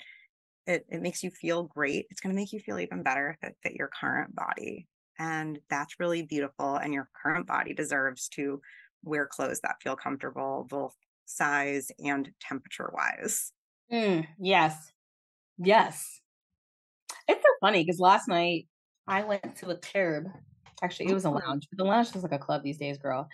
it 0.67 0.85
it 0.89 1.01
makes 1.01 1.23
you 1.23 1.31
feel 1.31 1.63
great. 1.63 2.07
It's 2.09 2.21
going 2.21 2.33
to 2.33 2.39
make 2.39 2.53
you 2.53 2.59
feel 2.59 2.79
even 2.79 3.03
better 3.03 3.29
if 3.29 3.49
it 3.49 3.57
fit 3.63 3.73
your 3.73 3.89
current 3.99 4.35
body. 4.35 4.87
And 5.19 5.59
that's 5.69 5.99
really 5.99 6.23
beautiful 6.23 6.75
and 6.75 6.93
your 6.93 7.09
current 7.21 7.45
body 7.45 7.73
deserves 7.73 8.27
to 8.29 8.61
wear 9.03 9.27
clothes 9.27 9.59
that 9.61 9.81
feel 9.81 9.95
comfortable 9.95 10.65
both 10.69 10.95
size 11.25 11.91
and 11.99 12.31
temperature 12.41 12.91
wise. 12.93 13.51
Mm, 13.91 14.25
yes. 14.39 14.91
Yes. 15.57 16.21
It's 17.27 17.41
so 17.41 17.53
funny 17.61 17.83
because 17.83 17.99
last 17.99 18.27
night 18.27 18.67
I 19.07 19.23
went 19.23 19.55
to 19.57 19.69
a 19.69 19.77
curb 19.77 20.27
Actually, 20.83 21.09
it 21.09 21.13
was 21.13 21.25
a 21.25 21.29
lounge. 21.29 21.67
But 21.71 21.77
the 21.77 21.85
lounge 21.85 22.13
is 22.13 22.23
like 22.23 22.33
a 22.33 22.37
club 22.37 22.61
these 22.61 22.77
days, 22.77 22.97
girl. 22.97 23.29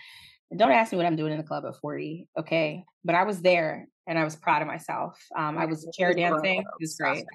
And 0.52 0.60
don't 0.60 0.72
ask 0.72 0.92
me 0.92 0.98
what 0.98 1.08
I'm 1.08 1.16
doing 1.16 1.32
in 1.32 1.40
the 1.40 1.44
club 1.44 1.64
at 1.68 1.76
40. 1.82 2.28
Okay. 2.38 2.84
But 3.04 3.16
I 3.16 3.24
was 3.24 3.42
there 3.42 3.88
and 4.10 4.18
I 4.18 4.24
was 4.24 4.36
proud 4.36 4.64
of 4.64 4.68
myself. 4.68 5.24
Um, 5.38 5.58
I 5.58 5.66
was 5.66 5.88
chair 5.96 6.14
dancing. 6.16 6.62
It 6.62 6.82
was 6.82 6.96
great. 6.96 7.26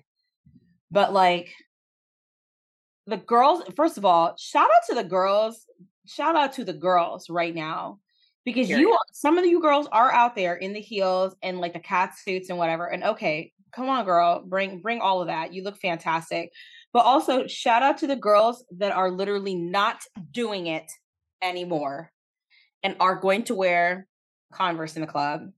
But 0.91 1.13
like 1.13 1.49
the 3.07 3.17
girls, 3.17 3.63
first 3.77 3.97
of 3.97 4.05
all, 4.05 4.35
shout 4.37 4.67
out 4.67 4.87
to 4.89 4.97
the 4.97 5.05
girls. 5.05 5.67
Shout 6.07 6.35
out 6.35 6.53
to 6.55 6.65
the 6.65 6.73
girls 6.73 7.31
right 7.31 7.55
now. 7.55 8.01
Because 8.45 8.69
you 8.69 8.99
some 9.13 9.39
of 9.39 9.47
you 9.47 9.63
girls 9.63 9.89
are 9.91 10.13
out 10.13 10.35
there 10.35 10.57
in 10.57 10.75
the 10.75 10.81
heels 10.81 11.35
and 11.43 11.61
like 11.61 11.73
the 11.73 11.79
cat 11.79 12.19
suits 12.19 12.51
and 12.51 12.59
whatever. 12.59 12.87
And 12.87 13.05
okay, 13.05 13.53
come 13.73 13.89
on, 13.89 14.05
girl, 14.05 14.43
bring 14.45 14.81
bring 14.81 15.01
all 15.01 15.23
of 15.23 15.29
that. 15.29 15.55
You 15.55 15.63
look 15.63 15.79
fantastic. 15.79 16.51
But 16.93 17.07
also, 17.07 17.47
shout 17.47 17.83
out 17.83 17.99
to 17.99 18.07
the 18.07 18.17
girls 18.17 18.65
that 18.79 18.93
are 18.93 19.11
literally 19.11 19.55
not 19.55 20.03
doing 20.31 20.67
it 20.67 20.91
anymore 21.41 22.11
and 22.83 22.97
are 23.01 23.17
going 23.17 23.45
to 23.45 23.55
wear 23.55 24.09
Converse 24.53 24.97
in 24.97 25.01
the 25.01 25.09
club. 25.09 25.51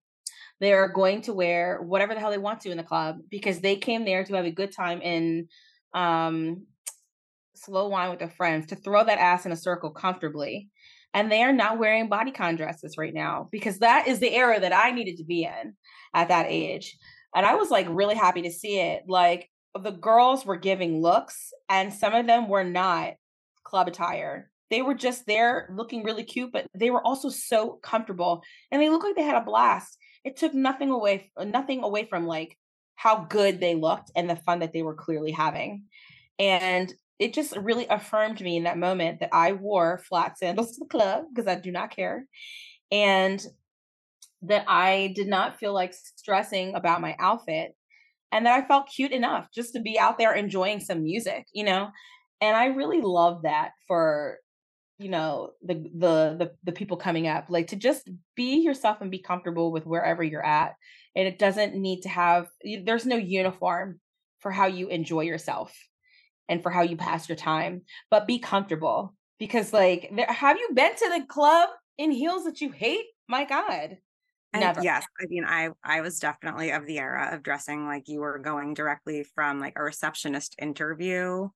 They 0.61 0.73
are 0.73 0.89
going 0.89 1.23
to 1.23 1.35
wear 1.35 1.81
whatever 1.83 2.15
the 2.15 2.21
hell 2.21 2.31
they 2.31 2.39
want 2.39 2.61
to 2.63 2.71
in 2.71 2.77
the 2.77 2.83
club 2.83 3.19
because 3.31 3.61
they 3.61 3.77
came 3.77 4.05
there 4.05 4.25
to 4.25 4.35
have 4.35 4.47
a 4.47 4.51
good 4.51 4.73
time 4.73 5.01
in 5.03 5.49
um, 5.95 6.67
slow 7.55 7.89
wine 7.89 8.11
with 8.11 8.19
their 8.19 8.31
friends 8.31 8.67
to 8.67 8.77
throw 8.77 9.05
that 9.05 9.19
ass 9.19 9.47
in 9.47 9.53
a 9.53 9.57
circle 9.57 9.91
comfortably. 9.91 10.71
And 11.15 11.33
they 11.33 11.43
are 11.43 11.53
not 11.53 11.79
wearing 11.79 12.11
bodycon 12.11 12.57
dresses 12.57 12.97
right 12.99 13.15
now 13.15 13.49
because 13.51 13.79
that 13.79 14.07
is 14.07 14.19
the 14.19 14.35
era 14.35 14.61
that 14.61 14.75
I 14.75 14.91
needed 14.91 15.17
to 15.19 15.25
be 15.25 15.45
in 15.45 15.75
at 16.15 16.29
that 16.29 16.47
age. 16.49 16.97
And 17.35 17.47
I 17.47 17.55
was 17.55 17.71
like 17.71 17.87
really 17.89 18.15
happy 18.15 18.43
to 18.43 18.51
see 18.51 18.81
it. 18.81 19.05
Like 19.09 19.51
the 19.83 19.93
girls 19.93 20.45
were 20.45 20.57
giving 20.57 21.01
looks 21.01 21.53
and 21.69 21.93
some 21.93 22.15
of 22.15 22.27
them 22.27 22.49
were 22.49 22.65
not 22.65 23.15
club 23.65 23.89
attire. 23.89 24.51
They 24.71 24.83
were 24.83 24.95
just 24.95 25.27
there 25.27 25.73
looking 25.75 26.03
really 26.03 26.25
cute, 26.25 26.53
but 26.53 26.67
they 26.75 26.91
were 26.91 27.05
also 27.07 27.29
so 27.29 27.79
comfortable 27.83 28.43
and 28.71 28.83
they 28.83 28.89
looked 28.89 29.05
like 29.05 29.17
they 29.17 29.23
had 29.23 29.41
a 29.41 29.45
blast. 29.45 29.97
It 30.27 30.37
took 30.37 30.53
nothing 30.53 30.91
away 30.91 31.31
nothing 31.39 31.85
away 31.85 32.05
from 32.05 32.27
like 32.27 32.59
how 32.97 33.27
good 33.31 33.61
they 33.61 33.77
looked 33.77 34.11
and 34.17 34.29
the 34.29 34.37
fun 34.37 34.59
that 34.59 34.73
they 34.73 34.83
were 34.83 34.95
clearly 34.95 35.31
having. 35.31 35.85
And 36.39 36.93
it 37.19 37.33
just 37.33 37.57
really 37.57 37.87
affirmed 37.87 38.41
me 38.41 38.57
in 38.57 38.65
that 38.65 38.77
moment 38.77 39.21
that 39.21 39.31
I 39.33 39.53
wore 39.53 39.99
flat 39.99 40.37
sandals 40.37 40.73
to 40.73 40.81
the 40.81 40.89
club 40.91 41.27
because 41.33 41.47
I 41.47 41.55
do 41.55 41.71
not 41.71 41.95
care. 41.95 42.27
And 42.91 43.41
that 44.43 44.65
I 44.69 45.13
did 45.15 45.29
not 45.29 45.59
feel 45.59 45.73
like 45.73 45.95
stressing 45.95 46.75
about 46.75 47.01
my 47.01 47.17
outfit 47.21 47.77
and 48.33 48.47
that 48.47 48.65
I 48.65 48.67
felt 48.67 48.91
cute 48.95 49.13
enough 49.13 49.49
just 49.55 49.75
to 49.75 49.81
be 49.81 49.99
out 49.99 50.19
there 50.19 50.35
enjoying 50.35 50.81
some 50.81 51.03
music, 51.05 51.47
you 51.55 51.65
know? 51.65 51.89
And 52.41 52.57
I 52.57 52.67
really 52.67 53.01
love 53.01 53.43
that 53.43 53.71
for 53.87 54.39
you 54.99 55.09
know 55.11 55.51
the 55.63 55.75
the 55.75 56.37
the 56.39 56.53
the 56.65 56.73
people 56.73 56.97
coming 56.97 57.29
up 57.29 57.47
like 57.49 57.67
to 57.67 57.77
just 57.77 58.09
be 58.35 58.63
yourself 58.63 59.01
and 59.01 59.11
be 59.11 59.19
comfortable 59.19 59.71
with 59.71 59.85
wherever 59.85 60.23
you're 60.23 60.45
at 60.45 60.75
and 61.15 61.29
it 61.29 61.39
doesn't 61.39 61.75
need 61.75 62.03
to 62.03 62.09
have 62.09 62.49
there's 62.85 63.05
no 63.05 63.17
uniform 63.17 64.01
for 64.41 64.51
how 64.51 64.67
you 64.67 64.89
enjoy 64.89 65.23
yourself 65.23 65.77
and 66.49 66.63
for 66.63 66.71
how 66.71 66.83
you 66.83 66.97
pass 66.97 67.29
your 67.29 67.37
time, 67.37 67.83
but 68.11 68.27
be 68.27 68.39
comfortable 68.39 69.15
because 69.39 69.73
like 69.73 70.11
there, 70.15 70.27
have 70.27 70.59
you 70.59 70.71
been 70.75 70.95
to 70.95 71.13
the 71.19 71.27
club 71.27 71.69
in 71.99 72.11
heels 72.11 72.45
that 72.45 72.61
you 72.61 72.71
hate? 72.71 73.05
My 73.29 73.45
god. 73.45 73.99
Never. 74.55 74.83
yes, 74.83 75.05
I 75.21 75.27
mean, 75.29 75.45
I 75.45 75.71
I 75.85 76.01
was 76.01 76.19
definitely 76.19 76.71
of 76.71 76.87
the 76.87 76.99
era 76.99 77.31
of 77.35 77.43
dressing 77.43 77.85
like 77.85 78.09
you 78.09 78.21
were 78.21 78.39
going 78.39 78.73
directly 78.73 79.23
from 79.35 79.61
like 79.61 79.75
a 79.77 79.83
receptionist 79.83 80.55
interview 80.59 81.49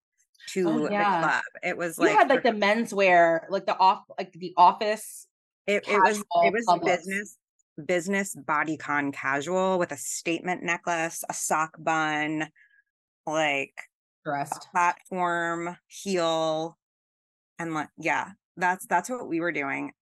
to 0.49 0.69
Oh 0.69 0.81
the 0.83 0.89
club. 0.89 1.43
It 1.63 1.77
was 1.77 1.99
You 1.99 2.07
like 2.07 2.17
had 2.19 2.29
like 2.29 2.43
the 2.43 2.51
menswear, 2.51 3.49
like 3.51 3.67
the 3.67 3.77
off 3.79 4.05
like 4.19 4.33
the 4.33 4.55
office 4.57 5.27
it, 5.67 5.85
it 5.89 6.03
was 6.03 6.19
it 6.19 6.53
was 6.53 6.67
looks. 6.67 6.85
business 6.85 7.39
business 7.87 8.37
bodycon 8.37 9.13
casual 9.13 9.79
with 9.79 9.93
a 9.93 9.97
statement 9.97 10.63
necklace, 10.63 11.25
a 11.29 11.35
sock 11.35 11.77
bun, 11.79 12.49
like 13.27 13.75
dressed. 14.25 14.69
platform 14.73 15.77
heel, 15.87 16.77
and 17.59 17.75
like 17.75 17.89
yeah, 17.99 18.31
that's 18.57 18.87
that's 18.87 19.09
what 19.09 19.29
we 19.29 19.41
were 19.41 19.53
doing. 19.53 19.93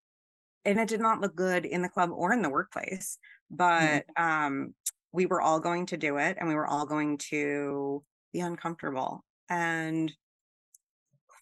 And 0.65 0.79
it 0.79 0.89
did 0.89 0.99
not 0.99 1.21
look 1.21 1.35
good 1.35 1.65
in 1.65 1.81
the 1.81 1.89
club 1.89 2.11
or 2.11 2.33
in 2.33 2.41
the 2.41 2.49
workplace, 2.49 3.17
but 3.49 4.05
um 4.17 4.73
we 5.11 5.25
were 5.25 5.41
all 5.41 5.59
going 5.59 5.87
to 5.87 5.97
do 5.97 6.17
it 6.17 6.37
and 6.39 6.47
we 6.47 6.55
were 6.55 6.67
all 6.67 6.85
going 6.85 7.17
to 7.17 8.03
be 8.31 8.39
uncomfortable. 8.39 9.23
And 9.49 10.11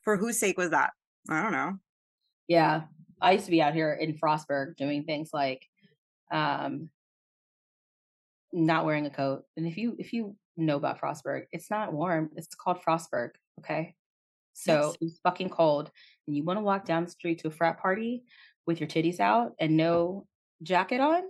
for 0.07 0.15
whose 0.15 0.39
sake 0.39 0.57
was 0.57 0.69
that? 0.69 0.91
I 1.29 1.43
don't 1.43 1.51
know. 1.51 1.73
Yeah. 2.47 2.83
I 3.21 3.33
used 3.33 3.43
to 3.43 3.51
be 3.51 3.61
out 3.61 3.73
here 3.73 3.91
in 3.91 4.17
Frostburg 4.17 4.77
doing 4.77 5.03
things 5.03 5.31
like 5.33 5.65
um 6.31 6.89
not 8.53 8.85
wearing 8.85 9.05
a 9.05 9.09
coat. 9.09 9.43
And 9.57 9.67
if 9.67 9.75
you 9.75 9.97
if 9.99 10.13
you 10.13 10.37
know 10.55 10.77
about 10.77 11.01
Frostburg, 11.01 11.47
it's 11.51 11.69
not 11.69 11.91
warm. 11.91 12.29
It's 12.37 12.55
called 12.55 12.81
Frostburg. 12.87 13.31
Okay. 13.59 13.95
So 14.53 14.91
Yes. 14.91 14.97
it's 15.01 15.19
fucking 15.19 15.49
cold. 15.49 15.91
And 16.25 16.37
you 16.37 16.45
want 16.45 16.55
to 16.55 16.63
walk 16.63 16.85
down 16.85 17.03
the 17.03 17.11
street 17.11 17.39
to 17.39 17.49
a 17.49 17.51
frat 17.51 17.77
party 17.77 18.23
with 18.65 18.79
your 18.79 18.87
titties 18.87 19.19
out 19.19 19.55
and 19.59 19.75
no 19.75 20.25
jacket 20.63 21.01
on? 21.01 21.23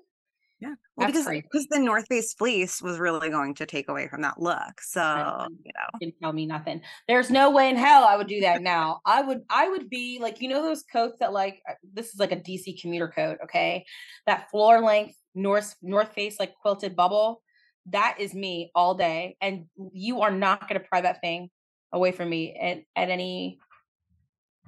Yeah. 0.59 0.73
Well, 0.95 1.07
because 1.07 1.25
crazy. 1.25 1.41
because 1.43 1.67
the 1.69 1.79
North 1.79 2.07
Face 2.07 2.33
fleece 2.33 2.81
was 2.81 2.97
really 2.97 3.29
going 3.29 3.53
to 3.55 3.65
take 3.67 3.89
away 3.89 4.07
from 4.07 4.21
that 4.23 4.39
look. 4.41 4.81
So, 4.81 5.01
Right. 5.01 5.47
you 5.63 5.71
know. 5.75 5.99
didn't 5.99 6.15
tell 6.19 6.33
me 6.33 6.47
nothing. 6.47 6.81
There's 7.07 7.29
no 7.29 7.51
way 7.51 7.69
in 7.69 7.75
hell 7.75 8.03
I 8.05 8.17
would 8.17 8.27
do 8.27 8.41
that 8.41 8.61
now. 8.63 9.01
I 9.05 9.21
would 9.21 9.41
I 9.51 9.69
would 9.69 9.87
be 9.89 10.17
like 10.19 10.41
you 10.41 10.49
know 10.49 10.63
those 10.63 10.83
coats 10.91 11.17
that 11.19 11.31
like 11.31 11.61
uh, 11.69 11.73
this 11.93 12.07
is 12.07 12.19
like 12.19 12.31
a 12.31 12.37
DC 12.37 12.81
commuter 12.81 13.07
coat, 13.07 13.37
okay? 13.43 13.85
That 14.25 14.49
floor 14.49 14.81
length 14.81 15.15
North 15.35 15.75
North 15.83 16.13
Face 16.13 16.39
like 16.39 16.55
quilted 16.61 16.95
bubble. 16.95 17.43
That 17.89 18.17
is 18.19 18.33
me 18.33 18.71
all 18.73 18.95
day, 18.95 19.37
and 19.39 19.65
you 19.93 20.21
are 20.21 20.31
not 20.31 20.67
going 20.67 20.81
to 20.81 20.87
pry 20.87 21.01
that 21.01 21.21
thing 21.21 21.49
away 21.93 22.11
from 22.11 22.29
me 22.29 22.55
at 22.59 22.79
at 22.95 23.09
any 23.11 23.59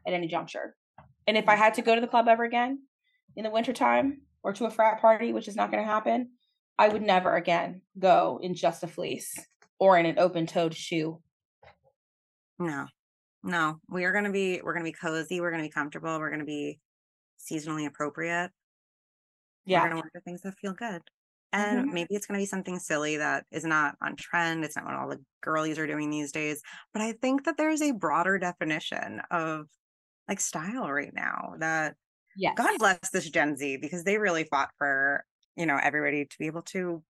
at 0.06 0.14
any 0.14 0.28
juncture. 0.28 0.76
And 1.26 1.36
if 1.36 1.50
I 1.50 1.56
had 1.56 1.74
to 1.76 1.82
go 1.82 1.96
to 1.96 2.02
the 2.02 2.08
club 2.08 2.28
ever 2.28 2.44
again 2.44 2.84
in 3.36 3.44
the 3.44 3.50
wintertime 3.50 4.22
or 4.50 4.54
to 4.54 4.66
a 4.66 4.72
frat 4.72 5.00
party, 5.00 5.32
which 5.32 5.48
is 5.48 5.56
not 5.56 5.72
going 5.72 5.84
to 5.84 5.90
happen, 5.90 6.32
I 6.80 6.90
would 6.90 7.04
never 7.04 7.36
again 7.36 7.82
go 8.00 8.40
in 8.42 8.56
just 8.56 8.84
a 8.84 8.88
fleece 8.88 9.38
or 9.78 9.98
in 9.98 10.08
an 10.08 10.18
open 10.18 10.48
toed 10.48 10.74
shoe. 10.74 11.22
No. 12.58 12.88
No. 13.44 13.80
We 13.88 14.04
are 14.06 14.12
gonna 14.12 14.32
be 14.32 14.62
we're 14.62 14.74
gonna 14.74 14.84
be 14.84 14.92
cozy, 14.92 15.40
we're 15.40 15.52
gonna 15.52 15.64
be 15.64 15.70
comfortable, 15.70 16.18
we're 16.20 16.32
gonna 16.32 16.46
be 16.46 16.80
seasonally 17.40 17.86
appropriate. 17.86 18.52
Yeah. 19.66 19.82
We're 19.84 19.88
Yeah. 19.88 19.90
gonna 19.90 20.02
wear 20.14 20.22
things 20.26 20.42
that 20.42 20.58
feel 20.58 20.74
good. 20.74 21.02
And 21.52 21.86
Mhm. 21.86 21.94
maybe 21.94 22.16
it's 22.16 22.26
gonna 22.26 22.40
be 22.40 22.46
something 22.46 22.80
silly 22.80 23.18
that 23.18 23.46
is 23.52 23.64
not 23.66 23.96
on 24.02 24.16
trend. 24.16 24.66
It's 24.66 24.76
not 24.76 24.86
what 24.86 24.96
all 24.96 25.08
the 25.10 25.24
girlies 25.42 25.80
are 25.80 25.88
doing 25.88 26.10
these 26.10 26.32
days. 26.32 26.62
But 26.94 27.02
I 27.02 27.14
think 27.14 27.46
that 27.46 27.58
there's 27.58 27.82
a 27.82 27.92
broader 27.92 28.38
definition 28.40 29.22
of 29.32 29.68
like 30.28 30.40
style 30.40 30.92
right 30.92 31.14
now 31.14 31.56
that 31.60 31.96
Yes. 32.40 32.54
God 32.56 32.80
bless 32.80 33.10
this 33.10 33.30
Gen 33.30 33.58
Z 33.58 33.78
because 33.82 34.06
they 34.06 34.18
really 34.18 34.46
fought 34.46 34.70
for, 34.78 35.26
you 35.58 35.66
know, 35.66 35.78
everybody 35.82 36.24
to 36.24 36.38
be 36.40 36.48
able 36.48 36.62
to. 36.62 37.04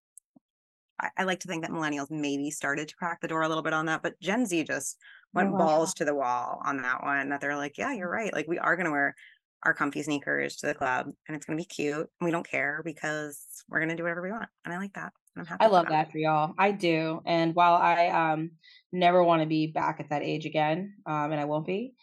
I, 1.00 1.10
I 1.18 1.24
like 1.26 1.42
to 1.42 1.48
think 1.48 1.62
that 1.62 1.72
millennials 1.72 2.10
maybe 2.10 2.50
started 2.50 2.88
to 2.88 2.96
crack 2.96 3.22
the 3.22 3.28
door 3.28 3.44
a 3.44 3.48
little 3.48 3.62
bit 3.62 3.74
on 3.74 3.86
that, 3.86 4.02
but 4.02 4.20
Gen 4.20 4.48
Z 4.48 4.64
just 4.64 4.98
went 5.36 5.50
Oh, 5.50 5.52
wow. 5.52 5.58
balls 5.60 5.94
to 5.96 6.06
the 6.06 6.16
wall 6.16 6.60
on 6.66 6.78
that 6.78 7.04
one. 7.04 7.30
That 7.30 7.42
they're 7.42 7.56
like, 7.56 7.78
yeah, 7.78 7.94
you're 7.94 8.10
right. 8.10 8.34
Like 8.34 8.48
we 8.48 8.58
are 8.58 8.76
going 8.76 8.88
to 8.88 8.92
wear 8.92 9.16
our 9.62 9.76
comfy 9.76 10.02
sneakers 10.02 10.56
to 10.56 10.68
the 10.68 10.74
club 10.74 11.06
and 11.28 11.38
it's 11.38 11.46
going 11.46 11.58
to 11.58 11.62
be 11.62 11.68
cute 11.68 11.98
and 11.98 12.26
we 12.26 12.32
don't 12.32 12.48
care 12.48 12.82
because 12.84 13.46
we're 13.70 13.80
going 13.80 13.90
to 13.90 13.96
do 13.96 14.04
whatever 14.04 14.24
we 14.24 14.32
want. 14.32 14.50
And 14.66 14.74
I 14.74 14.78
like 14.78 14.94
that. 14.94 15.14
And 15.36 15.42
I'm 15.42 15.46
happy. 15.46 15.64
I 15.64 15.68
love 15.68 15.86
them. 15.86 15.92
that 15.92 16.12
for 16.12 16.18
y'all. 16.18 16.56
I 16.58 16.72
do. 16.72 17.22
And 17.24 17.54
while 17.54 17.76
I 17.76 18.08
um 18.08 18.52
never 18.92 19.24
want 19.24 19.44
to 19.44 19.48
be 19.48 19.68
back 19.68 20.00
at 20.00 20.10
that 20.10 20.24
age 20.24 20.48
again, 20.48 20.96
um, 21.06 21.32
and 21.32 21.40
I 21.40 21.46
won't 21.46 21.68
be, 21.68 21.94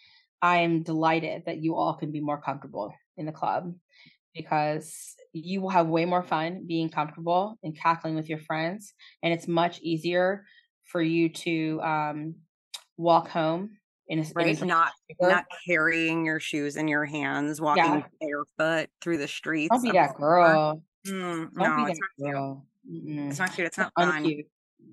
I 0.40 0.58
am 0.58 0.84
delighted 0.84 1.46
that 1.46 1.58
you 1.58 1.74
all 1.74 1.94
can 1.94 2.12
be 2.12 2.20
more 2.20 2.40
comfortable 2.40 2.94
in 3.16 3.26
the 3.26 3.32
club 3.32 3.74
because 4.34 5.14
you 5.32 5.60
will 5.60 5.70
have 5.70 5.86
way 5.88 6.04
more 6.04 6.22
fun 6.22 6.64
being 6.66 6.88
comfortable 6.88 7.58
and 7.62 7.78
cackling 7.78 8.14
with 8.14 8.28
your 8.28 8.38
friends. 8.38 8.94
And 9.22 9.32
it's 9.32 9.48
much 9.48 9.80
easier 9.80 10.44
for 10.84 11.00
you 11.02 11.28
to 11.30 11.80
um 11.82 12.34
walk 12.96 13.28
home 13.28 13.78
in 14.08 14.18
a, 14.18 14.22
in 14.22 14.28
a 14.28 14.34
Right. 14.34 14.62
Not 14.62 14.92
not 15.20 15.44
carrying 15.66 16.24
your 16.24 16.40
shoes 16.40 16.76
in 16.76 16.88
your 16.88 17.04
hands, 17.04 17.60
walking 17.60 17.84
Yeah. 17.84 18.02
barefoot 18.20 18.90
through 19.00 19.18
the 19.18 19.28
streets. 19.28 19.70
Don't 19.72 19.82
be 19.82 19.92
that 19.92 20.14
girl. 20.16 20.82
Mm, 21.06 21.52
Don't 21.52 21.54
no, 21.54 21.84
be 21.84 21.90
it's 21.90 22.00
that 22.00 22.08
not 22.18 22.64
cute. 22.86 23.06
Mm-mm. 23.06 23.30
It's 23.30 23.38
not 23.38 23.52
cute. 23.52 23.66
It's 23.66 23.78
not 23.78 23.92
It's 23.98 24.10
fun. 24.10 24.24
uncute. 24.24 24.46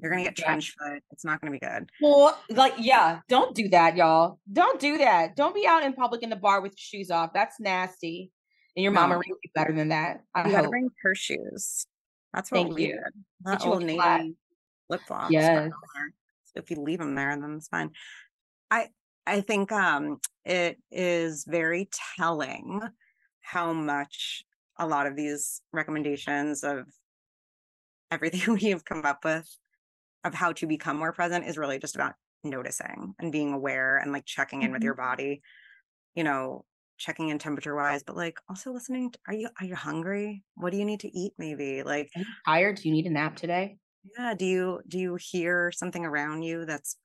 You're 0.03 0.11
gonna 0.11 0.23
get 0.25 0.37
Yeah. 0.37 0.45
trench 0.45 0.75
foot. 0.77 1.01
It's 1.11 1.23
not 1.23 1.39
gonna 1.39 1.51
be 1.51 1.59
good. 1.59 1.89
Well, 2.01 2.37
like, 2.49 2.73
yeah, 2.77 3.21
don't 3.29 3.55
do 3.55 3.69
that, 3.69 3.95
y'all. 3.95 4.39
Don't 4.51 4.77
do 4.79 4.97
that. 4.97 5.37
Don't 5.37 5.55
be 5.55 5.65
out 5.65 5.83
in 5.83 5.93
public 5.93 6.21
in 6.23 6.29
the 6.29 6.35
bar 6.35 6.59
with 6.61 6.73
your 6.73 6.99
shoes 6.99 7.09
off. 7.09 7.31
That's 7.33 7.57
nasty. 7.59 8.31
And 8.75 8.83
your 8.83 8.91
mama 8.91 9.13
No. 9.13 9.19
raised 9.19 9.39
you 9.43 9.49
better 9.55 9.71
than 9.73 9.89
that. 9.89 10.21
I 10.35 10.45
You 10.45 10.51
gotta 10.51 10.67
bring 10.67 10.89
her 11.03 11.15
shoes. 11.15 11.87
That's 12.33 12.51
what 12.51 12.57
Thank 12.65 12.75
we 12.75 12.87
you. 12.87 12.93
did. 12.93 13.49
Get 13.59 13.65
old 13.65 13.83
navy 13.83 14.35
flip 14.87 15.01
flops. 15.07 15.31
Yes. 15.31 15.71
If 16.55 16.69
you 16.69 16.77
leave 16.77 16.99
them 16.99 17.15
there, 17.15 17.35
then 17.39 17.55
it's 17.55 17.69
fine. 17.69 17.91
I 18.69 18.89
I 19.25 19.39
think 19.41 19.71
um 19.71 20.19
it 20.43 20.81
is 20.91 21.45
very 21.45 21.89
telling 22.17 22.81
how 23.41 23.71
much 23.71 24.43
a 24.77 24.85
lot 24.87 25.07
of 25.07 25.15
these 25.15 25.61
recommendations 25.71 26.63
of 26.63 26.87
everything 28.11 28.53
we 28.61 28.69
have 28.71 28.83
come 28.83 29.05
up 29.05 29.23
with 29.23 29.47
of 30.23 30.33
how 30.33 30.53
to 30.53 30.67
become 30.67 30.97
more 30.97 31.13
present 31.13 31.45
is 31.45 31.57
really 31.57 31.79
just 31.79 31.95
about 31.95 32.15
noticing 32.43 33.15
and 33.19 33.31
being 33.31 33.53
aware 33.53 33.97
and 33.97 34.11
like 34.11 34.25
checking 34.25 34.63
in 34.63 34.71
with 34.71 34.83
Mhm. 34.83 34.83
your 34.83 34.95
body 34.95 35.41
you 36.15 36.23
know 36.23 36.65
checking 36.97 37.29
in 37.29 37.39
temperature 37.39 37.75
wise 37.75 38.03
but 38.03 38.15
like 38.15 38.39
also 38.49 38.71
listening 38.71 39.11
to, 39.11 39.19
are 39.27 39.33
you 39.33 39.49
are 39.59 39.65
you 39.65 39.75
hungry 39.75 40.43
what 40.55 40.71
do 40.71 40.77
you 40.77 40.85
need 40.85 40.99
to 41.01 41.09
eat 41.17 41.33
maybe 41.37 41.83
like 41.83 42.11
Are 42.15 42.19
you 42.21 42.33
tired? 42.45 42.77
Do 42.77 42.87
you 42.89 42.93
need 42.93 43.05
a 43.05 43.09
nap 43.11 43.35
today? 43.35 43.77
yeah 44.17 44.33
do 44.33 44.45
you 44.45 44.81
do 44.87 44.99
you 44.99 45.15
hear 45.19 45.71
something 45.71 46.05
around 46.05 46.43
you 46.43 46.65
that's 46.65 46.97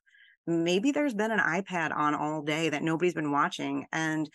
maybe 0.46 0.92
there's 0.92 1.14
been 1.14 1.32
an 1.32 1.38
ipad 1.40 1.94
on 1.96 2.14
all 2.14 2.42
day 2.42 2.68
that 2.70 2.82
nobody's 2.82 3.14
been 3.14 3.32
watching 3.32 3.86
and 3.92 4.30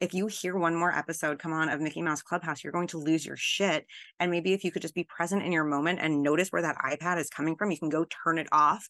if 0.00 0.12
you 0.12 0.26
hear 0.26 0.56
one 0.56 0.74
more 0.74 0.94
episode 0.94 1.38
come 1.38 1.52
on 1.52 1.68
of 1.68 1.80
Mickey 1.80 2.02
Mouse 2.02 2.22
Clubhouse, 2.22 2.62
you're 2.62 2.72
going 2.72 2.88
to 2.88 2.98
lose 2.98 3.24
your 3.24 3.36
shit. 3.36 3.86
And 4.18 4.30
maybe 4.30 4.52
if 4.52 4.64
you 4.64 4.70
could 4.70 4.82
just 4.82 4.94
be 4.94 5.04
present 5.04 5.42
in 5.42 5.52
your 5.52 5.64
moment 5.64 6.00
and 6.02 6.22
notice 6.22 6.50
where 6.50 6.62
that 6.62 6.76
iPad 6.78 7.18
is 7.18 7.30
coming 7.30 7.56
from, 7.56 7.70
you 7.70 7.78
can 7.78 7.88
go 7.88 8.04
turn 8.24 8.38
it 8.38 8.48
off. 8.52 8.88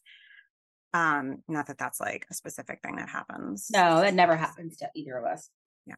Um, 0.93 1.43
not 1.47 1.67
that 1.67 1.77
that's 1.77 1.99
like 1.99 2.25
a 2.31 2.33
specific 2.33 2.79
thing 2.81 2.95
that 2.95 3.09
happens. 3.09 3.67
No, 3.71 4.01
that 4.01 4.13
never 4.13 4.35
happens 4.35 4.77
to 4.77 4.89
either 4.95 5.17
of 5.17 5.25
us. 5.25 5.49
Yeah, 5.85 5.95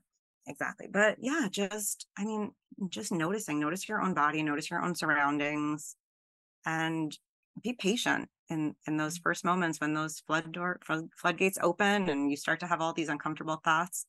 exactly. 0.48 0.88
But 0.92 1.18
yeah, 1.20 1.48
just 1.50 2.08
I 2.18 2.26
mean, 2.26 2.52
just 2.90 3.12
noticing, 3.12 3.60
notice 3.60 3.88
your 3.88 4.02
own 4.02 4.14
body, 4.14 4.42
notice 4.44 4.70
your 4.70 4.84
own 4.84 4.96
surroundings, 4.96 5.96
and 6.66 7.16
be 7.64 7.74
patient 7.74 8.28
in 8.50 8.76
in 8.88 8.98
those 8.98 9.18
first 9.18 9.46
moments 9.46 9.80
when 9.80 9.94
those 9.94 10.20
flood 10.22 10.52
door 10.52 10.80
flood, 10.84 11.10
floodgates 11.16 11.60
open 11.62 12.10
and 12.10 12.30
you 12.30 12.38
start 12.38 12.60
to 12.60 12.68
have 12.68 12.82
all 12.82 12.94
these 12.94 13.10
uncomfortable 13.10 13.62
thoughts. 13.64 14.06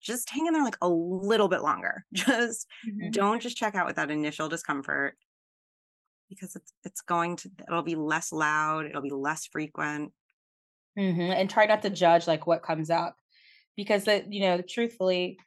Just 0.00 0.30
hang 0.30 0.46
in 0.46 0.52
there 0.52 0.64
like 0.64 0.78
a 0.80 0.88
little 0.88 1.48
bit 1.48 1.62
longer. 1.62 2.04
Just 2.14 2.66
don't 3.10 3.42
just 3.42 3.56
check 3.56 3.74
out 3.74 3.86
with 3.86 3.96
that 3.96 4.10
initial 4.10 4.48
discomfort 4.48 5.16
because 6.28 6.54
it's 6.56 6.72
it's 6.84 7.00
going 7.00 7.36
to 7.36 7.50
it'll 7.66 7.82
be 7.82 7.94
less 7.94 8.32
loud, 8.32 8.86
it'll 8.86 9.02
be 9.02 9.10
less 9.10 9.46
frequent. 9.46 10.12
Mhm, 10.98 11.32
And 11.34 11.48
try 11.48 11.66
not 11.66 11.82
to 11.82 11.90
judge 11.90 12.26
like 12.26 12.46
what 12.46 12.62
comes 12.62 12.90
up 12.90 13.16
because 13.76 14.04
that, 14.04 14.32
you 14.32 14.40
know, 14.40 14.62
truthfully, 14.62 15.38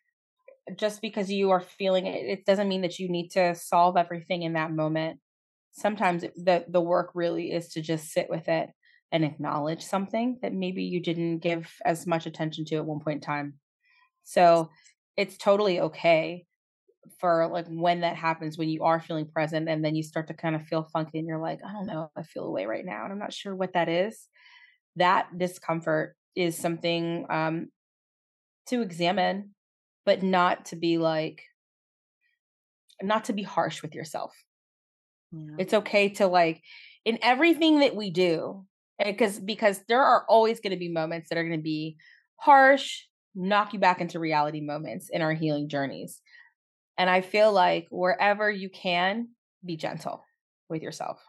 just 0.75 1.01
because 1.01 1.31
you 1.31 1.51
are 1.51 1.61
feeling 1.61 2.07
it, 2.07 2.25
it 2.27 2.45
doesn't 2.45 2.69
mean 2.69 2.81
that 2.81 2.99
you 2.99 3.09
need 3.09 3.29
to 3.29 3.55
solve 3.55 3.97
everything 3.97 4.43
in 4.43 4.53
that 4.53 4.71
moment. 4.71 5.21
Sometimes 5.71 6.23
the 6.23 6.65
the 6.69 6.81
work 6.81 7.11
really 7.15 7.51
is 7.51 7.69
to 7.73 7.81
just 7.81 8.11
sit 8.11 8.29
with 8.29 8.49
it 8.49 8.71
and 9.11 9.25
acknowledge 9.25 9.83
something 9.83 10.39
that 10.43 10.53
maybe 10.53 10.83
you 10.83 11.01
didn't 11.01 11.39
give 11.39 11.75
as 11.85 12.07
much 12.07 12.25
attention 12.27 12.65
to 12.65 12.77
at 12.77 12.85
one 12.85 13.01
point 13.01 13.17
in 13.17 13.21
time. 13.21 13.59
So 14.23 14.69
it's 15.17 15.37
totally 15.37 15.79
okay 15.79 16.45
for 17.19 17.47
like 17.47 17.67
when 17.67 18.01
that 18.01 18.15
happens 18.15 18.57
when 18.57 18.69
you 18.69 18.83
are 18.83 18.99
feeling 18.99 19.27
present 19.27 19.67
and 19.67 19.83
then 19.83 19.95
you 19.95 20.03
start 20.03 20.27
to 20.27 20.33
kind 20.33 20.55
of 20.55 20.63
feel 20.63 20.87
funky 20.93 21.19
and 21.19 21.27
you're 21.27 21.41
like 21.41 21.59
i 21.67 21.71
don't 21.71 21.87
know 21.87 22.11
i 22.15 22.21
feel 22.23 22.43
away 22.43 22.65
right 22.65 22.85
now 22.85 23.03
and 23.03 23.11
i'm 23.11 23.19
not 23.19 23.33
sure 23.33 23.55
what 23.55 23.73
that 23.73 23.89
is 23.89 24.27
that 24.95 25.27
discomfort 25.37 26.15
is 26.35 26.57
something 26.57 27.25
um 27.29 27.67
to 28.67 28.81
examine 28.81 29.51
but 30.05 30.21
not 30.21 30.65
to 30.65 30.75
be 30.75 30.97
like 30.97 31.43
not 33.01 33.25
to 33.25 33.33
be 33.33 33.43
harsh 33.43 33.81
with 33.81 33.95
yourself 33.95 34.31
yeah. 35.31 35.55
it's 35.57 35.73
okay 35.73 36.09
to 36.09 36.27
like 36.27 36.61
in 37.03 37.17
everything 37.23 37.79
that 37.79 37.95
we 37.95 38.11
do 38.11 38.63
because 39.03 39.39
because 39.39 39.81
there 39.87 40.03
are 40.03 40.23
always 40.29 40.59
going 40.59 40.71
to 40.71 40.77
be 40.77 40.89
moments 40.89 41.29
that 41.29 41.37
are 41.37 41.43
going 41.43 41.57
to 41.59 41.63
be 41.63 41.97
harsh 42.35 43.01
knock 43.35 43.73
you 43.73 43.79
back 43.79 44.01
into 44.01 44.19
reality 44.19 44.61
moments 44.61 45.09
in 45.09 45.21
our 45.21 45.33
healing 45.33 45.69
journeys 45.69 46.21
and 47.01 47.09
I 47.09 47.21
feel 47.21 47.51
like 47.51 47.87
wherever 47.89 48.49
you 48.49 48.69
can, 48.69 49.29
be 49.65 49.75
gentle 49.75 50.23
with 50.69 50.83
yourself. 50.83 51.19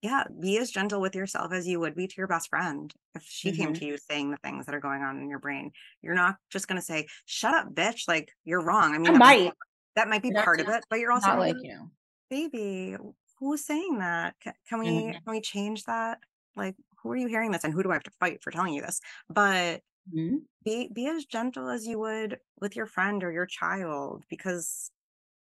Yeah, 0.00 0.22
be 0.40 0.58
as 0.58 0.70
gentle 0.70 1.00
with 1.00 1.16
yourself 1.16 1.52
as 1.52 1.66
you 1.66 1.80
would 1.80 1.96
be 1.96 2.06
to 2.06 2.14
your 2.16 2.28
best 2.28 2.48
friend. 2.48 2.92
If 3.16 3.24
she 3.24 3.50
mm-hmm. 3.50 3.62
came 3.62 3.74
to 3.74 3.84
you 3.84 3.96
saying 3.98 4.30
the 4.30 4.36
things 4.36 4.66
that 4.66 4.76
are 4.76 4.80
going 4.80 5.02
on 5.02 5.18
in 5.18 5.28
your 5.28 5.40
brain, 5.40 5.72
you're 6.02 6.14
not 6.14 6.36
just 6.50 6.68
going 6.68 6.80
to 6.80 6.84
say, 6.84 7.08
"Shut 7.26 7.52
up, 7.52 7.74
bitch!" 7.74 8.02
Like 8.06 8.30
you're 8.44 8.62
wrong. 8.62 8.94
I 8.94 8.98
mean, 8.98 9.16
I 9.16 9.18
might. 9.18 9.52
that 9.96 10.08
might 10.08 10.22
be 10.22 10.30
part 10.30 10.60
of 10.60 10.68
it, 10.68 10.84
but 10.88 11.00
you're 11.00 11.10
also 11.10 11.26
not 11.26 11.40
like 11.40 11.56
you 11.60 11.74
know, 11.74 11.90
baby. 12.30 12.96
Who's 13.40 13.64
saying 13.64 13.98
that? 13.98 14.34
Can, 14.40 14.52
can 14.68 14.78
we 14.78 14.86
mm-hmm. 14.86 15.10
can 15.10 15.32
we 15.32 15.40
change 15.40 15.82
that? 15.84 16.18
Like, 16.54 16.76
who 17.02 17.10
are 17.10 17.16
you 17.16 17.26
hearing 17.26 17.50
this, 17.50 17.64
and 17.64 17.74
who 17.74 17.82
do 17.82 17.90
I 17.90 17.94
have 17.94 18.04
to 18.04 18.12
fight 18.20 18.40
for 18.40 18.52
telling 18.52 18.74
you 18.74 18.82
this? 18.82 19.00
But 19.28 19.80
mm-hmm. 20.14 20.36
be 20.64 20.90
be 20.92 21.06
as 21.06 21.24
gentle 21.24 21.68
as 21.68 21.86
you 21.86 21.98
would 21.98 22.38
with 22.60 22.76
your 22.76 22.86
friend 22.86 23.22
or 23.24 23.30
your 23.30 23.46
child 23.46 24.24
because 24.28 24.90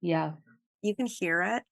yeah. 0.01 0.33
you 0.83 0.95
can 0.95 1.07
hear 1.07 1.43
it. 1.43 1.63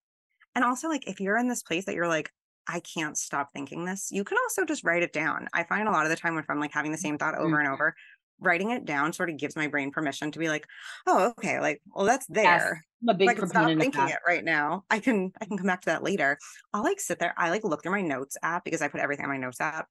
And 0.55 0.65
also 0.65 0.89
like 0.89 1.09
if 1.09 1.21
you're 1.21 1.39
in 1.39 1.49
this 1.49 1.63
place 1.63 1.85
that 1.87 1.95
you're 1.95 2.09
like 2.09 2.31
i 2.69 2.79
can't 2.81 3.19
stop 3.19 3.49
thinking 3.53 3.85
this 3.85 4.11
you 4.13 4.23
can 4.23 4.39
also 4.45 4.65
just 4.65 4.85
write 4.85 5.03
it 5.03 5.13
down. 5.13 5.49
I 5.53 5.65
find 5.65 5.89
a 5.89 5.91
lot 5.91 6.05
of 6.05 6.11
the 6.11 6.17
time 6.17 6.39
if 6.39 6.47
i'm 6.49 6.61
like 6.61 6.73
having 6.73 6.93
the 6.93 6.99
same 6.99 7.19
thought 7.19 7.37
over 7.37 7.57
mm-hmm. 7.57 7.67
and 7.67 7.69
over 7.69 7.95
writing 8.41 8.71
it 8.71 8.85
down 8.85 9.13
sort 9.13 9.31
of 9.31 9.37
gives 9.37 9.57
my 9.57 9.69
brain 9.69 9.91
permission 9.91 10.31
to 10.31 10.39
be 10.39 10.49
like 10.49 10.67
oh 11.07 11.33
okay 11.39 11.61
like 11.61 11.81
well 11.95 12.07
that's 12.07 12.27
there. 12.27 12.45
Yes, 12.45 12.83
I'm 13.03 13.09
a 13.09 13.15
big 13.15 13.29
I 13.29 13.35
can 13.35 13.49
stop 13.49 13.67
thinking 13.67 14.09
it 14.09 14.19
right 14.27 14.45
now. 14.45 14.85
I 14.91 14.99
can 14.99 15.33
i 15.41 15.45
can 15.45 15.57
come 15.57 15.67
back 15.67 15.81
to 15.83 15.91
that 15.91 16.03
later. 16.03 16.39
I'll 16.73 16.83
like 16.83 17.01
sit 17.01 17.19
there 17.19 17.35
i 17.37 17.51
like 17.51 17.65
look 17.65 17.83
through 17.83 17.93
my 17.93 18.03
notes 18.03 18.37
app 18.43 18.65
because 18.65 18.83
i 18.83 18.89
put 18.89 19.01
everything 19.01 19.25
in 19.25 19.31
my 19.31 19.39
notes 19.39 19.61
app 19.61 19.89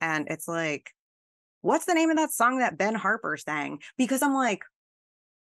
and 0.00 0.26
it's 0.28 0.48
like 0.48 0.90
what's 1.62 1.86
the 1.86 1.94
name 1.94 2.10
of 2.10 2.16
that 2.16 2.32
song 2.32 2.58
that 2.58 2.76
Ben 2.76 2.94
Harper 2.94 3.36
sang? 3.36 3.80
Because 3.96 4.22
I'm 4.22 4.34
like, 4.34 4.62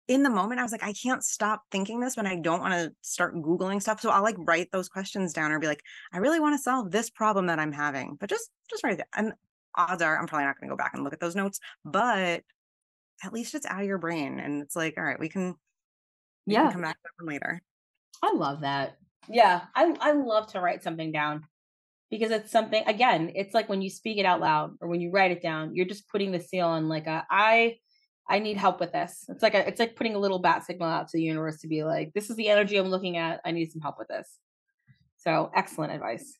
in 0.07 0.23
the 0.23 0.29
moment, 0.29 0.59
I 0.59 0.63
was 0.63 0.71
like, 0.71 0.83
I 0.83 0.93
can't 0.93 1.23
stop 1.23 1.63
thinking 1.71 1.99
this 1.99 2.17
when 2.17 2.27
I 2.27 2.35
don't 2.35 2.59
want 2.59 2.73
to 2.73 2.91
start 3.01 3.35
Googling 3.35 3.81
stuff. 3.81 4.01
So 4.01 4.09
I'll 4.09 4.23
like 4.23 4.35
write 4.37 4.69
those 4.71 4.89
questions 4.89 5.33
down 5.33 5.51
or 5.51 5.59
be 5.59 5.67
like, 5.67 5.81
I 6.11 6.17
really 6.17 6.39
want 6.39 6.57
to 6.57 6.61
solve 6.61 6.91
this 6.91 7.09
problem 7.09 7.47
that 7.47 7.59
I'm 7.59 7.71
having, 7.71 8.17
but 8.19 8.29
just, 8.29 8.49
just 8.69 8.83
write 8.83 8.99
it. 8.99 9.07
And 9.15 9.33
odds 9.75 10.01
are 10.01 10.19
I'm 10.19 10.27
probably 10.27 10.45
not 10.45 10.59
going 10.59 10.69
to 10.69 10.73
go 10.73 10.77
back 10.77 10.91
and 10.93 11.03
look 11.03 11.13
at 11.13 11.19
those 11.19 11.35
notes, 11.35 11.59
but 11.85 12.43
at 13.23 13.33
least 13.33 13.55
it's 13.55 13.65
out 13.65 13.81
of 13.81 13.87
your 13.87 13.97
brain. 13.97 14.39
And 14.39 14.61
it's 14.61 14.75
like, 14.75 14.95
all 14.97 15.03
right, 15.03 15.19
we 15.19 15.29
can, 15.29 15.55
we 16.45 16.53
yeah, 16.53 16.63
can 16.63 16.73
come 16.73 16.81
back 16.81 16.95
to 17.01 17.09
that 17.19 17.25
later. 17.25 17.61
I 18.21 18.33
love 18.33 18.61
that. 18.61 18.97
Yeah. 19.29 19.61
I, 19.73 19.95
I 20.01 20.11
love 20.11 20.47
to 20.47 20.59
write 20.59 20.83
something 20.83 21.13
down 21.13 21.45
because 22.13 22.29
it's 22.29 22.51
something 22.51 22.83
again 22.85 23.31
it's 23.33 23.55
like 23.55 23.67
when 23.67 23.81
you 23.81 23.89
speak 23.89 24.19
it 24.19 24.25
out 24.25 24.39
loud 24.39 24.75
or 24.81 24.87
when 24.87 25.01
you 25.01 25.09
write 25.09 25.31
it 25.31 25.41
down 25.41 25.75
you're 25.75 25.83
just 25.83 26.07
putting 26.07 26.31
the 26.31 26.39
seal 26.39 26.67
on 26.67 26.87
like 26.87 27.07
a 27.07 27.25
i 27.31 27.75
i 28.29 28.37
need 28.37 28.55
help 28.55 28.79
with 28.79 28.91
this. 28.91 29.25
It's 29.29 29.41
like 29.41 29.55
a, 29.55 29.67
it's 29.67 29.79
like 29.79 29.95
putting 29.95 30.13
a 30.13 30.19
little 30.19 30.37
bat 30.37 30.63
signal 30.63 30.87
out 30.87 31.07
to 31.07 31.17
the 31.17 31.23
universe 31.23 31.59
to 31.61 31.67
be 31.67 31.83
like 31.83 32.13
this 32.13 32.29
is 32.29 32.35
the 32.35 32.49
energy 32.49 32.77
i'm 32.77 32.87
looking 32.87 33.17
at. 33.17 33.41
I 33.43 33.51
need 33.51 33.71
some 33.71 33.81
help 33.81 33.97
with 33.97 34.09
this. 34.09 34.37
So 35.17 35.49
excellent 35.55 35.93
advice. 35.93 36.37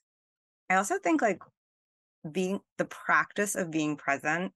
I 0.69 0.75
also 0.75 0.99
think 0.99 1.23
like 1.23 1.41
being 2.31 2.59
the 2.77 2.85
practice 2.85 3.55
of 3.55 3.71
being 3.71 3.97
present 3.97 4.51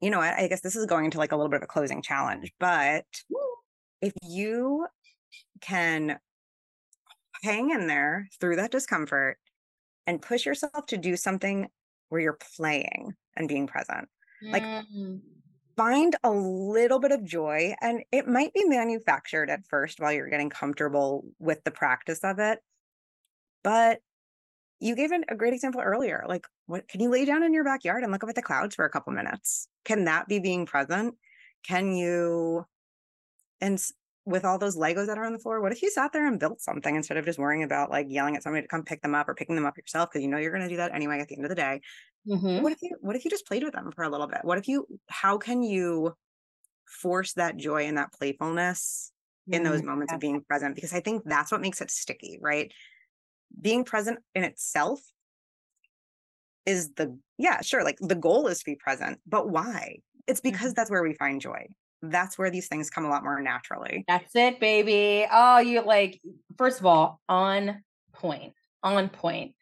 you 0.00 0.10
know 0.10 0.18
what 0.18 0.34
I 0.34 0.46
guess 0.46 0.60
this 0.60 0.76
is 0.76 0.86
going 0.86 1.06
into 1.06 1.18
like 1.18 1.32
a 1.32 1.36
little 1.36 1.50
bit 1.50 1.56
of 1.56 1.64
a 1.64 1.66
closing 1.66 2.02
challenge 2.02 2.52
but 2.60 3.04
if 4.00 4.12
you 4.22 4.86
can 5.60 6.18
hang 7.42 7.70
in 7.70 7.86
there 7.86 8.28
through 8.40 8.56
that 8.56 8.70
discomfort 8.70 9.38
and 10.06 10.22
push 10.22 10.46
yourself 10.46 10.86
to 10.86 10.96
do 10.96 11.16
something 11.16 11.68
where 12.08 12.20
you're 12.20 12.38
playing 12.56 13.14
and 13.36 13.48
being 13.48 13.66
present. 13.66 14.08
Like 14.42 14.62
mm. 14.62 15.20
find 15.76 16.14
a 16.22 16.30
little 16.30 16.98
bit 16.98 17.12
of 17.12 17.24
joy 17.24 17.74
and 17.80 18.02
it 18.12 18.28
might 18.28 18.52
be 18.52 18.64
manufactured 18.64 19.50
at 19.50 19.66
first 19.66 19.98
while 19.98 20.12
you're 20.12 20.28
getting 20.28 20.50
comfortable 20.50 21.24
with 21.38 21.64
the 21.64 21.70
practice 21.70 22.20
of 22.22 22.38
it. 22.38 22.60
But 23.64 24.00
you 24.78 24.94
gave 24.94 25.10
an, 25.10 25.24
a 25.28 25.34
great 25.34 25.54
example 25.54 25.80
earlier. 25.80 26.24
Like, 26.28 26.46
what 26.66 26.86
can 26.86 27.00
you 27.00 27.08
lay 27.08 27.24
down 27.24 27.42
in 27.42 27.54
your 27.54 27.64
backyard 27.64 28.02
and 28.02 28.12
look 28.12 28.22
up 28.22 28.28
at 28.28 28.34
the 28.34 28.42
clouds 28.42 28.74
for 28.74 28.84
a 28.84 28.90
couple 28.90 29.12
minutes? 29.12 29.68
Can 29.84 30.04
that 30.04 30.28
be 30.28 30.38
being 30.38 30.66
present? 30.66 31.14
Can 31.66 31.92
you 31.96 32.66
and 33.60 33.82
with 34.26 34.44
all 34.44 34.58
those 34.58 34.76
Legos 34.76 35.06
that 35.06 35.18
are 35.18 35.24
on 35.24 35.32
the 35.32 35.38
floor, 35.38 35.60
what 35.60 35.70
if 35.70 35.80
you 35.82 35.90
sat 35.90 36.12
there 36.12 36.26
and 36.26 36.40
built 36.40 36.60
something 36.60 36.96
instead 36.96 37.16
of 37.16 37.24
just 37.24 37.38
worrying 37.38 37.62
about 37.62 37.90
like 37.90 38.08
yelling 38.10 38.34
at 38.34 38.42
somebody 38.42 38.62
to 38.62 38.68
come 38.68 38.82
pick 38.82 39.00
them 39.00 39.14
up 39.14 39.28
or 39.28 39.34
picking 39.34 39.54
them 39.54 39.64
up 39.64 39.76
yourself 39.78 40.10
because 40.10 40.22
you 40.22 40.28
know 40.28 40.36
you're 40.36 40.50
going 40.50 40.64
to 40.64 40.68
do 40.68 40.78
that 40.78 40.92
anyway 40.92 41.20
at 41.20 41.28
the 41.28 41.36
end 41.36 41.44
of 41.44 41.48
the 41.48 41.54
day. 41.54 41.80
Mm-hmm. 42.28 42.62
What 42.62 42.72
if 42.72 42.82
you 42.82 42.96
what 43.00 43.14
if 43.14 43.24
you 43.24 43.30
just 43.30 43.46
played 43.46 43.62
with 43.62 43.72
them 43.72 43.92
for 43.92 44.02
a 44.02 44.10
little 44.10 44.26
bit? 44.26 44.40
What 44.42 44.58
if 44.58 44.66
you 44.66 44.86
how 45.06 45.38
can 45.38 45.62
you 45.62 46.14
force 46.84 47.34
that 47.34 47.56
joy 47.56 47.86
and 47.86 47.98
that 47.98 48.12
playfulness 48.12 49.12
in 49.48 49.62
those 49.62 49.78
mm-hmm. 49.78 49.90
moments 49.90 50.12
of 50.12 50.18
being 50.18 50.42
present 50.42 50.74
because 50.74 50.92
I 50.92 50.98
think 50.98 51.22
that's 51.24 51.52
what 51.52 51.60
makes 51.60 51.80
it 51.80 51.92
sticky, 51.92 52.40
right? 52.42 52.72
Being 53.60 53.84
present 53.84 54.18
in 54.34 54.42
itself 54.42 55.00
is 56.66 56.94
the 56.94 57.16
yeah, 57.38 57.60
sure, 57.60 57.84
like 57.84 57.98
the 58.00 58.16
goal 58.16 58.48
is 58.48 58.58
to 58.58 58.64
be 58.64 58.74
present, 58.74 59.20
but 59.24 59.48
why? 59.48 59.98
It's 60.26 60.40
because 60.40 60.70
mm-hmm. 60.70 60.72
that's 60.74 60.90
where 60.90 61.04
we 61.04 61.14
find 61.14 61.40
joy 61.40 61.68
that's 62.02 62.38
where 62.38 62.50
these 62.50 62.68
things 62.68 62.90
come 62.90 63.04
a 63.04 63.08
lot 63.08 63.24
more 63.24 63.40
naturally. 63.40 64.04
That's 64.08 64.34
it, 64.34 64.60
baby. 64.60 65.26
Oh, 65.30 65.58
you 65.58 65.82
like, 65.82 66.20
first 66.56 66.80
of 66.80 66.86
all, 66.86 67.20
on 67.28 67.82
point, 68.12 68.52
on 68.82 69.08
point. 69.08 69.54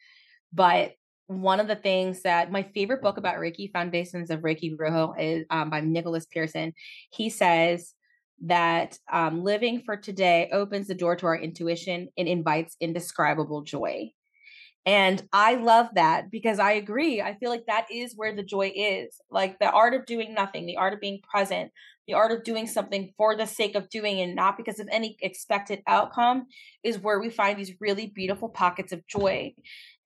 But 0.52 0.92
one 1.26 1.60
of 1.60 1.68
the 1.68 1.76
things 1.76 2.22
that 2.22 2.52
my 2.52 2.62
favorite 2.62 3.02
book 3.02 3.16
about 3.16 3.36
Reiki 3.36 3.72
Foundations 3.72 4.30
of 4.30 4.40
Reiki 4.40 4.76
Ryoho 4.76 5.14
is 5.18 5.46
um, 5.50 5.70
by 5.70 5.80
Nicholas 5.80 6.26
Pearson. 6.26 6.72
He 7.10 7.30
says 7.30 7.94
that 8.42 8.98
um, 9.10 9.42
living 9.42 9.82
for 9.84 9.96
today 9.96 10.48
opens 10.52 10.86
the 10.88 10.94
door 10.94 11.16
to 11.16 11.26
our 11.26 11.36
intuition 11.36 12.08
and 12.18 12.28
invites 12.28 12.76
indescribable 12.80 13.62
joy. 13.62 14.10
And 14.86 15.26
I 15.32 15.54
love 15.54 15.88
that 15.94 16.30
because 16.30 16.58
I 16.58 16.72
agree. 16.72 17.22
I 17.22 17.36
feel 17.38 17.48
like 17.48 17.64
that 17.66 17.86
is 17.90 18.12
where 18.16 18.36
the 18.36 18.42
joy 18.42 18.70
is. 18.74 19.18
Like 19.30 19.58
the 19.58 19.70
art 19.70 19.94
of 19.94 20.04
doing 20.04 20.34
nothing, 20.34 20.66
the 20.66 20.76
art 20.76 20.92
of 20.92 21.00
being 21.00 21.20
present, 21.22 21.70
the 22.06 22.14
art 22.14 22.32
of 22.32 22.44
doing 22.44 22.66
something 22.66 23.12
for 23.16 23.36
the 23.36 23.46
sake 23.46 23.74
of 23.74 23.88
doing 23.88 24.20
and 24.20 24.34
not 24.34 24.56
because 24.56 24.78
of 24.78 24.88
any 24.90 25.16
expected 25.22 25.82
outcome 25.86 26.46
is 26.82 26.98
where 26.98 27.20
we 27.20 27.30
find 27.30 27.58
these 27.58 27.74
really 27.80 28.12
beautiful 28.14 28.48
pockets 28.48 28.92
of 28.92 29.06
joy. 29.06 29.52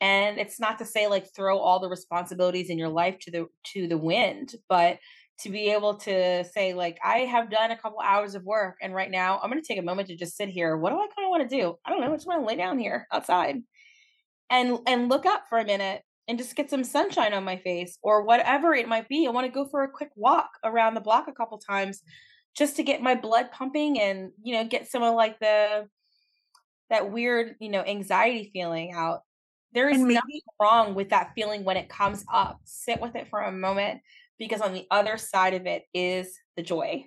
And 0.01 0.39
it's 0.39 0.61
not 0.61 0.79
to 0.79 0.85
say 0.85 1.09
like 1.09 1.27
throw 1.35 1.59
all 1.59 1.81
the 1.81 1.89
responsibilities 1.89 2.71
in 2.71 2.79
your 2.79 2.89
life 2.89 3.19
to 3.21 3.31
the 3.31 3.47
to 3.73 3.89
the 3.89 3.99
wind, 3.99 4.55
but 4.69 4.99
to 5.41 5.51
be 5.51 5.71
able 5.71 5.95
to 5.95 6.45
say 6.45 6.75
like 6.75 6.99
I 7.05 7.19
have 7.21 7.51
done 7.51 7.71
a 7.71 7.77
couple 7.77 8.01
hours 8.01 8.35
of 8.35 8.45
work 8.45 8.77
and 8.83 8.95
right 8.95 9.11
now 9.11 9.39
I'm 9.43 9.51
going 9.51 9.63
to 9.63 9.67
take 9.67 9.79
a 9.79 9.83
moment 9.83 10.09
to 10.09 10.17
just 10.17 10.37
sit 10.37 10.49
here. 10.49 10.77
What 10.77 10.91
do 10.91 10.97
I 10.97 11.07
kind 11.07 11.27
of 11.27 11.31
want 11.31 11.49
to 11.49 11.57
do? 11.57 11.77
I 11.85 11.91
don't 11.91 12.01
know. 12.01 12.13
I 12.13 12.17
just 12.17 12.27
want 12.27 12.43
to 12.43 12.47
lay 12.47 12.57
down 12.57 12.79
here 12.79 13.07
outside 13.13 13.57
and 14.51 14.79
and 14.87 15.09
look 15.09 15.27
up 15.27 15.45
for 15.49 15.59
a 15.59 15.65
minute 15.65 16.03
and 16.29 16.39
just 16.39 16.55
get 16.55 16.71
some 16.71 16.85
sunshine 16.85 17.33
on 17.33 17.43
my 17.43 17.57
face 17.57 17.99
or 18.03 18.23
whatever 18.23 18.75
it 18.75 18.87
might 18.87 19.09
be. 19.09 19.27
I 19.27 19.31
want 19.31 19.47
to 19.47 19.53
go 19.53 19.67
for 19.67 19.83
a 19.83 19.91
quick 19.91 20.11
walk 20.15 20.51
around 20.63 20.95
the 20.95 21.01
block 21.01 21.27
a 21.27 21.33
couple 21.33 21.59
times 21.59 22.03
just 22.59 22.77
to 22.77 22.83
get 22.83 23.01
my 23.01 23.15
blood 23.15 23.51
pumping 23.53 24.01
and 24.01 24.33
you 24.43 24.55
know 24.55 24.65
get 24.65 24.91
some 24.91 25.03
of 25.03 25.15
like 25.15 25.39
the 25.39 25.87
that 26.91 27.11
weird 27.11 27.55
you 27.61 27.71
know 27.71 27.83
anxiety 27.83 28.51
feeling 28.53 28.93
out 28.93 29.21
there 29.73 29.89
is 29.89 29.99
maybe- 29.99 30.15
nothing 30.15 30.41
wrong 30.61 30.95
with 30.95 31.11
that 31.11 31.31
feeling 31.35 31.65
when 31.65 31.77
it 31.77 31.89
comes 31.89 32.25
up 32.33 32.61
sit 32.65 33.01
with 33.01 33.15
it 33.15 33.29
for 33.29 33.41
a 33.41 33.53
moment 33.53 34.01
because 34.39 34.61
on 34.61 34.73
the 34.73 34.87
other 34.91 35.17
side 35.17 35.55
of 35.55 35.67
it 35.67 35.85
is 35.95 36.37
the 36.57 36.63
joy 36.63 37.05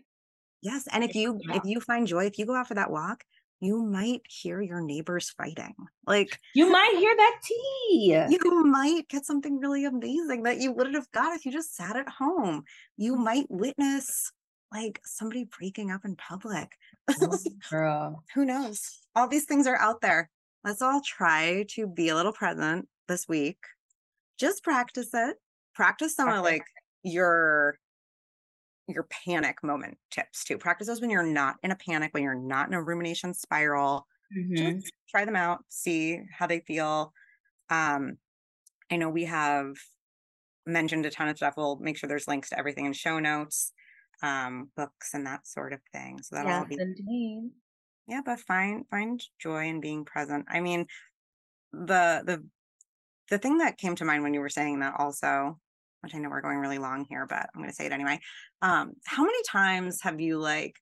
yes 0.61 0.87
and 0.91 1.03
if 1.03 1.15
you 1.15 1.39
if 1.49 1.63
you 1.65 1.81
find 1.81 2.07
joy 2.07 2.25
if 2.25 2.37
you 2.37 2.45
go 2.45 2.55
out 2.55 2.67
for 2.67 2.75
that 2.75 2.91
walk 2.91 3.23
you 3.61 3.83
might 3.83 4.21
hear 4.27 4.59
your 4.59 4.81
neighbors 4.81 5.29
fighting. 5.29 5.75
Like 6.07 6.39
you 6.55 6.69
might 6.69 6.95
hear 6.97 7.15
that 7.15 7.39
tea. 7.43 8.25
You 8.29 8.63
might 8.65 9.07
get 9.07 9.25
something 9.25 9.59
really 9.59 9.85
amazing 9.85 10.43
that 10.43 10.57
you 10.57 10.71
wouldn't 10.71 10.95
have 10.95 11.09
got 11.11 11.35
if 11.35 11.45
you 11.45 11.51
just 11.51 11.75
sat 11.75 11.95
at 11.95 12.09
home. 12.09 12.63
You 12.97 13.15
mm. 13.15 13.23
might 13.23 13.45
witness 13.49 14.33
like 14.73 14.99
somebody 15.05 15.45
breaking 15.45 15.91
up 15.91 16.01
in 16.03 16.15
public. 16.15 16.71
Oh, 17.21 17.37
girl. 17.69 18.23
Who 18.33 18.45
knows? 18.45 18.99
All 19.15 19.27
these 19.27 19.45
things 19.45 19.67
are 19.67 19.77
out 19.77 20.01
there. 20.01 20.29
Let's 20.63 20.81
all 20.81 21.01
try 21.05 21.65
to 21.69 21.87
be 21.87 22.09
a 22.09 22.15
little 22.15 22.33
present 22.33 22.87
this 23.07 23.27
week. 23.27 23.57
Just 24.39 24.63
practice 24.63 25.09
it. 25.13 25.37
Practice 25.75 26.15
some 26.15 26.29
of 26.29 26.43
like 26.43 26.63
your 27.03 27.77
your 28.87 29.03
panic 29.05 29.63
moment 29.63 29.97
tips 30.11 30.43
too. 30.43 30.57
Practice 30.57 30.87
those 30.87 31.01
when 31.01 31.09
you're 31.09 31.23
not 31.23 31.57
in 31.63 31.71
a 31.71 31.75
panic, 31.75 32.13
when 32.13 32.23
you're 32.23 32.35
not 32.35 32.67
in 32.67 32.73
a 32.73 32.83
rumination 32.83 33.33
spiral. 33.33 34.07
Mhm. 34.31 34.83
Just 34.83 34.93
try 35.09 35.25
them 35.25 35.35
out, 35.35 35.65
see 35.69 36.21
how 36.31 36.47
they 36.47 36.61
feel. 36.61 37.13
Um, 37.69 38.19
I 38.91 38.97
know 38.97 39.09
we 39.09 39.25
have 39.25 39.77
mentioned 40.65 41.05
a 41.05 41.11
ton 41.11 41.27
of 41.29 41.37
stuff. 41.37 41.55
We'll 41.57 41.77
make 41.77 41.97
sure 41.97 42.07
there's 42.07 42.27
links 42.27 42.49
to 42.49 42.59
everything 42.59 42.85
in 42.85 42.93
show 42.93 43.19
notes, 43.19 43.73
um, 44.23 44.71
books 44.75 45.13
and 45.13 45.25
that 45.27 45.47
sort 45.47 45.73
of 45.73 45.81
thing. 45.91 46.21
So 46.23 46.35
that'll 46.35 46.53
all 46.53 46.65
Yes, 46.65 46.67
be 46.67 46.77
indeed. 46.77 47.53
yeah, 48.07 48.21
but 48.25 48.39
find 48.39 48.87
find 48.89 49.21
joy 49.39 49.67
in 49.67 49.79
being 49.81 50.05
present. 50.05 50.45
I 50.49 50.59
mean, 50.59 50.87
the 51.73 52.23
the 52.25 52.47
the 53.29 53.39
thing 53.39 53.59
that 53.59 53.77
came 53.77 53.95
to 53.97 54.05
mind 54.05 54.23
when 54.23 54.33
you 54.33 54.41
were 54.41 54.49
saying 54.49 54.79
that 54.81 54.95
also, 54.99 55.59
which 56.01 56.13
I 56.15 56.17
know 56.17 56.29
we're 56.29 56.41
going 56.41 56.57
really 56.57 56.77
long 56.77 57.05
here, 57.09 57.25
but 57.25 57.49
I'm 57.53 57.61
gonna 57.61 57.73
say 57.73 57.85
it 57.85 57.91
anyway. 57.91 58.19
Um, 58.61 58.93
how 59.05 59.23
many 59.23 59.41
times 59.47 60.01
have 60.01 60.19
you 60.19 60.39
like 60.39 60.75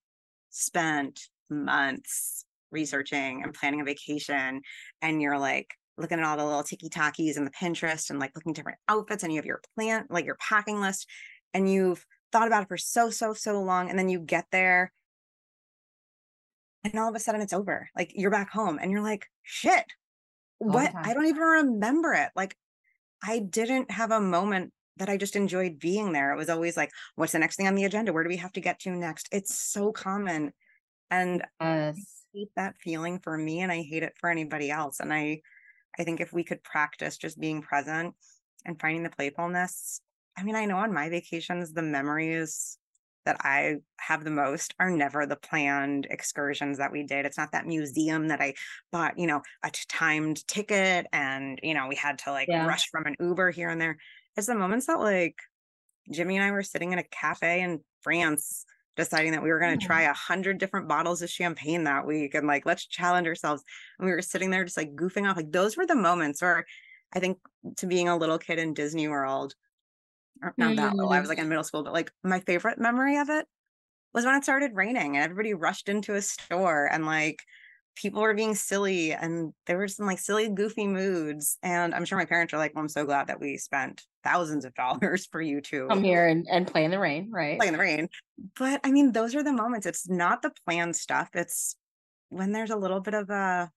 spent 0.49 1.21
months 1.49 2.45
researching 2.71 3.43
and 3.43 3.53
planning 3.53 3.81
a 3.81 3.83
vacation 3.85 4.61
and 5.01 5.21
you're 5.21 5.39
like 5.39 5.73
looking 5.97 6.19
at 6.19 6.25
all 6.25 6.37
the 6.37 6.45
little 6.45 6.63
tiki 6.63 6.89
talkies 6.89 7.37
and 7.37 7.45
the 7.45 7.51
Pinterest 7.51 8.09
and 8.09 8.19
like 8.19 8.31
looking 8.35 8.51
at 8.51 8.55
different 8.55 8.79
outfits 8.87 9.23
and 9.23 9.33
you 9.33 9.37
have 9.37 9.45
your 9.45 9.61
plan, 9.75 10.05
like 10.09 10.25
your 10.25 10.37
packing 10.39 10.79
list, 10.79 11.07
and 11.53 11.69
you've 11.69 12.05
thought 12.31 12.47
about 12.47 12.63
it 12.63 12.67
for 12.69 12.77
so, 12.77 13.09
so, 13.09 13.33
so 13.33 13.61
long, 13.61 13.89
and 13.89 13.97
then 13.97 14.07
you 14.07 14.19
get 14.19 14.45
there 14.51 14.93
and 16.83 16.95
all 16.95 17.09
of 17.09 17.15
a 17.15 17.19
sudden 17.19 17.41
it's 17.41 17.53
over. 17.53 17.89
Like 17.95 18.11
you're 18.15 18.31
back 18.31 18.51
home 18.51 18.79
and 18.81 18.91
you're 18.91 19.01
like, 19.01 19.27
shit, 19.43 19.83
what? 20.59 20.91
I 20.95 21.13
don't 21.13 21.27
even 21.27 21.41
remember 21.41 22.13
it. 22.13 22.29
Like 22.35 22.55
I 23.23 23.39
didn't 23.39 23.91
have 23.91 24.11
a 24.11 24.21
moment 24.21 24.71
that 24.99 25.09
I 25.09 25.17
just 25.17 25.35
enjoyed 25.35 25.79
being 25.79 26.13
there. 26.13 26.31
It 26.33 26.37
was 26.37 26.49
always 26.49 26.77
like, 26.77 26.91
what's 27.15 27.33
the 27.33 27.39
next 27.39 27.55
thing 27.57 27.67
on 27.67 27.75
the 27.75 27.85
agenda? 27.85 28.13
Where 28.13 28.23
do 28.23 28.29
we 28.29 28.37
have 28.37 28.53
to 28.53 28.61
get 28.61 28.79
to 28.81 28.91
next? 28.91 29.29
It's 29.31 29.55
so 29.55 29.91
common. 29.91 30.53
And 31.11 31.43
I 31.43 31.47
Yes. 31.59 32.25
hate 32.33 32.51
that 32.55 32.77
feeling 32.81 33.19
for 33.19 33.37
me 33.37 33.61
and 33.61 33.71
I 33.71 33.81
hate 33.83 34.03
it 34.03 34.13
for 34.19 34.29
anybody 34.29 34.71
else. 34.71 34.99
And 34.99 35.13
I 35.13 35.41
I 35.99 36.03
think 36.03 36.21
if 36.21 36.33
we 36.33 36.43
could 36.43 36.63
practice 36.63 37.17
just 37.17 37.39
being 37.39 37.61
present 37.61 38.15
and 38.65 38.79
finding 38.79 39.03
the 39.03 39.09
playfulness. 39.09 40.01
I 40.37 40.43
mean, 40.43 40.55
I 40.55 40.65
know 40.65 40.77
on 40.77 40.93
my 40.93 41.09
vacations 41.09 41.73
the 41.73 41.81
memories 41.81 42.77
that 43.25 43.37
I 43.41 43.77
have 43.99 44.23
the 44.23 44.31
most 44.31 44.73
are 44.79 44.89
never 44.89 45.25
the 45.25 45.35
planned 45.35 46.07
excursions 46.09 46.77
that 46.77 46.91
we 46.91 47.03
did. 47.03 47.25
It's 47.25 47.37
not 47.37 47.51
that 47.51 47.67
museum 47.67 48.29
that 48.29 48.41
I 48.41 48.53
bought, 48.91 49.17
you 49.19 49.27
know, 49.27 49.41
a 49.63 49.71
timed 49.89 50.47
ticket 50.47 51.05
and, 51.11 51.59
you 51.61 51.73
know, 51.73 51.87
we 51.87 51.95
had 51.95 52.17
to 52.19 52.31
like 52.31 52.47
Yeah. 52.47 52.55
rush 52.55 52.89
from 52.89 53.05
an 53.05 53.15
Uber 53.19 53.51
here 53.51 53.69
and 53.69 53.81
there. 53.81 53.97
The 54.45 54.55
moments 54.55 54.87
that 54.87 54.99
like 54.99 55.35
Jimmy 56.11 56.37
and 56.37 56.45
I 56.45 56.51
were 56.51 56.63
sitting 56.63 56.93
in 56.93 56.99
a 56.99 57.03
cafe 57.03 57.61
in 57.61 57.81
France 58.01 58.65
deciding 58.99 59.31
that 59.31 59.41
we 59.41 59.49
were 59.49 59.59
going 59.59 59.77
to 59.77 59.81
Yeah. 59.81 59.87
try 59.87 60.01
a 60.03 60.13
hundred 60.13 60.57
different 60.57 60.89
bottles 60.89 61.21
of 61.21 61.29
champagne 61.29 61.85
that 61.85 62.05
week 62.05 62.33
and 62.35 62.45
like 62.45 62.65
let's 62.65 62.85
challenge 62.85 63.27
ourselves 63.27 63.63
and 63.97 64.05
we 64.05 64.11
were 64.11 64.21
sitting 64.21 64.49
there 64.49 64.65
just 64.65 64.75
like 64.75 64.93
goofing 64.93 65.29
off 65.29 65.37
like 65.37 65.51
those 65.51 65.77
were 65.77 65.85
the 65.85 65.95
moments 65.95 66.41
where 66.41 66.65
i 67.13 67.19
think 67.19 67.37
to 67.77 67.87
being 67.87 68.09
a 68.09 68.17
little 68.17 68.37
kid 68.37 68.59
in 68.59 68.73
disney 68.73 69.07
world 69.07 69.55
or 70.43 70.53
not 70.57 70.75
that 70.75 70.93
little 70.95 71.13
i 71.13 71.19
was 71.21 71.29
like 71.29 71.37
mm-hmm. 71.37 71.43
in 71.43 71.49
middle 71.49 71.63
school 71.63 71.81
but 71.81 71.93
like 71.93 72.11
my 72.25 72.41
favorite 72.41 72.77
memory 72.77 73.17
of 73.17 73.29
it 73.29 73.47
was 74.13 74.25
when 74.25 74.35
it 74.35 74.43
started 74.43 74.75
raining 74.75 75.15
and 75.15 75.23
everybody 75.23 75.53
rushed 75.53 75.87
into 75.87 76.15
a 76.15 76.21
store 76.21 76.85
and 76.91 77.05
like 77.05 77.41
people 77.99 78.21
were 78.21 78.33
being 78.33 78.55
silly 78.55 79.11
and 79.11 79.53
there 79.65 79.77
were 79.77 79.87
some 79.87 80.05
like 80.05 80.19
silly 80.19 80.47
goofy 80.47 80.87
moods 80.87 81.57
and 81.61 81.93
i'm 81.93 82.05
sure 82.05 82.17
my 82.17 82.25
parents 82.25 82.53
are 82.53 82.57
like 82.57 82.73
well 82.73 82.81
i'm 82.81 82.89
so 82.89 83.03
glad 83.03 83.27
that 83.27 83.39
we 83.39 83.57
spent 83.57 84.03
thousands 84.23 84.63
of 84.63 84.73
dollars 84.75 85.25
for 85.25 85.41
you 85.41 85.59
to 85.61 85.87
Come 85.87 86.03
here 86.03 86.27
and, 86.27 86.47
and 86.49 86.65
play 86.65 86.85
in 86.85 86.91
the 86.91 86.99
rain, 86.99 87.29
right? 87.31 87.57
play 87.57 87.67
in 87.67 87.73
the 87.73 87.79
rain. 87.79 88.09
But 88.57 88.81
I 88.83 88.91
mean, 88.91 89.11
those 89.11 89.35
are 89.35 89.43
the 89.43 89.53
moments. 89.53 89.85
It's 89.85 90.09
not 90.09 90.41
the 90.41 90.51
planned 90.65 90.95
stuff. 90.95 91.29
It's 91.33 91.75
when 92.29 92.51
there's 92.51 92.69
a 92.69 92.75
little 92.75 92.99
bit 92.99 93.13
of 93.13 93.29
a 93.29 93.71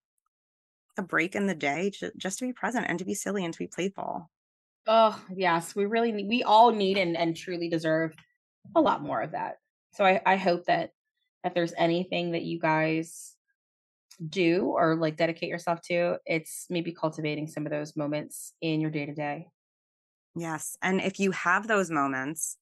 a 0.99 1.03
break 1.03 1.35
in 1.35 1.47
the 1.47 1.55
day 1.55 1.91
to, 1.99 2.13
just 2.17 2.39
to 2.39 2.47
be 2.47 2.53
present 2.53 2.87
and 2.89 2.99
to 2.99 3.05
be 3.05 3.15
silly 3.15 3.45
and 3.45 3.55
to 3.55 3.59
be 3.59 3.67
playful. 3.67 4.31
Oh, 4.87 5.19
yes. 5.35 5.75
We 5.75 5.87
really 5.87 6.13
need, 6.13 6.29
we 6.29 6.43
all 6.43 6.71
need 6.71 6.99
and, 6.99 7.17
and 7.17 7.37
truly 7.37 7.69
deserve 7.71 8.15
a 8.75 8.81
lot 8.81 9.03
more 9.03 9.23
of 9.23 9.33
that. 9.33 9.57
So 9.95 10.05
I, 10.05 10.21
I 10.27 10.37
hope 10.37 10.67
that 10.67 10.91
if 11.45 11.55
there's 11.55 11.73
anything 11.79 12.33
that 12.33 12.43
you 12.43 12.59
guys 12.59 13.35
do 14.29 14.67
or 14.67 14.97
like 14.97 15.17
dedicate 15.17 15.49
yourself 15.49 15.81
to, 15.83 16.19
it's 16.27 16.67
maybe 16.71 16.93
cultivating 16.93 17.47
some 17.47 17.67
of 17.67 17.73
those 17.73 17.97
moments 17.97 18.53
in 18.61 18.81
your 18.81 18.91
day 18.91 19.07
to 19.07 19.15
day. 19.15 19.49
Yes. 20.35 20.77
And 20.83 21.01
if 21.01 21.21
you 21.21 21.31
have 21.33 21.69
those 21.69 21.91
moments, 21.91 22.57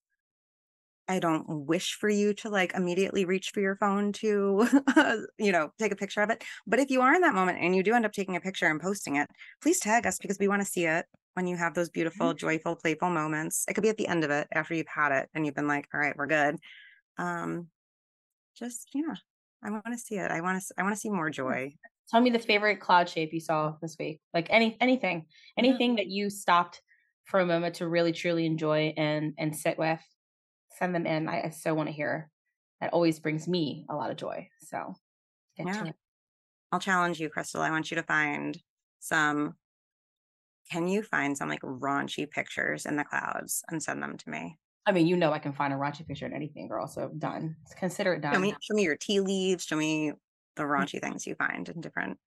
I 1.08 1.18
don't 1.18 1.44
wish 1.66 1.94
for 1.94 2.08
you 2.08 2.34
to 2.34 2.50
like 2.50 2.72
immediately 2.74 3.24
reach 3.24 3.50
for 3.50 3.60
your 3.60 3.74
phone 3.74 4.12
to, 4.14 4.68
you 5.38 5.50
know, 5.50 5.72
take 5.78 5.90
a 5.90 5.96
picture 5.96 6.22
of 6.22 6.30
it. 6.30 6.44
But 6.68 6.78
if 6.78 6.88
you 6.88 7.00
are 7.00 7.14
in 7.14 7.22
that 7.22 7.34
moment 7.34 7.58
and 7.60 7.74
you 7.74 7.82
do 7.82 7.94
end 7.94 8.06
up 8.06 8.12
taking 8.12 8.36
a 8.36 8.40
picture 8.40 8.66
and 8.66 8.80
posting 8.80 9.16
it, 9.16 9.28
please 9.60 9.80
tag 9.80 10.06
us 10.06 10.18
because 10.18 10.38
we 10.38 10.46
want 10.46 10.62
to 10.62 10.68
see 10.68 10.86
it 10.86 11.06
when 11.34 11.48
you 11.48 11.56
have 11.56 11.74
those 11.74 11.90
beautiful, 11.90 12.32
joyful, 12.32 12.76
playful 12.76 13.10
moments. 13.10 13.64
It 13.68 13.74
could 13.74 13.82
be 13.82 13.88
at 13.88 13.96
the 13.96 14.06
end 14.06 14.22
of 14.22 14.30
it 14.30 14.46
after 14.52 14.74
you've 14.74 14.86
had 14.86 15.10
it 15.10 15.28
and 15.34 15.44
you've 15.44 15.54
been 15.54 15.68
like, 15.68 15.86
all 15.92 16.00
right, 16.00 16.16
we're 16.16 16.26
good. 16.26 16.56
Um, 17.18 17.68
just, 18.56 18.88
yeah, 18.94 19.14
I 19.62 19.70
want 19.70 19.84
to 19.92 19.98
see 19.98 20.16
it. 20.16 20.30
I 20.30 20.40
want 20.40 20.62
to, 20.62 20.74
I 20.78 20.82
want 20.82 20.94
to 20.94 21.00
see 21.00 21.10
more 21.10 21.28
hmm. 21.28 21.32
joy. 21.32 21.74
Tell 22.10 22.20
me 22.20 22.30
the 22.30 22.38
favorite 22.38 22.80
cloud 22.80 23.08
shape 23.08 23.32
you 23.32 23.40
saw 23.40 23.74
this 23.80 23.96
week. 23.98 24.20
Like 24.34 24.48
any 24.50 24.76
anything. 24.80 25.26
Anything 25.56 25.96
that 25.96 26.08
you 26.08 26.28
stopped 26.28 26.82
for 27.24 27.40
a 27.40 27.46
moment 27.46 27.76
to 27.76 27.88
really 27.88 28.12
truly 28.12 28.46
enjoy 28.46 28.92
and 28.96 29.34
and 29.38 29.56
sit 29.56 29.78
with. 29.78 30.00
Send 30.78 30.94
them 30.94 31.06
in. 31.06 31.28
I, 31.28 31.46
I 31.46 31.50
so 31.50 31.74
want 31.74 31.88
to 31.88 31.94
hear. 31.94 32.30
That 32.80 32.92
always 32.92 33.20
brings 33.20 33.46
me 33.46 33.84
a 33.90 33.94
lot 33.94 34.10
of 34.10 34.16
joy. 34.16 34.48
So 34.62 34.94
Yeah. 35.58 35.92
I'll 36.72 36.80
challenge 36.80 37.20
you, 37.20 37.28
Crystal. 37.28 37.60
I 37.60 37.70
want 37.70 37.90
you 37.90 37.96
to 37.96 38.02
find 38.02 38.56
some. 38.98 39.54
Can 40.72 40.88
you 40.88 41.02
find 41.02 41.36
some 41.36 41.48
like 41.48 41.62
raunchy 41.62 42.30
pictures 42.30 42.86
in 42.86 42.96
the 42.96 43.04
clouds 43.04 43.62
and 43.68 43.82
send 43.82 44.02
them 44.02 44.16
to 44.16 44.30
me? 44.30 44.58
I 44.86 44.92
mean, 44.92 45.06
you 45.06 45.16
know 45.16 45.32
I 45.32 45.38
can 45.38 45.52
find 45.52 45.72
a 45.72 45.76
raunchy 45.76 46.06
picture 46.06 46.26
in 46.26 46.32
anything, 46.32 46.68
girl. 46.68 46.86
So 46.86 47.10
done. 47.18 47.56
Consider 47.78 48.14
it 48.14 48.24
Show 48.24 48.32
done. 48.32 48.40
me, 48.40 48.54
show 48.60 48.74
me 48.74 48.82
your 48.82 48.96
tea 48.96 49.20
leaves. 49.20 49.64
Show 49.64 49.76
me 49.76 50.12
the 50.56 50.62
raunchy 50.62 51.00
things 51.00 51.26
you 51.26 51.34
find 51.34 51.68
in 51.68 51.80
different, 51.80 52.18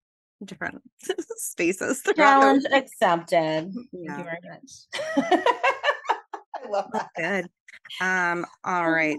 different 0.45 0.81
spaces. 1.37 2.03
Challenge 2.15 2.63
accepted. 2.71 3.73
Thank 3.73 3.87
you 3.93 4.07
very 4.07 4.39
much. 4.49 4.71
I 6.65 6.69
love 6.69 6.89
that. 6.93 7.09
Good. 7.17 7.49
Um, 8.01 8.45
all 8.63 8.89
right. 8.89 9.17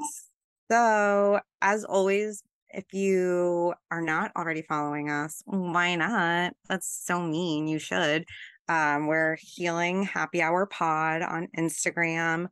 So 0.70 1.40
as 1.60 1.84
always, 1.84 2.42
if 2.70 2.92
you 2.92 3.74
are 3.90 4.00
not 4.00 4.32
already 4.36 4.62
following 4.62 5.10
us, 5.10 5.42
why 5.44 5.94
not? 5.96 6.54
That's 6.68 6.88
so 7.04 7.20
mean. 7.20 7.68
You 7.68 7.78
should. 7.78 8.24
Um, 8.68 9.06
we're 9.06 9.36
healing 9.40 10.04
happy 10.04 10.40
hour 10.40 10.66
pod 10.66 11.22
on 11.22 11.48
Instagram. 11.56 12.48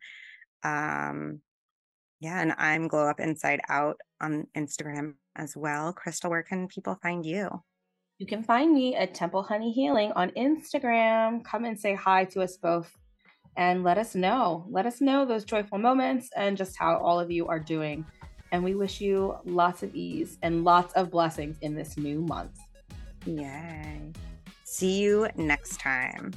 Um, 0.64 1.40
yeah, 2.20 2.40
and 2.40 2.54
I'm 2.56 2.88
glow 2.88 3.08
up 3.08 3.20
inside 3.20 3.60
out 3.68 3.96
on 4.20 4.46
Instagram 4.56 5.14
as 5.36 5.56
well. 5.56 5.92
Crystal, 5.92 6.30
where 6.30 6.42
can 6.42 6.68
people 6.68 6.96
find 7.02 7.26
you? 7.26 7.50
You 8.18 8.26
can 8.26 8.44
find 8.44 8.72
me 8.72 8.94
at 8.94 9.14
Temple 9.14 9.42
Honey 9.42 9.72
Healing 9.72 10.12
on 10.12 10.30
Instagram. 10.30 11.44
Come 11.44 11.64
and 11.64 11.78
say 11.78 11.94
hi 11.94 12.24
to 12.26 12.42
us 12.42 12.56
both 12.56 12.96
and 13.56 13.82
let 13.82 13.98
us 13.98 14.14
know. 14.14 14.64
Let 14.70 14.86
us 14.86 15.00
know 15.00 15.24
those 15.24 15.44
joyful 15.44 15.78
moments 15.78 16.30
and 16.36 16.56
just 16.56 16.78
how 16.78 16.98
all 16.98 17.18
of 17.18 17.30
you 17.30 17.48
are 17.48 17.58
doing. 17.58 18.06
And 18.52 18.62
we 18.62 18.74
wish 18.74 19.00
you 19.00 19.36
lots 19.44 19.82
of 19.82 19.94
ease 19.94 20.38
and 20.42 20.62
lots 20.62 20.92
of 20.94 21.10
blessings 21.10 21.56
in 21.62 21.74
this 21.74 21.96
new 21.96 22.20
month. 22.20 22.58
Yay. 23.26 24.12
See 24.64 25.00
you 25.00 25.28
next 25.36 25.80
time. 25.80 26.32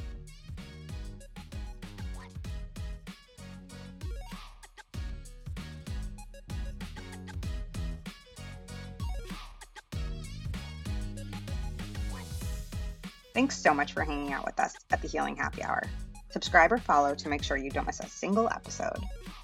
Thanks 13.36 13.58
so 13.58 13.74
much 13.74 13.92
for 13.92 14.06
hanging 14.06 14.32
out 14.32 14.46
with 14.46 14.58
us 14.62 14.78
at 14.92 15.02
the 15.02 15.10
Healing 15.10 15.36
Happy 15.36 15.62
Hour. 15.62 15.84
Subscribe 16.30 16.72
or 16.72 16.78
follow 16.78 17.14
to 17.16 17.28
make 17.28 17.44
sure 17.44 17.58
you 17.58 17.70
don't 17.70 17.86
miss 17.86 18.00
a 18.00 18.08
single 18.08 18.48
episode. 18.48 18.98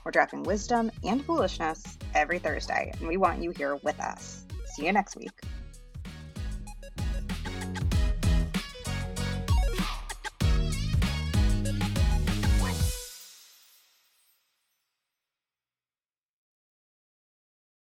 We're 0.05 0.11
dropping 0.11 0.43
wisdom 0.43 0.91
and 1.03 1.25
foolishness 1.25 1.83
every 2.15 2.39
Thursday, 2.39 2.93
and 2.97 3.07
we 3.09 3.17
want 3.17 3.43
you 3.43 3.51
here 3.51 3.75
with 3.83 3.99
us. 3.99 4.45
See 4.73 4.85
you 4.85 4.93
next 4.93 5.17
week. 5.17 5.37